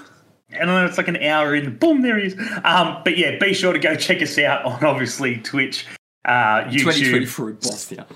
And 0.58 0.70
I 0.70 0.80
know 0.80 0.86
it's 0.86 0.98
like 0.98 1.08
an 1.08 1.22
hour 1.22 1.54
in. 1.54 1.76
Boom, 1.76 2.02
there 2.02 2.18
he 2.18 2.26
is. 2.26 2.36
Um, 2.64 2.98
but 3.04 3.16
yeah, 3.16 3.38
be 3.38 3.54
sure 3.54 3.72
to 3.72 3.78
go 3.78 3.94
check 3.96 4.22
us 4.22 4.38
out 4.38 4.64
on 4.64 4.84
obviously 4.84 5.38
Twitch, 5.38 5.86
uh, 6.24 6.64
YouTube, 6.64 6.94
2024 6.94 7.52
Bosnia. 7.52 8.06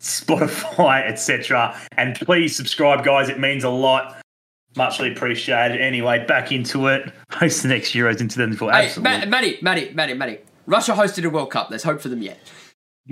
Spotify, 0.00 1.08
etc. 1.08 1.78
And 1.96 2.16
please 2.16 2.56
subscribe, 2.56 3.04
guys. 3.04 3.28
It 3.28 3.38
means 3.38 3.64
a 3.64 3.70
lot. 3.70 4.18
Muchly 4.74 5.12
appreciated. 5.12 5.80
Anyway, 5.80 6.24
back 6.26 6.50
into 6.50 6.86
it. 6.88 7.12
Host 7.30 7.62
the 7.62 7.68
next 7.68 7.92
Euros 7.92 8.20
in 8.20 8.28
2024. 8.28 8.72
Hey, 8.72 8.86
Absolutely. 8.86 9.18
Ma- 9.18 9.26
Matty, 9.26 9.58
Matty, 9.60 9.92
Matty, 9.92 10.14
Matty. 10.14 10.38
Russia 10.66 10.92
hosted 10.92 11.24
a 11.24 11.30
World 11.30 11.50
Cup. 11.50 11.68
There's 11.68 11.82
hope 11.82 12.00
for 12.00 12.08
them 12.08 12.22
yet. 12.22 12.38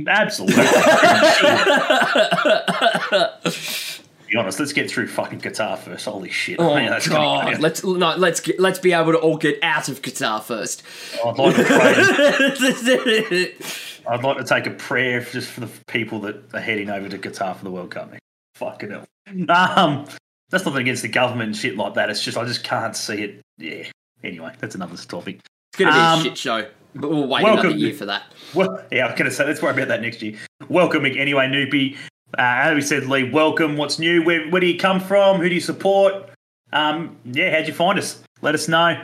Absolutely. 0.07 0.57
be 4.31 4.37
honest, 4.37 4.59
let's 4.61 4.73
get 4.73 4.91
through 4.91 5.09
fucking 5.09 5.41
Qatar 5.41 5.79
first. 5.79 6.05
Holy 6.07 6.31
shit. 6.31 6.57
Oh 6.61 6.77
Yeah, 6.77 6.91
that's 6.91 7.09
God! 7.09 7.59
Let's 7.61 7.85
no, 7.85 8.15
let's 8.17 8.41
get, 8.41 8.61
let's 8.61 8.79
be 8.79 8.93
able 8.93 9.13
to 9.13 9.19
all 9.19 9.37
get 9.37 9.59
out 9.63 9.89
of 9.89 10.03
Qatar 10.03 10.43
first. 10.43 10.83
I'd 11.25 11.39
like. 11.39 11.57
I'd 14.09 14.25
like 14.25 14.39
to 14.39 14.45
take 14.45 14.67
a 14.67 14.71
prayer 14.71 15.21
just 15.21 15.49
for 15.51 15.61
the 15.61 15.69
people 15.87 16.21
that 16.21 16.55
are 16.55 16.61
heading 16.61 16.91
over 16.91 17.09
to 17.09 17.19
Qatar 17.19 17.57
for 17.57 17.65
the 17.65 17.71
World 17.71 17.91
Cup. 17.91 18.11
Man. 18.11 18.19
Fucking 18.55 18.91
hell. 18.91 19.07
Um, 19.49 20.07
that's 20.51 20.65
nothing 20.65 20.83
against 20.83 21.03
the 21.03 21.09
government 21.09 21.49
and 21.49 21.57
shit 21.57 21.77
like 21.77 21.95
that. 21.95 22.11
It's 22.11 22.23
just 22.23 22.37
I 22.37 22.45
just 22.45 22.65
can't 22.65 22.97
see 22.97 23.23
it. 23.23 23.41
Yeah. 23.59 23.85
Anyway, 24.23 24.53
that's 24.59 24.75
another 24.75 24.97
topic. 24.97 25.41
It's 25.73 25.79
gonna 25.79 25.93
be 25.93 25.99
Um, 25.99 26.21
a 26.21 26.23
shit 26.23 26.39
show, 26.39 26.67
but 26.95 27.11
we'll 27.11 27.27
wait 27.29 27.45
welcome. 27.45 27.67
another 27.67 27.79
year 27.79 27.95
for 27.95 28.07
that. 28.07 28.25
Well, 28.55 28.83
yeah, 28.91 29.07
I 29.07 29.11
was 29.11 29.19
going 29.19 29.31
to 29.31 29.37
say 29.37 29.47
let's 29.47 29.63
worry 29.63 29.73
about 29.73 29.89
that 29.89 30.03
next 30.03 30.21
year. 30.23 30.37
Welcome 30.69 31.05
anyway, 31.07 31.47
Noopy. 31.47 31.97
Uh, 32.39 32.71
as 32.71 32.75
we 32.75 32.81
said, 32.81 33.07
Lee, 33.07 33.31
welcome. 33.31 33.77
What's 33.77 33.99
new? 33.99 34.23
Where, 34.23 34.49
where 34.51 34.61
do 34.61 34.67
you 34.67 34.79
come 34.79 35.01
from? 35.01 35.41
Who 35.41 35.49
do 35.49 35.55
you 35.55 35.61
support? 35.61 36.31
Um, 36.73 37.17
yeah, 37.25 37.57
how'd 37.57 37.67
you 37.67 37.75
find 37.75 37.99
us? 37.99 38.23
Let 38.41 38.55
us 38.55 38.69
know. 38.69 39.03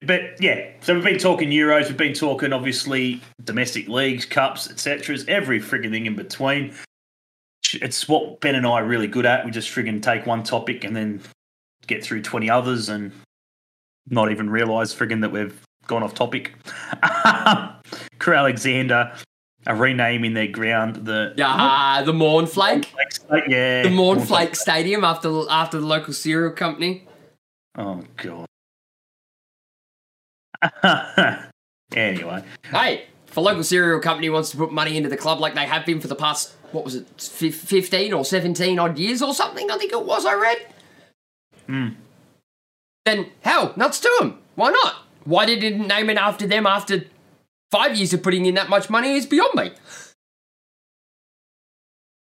But 0.00 0.40
yeah, 0.40 0.70
so 0.80 0.94
we've 0.94 1.04
been 1.04 1.18
talking 1.18 1.50
Euros. 1.50 1.88
We've 1.88 1.96
been 1.96 2.14
talking 2.14 2.52
obviously 2.52 3.20
domestic 3.44 3.88
leagues, 3.88 4.24
cups, 4.24 4.70
etc. 4.70 5.18
Every 5.26 5.60
frigging 5.60 5.90
thing 5.90 6.06
in 6.06 6.14
between. 6.16 6.72
It's 7.74 8.08
what 8.08 8.40
Ben 8.40 8.54
and 8.54 8.66
I 8.66 8.80
are 8.80 8.84
really 8.84 9.08
good 9.08 9.26
at. 9.26 9.44
We 9.44 9.50
just 9.50 9.68
frigging 9.74 10.00
take 10.00 10.24
one 10.24 10.42
topic 10.42 10.84
and 10.84 10.96
then 10.96 11.20
get 11.86 12.02
through 12.02 12.22
twenty 12.22 12.48
others 12.48 12.88
and 12.88 13.12
not 14.08 14.30
even 14.30 14.48
realise 14.48 14.94
frigging 14.94 15.20
that 15.20 15.32
we've 15.32 15.60
gone 15.86 16.02
off 16.02 16.14
topic. 16.14 16.54
Crew 18.18 18.34
Alexander 18.34 19.12
are 19.68 19.76
renaming 19.76 20.34
their 20.34 20.48
ground 20.48 21.04
the 21.04 21.34
Yeah, 21.36 22.02
the 22.04 22.12
Mornflake, 22.12 22.86
yeah 23.46 23.82
the 23.82 23.90
Mornflake 23.90 24.56
Stadium 24.56 25.04
after 25.04 25.44
after 25.50 25.78
the 25.78 25.86
local 25.86 26.12
cereal 26.12 26.52
company. 26.52 27.06
Oh 27.76 28.02
god. 28.16 28.46
anyway, 31.94 32.42
Hey, 32.64 33.04
if 33.28 33.36
a 33.36 33.40
local 33.40 33.62
cereal 33.62 34.00
company 34.00 34.28
wants 34.30 34.50
to 34.50 34.56
put 34.56 34.72
money 34.72 34.96
into 34.96 35.08
the 35.08 35.16
club 35.16 35.38
like 35.38 35.54
they 35.54 35.66
have 35.66 35.86
been 35.86 36.00
for 36.00 36.08
the 36.08 36.16
past 36.16 36.56
what 36.72 36.84
was 36.84 36.96
it, 36.96 37.06
fif- 37.20 37.60
fifteen 37.60 38.12
or 38.12 38.24
seventeen 38.24 38.78
odd 38.78 38.98
years 38.98 39.22
or 39.22 39.34
something? 39.34 39.70
I 39.70 39.76
think 39.78 39.92
it 39.92 40.04
was. 40.04 40.24
I 40.26 40.34
read. 40.34 40.66
Hmm. 41.66 41.88
Then 43.04 43.30
hell, 43.42 43.72
nuts 43.76 44.00
to 44.00 44.10
them. 44.18 44.38
Why 44.54 44.70
not? 44.70 44.96
Why 45.24 45.46
they 45.46 45.58
didn't 45.58 45.86
name 45.86 46.10
it 46.10 46.16
after 46.16 46.46
them 46.46 46.66
after 46.66 47.04
five 47.70 47.96
years 47.96 48.12
of 48.12 48.22
putting 48.22 48.46
in 48.46 48.54
that 48.54 48.68
much 48.68 48.88
money 48.90 49.16
is 49.16 49.26
beyond 49.26 49.54
me. 49.54 49.70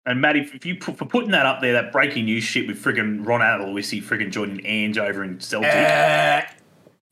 and 0.07 0.21
Matt, 0.21 0.37
if, 0.37 0.65
you 0.65 0.77
put, 0.77 0.97
for 0.97 1.05
putting 1.05 1.33
that 1.33 1.45
up 1.45 1.61
there, 1.61 1.75
that 1.75 1.93
breaking 1.93 2.25
news 2.25 2.43
shit 2.45 2.67
with 2.67 2.83
friggin' 2.83 3.27
Ron 3.27 3.41
Aloisi 3.41 4.03
friggin' 4.03 4.31
joining 4.31 4.65
Ange 4.65 4.97
over 4.99 5.23
in 5.23 5.39
Celtic, 5.39 5.71
Uh, 5.71 6.43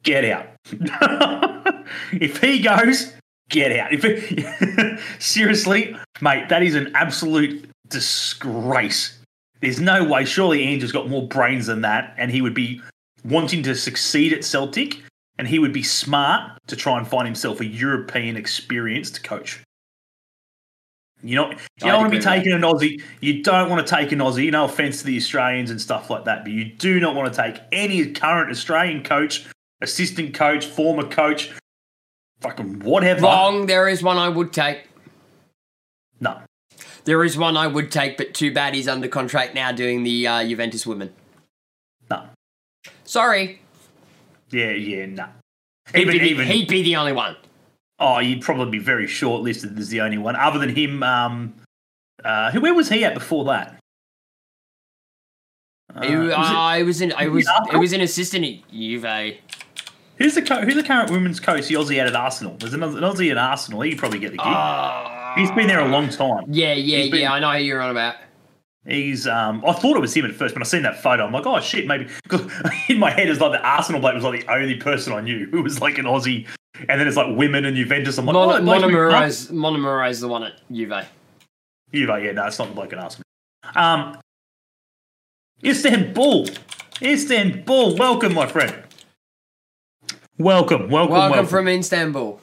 get 0.02 0.24
out. 0.24 0.46
if 2.12 2.40
he 2.40 2.60
goes, 2.60 3.12
get 3.50 3.78
out. 3.78 3.92
If 3.92 4.04
it, 4.04 4.98
seriously, 5.18 5.94
mate, 6.22 6.48
that 6.48 6.62
is 6.62 6.74
an 6.74 6.92
absolute 6.94 7.68
disgrace. 7.88 9.18
There's 9.60 9.80
no 9.80 10.04
way. 10.04 10.24
Surely 10.24 10.62
Ange 10.62 10.82
has 10.82 10.92
got 10.92 11.08
more 11.08 11.26
brains 11.28 11.66
than 11.66 11.82
that, 11.82 12.14
and 12.16 12.30
he 12.30 12.40
would 12.40 12.54
be 12.54 12.80
wanting 13.24 13.62
to 13.64 13.74
succeed 13.74 14.32
at 14.32 14.44
Celtic, 14.44 15.02
and 15.38 15.46
he 15.48 15.58
would 15.58 15.72
be 15.72 15.82
smart 15.82 16.58
to 16.66 16.76
try 16.76 16.98
and 16.98 17.06
find 17.06 17.26
himself 17.26 17.60
a 17.60 17.66
European 17.66 18.36
experienced 18.36 19.22
coach. 19.22 19.62
You 21.22 21.34
know, 21.36 21.50
you 21.50 21.56
don't 21.78 22.00
want 22.02 22.12
to 22.12 22.18
be 22.18 22.22
taking 22.22 22.52
an 22.52 22.60
Aussie. 22.60 23.02
You 23.20 23.42
don't 23.42 23.70
want 23.70 23.84
to 23.86 23.94
take 23.94 24.12
an 24.12 24.18
Aussie. 24.18 24.50
No 24.50 24.64
offense 24.66 25.00
to 25.00 25.06
the 25.06 25.16
Australians 25.16 25.70
and 25.70 25.80
stuff 25.80 26.10
like 26.10 26.24
that, 26.26 26.44
but 26.44 26.52
you 26.52 26.64
do 26.66 27.00
not 27.00 27.14
want 27.14 27.32
to 27.32 27.42
take 27.42 27.60
any 27.72 28.10
current 28.12 28.50
Australian 28.50 29.02
coach, 29.02 29.46
assistant 29.80 30.34
coach, 30.34 30.66
former 30.66 31.08
coach, 31.08 31.52
fucking 32.40 32.80
whatever. 32.80 33.22
wrong. 33.22 33.66
There 33.66 33.88
is 33.88 34.02
one 34.02 34.18
I 34.18 34.28
would 34.28 34.52
take. 34.52 34.88
No, 36.20 36.38
There 37.04 37.24
is 37.24 37.36
one 37.36 37.56
I 37.56 37.66
would 37.66 37.90
take, 37.90 38.16
but 38.16 38.32
too 38.34 38.52
bad 38.52 38.74
he's 38.74 38.86
under 38.88 39.08
contract 39.08 39.54
now 39.54 39.72
doing 39.72 40.02
the 40.02 40.26
uh, 40.26 40.44
Juventus 40.46 40.86
women. 40.86 41.12
no. 42.10 42.24
Sorry, 43.04 43.60
Yeah, 44.50 44.70
yeah, 44.70 45.06
no. 45.06 45.26
he'd, 45.92 46.02
Even, 46.02 46.12
be 46.12 46.18
the, 46.18 46.24
even. 46.26 46.46
he'd 46.46 46.68
be 46.68 46.82
the 46.82 46.96
only 46.96 47.12
one. 47.12 47.36
Oh, 47.98 48.18
you'd 48.18 48.42
probably 48.42 48.78
be 48.78 48.84
very 48.84 49.06
short-listed 49.06 49.78
as 49.78 49.88
the 49.88 50.00
only 50.02 50.18
one. 50.18 50.36
Other 50.36 50.58
than 50.58 50.74
him, 50.74 51.02
um, 51.02 51.54
uh, 52.24 52.50
who? 52.50 52.60
Where 52.60 52.74
was 52.74 52.88
he 52.88 53.04
at 53.04 53.14
before 53.14 53.44
that? 53.46 53.78
Uh, 55.94 56.00
It- 56.02 56.16
was 56.16 56.30
it- 56.30 56.34
I 56.36 56.82
was 56.82 57.00
in. 57.00 57.12
I 57.12 57.28
was 57.28 57.48
it 57.72 57.76
was 57.78 57.92
an 57.92 58.00
assistant 58.02 58.44
at 58.44 58.70
Juve. 58.70 59.36
Who's 60.18 60.34
the 60.34 60.42
co- 60.42 60.62
who's 60.62 60.74
the 60.74 60.82
current 60.82 61.10
women's 61.10 61.40
coach? 61.40 61.66
The 61.68 61.74
Aussie 61.74 62.00
out 62.00 62.06
at 62.06 62.16
Arsenal. 62.16 62.56
There's 62.58 62.72
an, 62.74 62.82
an 62.82 62.94
Aussie 62.94 63.30
at 63.30 63.38
Arsenal. 63.38 63.82
He'd 63.82 63.98
probably 63.98 64.18
get 64.18 64.30
the 64.32 64.38
gig. 64.38 64.46
Ah. 64.46 65.34
He's 65.36 65.50
been 65.50 65.66
there 65.66 65.80
a 65.80 65.88
long 65.88 66.08
time. 66.08 66.44
Yeah, 66.48 66.72
yeah, 66.72 67.10
been- 67.10 67.20
yeah. 67.22 67.32
I 67.32 67.38
know 67.40 67.52
who 67.52 67.58
you're 67.64 67.82
on 67.82 67.90
about. 67.90 68.16
He's 68.86 69.26
um 69.26 69.64
I 69.66 69.72
thought 69.72 69.96
it 69.96 70.00
was 70.00 70.14
him 70.14 70.24
at 70.26 70.34
first, 70.34 70.54
but 70.54 70.62
I 70.62 70.64
seen 70.64 70.82
that 70.82 71.02
photo. 71.02 71.24
I'm 71.26 71.32
like, 71.32 71.44
oh 71.46 71.58
shit, 71.60 71.86
maybe 71.86 72.08
in 72.88 72.98
my 72.98 73.10
head 73.10 73.28
it's 73.28 73.40
like 73.40 73.52
the 73.52 73.66
Arsenal 73.66 74.00
bloke 74.00 74.14
was 74.14 74.22
like 74.24 74.46
the 74.46 74.52
only 74.52 74.76
person 74.76 75.12
I 75.12 75.20
knew 75.20 75.46
who 75.50 75.62
was 75.62 75.80
like 75.80 75.98
an 75.98 76.04
Aussie, 76.04 76.46
and 76.88 77.00
then 77.00 77.08
it's 77.08 77.16
like 77.16 77.36
women 77.36 77.64
and 77.64 77.76
Juventus. 77.76 78.16
I'm 78.18 78.26
like, 78.26 78.34
Mon- 78.34 78.60
oh, 78.60 78.62
bloke's 78.62 78.82
been- 78.82 78.90
Montemurro's 78.92 79.50
Montemurro's 79.50 80.20
the 80.20 80.28
one 80.28 80.44
at 80.44 80.52
Juve. 80.70 81.04
Juve, 81.92 82.08
yeah, 82.22 82.32
no, 82.32 82.46
it's 82.46 82.58
not 82.58 82.68
the 82.68 82.74
bloke 82.74 82.92
at 82.92 82.98
Arsenal. 83.00 83.24
Um, 83.74 84.18
Istanbul, 85.64 86.48
Istanbul, 87.02 87.96
welcome, 87.96 88.34
my 88.34 88.46
friend. 88.46 88.82
Welcome, 90.38 90.90
welcome, 90.90 90.90
welcome. 90.90 91.10
Welcome 91.30 91.46
from 91.46 91.66
Istanbul. 91.68 92.40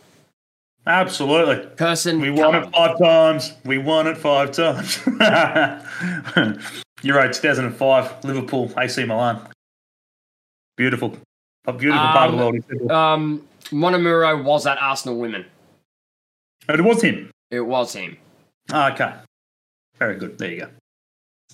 Absolutely. 0.86 1.66
Person. 1.78 2.20
We 2.20 2.30
won 2.30 2.56
it 2.56 2.70
five 2.72 2.98
times. 3.00 3.54
We 3.66 3.78
won 3.78 4.08
it 4.08 4.18
five 4.18 4.52
times. 4.52 5.00
Euro 7.04 7.32
2005, 7.32 8.24
Liverpool, 8.24 8.72
AC 8.78 9.04
Milan. 9.06 9.40
Beautiful. 10.76 11.18
A 11.66 11.74
beautiful 11.74 12.06
part 12.08 12.30
of 12.32 12.38
the 12.38 12.44
Um, 12.46 12.54
world. 12.54 12.92
Um, 12.92 13.48
Montemurro 13.72 14.44
was 14.44 14.66
at 14.66 14.78
Arsenal 14.82 15.18
Women. 15.18 15.46
It 16.68 16.82
was 16.82 17.02
him. 17.02 17.32
It 17.52 17.62
was 17.62 17.94
him. 17.94 18.18
Ah, 18.72 18.94
okay. 18.94 19.14
Very 20.00 20.16
good. 20.18 20.38
There 20.38 20.52
you 20.52 20.60
go. 20.62 20.68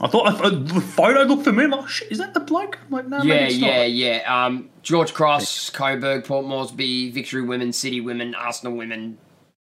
I 0.02 0.08
thought 0.08 0.28
I 0.28 0.50
the 0.50 0.80
photo 0.82 1.24
looked 1.24 1.43
familiar. 1.43 1.78
Oh, 1.82 1.86
shit, 1.86 2.10
is 2.12 2.20
that 2.20 2.34
the 2.34 2.39
bloke? 2.39 2.80
I'm 2.86 2.91
like, 2.91 3.08
no, 3.08 3.18
maybe 3.20 3.30
yeah, 3.30 3.36
it's 3.36 3.58
not. 3.58 3.68
yeah, 3.68 3.84
yeah. 3.84 4.45
Um, 4.45 4.70
George 4.82 5.14
Cross, 5.14 5.72
Coburg, 5.72 6.24
Port 6.24 6.45
Melbourne, 6.45 7.12
Victory 7.12 7.41
Women, 7.41 7.74
City 7.74 8.00
Women, 8.00 8.34
Arsenal 8.34 8.78
Women, 8.78 9.18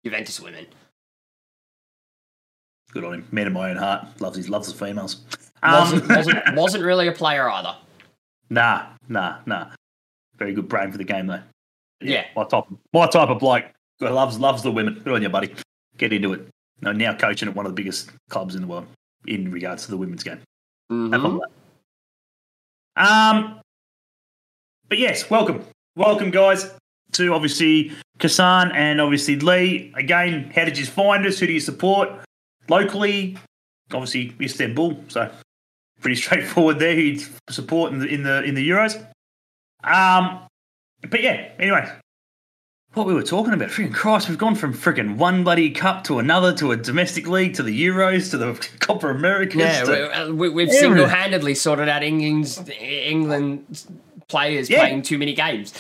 Juventus 0.05 0.41
Women. 0.41 0.67
Good 2.91 3.05
on 3.05 3.15
him. 3.15 3.29
Man 3.31 3.47
of 3.47 3.53
my 3.53 3.71
own 3.71 3.77
heart. 3.77 4.21
Loves 4.21 4.37
his 4.37 4.49
loves 4.49 4.73
the 4.73 4.87
females. 4.87 5.21
Um, 5.63 5.73
Wasn't, 5.73 6.09
wasn't, 6.09 6.39
wasn't 6.57 6.85
really 6.85 7.09
a 7.09 7.13
player 7.13 7.49
either. 7.49 7.77
nah, 8.51 8.87
nah, 9.09 9.39
nah. 9.47 9.71
Very 10.37 10.53
good 10.53 10.69
brain 10.69 10.91
for 10.93 10.99
the 10.99 11.05
game 11.05 11.27
though. 11.29 11.43
Yeah. 12.01 12.25
My 12.37 12.45
type, 12.45 12.65
my 12.93 13.07
type 13.07 13.29
of 13.31 13.39
bloke. 13.39 13.65
who 14.01 14.09
Loves 14.09 14.39
loves 14.39 14.63
the 14.63 14.71
women. 14.71 15.01
Good 15.05 15.15
on 15.15 15.23
you, 15.23 15.29
buddy. 15.29 15.55
Get 15.97 16.13
into 16.13 16.33
it. 16.35 16.49
No, 16.83 16.93
now 16.93 17.15
coaching 17.15 17.49
at 17.49 17.55
one 17.55 17.67
of 17.67 17.71
the 17.73 17.77
biggest 17.77 18.11
clubs 18.29 18.57
in 18.57 18.63
the 18.63 18.67
world 18.67 18.87
in 19.27 19.51
regards 19.51 19.85
to 19.85 19.91
the 19.91 19.97
women's 19.97 20.23
game. 20.23 20.41
Have 20.91 20.99
Mhm. 20.99 21.23
fun 21.23 21.35
with 21.35 21.43
that. 22.97 23.03
Um, 23.07 23.61
but 24.89 24.99
yes, 24.99 25.29
welcome, 25.31 25.65
welcome, 25.97 26.31
guys, 26.31 26.71
to 27.13 27.33
obviously 27.35 27.93
Kasan 28.19 28.71
and 28.73 29.01
obviously 29.01 29.37
Lee. 29.37 29.93
Again, 29.97 30.51
how 30.55 30.65
did 30.65 30.79
you 30.79 30.87
find 30.87 31.27
us? 31.27 31.39
Who 31.39 31.47
do 31.47 31.53
you 31.53 31.61
support 31.61 32.11
locally? 32.69 33.37
Obviously, 33.93 34.35
Istanbul. 34.41 35.05
So 35.09 35.31
pretty 36.01 36.17
straightforward 36.21 36.79
there. 36.79 36.95
Who 36.95 37.01
you 37.01 37.27
support 37.51 37.93
in 37.93 37.99
the 37.99 38.07
in 38.07 38.23
the 38.23 38.43
in 38.45 38.55
the 38.55 38.69
Euros. 38.69 38.97
Um, 39.83 40.41
but 41.11 41.23
yeah. 41.23 41.51
Anyway, 41.59 41.91
what 42.95 43.07
we 43.07 43.15
were 43.15 43.23
talking 43.23 43.53
about, 43.53 43.69
freaking 43.71 43.93
Christ, 43.93 44.29
we've 44.29 44.39
gone 44.39 44.55
from 44.55 44.73
freaking 44.73 45.17
one 45.17 45.45
bloody 45.45 45.71
cup 45.71 46.05
to 46.05 46.19
another 46.19 46.53
to 46.55 46.73
a 46.73 46.77
domestic 46.77 47.27
league 47.27 47.55
to 47.55 47.63
the 47.63 47.87
Euros 47.87 48.31
to 48.31 48.39
the 48.39 48.55
Copa 48.81 49.09
Americas. 49.09 49.57
Yeah, 49.61 50.27
we, 50.29 50.33
we, 50.33 50.49
we've 50.51 50.71
single-handedly 50.73 51.55
sorted 51.57 51.89
out 51.89 52.03
England's 52.03 52.63
England 52.81 53.85
players 54.29 54.71
Yeah. 54.71 54.79
playing 54.81 55.03
too 55.03 55.19
many 55.19 55.35
games. 55.35 55.75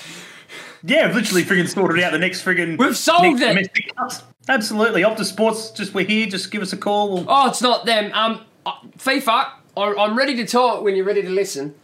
Yeah, 0.82 1.06
I've 1.06 1.14
literally 1.14 1.44
friggin' 1.44 1.68
sorted 1.68 2.02
out 2.04 2.12
the 2.12 2.18
next 2.18 2.44
friggin' 2.44 2.76
We've 2.78 2.96
solved 2.96 3.40
it. 3.40 3.46
domestic 3.48 3.94
cups. 3.96 4.22
Absolutely. 4.48 5.02
Optus 5.02 5.24
Sports, 5.26 5.70
just 5.70 5.94
we're 5.94 6.04
here. 6.04 6.26
Just 6.26 6.50
give 6.50 6.60
us 6.60 6.72
a 6.74 6.76
call. 6.76 7.14
We'll- 7.14 7.26
Oh, 7.28 7.48
it's 7.48 7.62
not 7.62 7.86
them. 7.86 8.10
Um, 8.12 8.42
uh, 8.66 8.72
FIFA, 8.98 9.48
I'm 9.76 10.16
ready 10.18 10.36
to 10.36 10.46
talk 10.46 10.82
when 10.84 10.94
you're 10.94 11.06
ready 11.06 11.22
to 11.22 11.30
listen. 11.30 11.74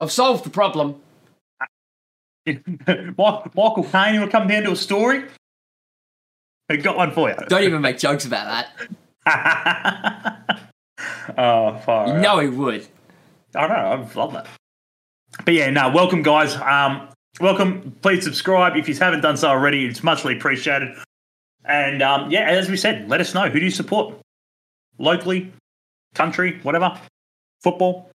I've 0.00 0.10
solved 0.10 0.44
the 0.44 0.50
problem. 0.50 1.00
Mi- 2.46 2.60
Michael 3.16 3.84
Caine 3.84 4.20
will 4.20 4.28
come 4.28 4.48
down 4.48 4.64
to 4.64 4.72
a 4.72 4.76
story. 4.76 5.24
I 6.68 6.76
got 6.76 6.96
one 6.96 7.12
for 7.12 7.28
you. 7.28 7.36
Don't 7.48 7.62
even 7.62 7.82
make 7.82 7.98
jokes 7.98 8.24
about 8.24 8.66
that. 9.26 10.60
oh, 11.38 11.78
far 11.78 12.08
You 12.08 12.14
know 12.20 12.38
he 12.38 12.48
would. 12.48 12.86
I 13.54 13.66
know. 13.66 13.74
I 13.74 14.18
love 14.18 14.32
that. 14.32 14.46
But 15.44 15.54
yeah, 15.54 15.70
no. 15.70 15.90
Welcome, 15.90 16.22
guys. 16.22 16.54
Um, 16.56 17.08
welcome. 17.40 17.96
Please 18.02 18.24
subscribe 18.24 18.76
if 18.76 18.88
you 18.88 18.94
haven't 18.94 19.20
done 19.20 19.36
so 19.36 19.48
already. 19.48 19.86
It's 19.86 20.02
muchly 20.02 20.36
appreciated. 20.36 20.96
And 21.64 22.02
um, 22.02 22.30
yeah, 22.30 22.48
as 22.48 22.68
we 22.68 22.76
said, 22.76 23.08
let 23.08 23.20
us 23.20 23.34
know 23.34 23.48
who 23.48 23.58
do 23.58 23.64
you 23.64 23.70
support 23.70 24.14
locally, 24.98 25.52
country, 26.14 26.60
whatever, 26.62 26.98
football. 27.62 28.10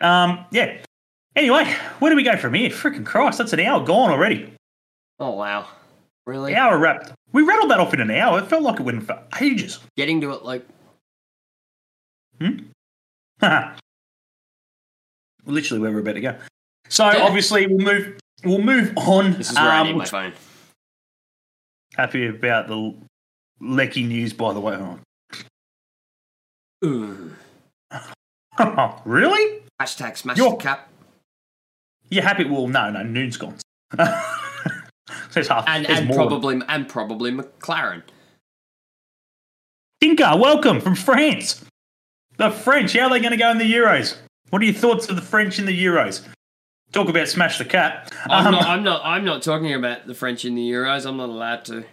Um, 0.00 0.44
yeah. 0.50 0.78
Anyway, 1.36 1.64
where 1.98 2.10
do 2.10 2.16
we 2.16 2.22
go 2.22 2.36
from 2.36 2.54
here? 2.54 2.70
Freaking 2.70 3.04
Christ, 3.04 3.38
that's 3.38 3.52
an 3.52 3.60
hour 3.60 3.84
gone 3.84 4.10
already. 4.10 4.52
Oh 5.20 5.30
wow, 5.32 5.68
really? 6.26 6.54
Hour 6.54 6.78
wrapped. 6.78 7.12
We 7.32 7.42
rattled 7.42 7.70
that 7.70 7.78
off 7.80 7.92
in 7.94 8.00
an 8.00 8.10
hour. 8.10 8.38
It 8.38 8.46
felt 8.46 8.62
like 8.62 8.80
it 8.80 8.84
went 8.84 9.06
for 9.06 9.22
ages. 9.40 9.78
Getting 9.96 10.20
to 10.22 10.32
it 10.32 10.42
like 10.44 10.66
Hmm? 12.40 12.58
Literally 15.46 15.80
where 15.80 15.92
we're 15.92 16.00
about 16.00 16.14
to 16.14 16.20
go. 16.20 16.36
So 16.88 17.10
Yeah. 17.10 17.22
obviously 17.22 17.66
we'll 17.66 17.78
move. 17.78 18.18
We'll 18.44 18.58
move 18.62 18.92
on. 18.96 19.32
this 19.32 19.50
is 19.50 19.56
where 19.56 19.64
I 19.70 19.78
Um, 19.80 19.86
need 19.88 19.96
my 19.96 20.04
phone. 20.04 20.32
Happy 21.94 22.26
about 22.26 22.68
the 22.68 22.94
Leckie 23.60 24.02
news, 24.04 24.34
by 24.34 24.52
the 24.52 24.60
way. 24.60 24.76
Ooh. 26.84 27.34
Oh, 28.58 29.02
really? 29.06 29.62
Hashtag 29.80 30.16
smash 30.18 30.36
the 30.36 30.56
cap. 30.56 30.90
You 32.10 32.22
happy? 32.22 32.44
Well, 32.44 32.68
no, 32.68 32.90
no, 32.90 33.02
Noone's 33.02 33.36
gone. 33.36 33.56
There's 35.32 35.48
half. 35.48 35.64
And 35.68 35.88
and 35.88 36.10
probably 36.12 36.60
and 36.68 36.88
probably 36.88 37.30
Maclaren. 37.32 38.02
Tinker, 40.00 40.32
welcome 40.36 40.80
from 40.80 40.94
France. 40.94 41.64
The 42.36 42.50
French, 42.50 42.92
how 42.92 43.06
are 43.06 43.10
they 43.10 43.20
going 43.20 43.30
to 43.32 43.36
go 43.38 43.50
in 43.50 43.58
the 43.58 43.72
Euros? 43.72 44.16
What 44.50 44.62
are 44.62 44.64
your 44.64 44.74
thoughts 44.74 45.08
of 45.08 45.16
the 45.16 45.22
French 45.22 45.58
in 45.58 45.66
the 45.66 45.84
Euros? 45.84 46.22
Talk 46.92 47.08
about 47.08 47.28
smash 47.28 47.58
the 47.58 47.64
cat. 47.64 48.12
I'm 48.28 48.46
Um, 48.46 48.52
not 48.52 48.64
I'm 48.66 48.82
not 48.84 49.00
I'm 49.04 49.24
not 49.24 49.42
talking 49.42 49.74
about 49.74 50.06
the 50.06 50.14
French 50.14 50.44
in 50.44 50.54
the 50.54 50.68
Euros. 50.70 51.06
I'm 51.06 51.16
not 51.16 51.28
allowed 51.28 51.64
to. 51.66 51.84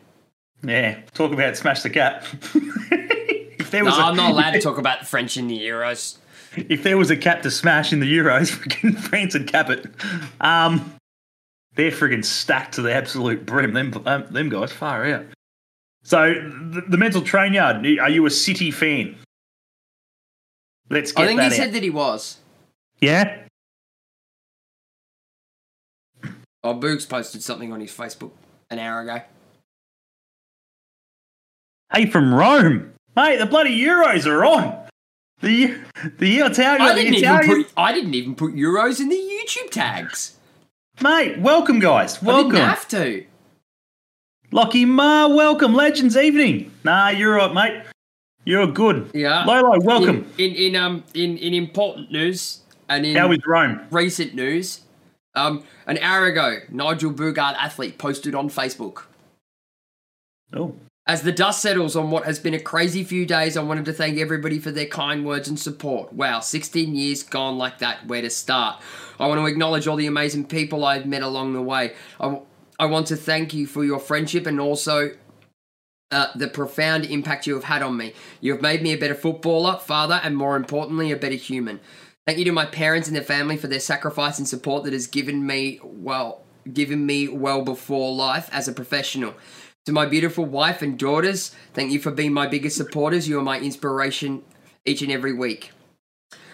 yeah, 0.63 1.01
talk 1.13 1.31
about 1.31 1.57
smash 1.57 1.81
the 1.81 1.89
cat. 1.89 2.25
if 2.53 3.71
there 3.71 3.83
No, 3.83 3.89
was 3.89 3.97
a, 3.99 4.01
I'm 4.03 4.15
not 4.15 4.31
allowed 4.31 4.51
to 4.51 4.61
talk 4.67 4.77
about 4.77 4.99
the 4.99 5.05
French 5.05 5.37
in 5.37 5.47
the 5.47 5.59
Euros. 5.59 6.17
If 6.55 6.83
there 6.83 6.97
was 6.97 7.09
a 7.09 7.17
cap 7.17 7.41
to 7.43 7.51
smash 7.51 7.91
in 7.93 7.99
the 7.99 8.17
Euros, 8.17 8.51
freaking 8.57 8.97
France 8.97 9.33
would 9.33 9.47
cap 9.47 9.69
it. 9.69 9.85
Um, 10.41 10.93
they're 11.75 11.91
friggin' 11.91 12.23
stacked 12.23 12.75
to 12.75 12.81
the 12.81 12.93
absolute 12.93 13.45
brim. 13.45 13.73
Them, 13.73 14.01
um, 14.05 14.25
them 14.31 14.49
guys, 14.49 14.71
far 14.71 15.05
out. 15.05 15.25
So 16.03 16.33
the, 16.33 16.83
the 16.87 16.97
mental 16.97 17.21
train 17.21 17.53
yard. 17.53 17.77
Are 17.99 18.09
you 18.09 18.25
a 18.25 18.29
City 18.29 18.71
fan? 18.71 19.15
Let's 20.89 21.11
get 21.11 21.23
I 21.23 21.27
think 21.27 21.39
he 21.39 21.45
out. 21.47 21.53
said 21.53 21.73
that 21.73 21.81
he 21.83 21.89
was. 21.89 22.37
yeah. 22.99 23.39
Oh, 26.65 26.73
Boogs 26.73 27.07
posted 27.09 27.43
something 27.43 27.73
on 27.73 27.81
his 27.81 27.91
Facebook 27.91 28.31
an 28.69 28.79
hour 28.79 29.01
ago. 29.01 29.19
Hey, 31.91 32.05
from 32.05 32.33
Rome, 32.33 32.93
mate. 33.17 33.37
The 33.37 33.45
bloody 33.45 33.77
Euros 33.77 34.25
are 34.25 34.45
on. 34.45 34.82
The 35.43 35.77
the 36.19 36.37
Italian, 36.37 36.81
I 36.81 36.95
didn't 36.95 37.15
even 37.15 37.23
Italian, 37.29 37.63
put 37.65 37.73
I 37.75 37.91
didn't 37.93 38.13
even 38.13 38.33
put 38.33 38.55
Euros 38.55 39.01
in 39.01 39.09
the 39.09 39.15
YouTube 39.17 39.71
tags. 39.71 40.37
mate. 41.01 41.37
Welcome, 41.37 41.79
guys. 41.81 42.23
I 42.23 42.25
Welcome. 42.25 42.51
didn't 42.51 42.65
have 42.69 42.87
to. 42.89 43.25
Lockie 44.51 44.85
Ma, 44.85 45.27
welcome. 45.27 45.73
Legends 45.73 46.15
evening. 46.15 46.71
Nah, 46.85 47.09
you're 47.09 47.35
right, 47.35 47.53
mate. 47.53 47.83
You're 48.45 48.67
good. 48.67 49.11
Yeah. 49.13 49.43
Lolo, 49.43 49.81
welcome. 49.81 50.31
In, 50.37 50.51
in 50.51 50.55
in 50.55 50.75
um 50.77 51.03
in, 51.13 51.37
in 51.37 51.53
important 51.53 52.09
news 52.09 52.61
and 52.87 53.05
in 53.05 53.17
How 53.17 53.29
is 53.33 53.39
Rome? 53.45 53.81
recent 53.91 54.33
news, 54.35 54.79
um 55.35 55.65
an 55.87 55.97
hour 55.97 56.25
ago, 56.25 56.59
Nigel 56.69 57.11
Boogaard 57.11 57.55
athlete 57.55 57.97
posted 57.97 58.33
on 58.33 58.49
Facebook. 58.49 59.03
Oh, 60.53 60.73
As 61.05 61.21
the 61.21 61.33
dust 61.33 61.61
settles 61.61 61.97
on 61.97 62.11
what 62.11 62.23
has 62.23 62.39
been 62.39 62.53
a 62.53 62.59
crazy 62.59 63.03
few 63.03 63.25
days, 63.25 63.57
I 63.57 63.61
wanted 63.61 63.83
to 63.85 63.93
thank 63.93 64.17
everybody 64.17 64.57
for 64.57 64.71
their 64.71 64.85
kind 64.85 65.25
words 65.25 65.49
and 65.49 65.59
support. 65.59 66.13
Wow, 66.13 66.39
16 66.39 66.95
years 66.95 67.23
gone 67.23 67.57
like 67.57 67.79
that, 67.79 68.07
where 68.07 68.21
to 68.21 68.29
start? 68.29 68.81
I 69.19 69.27
want 69.27 69.41
to 69.41 69.45
acknowledge 69.45 69.85
all 69.85 69.97
the 69.97 70.07
amazing 70.07 70.45
people 70.45 70.85
I've 70.85 71.05
met 71.05 71.21
along 71.21 71.53
the 71.53 71.61
way. 71.61 71.93
I, 72.21 72.39
I 72.79 72.85
want 72.85 73.07
to 73.07 73.17
thank 73.17 73.53
you 73.53 73.67
for 73.67 73.83
your 73.83 73.99
friendship 73.99 74.47
and 74.47 74.61
also 74.61 75.11
uh, 76.11 76.27
the 76.35 76.47
profound 76.47 77.03
impact 77.03 77.47
you 77.47 77.55
have 77.55 77.65
had 77.65 77.81
on 77.81 77.97
me. 77.97 78.13
You 78.39 78.53
have 78.53 78.61
made 78.61 78.81
me 78.81 78.93
a 78.93 78.97
better 78.97 79.15
footballer, 79.15 79.79
father, 79.79 80.21
and 80.23 80.37
more 80.37 80.55
importantly, 80.55 81.11
a 81.11 81.17
better 81.17 81.35
human. 81.35 81.81
Thank 82.25 82.39
you 82.39 82.45
to 82.45 82.53
my 82.53 82.65
parents 82.65 83.09
and 83.09 83.15
their 83.15 83.23
family 83.23 83.57
for 83.57 83.67
their 83.67 83.81
sacrifice 83.81 84.37
and 84.39 84.47
support 84.47 84.85
that 84.85 84.93
has 84.93 85.07
given 85.07 85.45
me, 85.45 85.81
well, 85.83 86.43
given 86.71 87.05
me 87.05 87.27
well 87.27 87.61
before 87.61 88.13
life 88.13 88.49
as 88.53 88.69
a 88.69 88.71
professional. 88.71 89.33
To 89.85 89.91
my 89.91 90.05
beautiful 90.05 90.45
wife 90.45 90.81
and 90.81 90.97
daughters, 90.97 91.53
thank 91.73 91.91
you 91.91 91.99
for 91.99 92.09
being 92.09 92.31
my 92.31 92.47
biggest 92.47 92.77
supporters. 92.77 93.27
You 93.27 93.39
are 93.39 93.43
my 93.43 93.59
inspiration 93.59 94.41
each 94.85 95.01
and 95.01 95.11
every 95.11 95.33
week. 95.33 95.71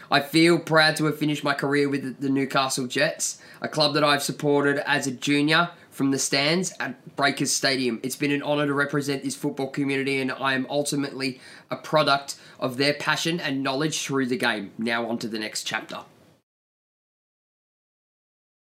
I 0.10 0.20
feel 0.20 0.58
proud 0.58 0.96
to 0.96 1.06
have 1.06 1.20
finished 1.20 1.44
my 1.44 1.54
career 1.54 1.88
with 1.88 2.20
the 2.20 2.30
Newcastle 2.30 2.88
Jets, 2.88 3.40
a 3.62 3.68
club 3.68 3.94
that 3.94 4.04
I've 4.04 4.24
supported 4.24 4.80
as 4.90 5.06
a 5.06 5.12
junior 5.12 5.70
from 5.92 6.10
the 6.10 6.18
stands 6.18 6.74
at 6.80 7.16
Breakers 7.16 7.52
Stadium. 7.52 8.00
It's 8.02 8.16
been 8.16 8.32
an 8.32 8.42
honour 8.42 8.66
to 8.66 8.74
represent 8.74 9.24
this 9.24 9.36
football 9.36 9.70
community, 9.70 10.20
and 10.22 10.32
I 10.32 10.56
am 10.56 10.66
ultimately 10.68 11.40
a 11.70 11.76
product 11.76 12.40
of 12.60 12.78
their 12.78 12.96
passion 12.96 13.40
and 13.40 13.62
knowledge 13.62 14.02
through 14.02 14.26
the 14.26 14.38
game. 14.38 14.72
Now, 14.80 15.08
on 15.08 15.20
to 15.20 15.28
the 15.28 15.38
next 15.38 15.66
chapter. 15.66 16.00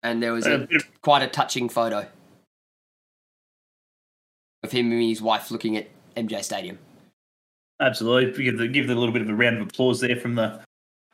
And 0.05 0.23
there 0.23 0.33
was 0.33 0.47
a, 0.47 0.65
uh, 0.65 0.67
quite 1.01 1.23
a 1.23 1.29
touching 1.29 1.69
photo 1.69 2.07
of 4.63 4.73
him 4.73 4.91
and 4.93 5.03
his 5.03 5.21
wife 5.21 5.51
looking 5.51 5.77
at 5.77 5.89
MJ 6.17 6.43
Stadium. 6.43 6.79
Absolutely. 7.81 8.45
Give 8.45 8.59
the, 8.59 8.69
give 8.69 8.87
the 8.87 8.95
little 8.95 9.13
bit 9.13 9.23
of 9.23 9.29
a 9.29 9.35
round 9.35 9.59
of 9.59 9.69
applause 9.69 10.01
there 10.01 10.17
from 10.17 10.35
the 10.35 10.61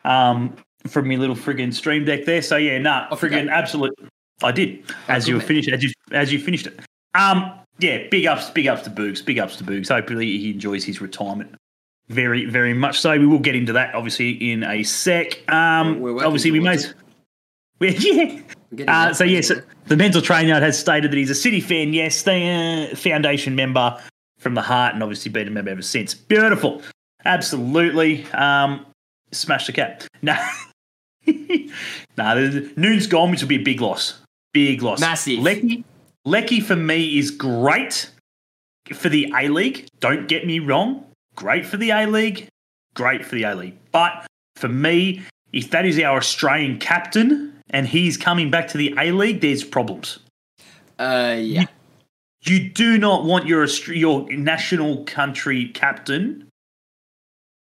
um 0.05 0.57
from 0.87 1.11
your 1.11 1.21
little 1.21 1.37
friggin' 1.37 1.75
stream 1.75 2.05
deck 2.05 2.25
there. 2.25 2.43
So 2.43 2.57
yeah, 2.57 2.79
nah, 2.79 3.09
friggin' 3.11 3.51
absolute. 3.51 3.95
I 4.43 4.53
did 4.53 4.85
as 5.09 5.27
you 5.27 5.35
were 5.35 5.41
finished 5.41 5.69
as 5.69 5.83
you 5.83 5.91
as 6.13 6.33
you 6.33 6.39
finished 6.39 6.67
it. 6.67 6.79
Um, 7.15 7.53
yeah, 7.81 8.07
big 8.11 8.27
ups, 8.27 8.51
big 8.51 8.67
ups 8.67 8.83
to 8.83 8.91
Boogs, 8.91 9.25
big 9.25 9.39
ups 9.39 9.57
to 9.57 9.65
Boogs. 9.65 9.89
Hopefully 9.89 10.39
he 10.39 10.51
enjoys 10.51 10.85
his 10.85 11.01
retirement. 11.01 11.55
Very, 12.09 12.45
very 12.47 12.75
much 12.75 13.01
so. 13.01 13.19
We 13.19 13.27
will 13.27 13.39
get 13.39 13.55
into 13.55 13.73
that 13.75 13.95
obviously 13.95 14.31
in 14.53 14.65
a 14.65 14.83
sec. 14.83 15.41
Um, 15.53 16.03
obviously 16.21 16.51
we 16.51 16.61
may. 16.61 16.77
We, 16.77 16.83
yeah. 17.81 18.41
Uh, 18.87 19.15
so 19.15 19.25
yes, 19.25 19.51
the 19.87 19.97
mental 19.97 20.21
trainer 20.21 20.61
has 20.61 20.79
stated 20.79 21.11
that 21.11 21.17
he's 21.17 21.31
a 21.31 21.35
City 21.35 21.61
fan. 21.61 21.93
Yes, 21.93 22.23
the 22.23 22.91
uh, 22.93 22.97
foundation 22.97 23.55
member 23.55 24.01
from 24.39 24.55
the 24.55 24.63
heart, 24.63 24.95
and 24.95 25.03
obviously 25.03 25.31
been 25.31 25.49
a 25.49 25.51
member 25.51 25.71
ever 25.71 25.83
since. 25.83 26.15
Beautiful, 26.15 26.83
absolutely. 27.25 28.25
Um, 28.33 28.87
smash 29.33 29.67
the 29.67 29.73
cap. 29.73 30.03
No, 30.23 30.37
nah, 32.17 32.35
Noone's 32.77 33.07
gone, 33.07 33.31
which 33.31 33.43
will 33.43 33.49
be 33.49 33.57
a 33.57 33.63
big 33.63 33.81
loss. 33.81 34.21
Big 34.53 34.83
loss. 34.83 35.01
Massive. 35.01 35.41
Leckie, 35.41 35.85
Leckie 36.25 36.61
for 36.61 36.77
me 36.77 37.19
is 37.19 37.31
great 37.31 38.11
for 38.93 39.09
the 39.09 39.33
A 39.37 39.49
League. 39.49 39.89
Don't 40.01 40.29
get 40.29 40.47
me 40.47 40.59
wrong. 40.59 41.05
Great 41.35 41.65
for 41.67 41.77
the 41.77 41.91
A 41.91 42.07
League. 42.07 42.49
Great 42.95 43.25
for 43.25 43.35
the 43.35 43.45
A 43.45 43.55
League. 43.55 43.79
But 43.93 44.27
for 44.57 44.69
me, 44.69 45.23
if 45.53 45.71
that 45.71 45.87
is 45.87 45.99
our 46.01 46.17
Australian 46.17 46.79
captain 46.79 47.58
and 47.71 47.87
he's 47.87 48.17
coming 48.17 48.51
back 48.51 48.69
to 48.69 48.79
the 48.79 48.95
A 48.99 49.13
League, 49.13 49.41
there's 49.41 49.65
problems. 49.65 50.19
Uh, 50.99 51.37
yeah. 51.39 51.67
You, 52.43 52.55
you 52.55 52.71
do 52.71 52.99
not 52.99 53.25
want 53.25 53.47
your 53.47 53.65
your 53.89 54.31
national 54.33 55.05
country 55.05 55.69
captain 55.69 56.49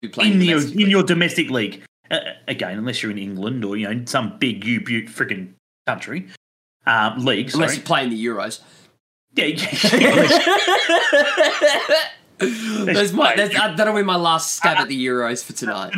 in 0.02 0.40
the 0.40 0.52
in 0.52 0.90
your 0.90 1.04
domestic 1.04 1.50
league. 1.50 1.84
Uh, 2.12 2.20
again, 2.48 2.78
unless 2.78 3.02
you're 3.02 3.12
in 3.12 3.18
England 3.18 3.66
or 3.66 3.78
you 3.78 3.92
know 3.92 4.06
some 4.06 4.38
big 4.38 4.64
U 4.64 4.82
Butte 4.82 5.08
freaking 5.08 5.54
country 5.88 6.28
um, 6.86 7.26
league. 7.26 7.54
Unless 7.54 7.72
sorry. 7.72 7.78
you 7.78 7.84
play 7.84 8.04
in 8.04 8.10
the 8.10 8.26
Euros. 8.26 8.62
Yeah, 9.34 9.46
yeah, 9.46 9.70
yeah 11.90 12.10
that's 12.40 13.14
my, 13.14 13.36
that's, 13.36 13.54
that'll 13.54 13.96
be 13.96 14.04
my 14.04 14.16
last 14.16 14.56
stab 14.56 14.78
at 14.78 14.88
the 14.88 15.06
Euros 15.06 15.44
for 15.44 15.54
tonight. 15.54 15.94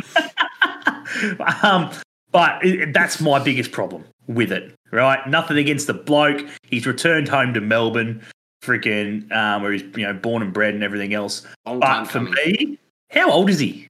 um, 1.62 1.90
but 2.32 2.64
it, 2.64 2.92
that's 2.92 3.20
my 3.20 3.38
biggest 3.38 3.72
problem 3.72 4.04
with 4.26 4.52
it, 4.52 4.74
right? 4.90 5.26
Nothing 5.28 5.58
against 5.58 5.86
the 5.86 5.94
bloke. 5.94 6.46
He's 6.62 6.86
returned 6.86 7.28
home 7.28 7.54
to 7.54 7.60
Melbourne, 7.60 8.22
freaking, 8.62 9.30
um, 9.32 9.62
where 9.62 9.72
he's 9.72 9.82
you 9.96 10.06
know 10.06 10.14
born 10.14 10.42
and 10.42 10.52
bred 10.52 10.74
and 10.74 10.82
everything 10.82 11.14
else. 11.14 11.46
Long 11.66 11.80
but 11.80 12.04
for 12.04 12.18
coming. 12.18 12.34
me, 12.44 12.78
how 13.10 13.30
old 13.30 13.50
is 13.50 13.58
he? 13.58 13.88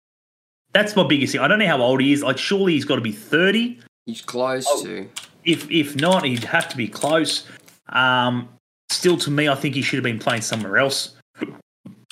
That's 0.73 0.95
my 0.95 1.07
biggest 1.07 1.33
thing. 1.33 1.41
I 1.41 1.49
don't 1.49 1.59
know 1.59 1.67
how 1.67 1.81
old 1.81 2.01
he 2.01 2.13
is. 2.13 2.23
Like, 2.23 2.39
surely 2.39 2.75
he's 2.75 2.85
got 2.85 2.97
to 2.97 3.01
be 3.01 3.13
thirty. 3.13 3.81
He's 4.07 4.23
close 4.23 4.67
oh, 4.69 4.85
to. 4.85 5.09
If 5.45 5.71
if 5.71 5.97
not, 5.97 6.25
he'd 6.25 6.45
have 6.45 6.69
to 6.69 6.77
be 6.77 6.89
close. 6.89 7.47
Um, 7.89 8.49
still, 8.91 9.17
to 9.19 9.31
me, 9.31 9.49
I 9.49 9.55
think 9.55 9.75
he 9.75 9.83
should 9.83 9.97
have 9.97 10.05
been 10.05 10.19
playing 10.19 10.43
somewhere 10.43 10.79
else 10.79 11.15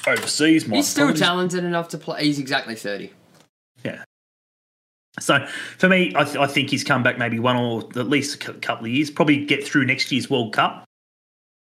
overseas. 0.06 0.64
he's 0.64 0.86
still 0.86 1.12
talented 1.12 1.64
enough 1.64 1.88
to 1.88 1.98
play. 1.98 2.24
He's 2.24 2.38
exactly 2.38 2.74
thirty. 2.74 3.12
So 5.18 5.46
for 5.78 5.88
me, 5.88 6.12
I, 6.14 6.24
th- 6.24 6.36
I 6.36 6.46
think 6.46 6.70
he's 6.70 6.84
come 6.84 7.02
back 7.02 7.18
maybe 7.18 7.38
one 7.38 7.56
or 7.56 7.80
at 7.96 8.08
least 8.08 8.44
a 8.44 8.52
couple 8.54 8.86
of 8.86 8.92
years. 8.92 9.10
Probably 9.10 9.44
get 9.44 9.66
through 9.66 9.86
next 9.86 10.12
year's 10.12 10.28
World 10.28 10.52
Cup, 10.52 10.84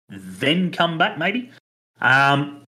then 0.09 0.71
come 0.71 0.97
back 0.97 1.17
maybe. 1.17 1.49
Um, 2.01 2.63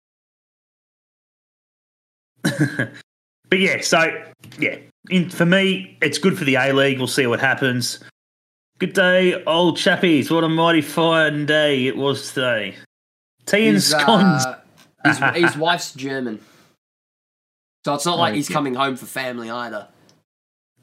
but 2.43 3.59
yeah, 3.59 3.81
so 3.81 4.23
yeah, 4.59 4.77
in, 5.09 5.29
for 5.29 5.45
me, 5.45 5.97
it's 6.01 6.17
good 6.17 6.37
for 6.37 6.45
the 6.45 6.55
A 6.55 6.73
League. 6.73 6.99
We'll 6.99 7.07
see 7.07 7.27
what 7.27 7.39
happens. 7.39 7.99
Good 8.79 8.93
day, 8.93 9.43
old 9.45 9.77
chappies. 9.77 10.29
What 10.29 10.43
a 10.43 10.49
mighty 10.49 10.81
fine 10.81 11.47
day 11.47 11.87
it 11.87 11.97
was 11.97 12.33
today. 12.33 12.75
Tea 13.47 13.67
and 13.69 13.81
scones. 13.81 14.45
Uh, 14.45 14.59
his, 15.03 15.17
his, 15.35 15.57
wife's 15.57 15.93
German. 15.93 16.39
So 17.85 17.95
it's 17.95 18.05
not 18.05 18.19
like 18.19 18.35
he's 18.35 18.49
coming 18.49 18.75
home 18.75 18.95
for 18.97 19.05
family 19.05 19.49
either. 19.49 19.87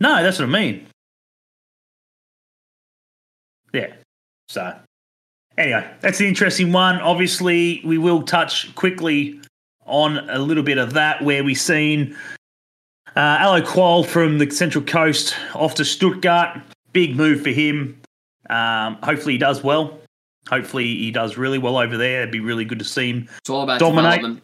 No, 0.00 0.22
that's 0.22 0.38
what 0.38 0.48
I 0.48 0.52
mean. 0.52 0.86
Yeah. 3.72 3.92
So, 4.48 4.74
anyway, 5.58 5.88
that's 6.00 6.18
the 6.18 6.28
interesting 6.28 6.72
one. 6.72 7.00
Obviously, 7.00 7.80
we 7.84 7.98
will 7.98 8.22
touch 8.22 8.74
quickly 8.74 9.40
on 9.86 10.28
a 10.30 10.38
little 10.38 10.62
bit 10.62 10.78
of 10.78 10.92
that 10.94 11.22
where 11.22 11.44
we've 11.44 11.58
seen 11.58 12.16
uh, 13.16 13.38
Alou 13.38 13.62
Kuol 13.62 14.06
from 14.06 14.38
the 14.38 14.50
Central 14.50 14.84
Coast 14.84 15.34
off 15.54 15.74
to 15.74 15.84
Stuttgart. 15.84 16.60
Big 16.92 17.16
move 17.16 17.42
for 17.42 17.50
him. 17.50 18.00
Um, 18.50 18.98
hopefully 19.02 19.34
he 19.34 19.38
does 19.38 19.62
well. 19.62 19.98
Hopefully 20.48 20.84
he 20.84 21.10
does 21.10 21.36
really 21.36 21.58
well 21.58 21.78
over 21.78 21.96
there. 21.96 22.20
It'd 22.20 22.32
be 22.32 22.40
really 22.40 22.64
good 22.64 22.78
to 22.78 22.84
see 22.84 23.10
him 23.10 23.28
it's 23.38 23.50
all 23.50 23.62
about 23.62 23.80
dominate. 23.80 24.42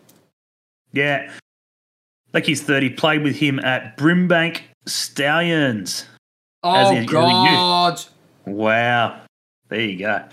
Yeah. 0.92 1.30
Like 2.32 2.46
he's 2.46 2.62
30, 2.62 2.90
played 2.90 3.22
with 3.22 3.36
him 3.36 3.58
at 3.58 3.96
Brimbank 3.96 4.62
Stallions. 4.86 6.06
Oh, 6.62 7.04
God. 7.04 8.00
Wow. 8.46 9.20
There 9.68 9.80
you 9.80 9.98
go. 9.98 10.24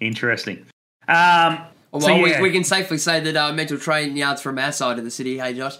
Interesting. 0.00 0.66
Um, 1.08 1.60
well, 1.90 2.00
so, 2.00 2.14
yeah. 2.14 2.40
we, 2.40 2.48
we, 2.48 2.52
can 2.52 2.64
safely 2.64 2.98
say 2.98 3.20
that 3.20 3.36
uh, 3.36 3.52
mental 3.52 3.78
training 3.78 4.16
yards 4.16 4.42
from 4.42 4.58
our 4.58 4.72
side 4.72 4.98
of 4.98 5.04
the 5.04 5.10
city, 5.10 5.38
hey, 5.38 5.54
Josh? 5.54 5.76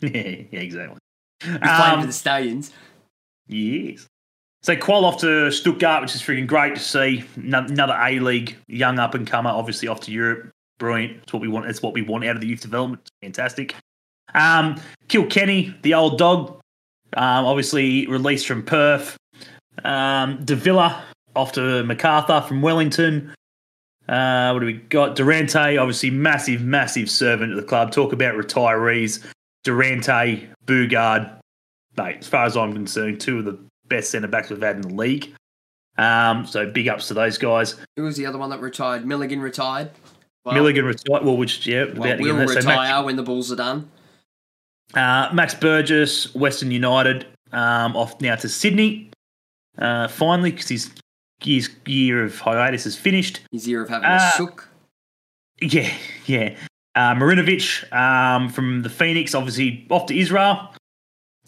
yeah, 0.00 0.10
yeah, 0.50 0.60
exactly. 0.60 0.98
Playing 1.40 1.62
um, 1.62 2.00
for 2.00 2.06
the 2.06 2.12
Stallions. 2.12 2.72
Yes. 3.48 4.06
So 4.62 4.76
Kuol 4.76 5.02
off 5.02 5.18
to 5.18 5.50
Stuttgart, 5.50 6.02
which 6.02 6.14
is 6.14 6.22
freaking 6.22 6.46
great 6.46 6.76
to 6.76 6.80
see. 6.80 7.24
Another 7.36 7.98
A 8.00 8.20
League 8.20 8.56
young 8.68 8.98
up 8.98 9.14
and 9.14 9.26
comer, 9.26 9.50
obviously 9.50 9.88
off 9.88 10.00
to 10.02 10.12
Europe. 10.12 10.50
Brilliant. 10.78 11.22
It's 11.22 11.32
what 11.32 11.42
we 11.42 11.48
want. 11.48 11.66
It's 11.66 11.82
what 11.82 11.94
we 11.94 12.02
want 12.02 12.24
out 12.24 12.36
of 12.36 12.40
the 12.40 12.46
youth 12.46 12.60
development. 12.60 13.08
Fantastic. 13.22 13.74
Um, 14.34 14.80
Kilkenny, 15.08 15.74
the 15.82 15.94
old 15.94 16.16
dog, 16.16 16.60
um, 17.16 17.44
obviously 17.44 18.06
released 18.06 18.46
from 18.46 18.62
Perth. 18.62 19.16
Um, 19.84 20.44
Davila 20.44 21.04
off 21.34 21.52
to 21.52 21.82
Macarthur 21.84 22.42
from 22.42 22.62
Wellington. 22.62 23.32
Uh, 24.08 24.50
what 24.52 24.60
do 24.60 24.66
we 24.66 24.74
got? 24.74 25.16
Durante, 25.16 25.76
obviously 25.76 26.10
massive, 26.10 26.62
massive 26.62 27.08
servant 27.08 27.52
of 27.52 27.56
the 27.56 27.62
club. 27.62 27.92
Talk 27.92 28.12
about 28.12 28.34
retirees. 28.34 29.24
Durante, 29.64 30.48
Boogaard, 30.66 31.30
mate, 31.96 32.16
as 32.18 32.26
far 32.26 32.44
as 32.46 32.56
I'm 32.56 32.72
concerned, 32.72 33.20
two 33.20 33.38
of 33.38 33.44
the 33.44 33.58
best 33.86 34.10
centre 34.10 34.28
backs 34.28 34.50
we've 34.50 34.60
had 34.60 34.76
in 34.76 34.82
the 34.82 34.94
league. 34.94 35.32
Um, 35.98 36.46
so 36.46 36.68
big 36.68 36.88
ups 36.88 37.08
to 37.08 37.14
those 37.14 37.38
guys. 37.38 37.76
Who 37.96 38.02
was 38.02 38.16
the 38.16 38.26
other 38.26 38.38
one 38.38 38.50
that 38.50 38.60
retired? 38.60 39.06
Milligan 39.06 39.40
retired. 39.40 39.90
Well, 40.44 40.54
Milligan 40.54 40.84
retired. 40.84 41.24
Well, 41.24 41.36
which 41.36 41.66
yeah, 41.66 41.84
well, 41.94 42.18
will 42.18 42.34
retire 42.34 42.62
so 42.62 42.68
Max, 42.68 43.04
when 43.04 43.16
the 43.16 43.22
Bulls 43.22 43.52
are 43.52 43.56
done. 43.56 43.88
Uh, 44.94 45.30
Max 45.32 45.54
Burgess, 45.54 46.34
Western 46.34 46.70
United, 46.70 47.26
um, 47.52 47.96
off 47.96 48.20
now 48.20 48.36
to 48.36 48.48
Sydney. 48.48 49.10
Uh, 49.78 50.06
finally, 50.08 50.50
because 50.50 50.68
his, 50.68 50.90
his 51.40 51.70
year 51.86 52.24
of 52.24 52.38
hiatus 52.38 52.86
is 52.86 52.96
finished. 52.96 53.40
His 53.50 53.66
year 53.66 53.82
of 53.82 53.88
having 53.88 54.08
uh, 54.08 54.30
a 54.32 54.36
sook. 54.36 54.68
Yeah, 55.60 55.90
yeah. 56.26 56.56
Uh, 56.94 57.14
Marinovic 57.14 57.90
um, 57.92 58.50
from 58.50 58.82
the 58.82 58.90
Phoenix, 58.90 59.34
obviously 59.34 59.86
off 59.90 60.06
to 60.06 60.18
Israel 60.18 60.74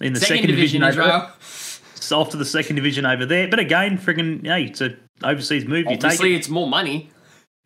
in 0.01 0.15
the 0.15 0.20
second, 0.20 0.36
second 0.36 0.51
division, 0.51 0.81
division 0.81 1.02
Israel. 1.05 1.32
So 1.40 2.20
off 2.20 2.31
to 2.31 2.36
the 2.36 2.44
second 2.44 2.77
division 2.77 3.05
over 3.06 3.27
there. 3.27 3.48
But 3.48 3.59
again, 3.59 3.98
friggin', 3.98 4.44
yeah, 4.44 4.56
it's 4.56 4.81
an 4.81 4.97
overseas 5.23 5.66
move. 5.66 5.86
Obviously, 5.86 6.28
you 6.28 6.35
take 6.35 6.36
it. 6.36 6.39
it's 6.40 6.48
more 6.48 6.69
money. 6.69 7.11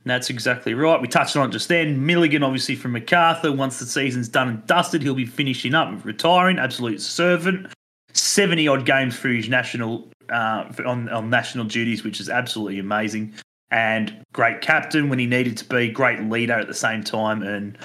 That's 0.08 0.30
exactly 0.30 0.74
right. 0.74 1.00
We 1.00 1.08
touched 1.08 1.36
on 1.36 1.48
it 1.48 1.52
just 1.52 1.68
then. 1.68 2.04
Milligan, 2.04 2.42
obviously 2.42 2.74
from 2.76 2.92
Macarthur. 2.92 3.52
Once 3.52 3.78
the 3.78 3.86
season's 3.86 4.28
done 4.28 4.48
and 4.48 4.66
dusted, 4.66 5.02
he'll 5.02 5.14
be 5.14 5.26
finishing 5.26 5.74
up, 5.74 6.04
retiring. 6.04 6.58
Absolute 6.58 7.00
servant. 7.00 7.68
Seventy 8.14 8.66
odd 8.66 8.84
games 8.86 9.14
for 9.16 9.28
his 9.28 9.48
national 9.48 10.08
uh, 10.30 10.64
on 10.84 11.08
on 11.10 11.30
national 11.30 11.64
duties, 11.66 12.02
which 12.04 12.20
is 12.20 12.28
absolutely 12.28 12.78
amazing. 12.78 13.34
and 13.70 14.16
great 14.32 14.62
captain 14.62 15.10
when 15.10 15.18
he 15.18 15.26
needed 15.26 15.54
to 15.58 15.64
be, 15.66 15.90
great 15.90 16.18
leader 16.22 16.54
at 16.54 16.66
the 16.68 16.72
same 16.74 17.04
time, 17.04 17.42
and 17.42 17.76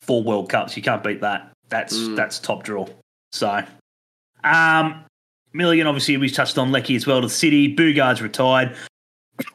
four 0.00 0.20
World 0.24 0.48
Cups. 0.50 0.76
You 0.76 0.82
can't 0.82 1.02
beat 1.04 1.20
that. 1.20 1.52
That's 1.68 1.96
Mm. 1.96 2.16
that's 2.16 2.40
top 2.40 2.64
draw. 2.64 2.88
So, 3.30 3.62
um, 4.42 5.04
Milligan 5.52 5.86
obviously 5.86 6.16
we 6.16 6.28
touched 6.28 6.58
on 6.58 6.72
Leckie 6.72 6.96
as 6.96 7.06
well 7.06 7.20
to 7.20 7.28
the 7.28 7.32
City. 7.32 7.74
Boogaard's 7.74 8.20
retired. 8.20 8.74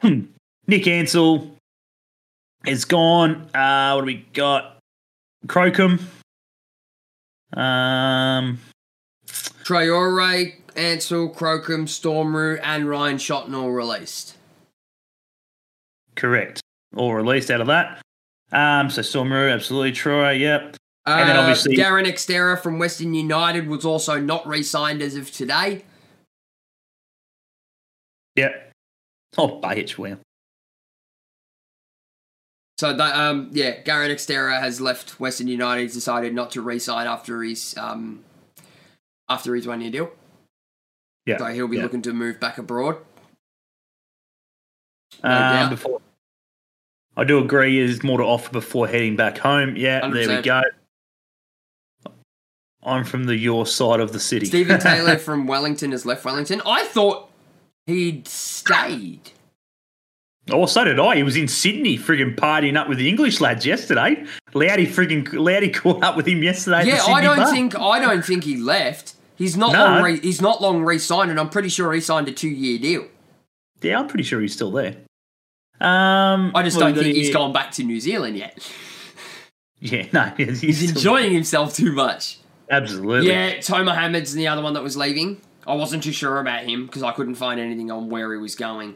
Nick 0.67 0.87
Ansell 0.87 1.52
is 2.65 2.85
gone. 2.85 3.49
Uh, 3.53 3.93
what 3.93 4.01
do 4.01 4.05
we 4.07 4.25
got? 4.33 4.77
Crocombe. 5.47 5.99
Um, 7.53 8.59
Traore, 9.27 10.53
Ansell, 10.75 11.29
Crocombe, 11.29 11.87
Storm 11.87 12.35
Roux, 12.35 12.57
and 12.63 12.87
Ryan 12.89 13.17
Shotton 13.17 13.53
all 13.55 13.71
released. 13.71 14.37
correct. 16.15 16.61
All 16.95 17.13
released 17.13 17.49
out 17.49 17.59
of 17.61 17.67
that. 17.67 17.99
Um, 18.51 18.89
so 18.91 19.01
Storm 19.01 19.33
Roux, 19.33 19.49
absolutely. 19.49 19.91
Troy, 19.93 20.31
yep. 20.31 20.75
Uh, 21.07 21.17
And 21.19 21.29
then 21.29 21.37
obviously- 21.37 21.75
Darren 21.75 22.05
Extera 22.05 22.61
from 22.61 22.77
Western 22.77 23.13
United 23.15 23.67
was 23.67 23.83
also 23.83 24.19
not 24.19 24.47
re-signed 24.47 25.01
as 25.01 25.15
of 25.15 25.31
today. 25.31 25.83
Yep. 28.35 28.71
Oh, 29.37 29.59
Bahic, 29.59 29.97
wow. 29.97 30.17
So 32.77 32.93
that, 32.93 33.15
um, 33.15 33.49
yeah, 33.51 33.81
Gary 33.81 34.09
Extera 34.09 34.59
has 34.59 34.81
left 34.81 35.19
Western 35.19 35.47
United. 35.47 35.83
He's 35.83 35.93
decided 35.93 36.33
not 36.33 36.51
to 36.51 36.61
re-sign 36.61 37.07
after 37.07 37.43
his 37.43 37.77
um, 37.77 38.23
after 39.29 39.55
his 39.55 39.67
one-year 39.67 39.91
deal. 39.91 40.11
Yeah. 41.25 41.37
So 41.37 41.45
he'll 41.45 41.67
be 41.67 41.77
yeah. 41.77 41.83
looking 41.83 42.01
to 42.03 42.13
move 42.13 42.39
back 42.39 42.57
abroad. 42.57 42.97
No 45.23 45.29
Um, 45.29 45.69
before, 45.69 46.01
I 47.15 47.23
do 47.23 47.39
agree. 47.39 47.79
Is 47.79 48.03
more 48.03 48.17
to 48.17 48.23
offer 48.23 48.51
before 48.51 48.87
heading 48.87 49.15
back 49.15 49.37
home. 49.37 49.75
Yeah, 49.75 50.09
there 50.09 50.27
we 50.27 50.41
go. 50.41 50.61
I'm 52.85 53.05
from 53.05 53.25
the 53.25 53.37
your 53.37 53.65
side 53.65 53.99
of 53.99 54.11
the 54.11 54.19
city. 54.19 54.45
Steven 54.47 54.79
Taylor 54.79 55.17
from 55.19 55.47
Wellington 55.47 55.91
has 55.91 56.05
left 56.05 56.25
Wellington. 56.25 56.61
I 56.65 56.85
thought 56.85 57.29
he'd 57.85 58.27
stayed. 58.27 59.31
Oh, 60.51 60.65
so 60.65 60.83
did 60.83 60.99
I. 60.99 61.15
He 61.15 61.23
was 61.23 61.35
in 61.35 61.47
Sydney, 61.47 61.97
frigging 61.97 62.35
partying 62.35 62.75
up 62.77 62.89
with 62.89 62.97
the 62.97 63.07
English 63.09 63.41
lads 63.41 63.65
yesterday. 63.65 64.25
Loudy 64.53 64.85
frigging 64.87 65.31
Loudy 65.33 65.69
caught 65.71 66.03
up 66.03 66.15
with 66.15 66.27
him 66.27 66.43
yesterday. 66.43 66.85
Yeah, 66.87 67.03
I 67.03 67.21
don't 67.21 67.37
bar. 67.37 67.51
think 67.51 67.77
I 67.77 67.99
don't 67.99 68.23
think 68.25 68.43
he 68.43 68.57
left. 68.57 69.13
He's 69.35 69.57
not 69.57 69.73
No. 69.73 69.79
long. 69.83 70.03
Re- 70.03 70.19
he's 70.19 70.41
not 70.41 70.61
long 70.61 70.83
re-signed, 70.83 71.31
and 71.31 71.39
I'm 71.39 71.49
pretty 71.49 71.69
sure 71.69 71.91
he 71.93 71.99
signed 72.01 72.27
a 72.27 72.31
two-year 72.31 72.77
deal. 72.79 73.07
Yeah, 73.81 73.99
I'm 73.99 74.07
pretty 74.07 74.23
sure 74.23 74.39
he's 74.39 74.53
still 74.53 74.71
there. 74.71 74.95
Um, 75.81 76.51
I 76.55 76.61
just 76.63 76.77
well, 76.77 76.93
don't 76.93 77.03
think 77.03 77.15
he's 77.15 77.33
gone 77.33 77.51
back 77.51 77.71
to 77.71 77.83
New 77.83 77.99
Zealand 77.99 78.37
yet. 78.37 78.57
Yeah, 79.85 80.05
no, 80.13 80.31
he's, 80.37 80.61
He's 80.61 80.95
enjoying 80.95 81.33
himself 81.33 81.75
too 81.75 81.91
much. 81.91 82.37
Absolutely. 82.71 83.27
Yeah, 83.27 83.59
Toe 83.59 83.83
Mohammed's 83.83 84.33
the 84.33 84.47
other 84.47 84.61
one 84.61 84.75
that 84.75 84.81
was 84.81 84.95
leaving. 84.95 85.41
I 85.67 85.73
wasn't 85.75 86.03
too 86.03 86.13
sure 86.13 86.39
about 86.39 86.63
him 86.63 86.85
because 86.85 87.03
I 87.03 87.11
couldn't 87.11 87.35
find 87.35 87.59
anything 87.59 87.91
on 87.91 88.09
where 88.09 88.31
he 88.31 88.39
was 88.39 88.55
going. 88.55 88.95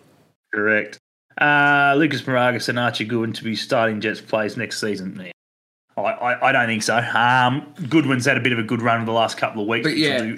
Correct. 0.53 0.97
Uh, 1.37 1.95
Lucas 1.97 2.21
Mauragis 2.23 2.69
and 2.69 2.79
Archie 2.79 3.05
Goodwin 3.05 3.33
to 3.33 3.43
be 3.43 3.55
starting 3.55 4.01
Jets 4.01 4.21
plays 4.21 4.57
next 4.57 4.79
season. 4.79 5.21
Yeah. 5.23 5.31
I, 5.95 6.01
I, 6.01 6.49
I 6.49 6.51
don't 6.51 6.67
think 6.67 6.83
so. 6.83 6.97
Um, 6.97 7.73
Goodwin's 7.89 8.25
had 8.25 8.37
a 8.37 8.39
bit 8.39 8.53
of 8.53 8.59
a 8.59 8.63
good 8.63 8.81
run 8.81 8.99
in 8.99 9.05
the 9.05 9.11
last 9.11 9.37
couple 9.37 9.61
of 9.61 9.67
weeks. 9.67 9.87
But 9.87 9.97
yeah. 9.97 10.35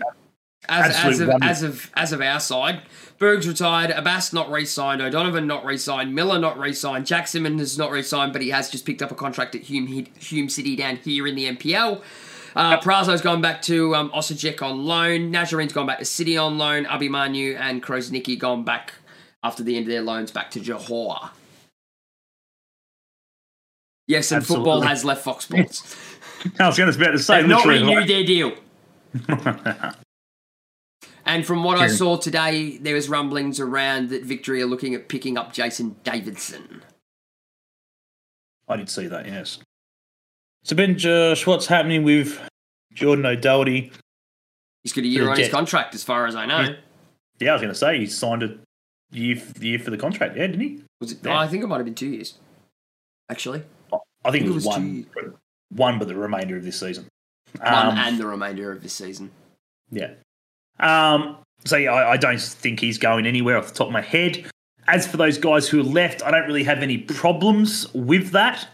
As, 0.68 0.96
as, 0.98 1.20
of, 1.22 1.30
as 1.42 1.64
of 1.64 1.92
as 1.96 2.12
of 2.12 2.22
our 2.22 2.40
side, 2.40 2.82
Berg's 3.18 3.48
retired, 3.48 3.92
Abbas 3.92 4.34
not 4.34 4.52
re-signed, 4.52 5.02
O'Donovan 5.02 5.48
not 5.48 5.66
re-signed, 5.66 6.14
Miller 6.14 6.38
not 6.38 6.60
re-signed, 6.60 7.08
Jack 7.08 7.28
Simmons 7.28 7.62
is 7.62 7.78
not 7.78 7.92
re-signed, 7.92 8.34
but 8.34 8.42
he 8.42 8.50
has 8.50 8.70
just 8.70 8.86
picked 8.86 9.02
up 9.02 9.10
a 9.10 9.16
contract 9.16 9.56
at 9.56 9.62
Hume, 9.62 10.06
Hume 10.20 10.50
City 10.50 10.76
down 10.76 10.98
here 10.98 11.26
in 11.26 11.36
the 11.36 11.46
NPL. 11.46 12.02
Uh, 12.56 12.80
Prazo's 12.82 13.22
gone 13.22 13.42
back 13.42 13.62
to 13.64 13.96
um, 13.96 14.12
Osijek 14.12 14.62
on 14.62 14.86
loan. 14.86 15.32
Nazarin's 15.32 15.74
gone 15.74 15.88
back 15.88 16.00
to 16.00 16.06
City 16.06 16.38
on 16.38 16.58
loan. 16.58 16.86
Abimanu 16.86 17.58
and 17.58 17.82
Krosnicki 17.82 18.38
gone 18.38 18.64
back 18.64 18.94
after 19.44 19.64
the 19.64 19.76
end 19.76 19.86
of 19.86 19.91
their 19.91 20.02
loans 20.02 20.32
back 20.32 20.52
to 20.52 20.60
Johor. 20.60 21.30
Yes, 24.07 24.32
and 24.32 24.45
football 24.45 24.82
has 24.82 25.06
left 25.06 25.24
Fox 25.24 25.45
Sports. 25.45 25.95
I 26.60 26.68
was 26.68 26.78
going 26.78 26.91
to 26.91 26.98
about 26.98 27.11
to 27.11 27.20
say, 27.20 27.41
They've 27.41 27.49
not 27.49 27.66
renewed 27.66 28.07
their 28.07 28.24
deal. 28.24 28.53
And 31.30 31.45
from 31.45 31.64
what 31.64 31.78
I 31.78 31.88
saw 31.88 32.18
today, 32.18 32.78
there 32.78 32.95
was 32.95 33.07
rumblings 33.07 33.60
around 33.60 34.10
that 34.10 34.24
Victory 34.24 34.64
are 34.64 34.66
looking 34.66 34.95
at 34.95 35.10
picking 35.10 35.38
up 35.38 35.53
Jason 35.53 35.95
Davidson. 36.03 36.82
I 38.68 38.78
did 38.78 38.90
see 38.90 39.06
that, 39.06 39.28
yes. 39.28 39.60
So, 40.64 40.76
Ben 40.76 40.98
Josh, 40.98 41.45
what's 41.45 41.68
happening 41.68 42.03
with 42.03 42.41
Jordan 42.94 43.28
O'Doherty? 43.28 43.91
He's 44.82 44.91
got 44.91 45.03
a 45.03 45.07
year 45.07 45.30
on 45.30 45.38
his 45.38 45.49
contract, 45.49 45.94
as 45.94 46.03
far 46.03 46.26
as 46.26 46.36
I 46.36 46.48
know. 46.48 46.61
Yeah. 46.61 46.76
Yeah, 47.40 47.49
I 47.52 47.53
was 47.53 47.61
going 47.61 47.74
to 47.74 47.80
say, 47.80 47.99
he 47.99 48.07
signed 48.07 48.41
a 48.41 48.57
year, 49.11 49.41
year 49.60 49.80
for 49.80 49.91
the 49.91 49.98
contract, 49.98 50.36
yeah, 50.38 50.48
didn't 50.48 50.61
he? 50.61 50.84
Was 51.02 51.11
it? 51.14 51.19
Yeah. 51.23 51.38
I 51.40 51.48
think 51.48 51.64
it 51.64 51.68
might 51.68 51.77
have 51.77 51.86
been 51.86 51.95
two 51.95 52.07
years. 52.07 52.36
Actually, 53.30 53.64
I 54.26 54.31
think 54.31 54.45
it 54.45 54.49
It 54.49 54.53
was, 54.53 54.65
was 54.65 54.77
one, 54.77 55.06
one, 55.69 55.99
but 55.99 56.07
the 56.07 56.15
remainder 56.15 56.57
of 56.57 56.64
this 56.64 56.80
season. 56.80 57.07
one 57.60 57.68
Um, 57.68 57.98
and 57.98 58.18
the 58.18 58.26
remainder 58.26 58.72
of 58.72 58.81
this 58.81 58.94
season. 58.94 59.31
Yeah. 59.91 60.14
Um, 60.80 61.38
so 61.65 61.77
yeah, 61.77 61.94
I, 61.94 62.14
I 62.14 62.18
don't 62.18 62.40
think 62.41 62.80
he's 62.80 62.98
going 62.98 63.26
anywhere 63.27 63.57
off 63.57 63.68
the 63.68 63.73
top 63.73 63.88
of 63.88 63.94
my 63.94 64.02
head. 64.02 64.45
As 64.88 65.06
for 65.06 65.18
those 65.18 65.38
guys 65.38 65.68
who 65.68 65.80
are 65.81 65.84
left, 65.84 66.23
I 66.23 66.31
don't 66.31 66.48
really 66.48 66.64
have 66.64 66.80
any 66.80 66.98
problems 66.98 67.91
with 67.94 68.31
that. 68.31 68.68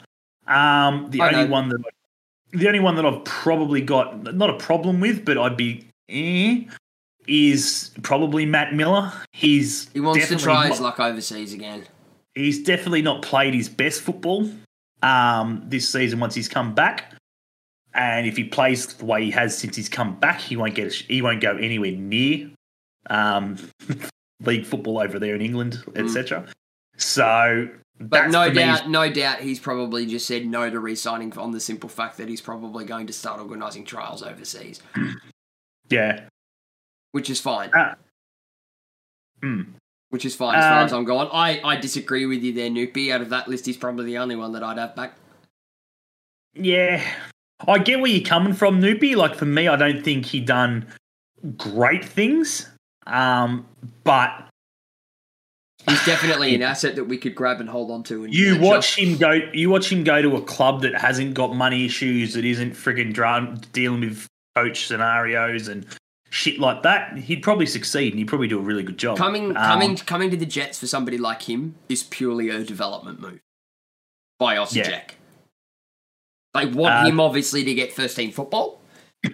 Um, 0.47 1.07
the 1.09 1.21
I 1.21 1.33
only 1.33 1.45
know. 1.45 1.51
one 1.51 1.69
that 1.69 1.81
I, 1.85 2.57
the 2.57 2.67
only 2.67 2.79
one 2.79 2.95
that 2.95 3.05
I've 3.05 3.23
probably 3.25 3.81
got 3.81 4.35
not 4.35 4.49
a 4.49 4.57
problem 4.57 4.99
with, 5.01 5.25
but 5.25 5.37
I'd 5.37 5.57
be 5.57 5.85
eh, 6.09 6.63
is 7.27 7.91
probably 8.03 8.45
Matt 8.45 8.73
Millar. 8.73 9.11
He's 9.31 9.89
He 9.93 9.99
wants 9.99 10.27
to 10.27 10.35
try 10.37 10.67
his 10.67 10.79
luck 10.79 10.99
overseas 10.99 11.53
again. 11.53 11.83
he's 12.33 12.63
definitely 12.63 13.01
not 13.01 13.21
played 13.21 13.53
his 13.53 13.69
best 13.69 14.01
football 14.01 14.49
um, 15.01 15.63
this 15.67 15.87
season 15.89 16.19
once 16.19 16.35
he's 16.35 16.49
come 16.49 16.73
back. 16.75 17.13
And 17.93 18.27
if 18.27 18.35
he 18.35 18.43
plays 18.43 18.87
the 18.87 19.05
way 19.05 19.23
he 19.23 19.31
has 19.31 19.57
since 19.57 19.75
he's 19.77 19.87
come 19.89 20.15
back, 20.19 20.41
he 20.41 20.57
won't 20.57 20.75
get 20.75 20.91
he 20.93 21.21
won't 21.21 21.39
go 21.41 21.55
anywhere 21.55 21.91
near 21.93 22.49
um, 23.09 23.57
league 24.43 24.65
football 24.65 24.99
over 24.99 25.17
there 25.17 25.33
in 25.35 25.41
England, 25.41 25.81
etc. 25.95 26.45
So, 26.97 27.69
But 27.99 28.31
no 28.31 28.43
for 28.47 28.49
me- 28.49 28.55
doubt, 28.55 28.89
no 28.89 29.09
doubt, 29.09 29.39
he's 29.39 29.59
probably 29.61 30.05
just 30.05 30.25
said 30.27 30.45
no 30.45 30.69
to 30.69 30.79
re-signing 30.79 31.37
on 31.37 31.51
the 31.51 31.59
simple 31.61 31.87
fact 31.89 32.17
that 32.17 32.27
he's 32.27 32.41
probably 32.41 32.83
going 32.83 33.07
to 33.07 33.13
start 33.13 33.39
organising 33.39 33.85
trials 33.85 34.21
overseas, 34.23 34.81
yeah, 35.89 36.25
which 37.15 37.29
is 37.29 37.39
fine. 37.39 37.69
Ah. 37.73 37.95
Hmm. 39.41 39.61
Which 40.09 40.25
is 40.25 40.35
fine 40.35 40.55
as 40.55 40.65
far 40.65 40.79
Um, 40.81 40.85
as 40.85 40.91
I'm 40.93 41.05
going. 41.05 41.29
I, 41.31 41.61
I 41.63 41.77
disagree 41.77 42.25
with 42.25 42.43
you 42.43 42.51
there, 42.51 42.69
Noopy. 42.69 43.09
Out 43.09 43.21
of 43.21 43.29
that 43.29 43.47
list, 43.47 43.65
he's 43.65 43.77
probably 43.77 44.03
the 44.03 44.17
only 44.17 44.35
one 44.35 44.51
that 44.51 44.63
I'd 44.63 44.77
have 44.77 44.97
back. 44.97 45.13
yeah. 46.53 47.01
I 47.65 47.77
get 47.79 48.01
where 48.01 48.11
you're 48.11 48.25
coming 48.25 48.51
from, 48.51 48.81
Noopy. 48.81 49.15
Like 49.15 49.33
for 49.35 49.45
me, 49.45 49.69
I 49.69 49.77
don't 49.77 50.03
think 50.03 50.25
he 50.25 50.41
done 50.41 50.85
great 51.55 52.03
things, 52.03 52.69
um, 53.07 53.65
but 54.03 54.49
He's 55.87 56.03
definitely 56.05 56.53
an 56.53 56.61
asset 56.73 56.95
that 56.97 57.05
we 57.05 57.17
could 57.17 57.33
grab 57.33 57.61
and 57.61 57.69
hold 57.69 57.91
on 57.91 58.03
to. 58.03 58.25
And 58.25 58.33
You 58.33 58.55
nurture. 58.55 58.65
watch 58.65 58.99
him 58.99 59.17
go. 59.17 59.31
You 59.53 59.69
watch 59.69 59.89
him 59.89 60.03
go 60.03 60.21
to 60.21 60.35
a 60.35 60.41
club 60.41 60.81
that 60.81 60.95
hasn't 60.99 61.33
got 61.33 61.55
money 61.55 61.85
issues, 61.85 62.33
that 62.33 62.43
isn't 62.43 62.73
frigging 62.73 63.13
dra- 63.13 63.57
dealing 63.71 64.01
with 64.01 64.27
coach 64.55 64.87
scenarios 64.87 65.69
and 65.69 65.85
shit 66.35 66.59
like 66.59 66.83
that. 66.83 67.17
He'd 67.17 67.41
probably 67.41 67.65
succeed, 67.65 68.11
and 68.11 68.19
he'd 68.19 68.27
probably 68.27 68.49
do 68.49 68.59
a 68.59 68.61
really 68.61 68.83
good 68.83 68.97
job. 68.97 69.17
coming 69.17 69.51
Um, 69.51 69.55
coming 69.55 69.95
coming 69.95 70.29
to 70.31 70.37
the 70.37 70.45
Jets 70.45 70.77
for 70.79 70.87
somebody 70.87 71.17
like 71.17 71.43
him 71.43 71.75
is 71.87 72.03
purely 72.03 72.49
a 72.49 72.63
development 72.63 73.21
move 73.21 73.39
by 74.37 74.55
Osijek. 74.57 74.75
Yeah. 74.85 75.01
They 76.53 76.65
want 76.67 76.93
Uh, 76.95 77.05
him 77.05 77.19
obviously 77.19 77.63
to 77.63 77.73
get 77.73 77.93
first 77.93 78.15
team 78.15 78.31
football. 78.31 78.81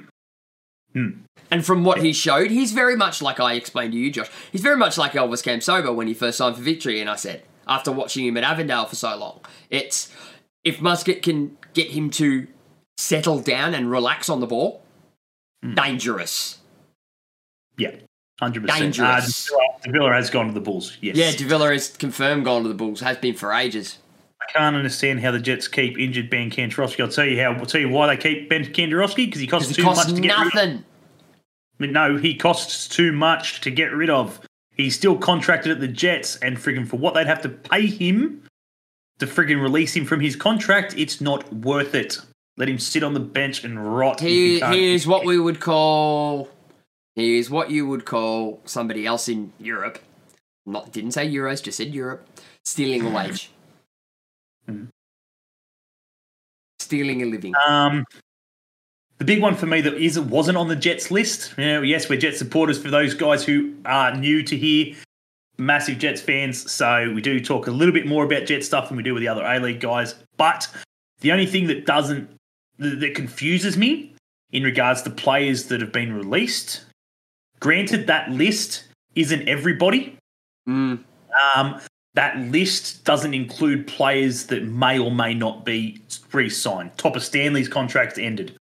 Hmm. 0.93 1.21
And 1.49 1.65
from 1.65 1.83
what 1.85 2.01
he 2.01 2.11
showed, 2.13 2.51
he's 2.51 2.71
very 2.73 2.95
much 2.97 3.21
like 3.21 3.39
I 3.39 3.53
explained 3.53 3.93
to 3.93 3.97
you, 3.99 4.11
Josh. 4.11 4.29
He's 4.51 4.61
very 4.61 4.75
much 4.77 4.97
like 4.97 5.13
Elvis 5.13 5.41
Kamsoba 5.43 5.93
when 5.95 6.07
he 6.07 6.13
first 6.13 6.37
signed 6.37 6.55
for 6.57 6.61
Victory. 6.61 6.99
And 7.01 7.09
I 7.09 7.15
said, 7.15 7.43
after 7.67 7.91
watching 7.91 8.25
him 8.25 8.35
at 8.37 8.43
Avondale 8.43 8.85
for 8.85 8.95
so 8.97 9.15
long, 9.17 9.39
it's 9.69 10.11
if 10.63 10.81
Muscat 10.81 11.21
can 11.21 11.57
get 11.73 11.91
him 11.91 12.09
to 12.11 12.47
settle 12.97 13.39
down 13.39 13.73
and 13.73 13.89
relax 13.89 14.27
on 14.29 14.39
the 14.41 14.47
ball, 14.47 14.83
Hmm. 15.63 15.75
dangerous. 15.75 16.59
Yeah, 17.81 17.95
hundred 18.39 18.63
percent. 18.63 18.95
Dangerous. 18.95 19.51
Uh, 19.51 19.57
Davila 19.83 20.13
has 20.13 20.29
gone 20.29 20.47
to 20.47 20.53
the 20.53 20.61
Bulls. 20.61 20.97
Yes. 21.01 21.15
Yeah, 21.15 21.31
Davila 21.31 21.73
is 21.73 21.89
confirmed 21.89 22.45
gone 22.45 22.63
to 22.63 22.69
the 22.69 22.75
Bulls. 22.75 23.01
Has 23.01 23.17
been 23.17 23.35
for 23.35 23.53
ages. 23.53 23.97
I 24.41 24.51
can't 24.51 24.75
understand 24.75 25.21
how 25.21 25.31
the 25.31 25.39
Jets 25.39 25.67
keep 25.67 25.97
injured 25.97 26.29
Ben 26.29 26.49
Kantarovski. 26.49 27.01
I'll 27.01 27.11
tell 27.11 27.25
you 27.25 27.41
how. 27.41 27.53
I'll 27.53 27.65
tell 27.65 27.81
you 27.81 27.89
why 27.89 28.07
they 28.07 28.21
keep 28.21 28.49
Ben 28.49 28.65
Kantarovski 28.65 29.25
because 29.27 29.41
he 29.41 29.47
costs 29.47 29.75
too 29.75 29.83
costs 29.83 30.07
much 30.07 30.15
to 30.15 30.21
get 30.21 30.37
rid 30.37 30.75
of. 30.75 30.83
No, 31.79 32.17
he 32.17 32.35
costs 32.35 32.87
too 32.87 33.11
much 33.11 33.61
to 33.61 33.71
get 33.71 33.91
rid 33.91 34.09
of. 34.09 34.39
He's 34.73 34.95
still 34.95 35.17
contracted 35.17 35.71
at 35.71 35.79
the 35.79 35.87
Jets, 35.87 36.37
and 36.37 36.57
friggin' 36.57 36.87
for 36.87 36.97
what 36.97 37.13
they'd 37.13 37.27
have 37.27 37.41
to 37.41 37.49
pay 37.49 37.87
him 37.87 38.43
to 39.19 39.27
friggin' 39.27 39.61
release 39.61 39.95
him 39.95 40.05
from 40.05 40.19
his 40.19 40.35
contract, 40.35 40.95
it's 40.97 41.21
not 41.21 41.51
worth 41.53 41.93
it. 41.93 42.17
Let 42.57 42.69
him 42.69 42.79
sit 42.79 43.03
on 43.03 43.13
the 43.13 43.19
bench 43.19 43.63
and 43.63 43.95
rot. 43.95 44.21
if 44.21 44.27
He, 44.27 44.59
he 44.59 44.93
is 44.93 45.07
what 45.07 45.25
we 45.25 45.39
would 45.39 45.59
call. 45.59 46.49
He 47.15 47.37
is 47.37 47.49
what 47.49 47.69
you 47.71 47.87
would 47.87 48.05
call 48.05 48.61
somebody 48.65 49.05
else 49.05 49.27
in 49.27 49.51
Europe. 49.59 49.99
Not 50.65 50.91
didn't 50.91 51.11
say 51.11 51.29
euros, 51.29 51.61
just 51.61 51.77
said 51.77 51.93
Europe. 51.93 52.25
Stealing 52.63 53.05
a 53.05 53.09
wage. 53.15 53.51
Hmm. 54.65 54.85
Stealing 56.79 57.21
a 57.23 57.25
living. 57.25 57.53
Um, 57.67 58.05
the 59.17 59.25
big 59.25 59.41
one 59.41 59.55
for 59.55 59.65
me 59.65 59.81
that 59.81 59.95
is 59.95 60.19
wasn't 60.19 60.57
on 60.57 60.67
the 60.67 60.75
Jets 60.75 61.11
list. 61.11 61.53
You 61.57 61.65
know, 61.65 61.81
yes, 61.81 62.09
we're 62.09 62.19
Jets 62.19 62.39
supporters 62.39 62.81
for 62.81 62.89
those 62.89 63.13
guys 63.13 63.43
who 63.43 63.75
are 63.85 64.15
new 64.15 64.43
to 64.43 64.57
here. 64.57 64.95
Massive 65.57 65.99
Jets 65.99 66.21
fans, 66.21 66.71
so 66.71 67.11
we 67.13 67.21
do 67.21 67.39
talk 67.39 67.67
a 67.67 67.71
little 67.71 67.93
bit 67.93 68.07
more 68.07 68.23
about 68.23 68.45
Jet 68.47 68.63
stuff 68.63 68.87
than 68.87 68.97
we 68.97 69.03
do 69.03 69.13
with 69.13 69.21
the 69.21 69.27
other 69.27 69.45
A 69.45 69.59
League 69.59 69.79
guys. 69.79 70.15
But 70.37 70.67
the 71.19 71.31
only 71.31 71.45
thing 71.45 71.67
that 71.67 71.85
doesn't 71.85 72.35
that 72.79 73.13
confuses 73.13 73.77
me 73.77 74.13
in 74.51 74.63
regards 74.63 75.03
to 75.03 75.11
players 75.11 75.65
that 75.65 75.81
have 75.81 75.91
been 75.91 76.13
released. 76.13 76.85
Granted, 77.61 78.07
that 78.07 78.29
list 78.31 78.83
isn't 79.15 79.47
everybody. 79.47 80.17
Mm, 80.67 81.03
Um, 81.55 81.79
that 82.13 82.37
list 82.37 83.05
doesn't 83.05 83.33
include 83.33 83.87
players 83.87 84.47
that 84.47 84.63
may 84.65 84.99
or 84.99 85.11
may 85.11 85.33
not 85.33 85.63
be 85.63 86.01
re-signed. 86.33 86.91
Topor-Stanley's 86.97 87.69
contract's 87.69 88.19
ended. 88.19 88.57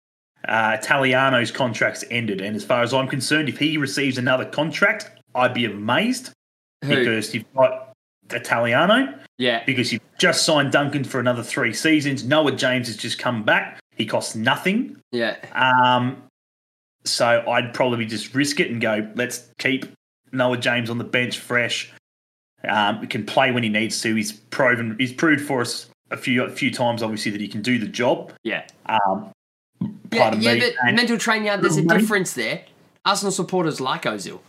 Uh, 0.45 0.75
Italiano's 0.77 1.51
contract's 1.51 2.03
ended, 2.11 2.41
and 2.41 2.55
as 2.55 2.65
far 2.65 2.83
as 2.83 2.93
I'm 2.93 3.07
concerned, 3.07 3.47
if 3.47 3.57
he 3.57 3.77
receives 3.77 4.17
another 4.17 4.45
contract, 4.45 5.11
I'd 5.33 5.53
be 5.53 5.65
amazed 5.65 6.31
who? 6.83 6.95
because 6.95 7.33
you've 7.33 7.51
got 7.53 7.93
Italiano, 8.31 9.17
yeah. 9.37 9.63
because 9.65 9.93
you've 9.93 10.01
just 10.17 10.45
signed 10.45 10.71
Duncan 10.71 11.03
for 11.03 11.19
another 11.19 11.43
three 11.43 11.73
seasons. 11.73 12.23
Noah 12.25 12.51
James 12.51 12.87
has 12.87 12.97
just 12.97 13.17
come 13.17 13.43
back; 13.43 13.79
he 13.95 14.05
costs 14.05 14.35
nothing. 14.35 14.97
Yeah. 15.11 15.37
Um, 15.53 16.21
so 17.07 17.43
I'd 17.49 17.73
probably 17.73 18.05
just 18.05 18.33
risk 18.35 18.59
it 18.59 18.69
and 18.71 18.79
go, 18.81 19.09
let's 19.15 19.49
keep 19.57 19.85
Noah 20.31 20.57
James 20.57 20.89
on 20.89 20.97
the 20.97 21.03
bench 21.03 21.39
fresh. 21.39 21.91
Um, 22.67 23.01
he 23.01 23.07
can 23.07 23.25
play 23.25 23.51
when 23.51 23.63
he 23.63 23.69
needs 23.69 24.01
to. 24.01 24.13
He's 24.15 24.31
proven 24.33 24.95
he's 24.99 25.13
proved 25.13 25.45
for 25.45 25.61
us 25.61 25.89
a 26.11 26.17
few 26.17 26.43
a 26.43 26.49
few 26.49 26.71
times, 26.71 27.03
obviously, 27.03 27.31
that 27.31 27.41
he 27.41 27.47
can 27.47 27.61
do 27.61 27.77
the 27.79 27.87
job. 27.87 28.31
Yeah. 28.43 28.65
Um, 28.87 29.31
Yeah, 30.11 30.19
pardon 30.19 30.41
yeah 30.41 30.53
me. 30.55 30.59
but 30.61 30.73
and- 30.87 30.95
mental 30.95 31.17
training 31.17 31.45
yard, 31.47 31.61
there's 31.61 31.77
a 31.77 31.83
Money. 31.83 31.99
difference 32.01 32.33
there. 32.33 32.63
Arsenal 33.05 33.31
supporters 33.31 33.79
like 33.79 34.03
Ozil. 34.03 34.39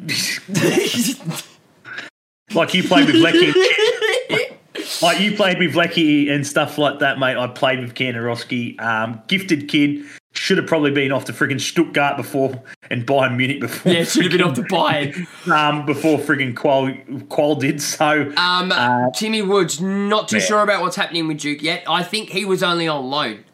like 2.55 2.75
you 2.75 2.83
played 2.83 3.07
with 3.07 3.17
Leckie, 3.17 3.53
like 5.03 5.21
you 5.21 5.37
played 5.37 5.59
with 5.59 5.75
Leckie 5.75 6.29
and 6.31 6.47
stuff 6.47 6.79
like 6.79 6.99
that, 7.01 7.19
mate. 7.19 7.37
I 7.37 7.47
played 7.47 7.81
with 7.81 7.95
Kantarovski. 7.95 8.81
Um, 8.81 9.23
gifted 9.29 9.69
kid. 9.69 10.05
Should 10.49 10.57
have 10.57 10.67
probably 10.67 10.93
been 10.93 11.13
off 11.13 11.27
to 11.27 11.35
friggin' 11.35 11.61
Stuttgart 11.61 12.17
before 12.17 12.63
and 12.91 13.05
Bayern 13.07 13.37
Munich 13.37 13.61
before. 13.61 13.93
yeah, 13.93 14.03
should 14.05 14.23
have 14.23 14.33
been 14.33 14.41
off 14.41 14.55
the 14.57 14.63
Bayern. 14.63 15.27
um, 15.53 15.85
before 15.85 16.17
friggin' 16.17 16.55
Kuol 16.55 17.29
Kuol 17.29 17.61
did. 17.61 17.83
So 17.83 18.33
Um, 18.35 18.73
Uh, 18.73 19.11
Timmy 19.11 19.43
Woods, 19.43 19.79
not 19.79 20.29
too 20.29 20.39
yeah. 20.39 20.43
sure 20.43 20.63
about 20.63 20.81
what's 20.81 20.97
happening 20.97 21.29
with 21.29 21.39
Duke 21.39 21.63
yet. 21.63 21.85
I 21.87 22.03
think 22.03 22.31
he 22.31 22.47
was 22.47 22.63
only 22.63 22.89
on 22.89 23.11
loan 23.11 23.45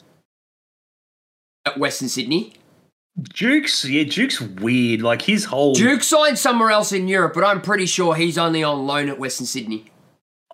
at 1.66 1.78
Western 1.78 2.08
Sydney. 2.08 2.52
Duke's 3.20 3.84
yeah, 3.84 4.04
Duke's 4.04 4.40
weird. 4.40 5.02
Like 5.02 5.22
his 5.22 5.46
whole 5.46 5.74
Duke 5.74 6.04
signed 6.04 6.38
somewhere 6.38 6.70
else 6.70 6.92
in 6.92 7.08
Europe, 7.08 7.32
but 7.34 7.42
I'm 7.42 7.60
pretty 7.60 7.86
sure 7.86 8.14
he's 8.14 8.38
only 8.38 8.62
on 8.62 8.86
loan 8.86 9.08
at 9.08 9.18
Western 9.18 9.46
Sydney. 9.46 9.86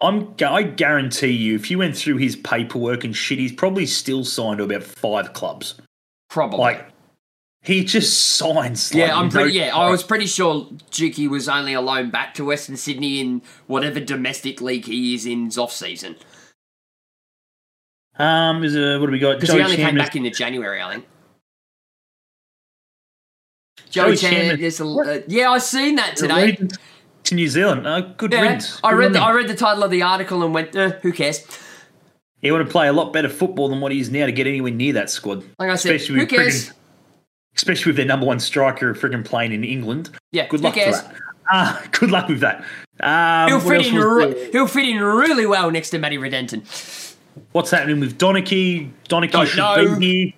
I'm 0.00 0.34
I 0.42 0.62
guarantee 0.62 1.32
you, 1.32 1.54
if 1.54 1.70
you 1.70 1.76
went 1.76 1.98
through 1.98 2.16
his 2.16 2.34
paperwork 2.34 3.04
and 3.04 3.14
shit, 3.14 3.38
he's 3.38 3.52
probably 3.52 3.84
still 3.84 4.24
signed 4.24 4.56
to 4.56 4.64
about 4.64 4.84
five 4.84 5.34
clubs. 5.34 5.74
Probably. 6.30 6.58
Like 6.60 6.86
he 7.62 7.84
just 7.84 8.36
signs. 8.36 8.94
yeah, 8.94 9.14
I'm 9.14 9.28
pretty. 9.28 9.58
no- 9.58 9.64
Yeah, 9.66 9.76
I 9.76 9.90
was 9.90 10.02
pretty 10.02 10.26
sure 10.26 10.66
Dukey 10.90 11.28
was 11.28 11.48
only 11.48 11.74
a 11.74 11.80
loan 11.82 12.08
back 12.10 12.32
to 12.34 12.44
Western 12.46 12.76
Sydney 12.78 13.20
in 13.20 13.42
whatever 13.66 14.00
domestic 14.00 14.60
league 14.62 14.86
he 14.86 15.14
is 15.14 15.26
in's 15.26 15.58
off 15.58 15.72
season 15.72 16.16
Um, 18.18 18.64
is 18.64 18.74
a, 18.76 18.98
what 18.98 19.06
do 19.06 19.12
we 19.12 19.18
got? 19.18 19.38
because 19.40 19.54
he 19.54 19.60
only 19.60 19.76
came 19.76 19.86
Chandler's- 19.86 20.06
back 20.08 20.16
in 20.16 20.22
the 20.22 20.30
January, 20.30 20.80
I 20.80 20.92
think. 20.92 21.06
Joey 23.90 24.10
Joey 24.10 24.16
Chan, 24.16 24.30
Chandler- 24.32 24.54
yes, 24.56 24.80
uh, 24.80 25.20
yeah, 25.26 25.50
I 25.50 25.58
seen 25.58 25.96
that 25.96 26.16
today. 26.16 26.58
To 27.24 27.34
New 27.34 27.48
Zealand. 27.48 27.86
Oh, 27.86 28.14
good 28.16 28.32
Yeah, 28.32 28.40
riddance. 28.40 28.80
I 28.82 28.92
read 28.92 29.12
the. 29.12 29.20
I 29.20 29.32
read 29.32 29.48
the 29.48 29.54
title 29.54 29.82
of 29.84 29.90
the 29.90 30.00
article 30.02 30.42
and 30.42 30.54
went, 30.54 30.74
eh, 30.74 30.92
who 31.02 31.12
cares? 31.12 31.44
He 32.42 32.50
would 32.50 32.58
to 32.58 32.64
play 32.70 32.88
a 32.88 32.92
lot 32.92 33.12
better 33.12 33.28
football 33.28 33.68
than 33.68 33.80
what 33.80 33.92
he 33.92 34.00
is 34.00 34.10
now 34.10 34.26
to 34.26 34.32
get 34.32 34.46
anywhere 34.46 34.72
near 34.72 34.94
that 34.94 35.10
squad. 35.10 35.44
Like 35.58 35.70
I 35.70 35.74
said, 35.76 35.94
Especially 35.96 36.14
who 36.14 36.20
with 36.22 36.28
cares? 36.30 36.66
friggin- 36.70 36.72
Especially 37.56 37.90
with 37.90 37.96
their 37.96 38.06
number 38.06 38.24
one 38.26 38.40
striker 38.40 38.94
friggin' 38.94 39.24
playing 39.24 39.52
in 39.52 39.64
England. 39.64 40.10
Yeah, 40.32 40.46
Good 40.48 40.60
luck 40.60 40.74
cares? 40.74 41.02
that. 41.02 41.14
Ah, 41.50 41.82
good 41.92 42.10
luck 42.10 42.28
with 42.28 42.40
that. 42.40 42.64
Um, 43.00 43.48
He'll 43.48 43.60
fit 43.60 43.86
in. 43.86 43.94
Re- 43.96 44.50
he'll 44.52 44.66
fit 44.68 44.88
in 44.88 45.02
really 45.02 45.46
well 45.46 45.70
next 45.70 45.90
to 45.90 45.98
Matty 45.98 46.16
Redenton. 46.16 46.62
What's 47.52 47.70
happening 47.70 48.00
with? 48.00 48.18
Donachie 48.18 48.90
Don't 49.08 49.28
should 49.46 49.56
know. 49.56 49.96
be 49.98 50.24
here. 50.24 50.32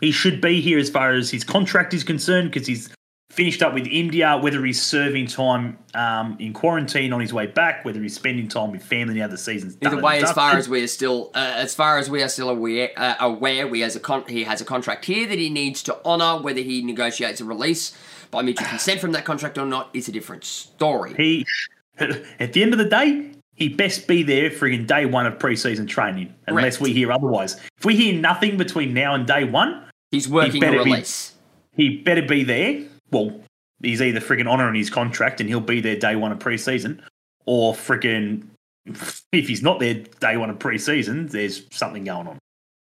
He 0.00 0.10
should 0.12 0.40
be 0.40 0.60
here 0.60 0.78
as 0.78 0.88
far 0.90 1.12
as 1.12 1.30
his 1.30 1.44
contract 1.44 1.92
is 1.94 2.04
concerned 2.04 2.50
because 2.52 2.66
he's 2.66 2.88
finished 3.40 3.62
up 3.62 3.72
with 3.72 3.86
India. 3.86 4.38
Whether 4.38 4.62
he's 4.66 4.82
serving 4.82 5.26
time 5.26 5.78
um, 5.94 6.36
in 6.38 6.52
quarantine 6.52 7.10
on 7.14 7.20
his 7.20 7.32
way 7.32 7.46
back, 7.46 7.86
whether 7.86 8.02
he's 8.02 8.14
spending 8.14 8.48
time 8.48 8.70
with 8.70 8.82
family 8.82 9.14
now 9.14 9.28
the 9.28 9.38
season's 9.38 9.76
done. 9.76 9.94
Either 9.94 10.02
way, 10.02 10.22
as 10.22 10.30
far 10.32 10.58
as 10.58 10.68
we 10.68 10.82
are 10.82 10.86
still, 10.86 11.30
uh, 11.34 11.54
as 11.56 11.74
far 11.74 11.96
as 11.96 12.10
we 12.10 12.22
are 12.22 12.28
still 12.28 12.50
aware, 12.50 12.90
uh, 12.98 13.14
aware, 13.18 13.66
we 13.66 13.80
has 13.80 13.96
a 13.96 14.00
con- 14.00 14.26
he 14.28 14.44
has 14.44 14.60
a 14.60 14.64
contract 14.66 15.06
here 15.06 15.26
that 15.26 15.38
he 15.38 15.48
needs 15.48 15.82
to 15.84 16.04
honour. 16.04 16.42
Whether 16.42 16.60
he 16.60 16.82
negotiates 16.82 17.40
a 17.40 17.46
release 17.46 17.96
by 18.30 18.42
mutual 18.42 18.68
consent 18.74 19.00
from 19.00 19.12
that 19.12 19.24
contract 19.24 19.56
or 19.56 19.64
not 19.64 19.88
is 19.94 20.06
a 20.06 20.12
different 20.12 20.44
story. 20.44 21.14
he, 21.16 21.46
at 21.98 22.52
the 22.52 22.62
end 22.62 22.74
of 22.74 22.78
the 22.78 22.84
day, 22.84 23.30
he 23.54 23.70
best 23.70 24.06
be 24.06 24.22
there 24.22 24.50
friggin' 24.50 24.86
day 24.86 25.06
one 25.06 25.24
of 25.24 25.38
preseason 25.38 25.88
training, 25.88 26.34
unless 26.46 26.76
Correct. 26.76 26.82
we 26.82 26.92
hear 26.92 27.10
otherwise. 27.10 27.56
If 27.78 27.86
we 27.86 27.96
hear 27.96 28.20
nothing 28.20 28.58
between 28.58 28.92
now 28.92 29.14
and 29.14 29.26
day 29.26 29.44
one, 29.44 29.86
He's 30.10 30.28
working 30.28 30.62
a 30.62 30.66
better 30.66 30.84
be- 30.84 30.90
release. 30.90 31.36
he 31.74 31.96
better 32.02 32.22
be 32.22 32.44
there. 32.44 32.84
Well, 33.10 33.40
he's 33.82 34.02
either 34.02 34.20
friggin' 34.20 34.48
honouring 34.48 34.74
his 34.74 34.90
contract 34.90 35.40
and 35.40 35.48
he'll 35.48 35.60
be 35.60 35.80
there 35.80 35.96
day 35.96 36.16
one 36.16 36.32
of 36.32 36.38
preseason, 36.38 37.00
or 37.46 37.74
friggin' 37.74 38.46
if 39.32 39.48
he's 39.48 39.62
not 39.62 39.80
there 39.80 39.94
day 39.94 40.36
one 40.36 40.50
of 40.50 40.58
preseason, 40.58 41.30
there's 41.30 41.62
something 41.70 42.04
going 42.04 42.28
on. 42.28 42.38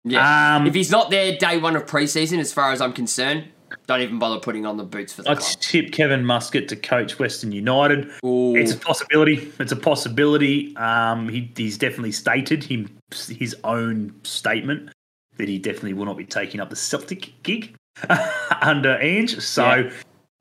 Yeah. 0.04 0.56
Um, 0.56 0.66
if 0.66 0.74
he's 0.74 0.90
not 0.90 1.10
there 1.10 1.36
day 1.36 1.58
one 1.58 1.74
of 1.74 1.86
preseason, 1.86 2.38
as 2.38 2.52
far 2.52 2.70
as 2.70 2.80
I'm 2.80 2.92
concerned, 2.92 3.48
don't 3.86 4.00
even 4.00 4.18
bother 4.18 4.38
putting 4.38 4.64
on 4.64 4.76
the 4.76 4.84
boots 4.84 5.12
for 5.12 5.22
the 5.22 5.30
I'd 5.30 5.38
club. 5.38 5.60
tip 5.60 5.92
Kevin 5.92 6.24
Muscat 6.24 6.68
to 6.68 6.76
coach 6.76 7.18
Western 7.18 7.50
United. 7.50 8.10
Ooh. 8.24 8.54
It's 8.54 8.72
a 8.72 8.76
possibility. 8.76 9.52
It's 9.58 9.72
a 9.72 9.76
possibility. 9.76 10.76
Um, 10.76 11.28
he, 11.28 11.52
he's 11.56 11.76
definitely 11.76 12.12
stated 12.12 12.62
him 12.62 12.88
his 13.28 13.56
own 13.64 14.14
statement 14.22 14.90
that 15.36 15.48
he 15.48 15.58
definitely 15.58 15.94
will 15.94 16.06
not 16.06 16.16
be 16.16 16.24
taking 16.24 16.60
up 16.60 16.70
the 16.70 16.76
Celtic 16.76 17.32
gig 17.42 17.74
under 18.60 18.96
Ange. 18.98 19.40
So 19.40 19.74
Yeah. 19.74 19.90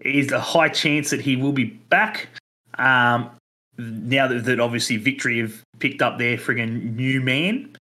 Is 0.01 0.31
a 0.31 0.39
high 0.39 0.69
chance 0.69 1.09
that 1.09 1.21
he 1.21 1.35
will 1.35 1.53
be 1.53 1.65
back. 1.65 2.27
Um, 2.77 3.31
now 3.77 4.27
that, 4.27 4.45
that 4.45 4.59
obviously 4.59 4.97
Victory 4.97 5.39
have 5.39 5.61
picked 5.79 6.01
up 6.01 6.17
their 6.17 6.37
friggin' 6.37 6.95
new 6.95 7.21
man, 7.21 7.75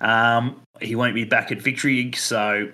um, 0.00 0.60
he 0.80 0.94
won't 0.96 1.14
be 1.14 1.24
back 1.24 1.50
at 1.52 1.60
Victory. 1.62 2.12
So 2.12 2.68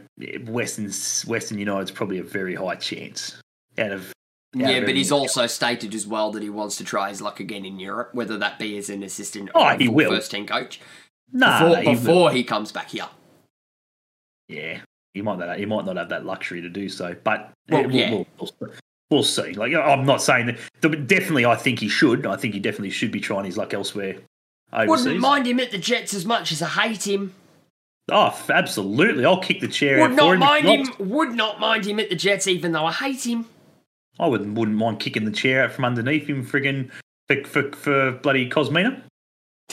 Western 0.47 0.91
Western 1.27 1.59
United's 1.59 1.91
probably 1.91 2.19
a 2.19 2.23
very 2.23 2.55
high 2.55 2.77
chance 2.77 3.41
out 3.79 3.93
of 3.93 4.13
Yeah, 4.55 4.71
of 4.71 4.87
but 4.87 4.95
he's 4.95 5.13
also 5.13 5.47
stated 5.47 5.95
as 5.95 6.07
well 6.07 6.33
that 6.33 6.43
he 6.43 6.51
wants 6.51 6.77
to 6.77 6.85
try 6.85 7.09
his 7.11 7.21
luck 7.23 7.41
again 7.41 7.65
in 7.65 7.79
Europe, 7.79 8.15
whether 8.15 8.37
that 8.39 8.59
be 8.59 8.77
as 8.79 8.91
an 8.91 9.03
assistant 9.03 9.51
Oh, 9.55 9.65
or 9.65 9.71
a 9.73 9.77
he 9.77 9.89
will. 9.89 10.11
first 10.11 10.31
team 10.31 10.47
coach. 10.47 10.81
Nah, 11.33 11.61
before 11.69 11.83
he 11.83 11.95
before 11.95 12.31
he 12.33 12.45
comes 12.45 12.73
back 12.73 12.91
here. 12.91 13.09
Yeah, 14.49 14.81
he 15.15 15.23
might 15.23 15.39
not. 15.39 15.59
He 15.59 15.67
might 15.67 15.85
not 15.85 15.97
have 15.97 16.09
that 16.11 16.25
luxury 16.25 16.61
to 16.63 16.69
do 16.69 16.89
so. 16.89 17.17
But 17.25 17.53
Well, 17.69 17.83
we'll, 17.83 17.93
yeah. 17.93 18.11
we'll, 18.39 18.53
we'll, 19.11 19.23
see. 19.23 19.53
Like 19.55 19.75
I'm 19.75 20.07
not 20.07 20.23
saying 20.23 20.47
that. 20.47 20.59
Definitely, 21.09 21.47
I 21.47 21.57
think 21.57 21.79
he 21.81 21.89
should. 21.89 22.27
I 22.27 22.37
think 22.37 22.55
he 22.55 22.61
definitely 22.61 22.91
should 22.91 23.11
be 23.11 23.21
trying 23.21 23.45
his 23.45 23.57
luck 23.57 23.75
elsewhere 23.75 24.17
overseas. 24.73 25.07
Wouldn't 25.07 25.21
mind 25.21 25.47
him 25.47 25.61
at 25.61 25.71
the 25.71 25.79
Jets 25.79 26.15
as 26.15 26.25
much 26.25 26.53
as 26.53 26.63
I 26.63 26.69
hate 26.69 27.07
him. 27.07 27.35
Oh, 28.11 28.37
absolutely. 28.49 29.25
I'll 29.25 29.41
kick 29.41 29.61
the 29.61 29.69
chair 29.69 30.01
Would 30.01 30.13
out 30.13 30.17
not 30.17 30.33
him. 30.35 30.39
mind 30.41 30.65
not. 30.65 31.01
him. 31.01 31.09
Would 31.11 31.35
not 31.35 31.61
mind 31.61 31.87
him 31.87 32.01
at 32.01 32.09
the 32.09 32.17
Jets, 32.17 32.47
even 32.47 32.73
though 32.73 32.87
I 32.87 32.93
hate 32.93 33.25
him. 33.27 33.47
I 34.19 34.27
wouldn't 34.27 34.57
wouldn't 34.59 34.77
mind 34.77 35.01
kicking 35.01 35.25
the 35.25 35.31
chair 35.31 35.65
out 35.65 35.73
from 35.73 35.85
underneath 35.85 36.27
him, 36.29 36.45
friggin' 36.45 36.91
for 37.29 37.45
for, 37.45 37.73
for 37.77 38.13
bloody 38.13 38.49
Kosmina. 38.51 39.01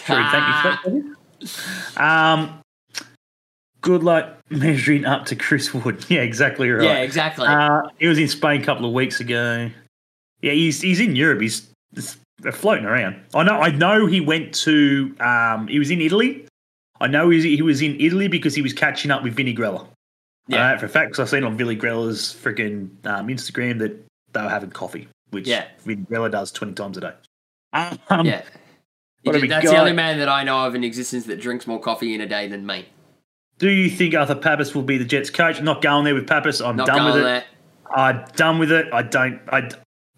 Sure, 0.06 0.24
thank 0.32 0.48
you 0.48 0.54
for 0.62 1.16
that. 1.96 2.02
Um, 2.02 2.62
good 3.82 4.04
luck 4.04 4.38
measuring 4.50 5.06
up 5.06 5.26
to 5.28 5.36
Chris 5.36 5.74
Wood. 5.74 6.06
Yeah, 6.10 6.22
exactly 6.22 6.70
right. 6.70 6.84
Yeah, 6.84 6.98
exactly. 7.00 7.48
Uh, 7.48 7.82
he 8.00 8.08
was 8.08 8.18
in 8.18 8.28
Spain 8.28 8.62
a 8.62 8.66
couple 8.66 8.86
of 8.86 8.94
weeks 8.94 9.20
ago. 9.20 9.70
Yeah, 10.42 10.52
he's 10.54 10.82
he's 10.82 11.00
in 11.00 11.16
Europe. 11.16 11.42
He's, 11.42 11.68
he's 11.96 12.18
floating 12.52 12.86
around. 12.86 13.16
I 13.34 13.44
know. 13.44 13.60
I 13.60 13.70
know 13.72 14.06
he 14.06 14.22
went 14.22 14.54
to. 14.56 15.16
Um, 15.20 15.68
he 15.68 15.80
was 15.80 15.90
in 15.92 16.02
Italy. 16.02 16.46
I 17.00 17.08
know 17.08 17.30
he 17.30 17.36
was, 17.38 17.44
he 17.44 17.62
was 17.62 17.82
in 17.82 18.00
Italy 18.00 18.28
because 18.28 18.56
he 18.56 18.62
was 18.62 18.74
catching 18.74 19.12
up 19.12 19.24
with 19.24 19.36
Vinny 19.36 19.54
Grella. 19.56 19.86
Yeah. 20.48 20.72
Uh, 20.74 20.78
for 20.78 20.86
a 20.86 20.90
fact, 20.90 21.12
'cause 21.12 21.20
I've 21.20 21.30
seen 21.30 21.44
on 21.44 21.58
Vinny 21.58 21.76
Grella's 21.76 22.36
freaking 22.42 22.90
um, 23.06 23.28
Instagram 23.28 23.80
that 23.80 23.94
they 24.34 24.42
were 24.42 24.50
having 24.50 24.70
coffee, 24.72 25.08
which 25.32 25.48
Yeah. 25.48 25.66
Vinny 25.86 26.04
Grella 26.04 26.32
does 26.32 26.52
twenty 26.52 26.74
times 26.74 26.98
a 26.98 27.02
day. 27.02 27.14
Um, 27.74 28.26
Yeah. 28.26 28.42
That's 29.26 29.42
got? 29.48 29.62
the 29.64 29.78
only 29.78 29.92
man 29.94 30.20
that 30.20 30.30
I 30.30 30.44
know 30.44 30.66
of 30.66 30.74
in 30.74 30.84
existence 30.86 31.26
that 31.26 31.42
drinks 31.42 31.68
more 31.68 31.82
coffee 31.82 32.14
in 32.14 32.22
a 32.22 32.28
day 32.28 32.48
than 32.48 32.66
me. 32.66 32.86
Do 33.60 33.70
you 33.70 33.90
think 33.90 34.14
Arthur 34.16 34.36
Papas 34.36 34.76
will 34.76 34.84
be 34.84 34.98
the 34.98 35.06
Jets 35.06 35.30
coach? 35.30 35.58
I'm 35.60 35.66
not 35.66 35.82
going 35.82 36.06
there 36.06 36.14
with 36.14 36.28
Papas. 36.28 36.62
I'm 36.62 36.76
Not 36.76 36.88
done 36.88 37.06
with 37.06 37.18
it. 37.18 37.24
there. 37.24 37.44
I'm 37.96 38.24
done 38.36 38.60
with 38.60 38.72
it. 38.72 38.88
I 38.94 39.02
don't. 39.02 39.40
I 39.50 39.70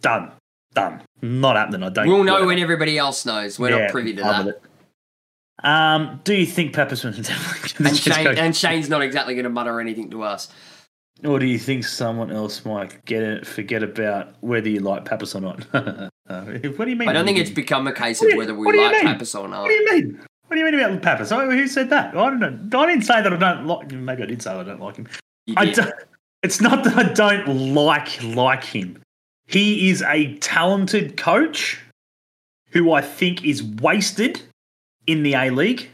done. 0.01 0.31
Done. 0.73 1.01
Not 1.21 1.55
happening. 1.55 1.83
I 1.83 1.89
don't. 1.89 2.07
We'll 2.07 2.23
know 2.23 2.45
when 2.45 2.59
everybody 2.59 2.97
else 2.97 3.25
knows. 3.25 3.57
We're 3.57 3.69
Yeah, 3.69 3.77
not 3.85 3.91
privy 3.91 4.13
to 4.15 4.21
that. 4.23 4.47
it. 4.47 4.61
Um, 5.63 6.21
do 6.23 6.33
you 6.33 6.45
think 6.45 6.73
Papas 6.73 7.03
will 7.03 7.11
definitely 7.13 7.69
the 7.83 7.89
And, 7.89 7.97
Jets 7.97 8.15
Shane, 8.17 8.25
coach? 8.25 8.37
and 8.37 8.55
Shane's 8.55 8.89
not 8.89 9.01
exactly 9.01 9.33
going 9.35 9.43
to 9.43 9.49
mutter 9.49 9.79
anything 9.79 10.09
to 10.11 10.23
us. 10.23 10.49
Or 11.25 11.37
do 11.37 11.45
you 11.45 11.59
think 11.59 11.83
someone 11.83 12.31
else 12.31 12.63
might 12.65 13.03
get 13.05 13.23
it? 13.23 13.45
Forget 13.45 13.83
about 13.83 14.35
whether 14.41 14.69
you 14.69 14.79
like 14.79 15.05
Papas 15.05 15.35
or 15.35 15.41
not. 15.41 15.65
Uh, 16.29 16.43
what 16.75 16.85
do 16.85 16.91
you 16.91 16.95
mean? 16.95 17.09
I 17.09 17.13
don't 17.13 17.25
think 17.25 17.39
it's 17.39 17.49
become 17.49 17.87
a 17.87 17.91
case 17.91 18.21
of 18.21 18.29
you- 18.29 18.37
whether 18.37 18.53
we 18.53 18.63
what 18.63 18.73
do 18.73 18.77
you 18.77 18.85
like? 18.91 19.01
Papas 19.01 19.33
or 19.33 19.47
not. 19.47 19.63
What 19.63 19.69
do 19.69 19.73
you 19.73 19.85
mean? 19.91 20.21
What 20.49 20.55
do 20.55 20.59
you 20.61 20.65
mean 20.65 20.79
about 20.79 21.03
Papas? 21.03 21.29
Who 21.29 21.67
said 21.67 21.91
that? 21.91 22.17
I 22.17 22.29
don't 22.31 22.39
know. 22.39 22.79
I 22.79 22.87
didn't 22.87 23.03
say 23.03 23.21
that 23.21 23.31
I 23.31 23.35
don't 23.35 23.67
like 23.67 23.91
him. 23.91 24.03
Maybe 24.03 24.23
I 24.23 24.25
did 24.25 24.41
say 24.41 24.49
I 24.49 24.63
don't 24.63 24.81
like 24.81 24.95
him. 24.95 25.07
I 25.55 25.65
don't, 25.67 25.93
it's 26.41 26.59
not 26.59 26.83
that 26.85 26.97
I 26.97 27.03
don't 27.03 27.75
like 27.75 28.23
like 28.23 28.63
him. 28.63 28.99
He 29.45 29.91
is 29.91 30.01
a 30.01 30.33
talented 30.37 31.17
coach 31.17 31.79
who 32.71 32.93
I 32.93 33.01
think 33.01 33.45
is 33.45 33.61
wasted 33.61 34.41
in 35.05 35.21
the 35.21 35.35
A 35.35 35.51
League 35.51 35.91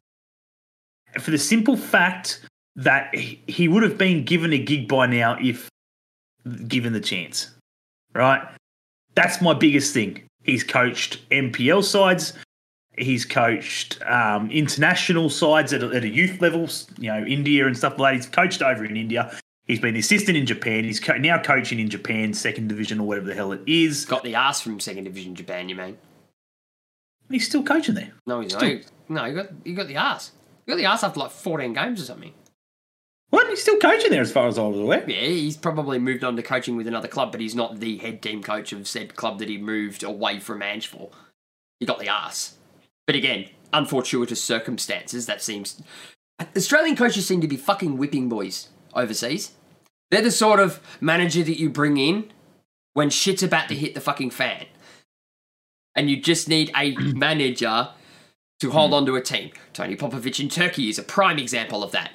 for 1.19 1.32
the 1.32 1.38
simple 1.38 1.76
fact 1.76 2.40
that 2.77 3.14
he 3.14 3.68
would 3.68 3.84
have 3.84 3.98
been 3.98 4.23
given 4.23 4.53
a 4.53 4.57
gig 4.57 4.88
by 4.88 5.06
now 5.06 5.38
if 5.41 5.69
given 6.69 6.94
the 6.94 7.02
chance. 7.02 7.52
Right? 8.14 8.41
That's 9.15 9.41
my 9.41 9.53
biggest 9.53 9.94
thing. 9.94 10.23
He's 10.44 10.64
coached 10.64 11.30
NPL 11.30 11.84
sides. 11.84 12.32
He's 12.97 13.26
coached 13.26 14.01
um, 14.03 14.49
international 14.51 15.30
sides 15.30 15.73
at 15.73 15.84
a, 15.84 15.88
at 15.88 16.03
a 16.03 16.07
youth 16.07 16.41
levels, 16.41 16.88
you 16.97 17.11
know, 17.11 17.26
India 17.26 17.67
and 17.67 17.77
stuff 17.77 17.99
like 17.99 18.13
that. 18.13 18.15
He's 18.15 18.30
coached 18.30 18.61
over 18.61 18.85
in 18.85 18.95
India. 18.95 19.38
He's 19.65 19.80
been 19.80 19.95
the 19.95 19.99
assistant 19.99 20.38
in 20.38 20.45
Japan. 20.45 20.84
He's 20.84 20.99
co- 20.99 21.17
now 21.17 21.41
coaching 21.41 21.80
in 21.80 21.89
Japan, 21.89 22.34
second 22.34 22.69
division 22.69 22.99
or 22.99 23.07
whatever 23.07 23.27
the 23.27 23.34
hell 23.34 23.51
it 23.51 23.61
is. 23.65 24.05
Got 24.05 24.23
the 24.23 24.35
ass 24.35 24.61
from 24.61 24.80
second 24.80 25.05
division 25.05 25.35
Japan, 25.35 25.67
you 25.67 25.76
mean? 25.76 25.97
He's 27.30 27.47
still 27.47 27.63
coaching 27.63 27.95
there. 27.95 28.13
No, 28.27 28.41
he's 28.41 28.53
not. 28.53 28.63
No, 29.09 29.26
you 29.26 29.35
got 29.35 29.49
you 29.63 29.76
got 29.76 29.88
the 29.88 29.95
ass. 29.95 30.31
You 30.65 30.73
got 30.73 30.77
the 30.77 30.85
ass 30.85 31.03
after 31.03 31.19
like 31.19 31.31
fourteen 31.31 31.73
games 31.73 32.01
or 32.01 32.05
something. 32.05 32.34
What? 33.31 33.49
He's 33.49 33.61
still 33.61 33.80
coaching 33.80 34.11
there, 34.11 34.22
as 34.22 34.31
far 34.31 34.47
as 34.47 34.57
I 34.57 34.63
was 34.63 34.80
aware. 34.80 35.03
Yeah, 35.09 35.17
he's 35.17 35.57
probably 35.57 35.97
moved 35.97 36.23
on 36.23 36.35
to 36.35 36.43
coaching 36.43 36.77
with 36.77 36.88
another 36.88 37.07
club, 37.07 37.31
but 37.31 37.41
he's 37.41 37.55
not 37.55 37.80
the 37.80 37.97
head 37.97 38.22
team 38.22 38.43
coach 38.43 38.72
of 38.72 38.88
said 38.88 39.15
club 39.15 39.39
that 39.39 39.49
he 39.49 39.57
moved 39.57 40.03
away 40.03 40.39
from 40.39 40.61
Ange 40.61 40.88
for. 40.88 41.09
He 41.80 41.85
got 41.85 41.99
the 41.99 42.07
ass. 42.07 42.55
But 43.07 43.15
again, 43.15 43.49
unfortuitous 43.73 44.44
circumstances. 44.44 45.26
That 45.26 45.41
seems. 45.41 45.82
Australian 46.56 46.95
coaches 46.95 47.26
seem 47.26 47.41
to 47.41 47.48
be 47.48 47.57
fucking 47.57 47.98
whipping 47.98 48.30
boys 48.30 48.69
overseas. 48.94 49.52
They're 50.11 50.22
the 50.22 50.32
sort 50.32 50.60
of 50.60 50.80
manager 51.02 51.44
that 51.44 51.60
you 51.60 51.69
bring 51.69 51.98
in 51.98 52.32
when 52.94 53.10
shit's 53.10 53.44
about 53.44 53.68
to 53.69 53.76
hit 53.76 53.94
the 53.94 54.02
fucking 54.02 54.32
fan. 54.32 54.65
And 55.95 56.10
you 56.10 56.22
just 56.22 56.48
need 56.49 56.72
a 56.76 56.95
manager 56.98 57.90
to 58.61 58.72
hold 58.72 58.94
on 58.94 59.06
to 59.06 59.15
a 59.15 59.22
team. 59.22 59.52
Tony 59.73 59.95
Popovic 59.95 60.40
in 60.40 60.49
Turkey 60.49 60.90
is 60.90 60.98
a 60.99 61.03
prime 61.03 61.38
example 61.40 61.84
of 61.84 61.91
that. 61.91 62.11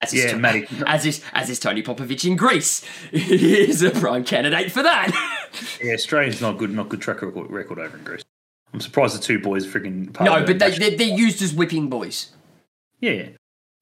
As 0.00 0.12
is, 0.12 0.24
Yeah, 0.24 0.30
To- 0.32 0.38
Matty. 0.38 0.66
as 0.86 1.06
is 1.06 1.22
as 1.32 1.48
is 1.50 1.58
Tony 1.58 1.82
Popovic 1.82 2.24
in 2.28 2.36
Greece. 2.36 2.84
He 3.10 3.60
is 3.62 3.82
a 3.82 3.90
prime 3.90 4.24
candidate 4.24 4.72
for 4.72 4.82
that. 4.82 5.12
Yeah, 5.80 5.92
Australia's 5.94 6.40
not 6.40 6.58
good, 6.58 6.72
not 6.72 6.88
good 6.88 7.00
track 7.00 7.22
record, 7.22 7.48
record 7.48 7.78
over 7.78 7.96
in 7.96 8.02
Greece. 8.02 8.22
I'm 8.74 8.80
surprised 8.80 9.16
the 9.16 9.22
two 9.22 9.38
boys 9.38 9.64
freaking. 9.64 10.20
no, 10.20 10.44
but 10.44 10.58
they, 10.58 10.70
they're, 10.76 10.96
they're 10.96 11.16
used 11.16 11.40
as 11.42 11.54
whipping 11.54 11.88
boys. 11.88 12.32
Yeah. 13.00 13.28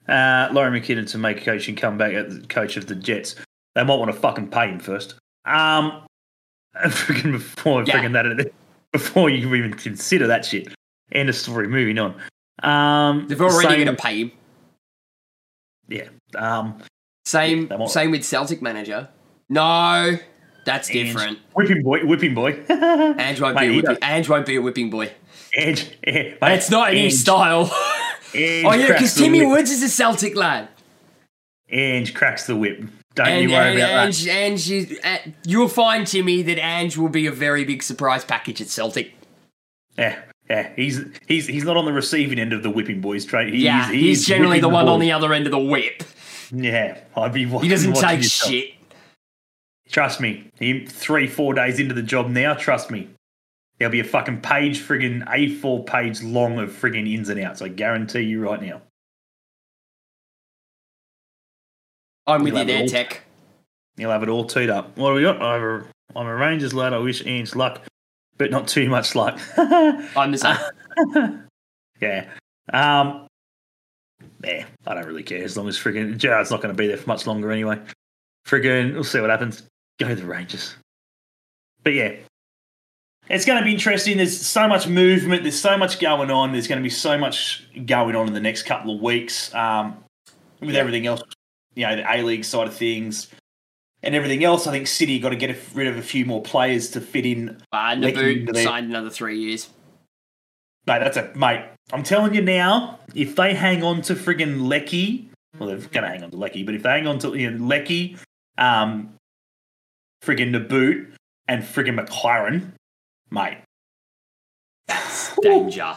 yeah. 0.06 0.48
Uh, 0.48 0.52
Laurie 0.52 0.78
McKinnon 0.78 1.09
to 1.12 1.19
make 1.19 1.40
a 1.40 1.44
coaching 1.47 1.74
comeback 1.77 2.12
at 2.12 2.28
the 2.28 2.47
coach 2.47 2.77
of 2.77 2.86
the 2.89 2.94
Jets. 2.94 3.36
They 3.74 3.82
might 3.85 3.94
want 3.94 4.12
to 4.12 4.16
fucking 4.20 4.48
pay 4.48 4.69
him 4.69 4.78
first. 4.81 5.14
Um, 5.47 6.05
freaking 6.77 7.32
before 7.32 7.85
Yeah. 7.85 7.94
freaking 8.05 8.12
that, 8.12 8.52
before 8.93 9.31
you 9.31 9.55
even 9.55 9.73
consider 9.73 10.27
that 10.27 10.44
shit. 10.44 10.69
End 11.10 11.31
of 11.31 11.36
story. 11.36 11.69
Moving 11.69 11.98
on. 11.98 12.14
Um, 12.62 13.27
They're 13.28 13.40
already 13.40 13.69
same- 13.69 13.85
going 13.86 13.97
to 13.97 14.02
pay 14.02 14.20
him. 14.24 14.32
Yeah. 15.89 16.09
Um, 16.36 16.82
Same 17.24 17.69
might- 17.69 17.89
same 17.89 18.10
with 18.10 18.24
Celtic 18.24 18.60
manager. 18.60 19.09
No, 19.48 20.19
that's 20.64 20.90
Ange. 20.90 21.06
different. 21.14 21.39
whipping 21.55 21.82
boy, 21.82 22.05
whipping 22.05 22.34
boy. 22.34 22.52
Ange 22.68 23.40
won't 23.40 23.55
Mate, 23.56 23.68
be 23.68 23.72
a 23.74 23.76
whipping. 23.82 23.98
Ange 24.02 24.28
won't 24.28 24.47
be 24.47 24.56
a 24.56 24.62
whipping 24.62 24.90
boy. 24.90 25.12
Edge. 25.55 25.90
eh, 26.05 26.34
And 26.40 26.55
it's 26.55 26.70
not 26.70 26.93
in 26.93 26.98
his 26.98 27.14
Ange- 27.14 27.20
style. 27.20 27.62
Ange 28.34 28.64
oh 28.66 28.72
yeah, 28.72 28.86
because 28.89 29.14
Timmy. 29.14 29.44
Woods 29.44 29.70
is 29.70 29.82
a 29.82 29.89
Celtic 29.89 30.34
lad. 30.36 30.68
Ange 31.70 32.14
cracks 32.14 32.47
the 32.47 32.56
whip. 32.56 32.82
Don't 33.14 33.26
And, 33.28 33.43
you 33.51 33.51
worry 33.56 33.70
and 33.72 33.78
about 33.78 34.06
Ange, 34.06 34.28
Ange 34.28 34.70
is, 34.70 35.01
uh, 35.05 35.18
you'll 35.44 35.68
find 35.68 36.06
Timmy 36.06 36.40
that 36.43 36.59
Ange 36.59 36.97
will 36.97 37.10
be 37.10 37.26
a 37.26 37.32
very 37.32 37.64
big 37.64 37.82
surprise 37.82 38.24
package 38.24 38.60
at 38.62 38.68
Celtic. 38.68 39.12
that. 39.97 40.02
Yeah, 40.02 40.22
yeah. 40.48 40.72
He's 40.76 41.01
he's 41.28 41.47
he's 41.47 41.64
not 41.64 41.76
on 41.76 41.84
the 41.84 41.93
receiving 41.93 42.39
end 42.39 42.55
of 42.55 42.62
the 42.62 42.70
whipping 42.70 43.01
boys 43.02 43.26
trade. 43.26 43.52
He's, 43.52 43.62
yeah, 43.64 43.90
he's, 43.90 44.26
generally 44.26 44.60
the 44.60 44.68
one 44.70 44.89
on 44.89 44.98
the 45.01 45.12
other 45.12 45.32
end 45.34 45.47
of 45.47 45.52
the 45.52 45.59
whip. 45.59 46.02
Yeah, 46.51 46.98
I'd 47.16 47.32
be. 47.34 47.44
He 47.47 47.68
doesn't 47.68 47.93
watching 47.93 48.09
take 48.09 48.22
yourself. 48.22 48.51
shit. 48.52 48.70
Trust 49.93 50.20
me, 50.23 50.51
three, 50.89 51.27
four 51.27 51.52
days 51.52 51.78
into 51.78 51.94
the 51.94 52.02
job 52.02 52.31
now, 52.31 52.55
trust 52.55 52.90
me. 52.90 53.10
There'll 53.78 53.93
be 53.93 54.01
a 54.01 54.05
fucking 54.05 54.40
page, 54.40 54.81
friggin' 54.81 55.23
A4 55.27 55.85
page 55.85 56.23
long 56.23 56.59
of 56.59 56.70
friggin' 56.70 57.12
ins 57.12 57.28
and 57.28 57.39
outs. 57.40 57.60
I 57.60 57.69
guarantee 57.69 58.23
you 58.23 58.40
right 58.40 58.60
now. 58.60 58.81
I'm 62.27 62.43
with 62.43 62.56
you 62.56 62.64
there. 62.64 62.86
Tech. 62.86 63.23
You'll 63.97 64.12
have 64.12 64.23
it 64.23 64.31
all 64.31 64.47
teed 64.47 64.70
up. 64.70 64.97
What 64.97 65.10
do 65.10 65.16
we 65.16 65.23
got? 65.23 65.43
I'm 65.43 65.62
a, 65.62 65.85
I'm 66.16 66.27
a 66.27 66.35
Rangers 66.35 66.73
lad. 66.73 66.94
I 66.94 66.98
wish 66.98 67.27
Ian's 67.27 67.55
luck, 67.55 67.82
but 68.39 68.51
not 68.51 68.69
too 68.69 68.89
much 68.89 69.14
luck. 69.14 69.39
I'm 69.59 70.31
the 70.32 70.39
same. 70.39 71.48
yeah. 72.01 72.31
Um, 72.73 73.27
yeah, 74.43 74.64
I 74.86 74.94
don't 74.94 75.06
really 75.06 75.23
care 75.23 75.44
as 75.44 75.55
long 75.59 75.69
as 75.69 75.77
friggin' 75.77 76.16
Gerrard's 76.16 76.51
not 76.51 76.62
going 76.62 76.74
to 76.74 76.78
be 76.78 76.86
there 76.86 76.97
for 76.97 77.09
much 77.09 77.27
longer 77.27 77.51
anyway. 77.51 77.78
Friggin', 78.47 78.94
we'll 78.94 79.05
see 79.05 79.20
what 79.20 79.28
happens. 79.28 79.64
Go 80.08 80.14
the 80.14 80.26
Rangers. 80.26 80.74
But 81.84 81.94
yeah, 81.94 82.14
it's 83.28 83.44
going 83.44 83.58
to 83.58 83.64
be 83.64 83.72
interesting. 83.72 84.16
There's 84.16 84.38
so 84.38 84.68
much 84.68 84.86
movement. 84.86 85.42
There's 85.42 85.60
so 85.60 85.76
much 85.76 85.98
going 85.98 86.30
on. 86.30 86.52
There's 86.52 86.66
going 86.68 86.78
to 86.78 86.82
be 86.82 86.90
so 86.90 87.18
much 87.18 87.66
going 87.86 88.14
on 88.16 88.26
in 88.28 88.34
the 88.34 88.40
next 88.40 88.62
couple 88.64 88.94
of 88.94 89.00
weeks. 89.02 89.52
Um, 89.54 89.96
with 90.60 90.76
everything 90.76 91.06
else, 91.06 91.22
you 91.74 91.86
know, 91.86 91.96
the 91.96 92.04
A 92.08 92.22
League 92.22 92.44
side 92.44 92.68
of 92.68 92.74
things 92.74 93.28
and 94.04 94.14
everything 94.14 94.44
else. 94.44 94.66
I 94.66 94.70
think 94.70 94.86
City 94.86 95.18
got 95.18 95.30
to 95.30 95.36
get 95.36 95.56
rid 95.74 95.88
of 95.88 95.96
a 95.96 96.02
few 96.02 96.24
more 96.24 96.40
players 96.42 96.90
to 96.90 97.00
fit 97.00 97.26
in 97.26 97.60
Uh, 97.72 97.96
Leckie 97.98 98.18
into 98.20 98.40
Nabbout 98.44 98.54
their- 98.54 98.64
signed 98.64 98.86
another 98.90 99.10
three 99.10 99.38
years. 99.38 99.68
Mate, 100.86 100.98
that's 101.00 101.16
a 101.16 101.32
mate. 101.36 101.64
I'm 101.92 102.02
telling 102.02 102.34
you 102.34 102.42
now, 102.42 102.98
if 103.14 103.36
they 103.36 103.54
hang 103.54 103.82
on 103.84 104.02
to 104.02 104.14
friggin' 104.14 104.66
Leckie, 104.68 105.30
well, 105.58 105.68
they're 105.68 105.78
going 105.78 106.02
to 106.04 106.08
hang 106.08 106.22
on 106.24 106.30
to 106.30 106.36
Leckie, 106.36 106.62
but 106.64 106.74
if 106.74 106.82
they 106.82 106.90
hang 106.90 107.06
on 107.06 107.18
to 107.20 107.34
you 107.36 107.50
know, 107.50 107.64
Leckie, 107.64 108.16
um, 108.58 109.14
friggin' 110.23 110.51
Nabbout, 110.51 111.07
and 111.49 111.62
friggin' 111.62 111.99
Maclaren, 111.99 112.73
mate, 113.31 113.59
That's 114.86 115.36
danger. 115.43 115.97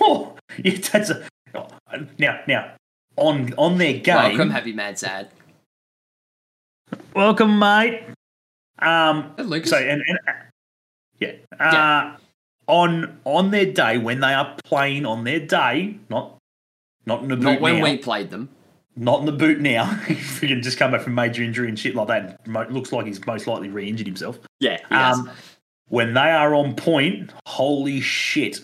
oh, 0.00 0.36
yeah, 0.64 0.78
that's 0.92 1.10
a 1.10 1.26
oh, 1.54 1.68
now 2.18 2.40
now 2.48 2.74
on 3.16 3.52
on 3.54 3.78
their 3.78 3.94
game. 3.98 4.14
Welcome, 4.16 4.50
happy 4.50 4.72
mad 4.72 4.98
sad. 4.98 5.30
welcome, 7.14 7.58
mate. 7.58 8.02
Um, 8.80 9.32
Hey, 9.36 9.42
Lucas. 9.44 9.70
So 9.70 9.76
and, 9.78 10.02
and 10.08 10.18
yeah, 11.18 11.32
uh, 11.58 11.70
Yeah. 11.72 12.16
on 12.66 13.20
on 13.24 13.50
their 13.50 13.72
day 13.72 13.98
when 13.98 14.20
they 14.20 14.34
are 14.34 14.56
playing 14.64 15.06
on 15.06 15.24
their 15.24 15.40
day, 15.40 15.96
not 16.08 16.36
not 17.06 17.22
in 17.22 17.28
the 17.28 17.36
Not 17.36 17.60
when 17.60 17.78
now, 17.78 17.84
we 17.84 17.98
played 17.98 18.30
them. 18.30 18.48
Not 18.96 19.20
in 19.20 19.26
the 19.26 19.32
boot 19.32 19.60
now. 19.60 19.98
If 20.08 20.40
he 20.42 20.48
can 20.48 20.62
just 20.62 20.78
come 20.78 20.92
back 20.92 21.00
from 21.02 21.14
major 21.14 21.42
injury 21.42 21.68
and 21.68 21.78
shit 21.78 21.94
like 21.94 22.08
that. 22.08 22.46
Mo- 22.46 22.66
Looks 22.70 22.92
like 22.92 23.06
he's 23.06 23.24
most 23.26 23.46
likely 23.46 23.68
re-injured 23.68 24.06
himself. 24.06 24.38
Yeah. 24.60 24.78
Um, 24.90 25.30
when 25.88 26.14
they 26.14 26.30
are 26.30 26.54
on 26.54 26.74
point, 26.76 27.30
holy 27.46 28.00
shit! 28.00 28.60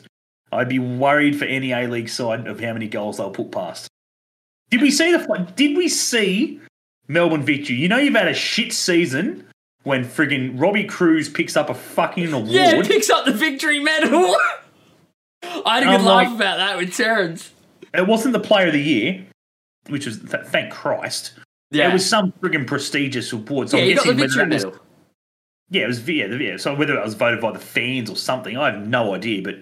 I'd 0.53 0.69
be 0.69 0.79
worried 0.79 1.39
for 1.39 1.45
any 1.47 1.73
A 1.73 1.87
League 1.89 2.09
side 2.09 2.47
of 2.47 2.61
how 2.61 2.73
many 2.73 2.89
goals 2.89 3.17
they'll 3.19 3.31
put 3.31 3.51
past. 3.53 3.89
Did 4.71 4.83
we 4.83 4.91
see 4.91 5.11
the? 5.13 5.53
Did 5.57 5.77
we 5.77 5.89
see 5.89 6.61
Melbourne 7.09 7.43
victory? 7.43 7.77
You 7.77 7.89
know 7.89 7.99
you've 7.99 8.15
had 8.15 8.29
a 8.29 8.35
shit 8.35 8.73
season 8.73 9.47
when 9.83 10.05
friggin' 10.05 10.61
Robbie 10.61 10.85
Kruse 10.85 11.29
picks 11.29 11.57
up 11.57 11.71
a 11.71 11.75
fucking 11.75 12.33
award. 12.33 12.51
Yeah, 12.51 12.81
picks 12.83 13.11
up 13.11 13.25
the 13.25 13.33
victory 13.33 13.81
medal. 13.81 14.37
I 15.43 15.81
had 15.81 15.83
a 15.83 15.87
good 15.87 15.95
I'm 16.01 16.05
laugh 16.05 16.27
like- 16.29 16.37
about 16.37 16.57
that 16.59 16.77
with 16.79 16.95
Terrence. 16.95 17.51
it 17.95 18.07
wasn't 18.07 18.33
the 18.33 18.41
player 18.41 18.67
of 18.69 18.73
the 18.75 18.81
year, 18.83 19.27
which 19.89 20.07
was 20.07 20.19
th- 20.21 20.45
thank 20.47 20.73
Christ. 20.73 21.33
Yeah, 21.71 21.91
It 21.91 21.93
was 21.95 22.09
some 22.09 22.33
friggin' 22.33 22.67
prestigious 22.67 23.33
award. 23.33 23.71
So 23.71 23.77
yeah, 23.77 23.83
I'm 23.85 23.89
he 23.89 23.95
got 23.95 24.07
the 24.07 24.15
guessing 24.15 24.49
victory 24.49 24.59
that 24.59 24.67
was- 24.71 24.79
Yeah, 25.71 25.83
it 25.85 25.87
was 25.87 26.09
yeah, 26.09 26.27
the- 26.27 26.37
yeah. 26.43 26.57
So 26.57 26.75
whether 26.75 26.97
it 26.99 27.05
was 27.05 27.15
voted 27.15 27.41
by 27.41 27.53
the 27.53 27.59
fans 27.61 28.11
or 28.11 28.17
something, 28.17 28.57
I 28.57 28.73
have 28.73 28.87
no 28.87 29.15
idea. 29.15 29.43
But 29.43 29.57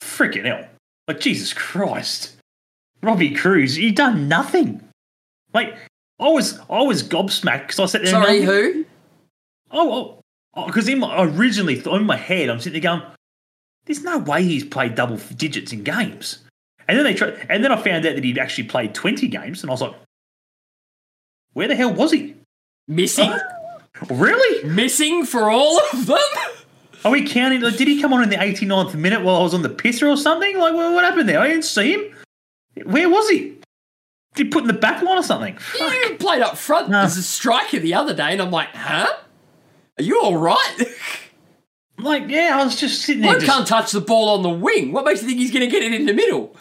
freaking 0.00 0.44
hell, 0.44 0.66
like 1.08 1.20
Jesus 1.20 1.52
Christ, 1.52 2.36
Robbie 3.02 3.34
Kruse, 3.34 3.76
you 3.78 3.92
done 3.92 4.28
nothing. 4.28 4.82
Like 5.52 5.76
I 6.20 6.28
was, 6.28 6.58
I 6.70 6.82
was 6.82 7.02
gobsmacked 7.02 7.62
because 7.66 7.80
I 7.80 7.86
sat 7.86 8.02
there. 8.02 8.10
Sorry, 8.12 8.42
who? 8.42 8.84
Oh, 9.72 9.92
oh, 9.92 10.20
oh 10.54 10.66
because 10.66 10.88
in 10.88 11.00
my 11.00 11.22
originally 11.24 11.82
in 11.84 12.04
my 12.04 12.16
head, 12.16 12.48
I'm 12.48 12.60
sitting 12.60 12.80
there 12.80 12.92
going, 12.98 13.02
"There's 13.86 14.04
no 14.04 14.18
way 14.18 14.44
he's 14.44 14.64
played 14.64 14.94
double 14.94 15.16
digits 15.36 15.72
in 15.72 15.82
games." 15.82 16.38
And 16.90 16.98
then 16.98 17.04
they 17.04 17.14
try, 17.14 17.28
and 17.48 17.62
then 17.62 17.70
I 17.70 17.80
found 17.80 18.04
out 18.04 18.16
that 18.16 18.24
he'd 18.24 18.36
actually 18.36 18.64
played 18.64 18.94
20 18.94 19.28
games, 19.28 19.62
and 19.62 19.70
I 19.70 19.72
was 19.72 19.80
like, 19.80 19.94
"Where 21.52 21.68
the 21.68 21.76
hell 21.76 21.94
was 21.94 22.10
he? 22.10 22.34
Missing? 22.88 23.32
Really? 24.08 24.66
Missing 24.66 25.26
for 25.26 25.50
all 25.50 25.78
of 25.92 26.06
them? 26.06 26.18
Are 27.04 27.10
we 27.10 27.28
counting? 27.28 27.60
Like, 27.60 27.76
did 27.76 27.86
he 27.86 28.00
come 28.00 28.12
on 28.14 28.22
in 28.22 28.30
the 28.30 28.36
89th 28.36 28.94
minute 28.94 29.22
while 29.22 29.36
I 29.36 29.42
was 29.42 29.52
on 29.52 29.60
the 29.62 29.68
pisser 29.68 30.10
or 30.10 30.16
something? 30.16 30.56
Like, 30.58 30.72
what, 30.74 30.92
what 30.94 31.04
happened 31.04 31.28
there? 31.28 31.38
I 31.38 31.48
didn't 31.48 31.64
see 31.64 31.92
him. 31.94 32.14
Where 32.84 33.10
was 33.10 33.28
he? 33.28 33.58
Did 34.36 34.46
he 34.46 34.50
put 34.50 34.62
in 34.62 34.68
the 34.68 34.72
back 34.72 35.02
line 35.02 35.18
or 35.18 35.22
something? 35.22 35.58
Fuck. 35.58 35.92
You 35.92 36.16
played 36.16 36.40
up 36.40 36.56
front 36.56 36.88
No. 36.88 37.00
as 37.00 37.18
a 37.18 37.22
striker 37.22 37.78
the 37.78 37.92
other 37.94 38.14
day, 38.14 38.32
and 38.32 38.40
I'm 38.40 38.50
like, 38.50 38.68
huh? 38.74 39.08
Are 39.98 40.02
you 40.02 40.20
all 40.22 40.36
right? 40.36 40.76
Like, 41.98 42.28
yeah, 42.28 42.58
I 42.58 42.64
was 42.64 42.76
just 42.80 43.02
sitting 43.02 43.20
there. 43.20 43.32
One 43.32 43.40
Just, 43.40 43.52
can't 43.52 43.66
touch 43.66 43.92
the 43.92 44.00
ball 44.00 44.30
on 44.30 44.42
the 44.42 44.48
wing. 44.48 44.92
What 44.92 45.04
makes 45.04 45.20
you 45.20 45.28
think 45.28 45.38
he's 45.38 45.50
going 45.50 45.68
to 45.68 45.70
get 45.70 45.82
it 45.82 45.92
in 45.92 46.06
the 46.06 46.14
middle? 46.14 46.56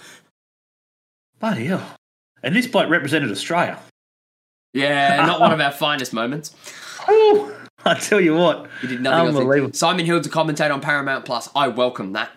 Bloody 1.39 1.65
hell. 1.65 1.95
And 2.43 2.55
this 2.55 2.67
bloke 2.67 2.89
represented 2.89 3.31
Australia. 3.31 3.79
Yeah, 4.73 5.15
not 5.25 5.39
one 5.39 5.51
of 5.51 5.59
our 5.59 5.71
finest 5.71 6.13
moments. 6.13 6.55
Ooh, 7.09 7.53
I 7.85 7.95
tell 7.95 8.21
you 8.21 8.35
what. 8.35 8.69
He 8.81 8.87
did 8.87 9.01
nothing. 9.01 9.35
Unbelievable. 9.35 9.73
Simon 9.73 10.05
Hill 10.05 10.21
to 10.21 10.29
commentate 10.29 10.71
on 10.73 10.81
Paramount 10.81 11.25
Plus. 11.25 11.49
I 11.55 11.67
welcome 11.67 12.13
that. 12.13 12.31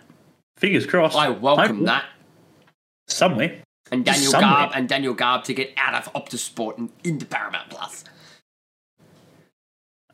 Fingers 0.56 0.86
crossed. 0.86 1.16
I 1.16 1.28
welcome 1.28 1.66
Hopefully. 1.66 1.86
that. 1.86 2.04
Somewhere. 3.08 3.62
And 3.90 4.04
Daniel 4.04 4.30
somewhere. 4.30 4.50
Garb 4.50 4.70
and 4.74 4.88
Daniel 4.88 5.14
Garb 5.14 5.44
to 5.44 5.54
get 5.54 5.72
out 5.76 5.94
of 5.94 6.12
Optus 6.14 6.38
Sport 6.38 6.78
and 6.78 6.90
into 7.04 7.26
Paramount 7.26 7.68
Plus. 7.68 8.04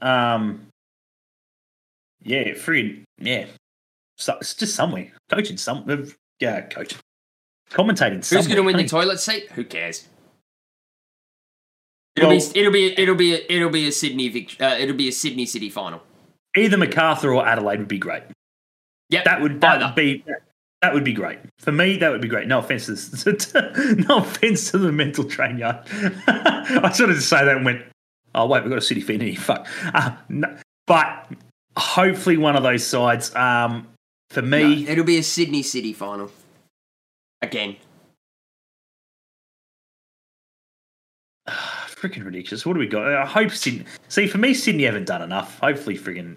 Um, 0.01 0.67
yeah, 2.23 2.55
friggin' 2.55 3.03
yeah. 3.21 3.47
So, 4.17 4.37
it's 4.41 4.55
just 4.55 4.75
somewhere. 4.75 5.13
Coaching 5.29 5.57
some, 5.57 5.85
uh, 5.89 5.99
yeah, 6.41 6.63
coaching. 6.63 6.99
Commentating 7.71 8.17
Who's 8.29 8.47
going 8.47 8.57
to 8.57 8.63
win 8.63 8.77
the 8.77 8.89
toilet 8.89 9.21
seat? 9.21 9.51
Who 9.53 9.65
cares? 9.65 10.09
It'll 12.17 12.31
Well- 12.31 12.39
be 12.53 12.59
it'll 12.59 12.73
be 12.73 12.99
it'll 13.01 13.15
be 13.15 13.35
it'll 13.49 13.71
be 13.71 13.87
a 13.89 13.93
Sydney 13.93 14.29
vict- 14.29 14.61
uh, 14.61 14.77
it'll 14.79 14.97
be 14.97 15.09
a 15.09 15.13
Sydney 15.13 15.47
City 15.47 15.71
final. 15.71 16.03
Either 16.57 16.77
Macarthur 16.77 17.33
or 17.33 17.47
Adelaide 17.47 17.79
would 17.79 17.89
be 17.89 17.99
great. 17.99 18.23
Yep, 19.11 19.25
That 19.25 19.41
would 19.43 19.61
that 19.61 19.77
either. 19.77 19.87
would 19.87 19.95
be 19.95 20.25
that 20.83 20.95
would 20.95 21.05
be 21.05 21.13
great 21.13 21.39
for 21.59 21.73
me. 21.73 21.97
That 21.99 22.11
would 22.11 22.21
be 22.21 22.29
great. 22.29 22.49
No 22.49 22.59
offense 22.59 22.87
to 22.87 22.93
this, 22.93 23.53
no 24.09 24.19
offense 24.19 24.71
to 24.71 24.79
the 24.79 24.91
mental 24.93 25.25
train 25.25 25.59
yard. 25.59 25.77
I 26.27 26.91
sort 26.95 27.11
of 27.11 27.17
just 27.17 27.29
say 27.29 27.45
that 27.45 27.57
and 27.57 27.65
went, 27.65 27.83
oh 28.35 28.47
wait, 28.47 28.63
we've 28.63 28.71
got 28.71 28.79
a 28.79 28.83
city 28.83 29.01
here. 29.01 29.35
Fuck. 29.41 29.67
Uh, 29.95 30.17
no, 30.29 30.57
but 30.87 31.29
hopefully 31.77 32.37
one 32.37 32.57
of 32.57 32.63
those 32.63 32.85
sides. 32.87 33.35
Um, 33.37 33.87
for 34.31 34.43
No, 34.43 34.67
me, 34.69 34.87
it'll 34.89 35.05
be 35.05 35.19
a 35.19 35.23
Sydney 35.23 35.63
City 35.63 35.93
final. 35.93 36.31
Again. 37.43 37.77
freaking 41.49 42.25
ridiculous. 42.25 42.65
What 42.65 42.75
do 42.75 42.81
we 42.81 42.87
got? 42.87 43.13
I 43.13 43.27
hope 43.27 43.51
Sydney. 43.51 43.85
See, 44.09 44.27
for 44.27 44.39
me, 44.39 44.55
Sydney 44.55 44.85
haven't 44.85 45.07
done 45.07 45.23
enough. 45.23 45.59
Hopefully, 45.59 45.99
friggin' 45.99 46.37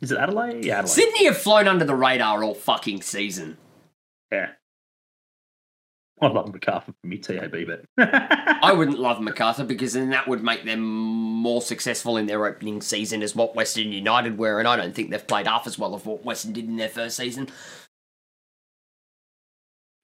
is 0.00 0.12
it 0.12 0.18
Adelaide? 0.18 0.64
Yeah, 0.64 0.78
Adelaide. 0.78 0.92
Sydney 0.92 1.24
have 1.26 1.38
flown 1.38 1.66
under 1.66 1.84
the 1.84 1.94
radar 1.94 2.44
all 2.44 2.54
fucking 2.54 3.02
season. 3.02 3.56
Yeah. 4.30 4.50
I 6.20 6.26
love 6.26 6.52
MacArthur 6.52 6.92
for 7.00 7.06
me, 7.06 7.18
TAB, 7.18 7.54
but 7.66 7.84
I 7.98 8.72
wouldn't 8.72 8.98
love 8.98 9.20
MacArthur 9.20 9.62
because 9.62 9.92
then 9.92 10.10
that 10.10 10.26
would 10.26 10.42
make 10.42 10.64
them 10.64 10.80
more 10.80 11.62
successful 11.62 12.16
in 12.16 12.26
their 12.26 12.44
opening 12.44 12.80
season 12.80 13.22
as 13.22 13.36
what 13.36 13.54
Western 13.54 13.92
United 13.92 14.36
were, 14.36 14.58
and 14.58 14.66
I 14.66 14.76
don't 14.76 14.94
think 14.94 15.10
they've 15.10 15.26
played 15.26 15.46
half 15.46 15.68
as 15.68 15.78
well 15.78 15.94
as 15.94 16.04
what 16.04 16.24
Western 16.24 16.52
did 16.52 16.64
in 16.64 16.76
their 16.76 16.88
first 16.88 17.16
season. 17.16 17.48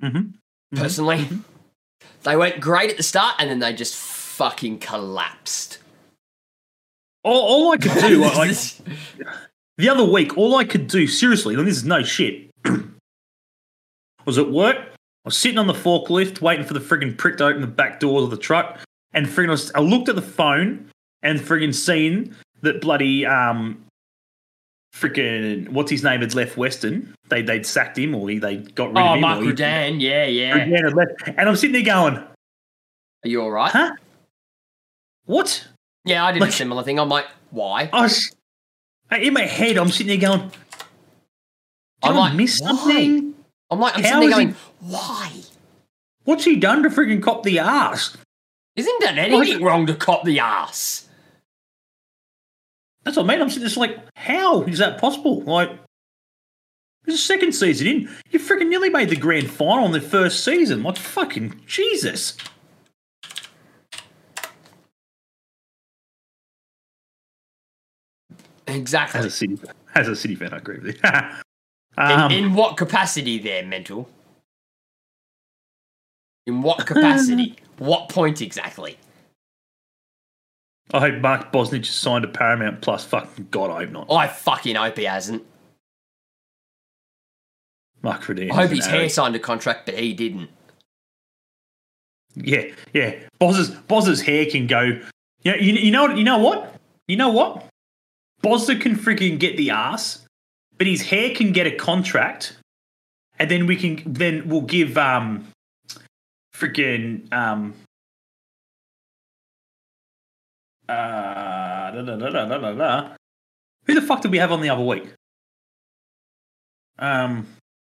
Mhm. 0.03 0.35
Personally, 0.75 1.29
they 2.25 2.37
went 2.37 2.61
great 2.61 2.91
at 2.91 2.97
the 2.97 3.03
start 3.03 3.37
and 3.39 3.49
then 3.49 3.59
they 3.61 3.73
just 3.73 3.95
fucking 3.95 4.79
collapsed. 4.81 5.79
all, 7.23 7.41
all 7.41 7.73
I 7.73 7.77
could 7.79 7.93
do, 8.01 8.19
like, 8.21 8.37
like, 8.37 8.57
the 9.79 9.89
other 9.89 10.05
week, 10.05 10.37
all 10.37 10.57
I 10.57 10.65
could 10.65 10.87
do, 10.89 11.07
seriously, 11.07 11.55
and 11.55 11.67
this 11.67 11.77
is 11.77 11.85
no 11.85 12.03
shit, 12.03 12.51
was 14.27 14.39
at 14.39 14.51
work. 14.51 14.77
I 14.77 15.29
was 15.29 15.37
sitting 15.39 15.59
on 15.59 15.67
the 15.67 15.73
forklift 15.73 16.41
waiting 16.43 16.67
for 16.67 16.75
the 16.75 16.81
friggin' 16.81 17.17
prick 17.17 17.39
to 17.39 17.47
open 17.47 17.61
the 17.63 17.67
back 17.67 17.99
doors 18.01 18.25
of 18.25 18.31
the 18.31 18.37
truck, 18.37 18.79
and 19.13 19.27
friggin' 19.27 19.49
I, 19.49 19.53
was, 19.53 19.73
I 19.75 19.81
looked 19.81 20.09
at 20.09 20.17
the 20.17 20.23
phone 20.23 20.91
and 21.23 21.41
friggin' 21.41 21.75
seen 21.75 22.37
that 22.61 22.81
bloody 22.81 23.25
um, 23.25 23.84
friggin' 24.95 25.69
what's 25.71 25.91
his 25.91 26.05
name 26.05 26.21
had 26.21 26.35
left 26.35 26.57
Western. 26.57 27.15
They 27.29 27.43
they'd 27.43 27.67
sacked 27.67 27.99
him 27.99 28.15
or 28.15 28.29
he, 28.29 28.39
they 28.39 28.59
got 28.59 28.89
rid 28.89 28.99
of 28.99 29.07
oh, 29.07 29.15
him. 29.15 29.21
Mark 29.21 29.41
Rudan, 29.41 30.01
yeah, 30.01 30.25
yeah. 30.27 30.55
Rudan 30.55 30.85
had 30.85 30.95
left. 30.95 31.13
And 31.27 31.49
I'm 31.49 31.57
sitting 31.57 31.73
there 31.73 31.83
going, 31.83 32.17
Are 32.17 32.29
you 33.25 33.43
all 33.43 33.51
right? 33.51 33.71
huh? 33.71 33.95
What? 35.27 35.67
Yeah, 36.05 36.25
I 36.25 36.33
did 36.33 36.41
Like- 36.41 36.51
a 36.51 36.53
similar 36.53 36.83
thing. 36.83 36.99
I'm 37.01 37.09
like, 37.09 37.27
why? 37.51 37.89
I 37.93 38.03
was 38.03 38.31
in 39.19 39.33
my 39.33 39.43
head. 39.43 39.77
I'm 39.79 39.91
sitting 39.91 40.19
there 40.19 40.31
going, 40.31 40.51
I'm 42.03 42.15
I 42.17 42.19
like, 42.19 42.35
miss 42.35 42.61
why? 42.61 42.69
something? 42.69 43.35
I'm 43.71 43.81
like, 43.81 43.97
I'm 43.97 44.05
How 44.05 44.21
sitting 44.21 44.31
there 44.31 44.31
is 44.31 44.37
he- 44.39 44.45
going, 44.45 44.57
why? 44.81 45.33
What's 46.25 46.45
he 46.45 46.57
done 46.57 46.83
to 46.83 46.89
friggin' 46.89 47.23
cop 47.23 47.43
the 47.43 47.59
ass? 47.59 48.17
Isn't 48.77 49.01
done 49.01 49.19
anything 49.19 49.63
wrong 49.63 49.87
to 49.87 49.95
cop 49.95 50.25
the 50.25 50.41
ass? 50.41 51.04
That's 53.05 53.17
what 53.17 53.25
I 53.25 53.29
mean. 53.29 53.43
I'm 53.43 53.49
just 53.49 53.77
like, 53.77 53.99
how 54.17 54.63
is 54.63 54.79
that 54.79 54.99
possible? 54.99 55.43
Like, 55.43 55.71
this 57.05 57.17
is 57.17 57.23
second 57.23 57.53
season 57.53 57.87
in. 57.87 58.11
You 58.31 58.39
freaking 58.39 58.69
nearly 58.69 58.89
made 58.89 59.11
the 59.11 59.17
grand 59.17 59.51
final 59.51 59.85
in 59.85 59.93
the 59.93 60.01
first 60.01 60.43
season. 60.43 60.83
Like, 60.83 60.97
fucking 60.97 61.61
Jesus. 61.67 62.37
Exactly. 68.67 69.21
As 69.21 69.27
a 69.27 69.31
city, 69.31 69.59
as 69.95 70.09
a 70.09 70.17
city 70.17 70.35
fan, 70.35 70.55
I 70.55 70.57
agree 70.57 70.79
with 70.79 70.97
you. 70.97 71.01
In, 71.97 72.03
um, 72.03 72.33
in 72.33 72.55
what 72.55 72.77
capacity 72.77 73.39
there, 73.39 73.65
mental? 73.65 74.09
In 76.49 76.61
what 76.61 76.79
capacity? 76.87 77.55
what 77.79 78.09
point 78.09 78.43
exactly? 78.43 78.99
I 80.93 81.01
hope 81.01 81.21
Mark 81.21 81.53
Bosnich 81.53 81.87
has 81.87 81.91
signed 81.91 82.25
a 82.25 82.29
Paramount 82.29 82.83
Plus. 82.83 83.05
Fucking 83.05 83.49
God, 83.51 83.71
I 83.71 83.85
hope 83.85 83.91
not. 83.91 84.13
I 84.13 84.29
fucking 84.29 84.77
hope 84.77 84.99
he 84.99 85.05
hasn't. 85.05 85.43
Mark 88.03 88.23
Redan. 88.23 88.51
I 88.51 88.55
hope 88.55 88.71
his 88.71 88.87
hair 88.87 89.09
signed 89.09 89.35
a 89.35 89.39
contract, 89.39 89.87
but 89.87 89.99
he 89.99 90.13
didn't. 90.13 90.51
Yeah, 92.37 92.65
yeah. 92.93 93.15
Boz's 93.39 93.71
Boz's 93.71 94.21
hair 94.21 94.45
can 94.47 94.67
go. 94.67 95.01
You 95.43 95.53
know, 95.53 95.55
you, 95.55 95.73
you 95.75 95.91
know 95.91 96.03
what? 96.03 96.19
You 96.19 96.25
know 96.25 96.39
what? 96.39 96.75
You 97.09 97.17
know 97.17 97.31
what? 97.31 97.67
Bozza 98.43 98.79
can 98.79 98.95
freaking 98.95 99.39
get 99.39 99.57
the 99.57 99.71
ass, 99.71 100.27
but 100.77 100.87
his 100.87 101.03
hair 101.03 101.35
can 101.35 101.53
get 101.53 101.67
a 101.67 101.71
contract, 101.71 102.59
and 103.39 103.51
then 103.51 103.67
we 103.67 103.77
can 103.77 104.03
then 104.05 104.47
we'll 104.49 104.61
give 104.61 104.99
um 104.99 105.49
freaking 106.55 107.33
um 107.33 107.75
uh 110.89 111.91
da, 111.91 112.03
da, 112.03 112.17
da, 112.17 113.17
who 113.87 113.95
the 113.95 114.03
fuck 114.03 114.23
did 114.23 114.31
we 114.31 114.39
have 114.39 114.53
on 114.53 114.61
the 114.61 114.71
other 114.71 114.83
week? 114.83 115.05
Um, 116.99 117.47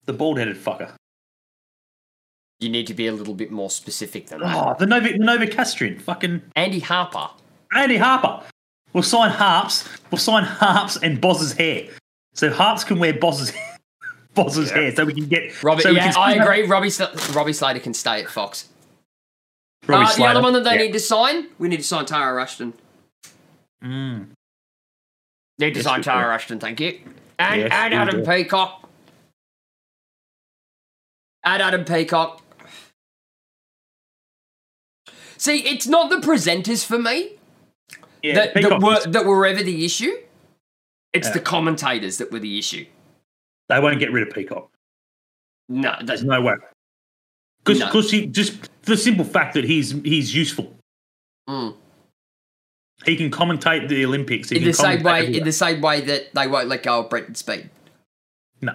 the 0.05 0.13
bald 0.13 0.37
headed 0.37 0.57
fucker. 0.57 0.91
You 2.59 2.69
need 2.69 2.87
to 2.87 2.93
be 2.93 3.07
a 3.07 3.13
little 3.13 3.33
bit 3.33 3.51
more 3.51 3.69
specific 3.69 4.27
than 4.27 4.41
that. 4.41 4.55
Oh, 4.55 4.75
the 4.77 4.85
Nova 4.85 5.09
the 5.09 5.17
Novocastrian, 5.19 6.01
fucking 6.01 6.41
Andy 6.55 6.79
Harper. 6.79 7.29
Andy 7.73 7.97
Harper. 7.97 8.43
We'll 8.91 9.03
sign 9.03 9.31
Harps. 9.31 9.87
We'll 10.11 10.19
sign 10.19 10.43
Harps 10.43 10.97
and 10.97 11.21
Boz's 11.21 11.53
hair. 11.53 11.87
So 12.33 12.51
Harps 12.51 12.83
can 12.83 12.99
wear 12.99 13.13
Boz's 13.13 13.53
Boz's 14.33 14.71
hair, 14.71 14.93
so 14.95 15.05
we 15.05 15.13
can 15.13 15.27
get. 15.27 15.63
Robbie, 15.63 15.81
so 15.81 15.89
yeah, 15.89 16.11
can 16.11 16.21
I 16.21 16.33
agree. 16.33 16.67
Robbie, 16.67 16.91
Robbie 17.33 17.53
Slater 17.53 17.79
can 17.79 17.93
stay 17.93 18.21
at 18.21 18.29
Fox. 18.29 18.67
Robbie 19.89 20.05
uh, 20.11 20.15
the 20.15 20.25
other 20.25 20.41
one 20.41 20.53
that 20.53 20.63
they 20.63 20.71
Yeah. 20.75 20.81
need 20.83 20.93
to 20.93 20.99
sign, 20.99 21.47
we 21.57 21.67
need 21.67 21.77
to 21.77 21.83
sign 21.83 22.05
Tara 22.05 22.33
Rushton. 22.33 22.73
Mm. 23.83 24.29
Need 25.57 25.71
to 25.73 25.79
Yes, 25.79 25.83
sign 25.83 25.99
we 25.99 26.03
Tara 26.03 26.23
do. 26.25 26.29
Ashton, 26.31 26.59
thank 26.59 26.79
you. 26.79 26.99
And, 27.37 27.61
Yes, 27.61 27.69
and 27.73 27.93
we 27.93 27.97
Adam 27.99 28.23
do. 28.23 28.25
Peacock. 28.25 28.89
Add 31.43 31.61
Adam 31.61 31.85
Peacock. 31.85 32.41
See, 35.37 35.59
it's 35.59 35.87
not 35.87 36.09
the 36.09 36.17
presenters 36.17 36.85
for 36.85 36.99
me 36.99 37.37
Yeah, 38.21 38.35
that, 38.35 38.53
that, 38.53 38.81
were, 38.81 38.99
that 39.09 39.25
were 39.25 39.45
ever 39.45 39.63
the 39.63 39.85
issue. 39.85 40.11
It's 41.13 41.27
Yeah. 41.29 41.33
the 41.33 41.39
commentators 41.39 42.17
that 42.17 42.31
were 42.31 42.39
the 42.39 42.57
issue. 42.59 42.85
they 43.69 43.79
won't 43.79 43.99
get 43.99 44.11
rid 44.11 44.27
of 44.27 44.33
Peacock. 44.33 44.69
No, 45.69 45.95
There's 46.03 46.23
no 46.23 46.41
way. 46.41 46.55
Because 47.63 47.79
No. 47.79 48.01
he 48.01 48.25
just 48.25 48.53
for 48.78 48.78
the 48.89 48.97
simple 48.97 49.25
fact 49.25 49.53
that 49.53 49.63
he's 49.63 49.91
he's 50.03 50.35
useful. 50.35 50.75
Mm. 51.49 51.75
He 53.05 53.15
can 53.15 53.31
commentate 53.31 53.87
the 53.87 54.05
Olympics. 54.05 54.49
He 54.49 54.57
in 54.57 54.63
the 54.65 54.73
same 54.73 55.03
way, 55.03 55.33
in 55.33 55.45
the 55.45 55.53
same 55.53 55.79
way 55.81 56.01
that 56.01 56.33
they 56.33 56.47
won't 56.47 56.67
let 56.67 56.83
go 56.83 56.99
of 56.99 57.09
Brenton 57.09 57.35
Speed. 57.35 57.69
no. 58.61 58.73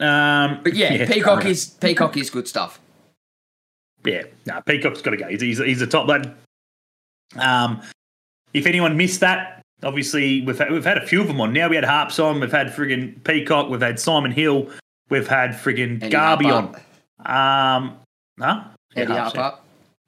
Um, 0.00 0.60
But 0.62 0.74
yeah, 0.74 0.92
yes, 0.94 1.12
Peacock 1.12 1.44
is 1.44 1.66
Peacock 1.66 2.16
is 2.16 2.30
good 2.30 2.48
stuff. 2.48 2.80
Yeah, 4.04 4.22
no, 4.46 4.60
Peacock's 4.64 5.02
got 5.02 5.10
to 5.10 5.16
go. 5.16 5.28
He's, 5.28 5.40
he's, 5.40 5.58
he's 5.58 5.82
a 5.82 5.86
top 5.86 6.06
lad. 6.06 6.34
Um, 7.36 7.82
if 8.54 8.66
anyone 8.66 8.96
missed 8.96 9.20
that, 9.20 9.62
obviously 9.82 10.42
we've 10.42 10.58
had, 10.58 10.70
we've 10.70 10.84
had 10.84 10.98
a 10.98 11.06
few 11.06 11.20
of 11.20 11.26
them 11.26 11.40
on. 11.40 11.52
Now 11.52 11.68
we 11.68 11.76
had 11.76 11.84
Harps 11.84 12.18
on. 12.18 12.40
We've 12.40 12.52
had 12.52 12.68
friggin' 12.68 13.22
Peacock. 13.24 13.68
We've 13.68 13.80
had 13.80 13.98
Simon 13.98 14.30
Hill. 14.30 14.70
We've 15.08 15.28
had 15.28 15.50
friggin' 15.52 16.02
Eddie 16.02 16.10
Garby 16.10 16.46
Harper. 16.46 16.82
on. 17.24 17.82
Um, 17.84 17.98
huh? 18.38 18.64
Yeah, 18.94 19.02
Eddie 19.02 19.12
Harps, 19.12 19.34
yeah. 19.34 19.42
Harper. 19.42 19.58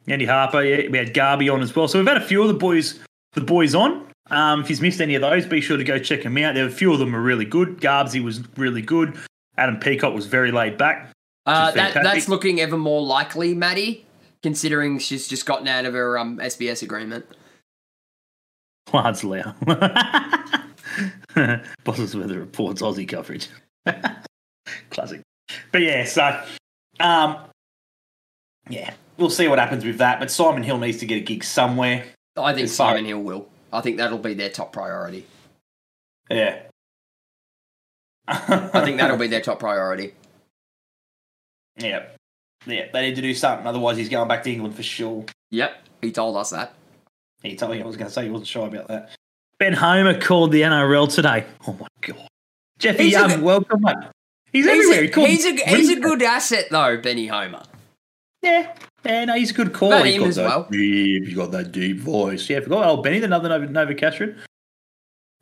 Andy 0.08 0.24
Harper. 0.24 0.62
Yeah, 0.62 0.88
we 0.90 0.98
had 0.98 1.14
Garby 1.14 1.48
on 1.48 1.60
as 1.60 1.74
well. 1.74 1.88
So 1.88 1.98
we've 1.98 2.08
had 2.08 2.16
a 2.16 2.24
few 2.24 2.42
of 2.42 2.48
the 2.48 2.54
boys, 2.54 2.98
the 3.34 3.40
boys 3.40 3.74
on. 3.74 4.06
Um, 4.30 4.60
if 4.60 4.70
you've 4.70 4.82
missed 4.82 5.00
any 5.00 5.14
of 5.14 5.22
those, 5.22 5.46
be 5.46 5.60
sure 5.60 5.76
to 5.76 5.84
go 5.84 5.98
check 5.98 6.22
them 6.22 6.36
out. 6.38 6.54
There 6.54 6.64
were 6.64 6.70
a 6.70 6.72
few 6.72 6.92
of 6.92 6.98
them 6.98 7.14
are 7.14 7.20
really 7.20 7.44
good. 7.44 7.80
Garbsy 7.80 8.22
was 8.22 8.40
really 8.56 8.82
good. 8.82 9.16
Adam 9.56 9.78
Peacock 9.78 10.14
was 10.14 10.26
very 10.26 10.52
laid 10.52 10.76
back. 10.78 11.10
Uh, 11.46 11.70
that, 11.72 11.94
that's 11.94 12.28
looking 12.28 12.60
ever 12.60 12.76
more 12.76 13.00
likely, 13.00 13.54
Maddie, 13.54 14.04
considering 14.42 14.98
she's 14.98 15.26
just 15.26 15.46
gotten 15.46 15.66
out 15.66 15.86
of 15.86 15.94
her 15.94 16.18
um, 16.18 16.38
SBS 16.38 16.82
agreement. 16.82 17.24
Lau. 18.92 19.54
Bosses 21.84 22.16
Weather 22.16 22.38
Reports 22.38 22.82
Aussie 22.82 23.08
coverage. 23.08 23.48
Classic. 24.90 25.20
But 25.72 25.82
yeah, 25.82 26.04
so 26.04 26.42
um 27.00 27.36
yeah, 28.68 28.92
we'll 29.16 29.30
see 29.30 29.48
what 29.48 29.58
happens 29.58 29.84
with 29.84 29.98
that. 29.98 30.20
But 30.20 30.30
Simon 30.30 30.62
Hill 30.62 30.78
needs 30.78 30.98
to 30.98 31.06
get 31.06 31.16
a 31.16 31.24
gig 31.24 31.42
somewhere. 31.44 32.04
I 32.36 32.52
think 32.54 32.68
Simon 32.68 33.04
Hill 33.04 33.22
will. 33.22 33.48
I 33.72 33.80
think 33.80 33.96
that'll 33.96 34.18
be 34.18 34.34
their 34.34 34.50
top 34.50 34.72
priority. 34.72 35.26
Yeah. 36.30 36.60
I 38.26 38.82
think 38.84 38.98
that'll 38.98 39.16
be 39.16 39.26
their 39.28 39.40
top 39.40 39.58
priority. 39.58 40.14
Yeah. 41.80 42.06
Yeah, 42.66 42.86
they 42.92 43.02
need 43.02 43.14
to 43.14 43.22
do 43.22 43.32
something, 43.34 43.64
otherwise 43.66 43.96
he's 43.96 44.08
going 44.08 44.26
back 44.26 44.42
to 44.42 44.50
England 44.50 44.74
for 44.74 44.82
sure. 44.82 45.24
Yep, 45.52 45.76
he 46.02 46.10
told 46.10 46.36
us 46.36 46.50
that. 46.50 46.74
He 47.40 47.54
told 47.54 47.70
me 47.70 47.80
I 47.80 47.86
was 47.86 47.96
going 47.96 48.08
to 48.08 48.12
say 48.12 48.24
he 48.24 48.30
wasn't 48.30 48.48
sure 48.48 48.66
about 48.66 48.88
that. 48.88 49.10
Ben 49.60 49.72
Homer 49.74 50.20
called 50.20 50.50
the 50.50 50.62
NRL 50.62 51.08
today. 51.14 51.46
Oh 51.68 51.74
my 51.74 51.86
god, 52.00 52.26
Jeffy 52.80 53.04
Young, 53.04 53.28
good- 53.28 53.42
welcome, 53.42 53.80
mate. 53.80 53.94
He's, 54.52 54.64
He's 54.64 54.90
everywhere. 54.90 55.24
a, 55.24 55.26
He 55.28 55.34
he's, 55.36 55.44
a, 55.44 55.76
he's 55.76 55.90
a 55.90 56.00
good 56.00 56.22
asset, 56.22 56.68
though, 56.70 56.96
Benny 56.96 57.26
Homer. 57.26 57.62
Yeah, 58.42 58.74
yeah, 59.04 59.24
no, 59.24 59.34
he's 59.34 59.50
a 59.50 59.54
good 59.54 59.72
call. 59.72 59.92
About 59.92 60.06
He's 60.06 60.18
got 60.18 60.28
as 60.28 60.36
that 60.36 60.46
well. 60.46 60.68
Deep, 60.70 61.24
he's 61.26 61.34
got 61.36 61.50
that 61.52 61.72
deep 61.72 61.98
voice. 61.98 62.48
Yeah, 62.48 62.58
I 62.58 62.60
forgot 62.60 62.86
old 62.86 63.02
Benny, 63.02 63.18
the 63.18 63.26
another 63.26 63.48
Nova, 63.48 63.66
Nova. 63.66 64.34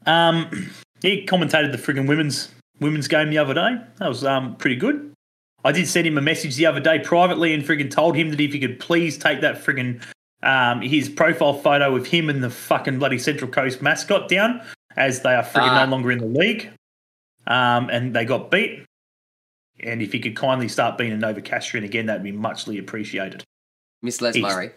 Um, 0.06 0.70
he 1.02 1.26
commentated 1.26 1.72
the 1.72 1.78
friggin' 1.78 2.08
women's 2.08 2.48
women's 2.80 3.08
game 3.08 3.30
the 3.30 3.38
other 3.38 3.54
day. 3.54 3.76
That 3.98 4.08
was 4.08 4.24
um 4.24 4.56
pretty 4.56 4.76
good. 4.76 5.12
I 5.64 5.72
did 5.72 5.88
send 5.88 6.06
him 6.06 6.16
a 6.16 6.22
message 6.22 6.56
the 6.56 6.66
other 6.66 6.80
day 6.80 6.98
privately 7.00 7.52
and 7.52 7.64
friggin' 7.64 7.90
told 7.90 8.16
him 8.16 8.30
that 8.30 8.40
if 8.40 8.52
he 8.52 8.60
could 8.60 8.78
please 8.80 9.18
take 9.18 9.40
that 9.42 9.56
friggin' 9.56 10.00
um 10.42 10.80
his 10.80 11.08
profile 11.08 11.54
photo 11.54 11.94
of 11.96 12.06
him 12.06 12.30
and 12.30 12.42
the 12.42 12.50
fucking 12.50 12.98
bloody 12.98 13.18
Central 13.18 13.50
Coast 13.50 13.82
mascot 13.82 14.28
down, 14.28 14.62
as 14.96 15.20
they 15.22 15.34
are 15.34 15.42
friggin' 15.42 15.68
Ah. 15.68 15.84
no 15.84 15.90
longer 15.90 16.12
in 16.12 16.18
the 16.18 16.26
league. 16.26 16.70
Um, 17.46 17.90
and 17.90 18.14
they 18.14 18.24
got 18.24 18.50
beat. 18.50 18.84
And 19.80 20.00
if 20.00 20.12
he 20.12 20.20
could 20.20 20.36
kindly 20.36 20.68
start 20.68 20.96
being 20.96 21.12
a 21.12 21.16
Novocastrian 21.16 21.84
again, 21.84 22.06
that'd 22.06 22.22
be 22.22 22.32
muchly 22.32 22.78
appreciated. 22.78 23.44
Miss 24.02 24.20
Les 24.20 24.38
Murray. 24.38 24.70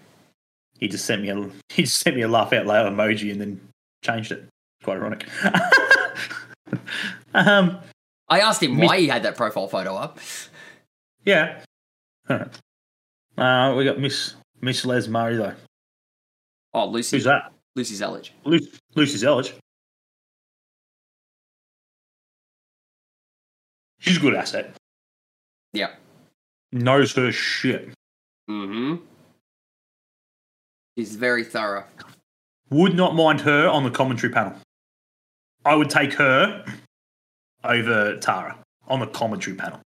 He 0.78 0.88
just 0.88 1.06
sent 1.06 1.22
me 1.22 1.30
a 1.30 1.50
he 1.70 1.84
just 1.84 1.98
sent 1.98 2.16
me 2.16 2.22
a 2.22 2.28
laugh 2.28 2.54
out 2.54 2.66
loud 2.66 2.92
emoji 2.92 3.32
and 3.32 3.40
then 3.40 3.62
changed 4.04 4.32
it. 4.32 4.46
Quite 4.84 4.98
ironic. 4.98 5.28
um, 7.34 7.80
I 8.28 8.40
asked 8.40 8.64
him 8.64 8.78
why 8.78 9.00
he 9.00 9.08
had 9.08 9.24
that 9.24 9.36
profile 9.36 9.68
photo 9.68 9.96
up. 9.96 10.20
yeah. 11.26 11.62
Uh, 12.30 13.74
we 13.78 13.86
got 13.86 14.00
Miss 14.00 14.36
Miss 14.62 14.86
Les 14.86 15.08
Murray 15.08 15.38
though. 15.38 15.54
Oh, 16.74 16.86
Lucy. 16.86 17.18
Who's 17.18 17.24
that? 17.24 17.52
Lucy 17.76 17.96
Zelic. 17.96 18.30
Lu- 18.46 18.60
Lucy 18.96 19.18
Zelic. 19.26 19.54
She's 24.00 24.18
a 24.18 24.20
good 24.20 24.36
asset. 24.36 24.74
Yeah. 25.74 25.91
Knows 26.72 27.14
her 27.16 27.32
shit. 27.32 27.90
Mm-hmm. 28.50 29.04
He's 30.96 31.16
very 31.16 31.44
thorough. 31.44 31.86
Would 32.70 32.96
not 32.96 33.16
mind 33.16 33.41
her 33.41 33.68
on 33.68 33.84
the 33.84 33.90
commentary 33.91 34.32
panel. 34.32 34.54
I 35.66 35.76
would 35.76 35.90
take 35.90 36.14
her 36.14 36.66
over 37.64 38.18
Tara 38.18 38.58
on 38.88 39.00
the 39.00 39.08
commentary 39.08 39.56
panel. 39.56 39.80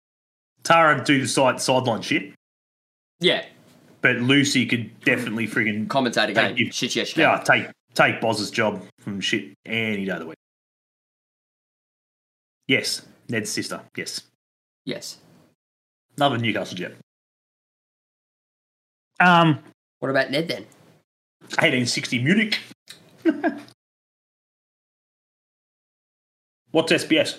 Tara 0.63 1.03
do 1.05 1.21
the 1.21 1.29
side 1.29 1.61
sideline 1.61 2.03
shit, 2.03 2.35
Yeah, 3.21 3.45
but 4.01 4.17
Lucy 4.17 4.65
could 4.67 4.99
definitely 5.01 5.47
friggin' 5.49 5.89
commentator 5.89 6.33
Thank 6.35 6.57
game. 6.57 6.67
you. 6.67 6.73
Shit, 6.73 6.95
yes, 6.95 7.17
yeah 7.17 7.43
take 7.45 7.67
take 7.95 8.21
Boz's 8.21 8.51
job 8.51 8.83
from 9.01 9.21
shit 9.21 9.53
any 9.67 10.05
day 10.05 10.13
of 10.13 10.21
the 10.21 10.27
week. 10.27 10.37
Yes, 12.69 13.03
Ned's 13.29 13.51
sister. 13.51 13.81
Yes, 13.97 14.23
Yes. 14.85 15.19
Another 16.17 16.39
Newcastle 16.39 16.77
Jet. 16.77 16.95
Um, 19.21 19.59
What 20.01 20.11
about 20.11 20.31
Ned 20.31 20.49
then? 20.49 20.67
1860 21.43 22.23
Munich. 22.23 22.59
What's 26.71 26.93
SBS? 26.93 27.39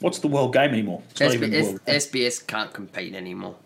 What's 0.00 0.18
the 0.20 0.28
world 0.28 0.52
game 0.52 0.70
anymore? 0.70 1.02
It's 1.10 1.20
not 1.20 1.34
even 1.34 1.50
SBS, 1.50 1.62
world. 1.64 1.80
SBS 1.86 2.46
can't 2.46 2.72
compete 2.72 3.14
anymore. 3.14 3.56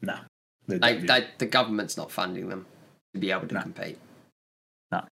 No. 0.00 0.18
They, 0.66 0.98
they, 0.98 1.26
the 1.38 1.46
government's 1.46 1.96
not 1.96 2.10
funding 2.12 2.48
them 2.48 2.66
to 3.14 3.20
be 3.20 3.30
able 3.30 3.48
to 3.48 3.54
No. 3.54 3.62
compete. 3.62 3.98
No. 4.92 5.02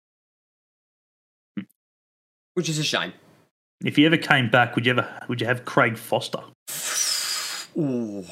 Which 2.55 2.69
is 2.69 2.79
a 2.79 2.85
shame. 2.85 3.13
If 3.85 3.99
you 3.99 4.07
ever 4.07 4.17
came 4.17 4.49
back, 4.51 4.75
would 4.75 4.87
you 4.87 4.93
ever 4.93 5.09
would 5.29 5.41
you 5.41 5.47
have 5.47 5.65
Craig 5.65 5.97
Foster? 5.97 6.41
Ooh. 7.79 8.25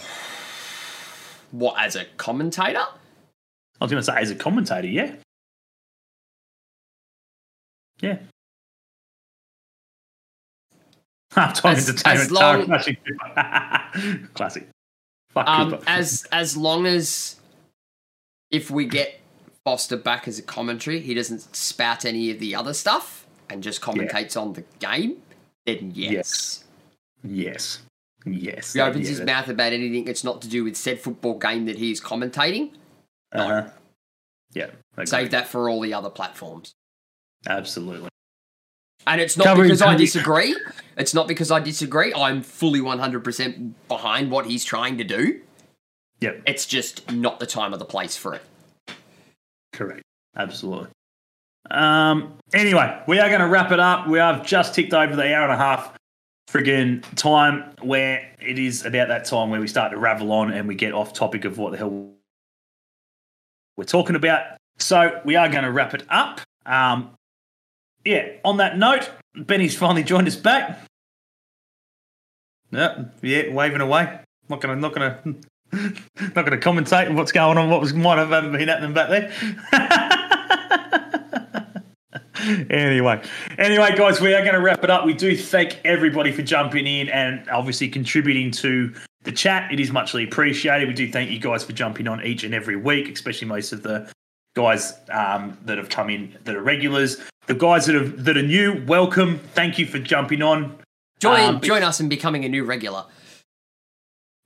What, 1.51 1.79
as 1.79 1.95
a 1.97 2.05
commentator? 2.17 2.79
I 2.81 3.85
was 3.85 3.91
going 3.91 4.01
to 4.01 4.05
say 4.05 4.17
as 4.17 4.31
a 4.31 4.35
commentator, 4.35 4.89
yeah, 4.89 5.15
yeah. 8.01 8.19
Halftime 11.33 11.73
As- 11.75 11.89
entertainment. 11.89 12.21
as 12.25 12.31
long- 12.31 12.67
Classic. 12.67 12.99
Classic. 14.35 14.69
Fuck 15.31 15.49
Um, 15.49 15.79
as 15.87 16.25
as 16.31 16.57
long 16.57 16.87
as 16.87 17.37
if 18.51 18.71
we 18.71 18.87
get 18.87 19.21
Foster 19.65 19.97
back 19.97 20.29
as 20.29 20.39
a 20.39 20.43
commentary, 20.43 21.01
he 21.01 21.13
doesn't 21.15 21.55
spout 21.57 22.05
any 22.05 22.31
of 22.31 22.39
the 22.39 22.55
other 22.55 22.73
stuff 22.75 23.27
and 23.51 23.63
just 23.63 23.81
commentates 23.81 24.41
on 24.41 24.53
the 24.53 24.63
game, 24.79 25.17
then 25.67 25.93
yes. 25.95 26.65
yes, 27.23 27.81
yes. 28.27 28.69
If 28.69 28.73
he 28.75 28.81
opens 28.81 29.09
his 29.09 29.19
that- 29.19 29.27
mouth 29.27 29.49
about 29.49 29.73
anything 29.73 30.05
that's 30.05 30.25
not 30.25 30.43
to 30.43 30.49
do 30.49 30.65
with 30.65 30.77
said 30.77 31.01
football 31.01 31.39
game 31.39 31.65
that 31.67 31.77
he 31.79 31.91
is 31.91 32.01
commentating, 32.01 32.73
Uh-huh. 33.33 33.69
Yeah, 34.53 34.71
agreed. 34.93 35.09
save 35.09 35.31
that 35.33 35.49
for 35.49 35.69
all 35.69 35.81
the 35.81 35.95
other 35.95 36.11
platforms. 36.11 36.73
absolutely. 37.47 38.09
And 39.07 39.21
it's 39.21 39.37
not 39.37 39.45
Covering 39.45 39.69
because 39.69 39.83
I 39.83 39.97
disagree. 39.97 40.57
It's 40.97 41.13
not 41.13 41.29
because 41.29 41.51
I 41.51 41.61
disagree. 41.61 42.15
I'm 42.15 42.43
fully 42.43 42.81
100% 42.81 43.75
behind 43.87 44.31
what 44.31 44.47
he's 44.47 44.65
trying 44.65 44.97
to 44.97 45.05
do. 45.05 45.43
Yep, 46.21 46.43
It's 46.47 46.65
just 46.65 47.11
not 47.13 47.39
the 47.39 47.45
time 47.47 47.75
or 47.75 47.77
the 47.77 47.85
place 47.85 48.17
for 48.17 48.35
it. 48.35 48.43
correct. 49.75 50.03
Absolutely. 50.37 50.89
Um. 51.71 52.35
Anyway, 52.53 53.03
we 53.09 53.19
are 53.19 53.29
going 53.29 53.41
to 53.41 53.49
wrap 53.49 53.73
it 53.73 53.81
up. 53.81 54.07
We 54.07 54.19
have 54.19 54.47
just 54.47 54.75
ticked 54.75 54.95
over 54.95 55.17
the 55.17 55.35
hour 55.35 55.45
and 55.45 55.53
a 55.53 55.57
half 55.57 55.93
friggin' 56.49 57.03
time 57.17 57.65
where 57.83 58.31
it 58.41 58.59
is 58.59 58.85
about 58.85 59.09
that 59.09 59.25
time 59.25 59.51
where 59.51 59.61
we 59.61 59.67
start 59.67 59.91
to 59.91 59.99
ravel 59.99 60.31
on 60.31 60.53
and 60.53 60.69
we 60.69 60.75
get 60.75 60.93
off 60.93 61.13
topic 61.13 61.45
of 61.45 61.59
what 61.59 61.73
the 61.73 61.79
hell 61.79 62.13
we're 63.77 63.85
talking 63.85 64.15
about. 64.15 64.57
So 64.79 65.21
we 65.25 65.37
are 65.37 65.49
going 65.49 65.65
to 65.65 65.73
wrap 65.73 65.95
it 65.95 66.05
up. 66.09 66.41
Um, 66.67 67.11
yeah, 68.05 68.29
on 68.45 68.59
that 68.59 68.79
note, 68.79 69.11
Benny's 69.35 69.77
finally 69.77 70.05
joined 70.05 70.29
us 70.29 70.37
back. 70.37 70.79
Yeah, 72.71 73.05
yeah, 73.23 73.53
waving 73.53 73.81
away. 73.81 74.21
Not 74.49 74.61
gonna, 74.61 74.77
not 74.77 74.93
gonna, 74.93 75.19
not 75.73 76.35
gonna 76.35 76.59
commentate 76.59 77.09
on 77.09 77.17
what's 77.17 77.33
going 77.33 77.57
on. 77.57 77.71
What 77.71 77.81
was 77.81 77.95
might 77.95 78.19
have 78.19 78.31
been 78.31 78.69
happening 78.69 78.93
back 78.93 79.09
there. 79.09 79.33
anyway, 82.71 83.23
anyway, 83.59 83.95
guys, 83.97 84.21
we 84.21 84.35
are 84.35 84.43
going 84.43 84.55
to 84.55 84.61
wrap 84.61 84.83
it 84.83 84.91
up. 84.91 85.05
We 85.05 85.15
do 85.15 85.37
thank 85.37 85.81
everybody 85.85 86.33
for 86.33 86.43
jumping 86.43 86.87
in 86.87 87.09
and 87.09 87.49
obviously 87.49 87.89
contributing 87.89 88.51
to 88.53 88.93
the 89.23 89.33
chat. 89.33 89.73
It 89.73 89.79
is 89.79 89.93
muchly 89.93 90.25
appreciated. 90.25 90.89
We 90.89 90.95
do 90.95 91.11
thank 91.11 91.31
you 91.31 91.39
guys 91.39 91.65
for 91.65 91.73
jumping 91.73 92.09
on 92.09 92.25
each 92.25 92.43
and 92.45 92.53
every 92.53 92.77
week, 92.77 93.09
especially 93.09 93.47
most 93.49 93.73
of 93.73 93.83
the 93.83 94.11
guys 94.55 94.95
um, 95.11 95.59
that 95.65 95.79
have 95.79 95.89
come 95.89 96.11
in 96.11 96.37
that 96.45 96.55
are 96.55 96.63
regulars. 96.63 97.21
The 97.47 97.55
guys 97.55 97.87
that 97.87 97.95
have 97.95 98.25
that 98.25 98.37
are 98.37 98.43
new, 98.43 98.85
welcome. 98.87 99.39
Thank 99.55 99.79
you 99.79 99.87
for 99.87 99.99
jumping 99.99 100.43
on. 100.43 100.77
Join 101.21 101.41
um, 101.41 101.61
join 101.61 101.83
us 101.83 102.01
in 102.01 102.09
becoming 102.09 102.45
a 102.45 102.49
new 102.49 102.65
regular. 102.65 103.05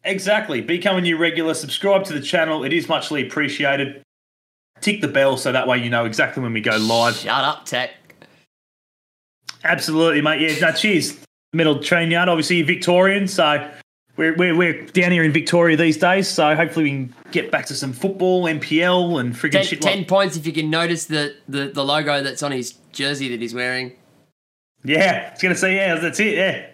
Exactly. 0.05 0.61
Become 0.61 0.97
a 0.97 1.01
new 1.01 1.17
regular. 1.17 1.55
Subscribe 1.55 2.05
to 2.05 2.13
the 2.13 2.21
channel. 2.21 2.65
It 2.65 2.73
is 2.73 2.89
muchly 2.89 3.27
appreciated. 3.27 4.03
Tick 4.81 5.01
the 5.01 5.09
bell 5.09 5.37
so 5.37 5.53
that 5.53 5.67
way 5.67 5.79
you 5.79 5.91
know 5.91 6.05
exactly 6.05 6.43
when 6.43 6.53
we 6.53 6.61
go 6.61 6.77
live. 6.77 7.17
Shut 7.17 7.45
up, 7.45 7.65
Tech. 7.65 7.91
Absolutely, 9.65 10.21
mate. 10.21 10.41
Yeah, 10.41 10.69
no, 10.69 10.73
cheers. 10.73 11.19
Middle 11.53 11.81
train 11.81 12.11
yard, 12.11 12.29
obviously 12.29 12.63
Victorian, 12.63 13.27
so 13.27 13.71
we're, 14.17 14.37
we're, 14.37 14.55
we're 14.57 14.87
down 14.87 15.13
here 15.13 15.25
in 15.25 15.33
Victoria 15.33 15.77
these 15.77 15.97
days, 15.97 16.29
so 16.29 16.55
hopefully 16.55 16.85
we 16.85 16.91
can 16.91 17.15
get 17.31 17.51
back 17.51 17.67
to 17.67 17.75
some 17.75 17.93
football, 17.93 18.45
NPL, 18.45 19.21
and 19.21 19.35
frigging 19.35 19.53
ten, 19.53 19.65
shit. 19.65 19.81
Ten 19.81 19.99
like- 19.99 20.09
points 20.09 20.37
if 20.37 20.47
you 20.47 20.53
can 20.53 20.71
notice 20.71 21.07
the, 21.07 21.37
the, 21.49 21.69
the 21.69 21.85
logo 21.85 22.23
that's 22.23 22.43
on 22.43 22.53
his 22.53 22.75
jersey 22.93 23.29
that 23.31 23.41
he's 23.41 23.55
wearing. 23.55 23.93
Yeah, 24.85 25.29
I 25.29 25.33
was 25.33 25.43
going 25.43 25.55
to 25.55 25.61
say, 25.61 25.75
yeah, 25.77 25.95
that's 25.97 26.21
it, 26.21 26.37
yeah. 26.37 26.67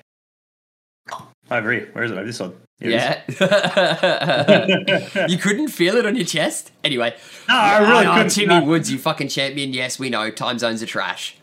Over 1.51 1.73
here. 1.73 1.89
Where 1.93 2.05
is 2.05 2.11
it? 2.11 2.15
Over 2.15 2.27
this 2.27 2.37
side. 2.39 2.53
Here 2.81 2.91
yeah. 2.91 3.23
you 5.29 5.39
couldn't 5.39 5.69
feel 5.69 5.97
it 5.97 6.07
on 6.07 6.17
your 6.17 6.27
chest? 6.27 6.73
Anyway. 6.83 7.15
No, 7.49 7.55
I 7.55 7.79
really 7.79 8.07
oh, 8.07 8.15
couldn't. 8.15 8.31
Timmy 8.31 8.61
no. 8.61 8.65
Woods, 8.65 8.91
you 8.91 8.99
fucking 8.99 9.29
champion. 9.29 9.73
Yes, 9.73 9.99
we 9.99 10.11
know. 10.11 10.31
Time 10.31 10.59
zones 10.59 10.83
are 10.83 10.87
trash. 10.87 11.37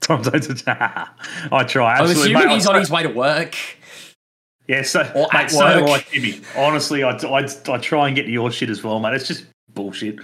Time 0.00 0.24
zones 0.24 0.50
are 0.50 0.54
trash. 0.54 1.08
I 1.52 1.64
try. 1.64 1.98
I'm 1.98 2.06
assuming 2.06 2.32
mate, 2.34 2.50
he's 2.50 2.66
I- 2.66 2.74
on 2.74 2.80
his 2.80 2.90
way 2.90 3.04
to 3.04 3.08
work. 3.10 3.56
Yeah, 4.68 4.82
so, 4.82 5.02
Or 5.14 5.28
mate, 5.32 5.44
at 5.44 5.50
so 5.52 5.78
do 5.78 5.84
work. 5.84 6.00
I, 6.08 6.10
Timmy. 6.10 6.40
Honestly, 6.56 7.04
I, 7.04 7.10
I, 7.10 7.46
I 7.68 7.78
try 7.78 8.08
and 8.08 8.16
get 8.16 8.24
to 8.24 8.32
your 8.32 8.50
shit 8.50 8.68
as 8.68 8.82
well, 8.82 8.98
mate. 8.98 9.14
It's 9.14 9.28
just 9.28 9.46
bullshit. 9.72 10.18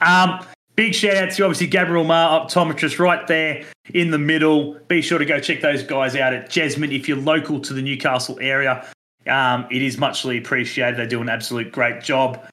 Um, 0.00 0.46
big 0.76 0.94
shout 0.94 1.16
out 1.16 1.32
to 1.32 1.42
obviously 1.42 1.66
Gabriel 1.66 2.04
Mar, 2.04 2.46
optometrist, 2.46 3.00
right 3.00 3.26
there 3.26 3.64
in 3.94 4.12
the 4.12 4.18
middle. 4.18 4.74
Be 4.86 5.02
sure 5.02 5.18
to 5.18 5.24
go 5.24 5.40
check 5.40 5.60
those 5.60 5.82
guys 5.82 6.14
out 6.14 6.32
at 6.32 6.48
Jasmine 6.48 6.92
if 6.92 7.08
you're 7.08 7.16
local 7.16 7.58
to 7.58 7.74
the 7.74 7.82
Newcastle 7.82 8.38
area. 8.40 8.88
Um, 9.26 9.66
it 9.70 9.82
is 9.82 9.98
muchly 9.98 10.38
appreciated. 10.38 10.98
They 10.98 11.06
do 11.06 11.20
an 11.20 11.28
absolute 11.28 11.72
great 11.72 12.02
job 12.02 12.46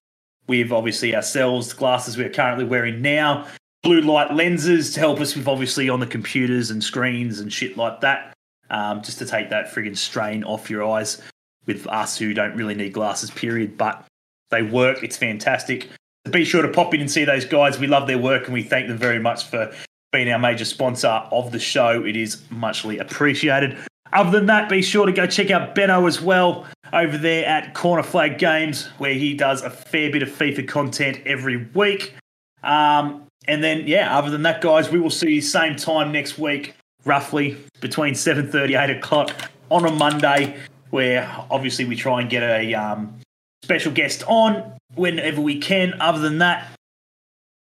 with 0.48 0.72
obviously 0.72 1.16
ourselves, 1.16 1.70
the 1.70 1.76
glasses 1.76 2.18
we're 2.18 2.30
currently 2.30 2.66
wearing 2.66 3.02
now, 3.02 3.48
blue 3.84 4.02
light 4.02 4.34
lenses 4.34 4.94
to 4.94 5.00
help 5.00 5.20
us 5.20 5.36
with 5.36 5.48
obviously 5.48 5.90
on 5.90 6.00
the 6.00 6.08
computers 6.08 6.72
and 6.72 6.84
screens 6.84 7.40
and 7.40 7.52
shit 7.52 7.78
like 7.78 8.02
that, 8.02 8.34
um, 8.70 9.02
just 9.02 9.18
to 9.20 9.26
take 9.26 9.50
that 9.50 9.68
friggin' 9.74 9.98
strain 9.98 10.44
off 10.44 10.70
your 10.70 10.84
eyes 10.84 11.22
with 11.66 11.88
us 11.88 12.18
who 12.18 12.34
don't 12.34 12.56
really 12.56 12.76
need 12.76 12.94
glasses, 12.94 13.32
period. 13.32 13.78
But 13.78 14.06
they 14.52 14.62
work. 14.62 15.04
It's 15.04 15.18
fantastic. 15.18 15.90
So 16.26 16.32
be 16.32 16.46
sure 16.46 16.62
to 16.62 16.68
pop 16.68 16.94
in 16.94 17.02
and 17.02 17.10
see 17.10 17.26
those 17.26 17.46
guys. 17.46 17.80
We 17.80 17.88
love 17.88 18.08
their 18.08 18.18
work 18.18 18.46
and 18.46 18.54
we 18.54 18.64
thank 18.64 18.88
them 18.88 18.98
very 18.98 19.20
much 19.20 19.46
for 19.46 19.74
being 20.12 20.32
our 20.32 20.40
major 20.40 20.66
sponsor 20.66 21.08
of 21.08 21.52
the 21.52 21.60
show. 21.60 22.04
It 22.04 22.16
is 22.16 22.42
muchly 22.50 23.00
appreciated. 23.00 23.78
Other 24.14 24.32
than 24.32 24.46
that, 24.46 24.70
be 24.70 24.82
sure 24.82 25.06
to 25.06 25.12
go 25.12 25.28
check 25.28 25.52
out 25.52 25.76
Benno 25.76 26.06
as 26.06 26.22
well 26.22 26.66
over 26.94 27.18
there 27.18 27.46
at 27.46 27.74
Corner 27.74 28.04
Flag 28.04 28.38
Games, 28.38 28.88
where 28.98 29.14
he 29.14 29.34
does 29.34 29.62
a 29.62 29.70
fair 29.70 30.12
bit 30.12 30.24
of 30.24 30.30
FIFA 30.30 30.68
content 30.68 31.20
every 31.26 31.66
week. 31.74 32.16
Um, 32.64 33.24
and 33.48 33.64
then, 33.64 33.88
yeah, 33.88 34.18
other 34.18 34.30
than 34.30 34.44
that, 34.44 34.62
guys, 34.62 34.90
we 34.90 35.00
will 35.00 35.10
see 35.10 35.34
you 35.34 35.42
same 35.42 35.76
time 35.76 36.12
next 36.12 36.38
week, 36.38 36.76
roughly 37.04 37.58
between 37.82 38.14
7.30, 38.14 38.82
8 38.82 38.98
o'clock 38.98 39.52
on 39.70 39.86
a 39.86 39.92
Monday, 39.92 40.58
where 40.92 41.30
obviously 41.52 41.86
we 41.86 41.96
try 41.96 42.22
and 42.22 42.30
get 42.30 42.44
a 42.44 42.74
um, 42.74 43.20
special 43.64 43.92
guest 43.92 44.24
on 44.28 44.74
whenever 44.96 45.42
we 45.42 45.60
can. 45.60 46.00
Other 46.00 46.20
than 46.20 46.38
that, 46.38 46.72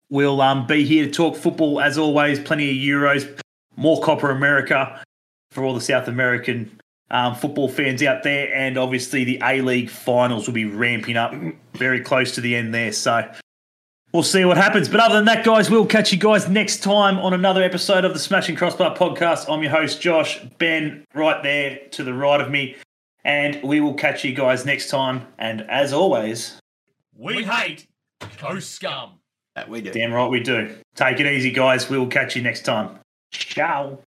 we'll 0.09 0.41
um, 0.41 0.65
be 0.65 0.85
here 0.85 1.05
to 1.05 1.11
talk 1.11 1.35
football 1.35 1.81
as 1.81 1.97
always. 1.97 2.39
Plenty 2.39 2.69
of 2.69 2.77
Euros, 2.77 3.39
more 3.75 4.01
Copa 4.01 4.27
America 4.27 5.01
for 5.55 5.63
all 5.63 5.73
the 5.73 5.81
South 5.81 6.07
American 6.07 6.79
um, 7.09 7.33
football 7.33 7.69
fans 7.69 8.03
out 8.03 8.23
there. 8.23 8.53
And 8.53 8.77
obviously, 8.77 9.23
the 9.23 9.39
A 9.43 9.61
League 9.61 9.89
finals 9.89 10.45
will 10.45 10.53
be 10.53 10.65
ramping 10.65 11.17
up 11.17 11.33
very 11.73 12.01
close 12.01 12.35
to 12.35 12.41
the 12.41 12.55
end 12.55 12.73
there. 12.73 12.91
So 12.91 13.31
we'll 14.11 14.23
see 14.23 14.43
what 14.45 14.57
happens. 14.57 14.89
But 14.89 14.99
other 14.99 15.15
than 15.15 15.25
that, 15.25 15.45
guys, 15.45 15.69
we'll 15.69 15.85
catch 15.85 16.11
you 16.11 16.17
guys 16.19 16.49
next 16.49 16.83
time 16.83 17.17
on 17.19 17.33
another 17.33 17.63
episode 17.63 18.03
of 18.05 18.13
the 18.13 18.19
Smashing 18.19 18.55
Crossbar 18.57 18.95
podcast. 18.97 19.51
I'm 19.51 19.63
your 19.63 19.71
host, 19.71 20.01
Josh. 20.01 20.39
Ben, 20.57 21.05
right 21.13 21.41
there 21.41 21.79
to 21.91 22.03
the 22.03 22.13
right 22.13 22.41
of 22.41 22.51
me. 22.51 22.75
And 23.23 23.63
we 23.63 23.79
will 23.79 23.95
catch 23.95 24.23
you 24.23 24.33
guys 24.35 24.65
next 24.65 24.89
time. 24.89 25.25
And 25.39 25.61
as 25.69 25.93
always, 25.93 26.59
We 27.17 27.43
hate 27.43 27.87
Coast 28.37 28.71
Scum. 28.71 29.13
That 29.55 29.69
we 29.69 29.79
do. 29.81 29.91
damn 29.91 30.11
right 30.11 30.29
we 30.29 30.41
do. 30.41 30.75
Take 30.95 31.19
it 31.21 31.25
easy, 31.25 31.49
guys. 31.49 31.89
We 31.89 31.97
will 31.97 32.07
catch 32.07 32.35
you 32.35 32.41
next 32.41 32.63
time. 32.65 32.99
Ciao. 33.31 33.99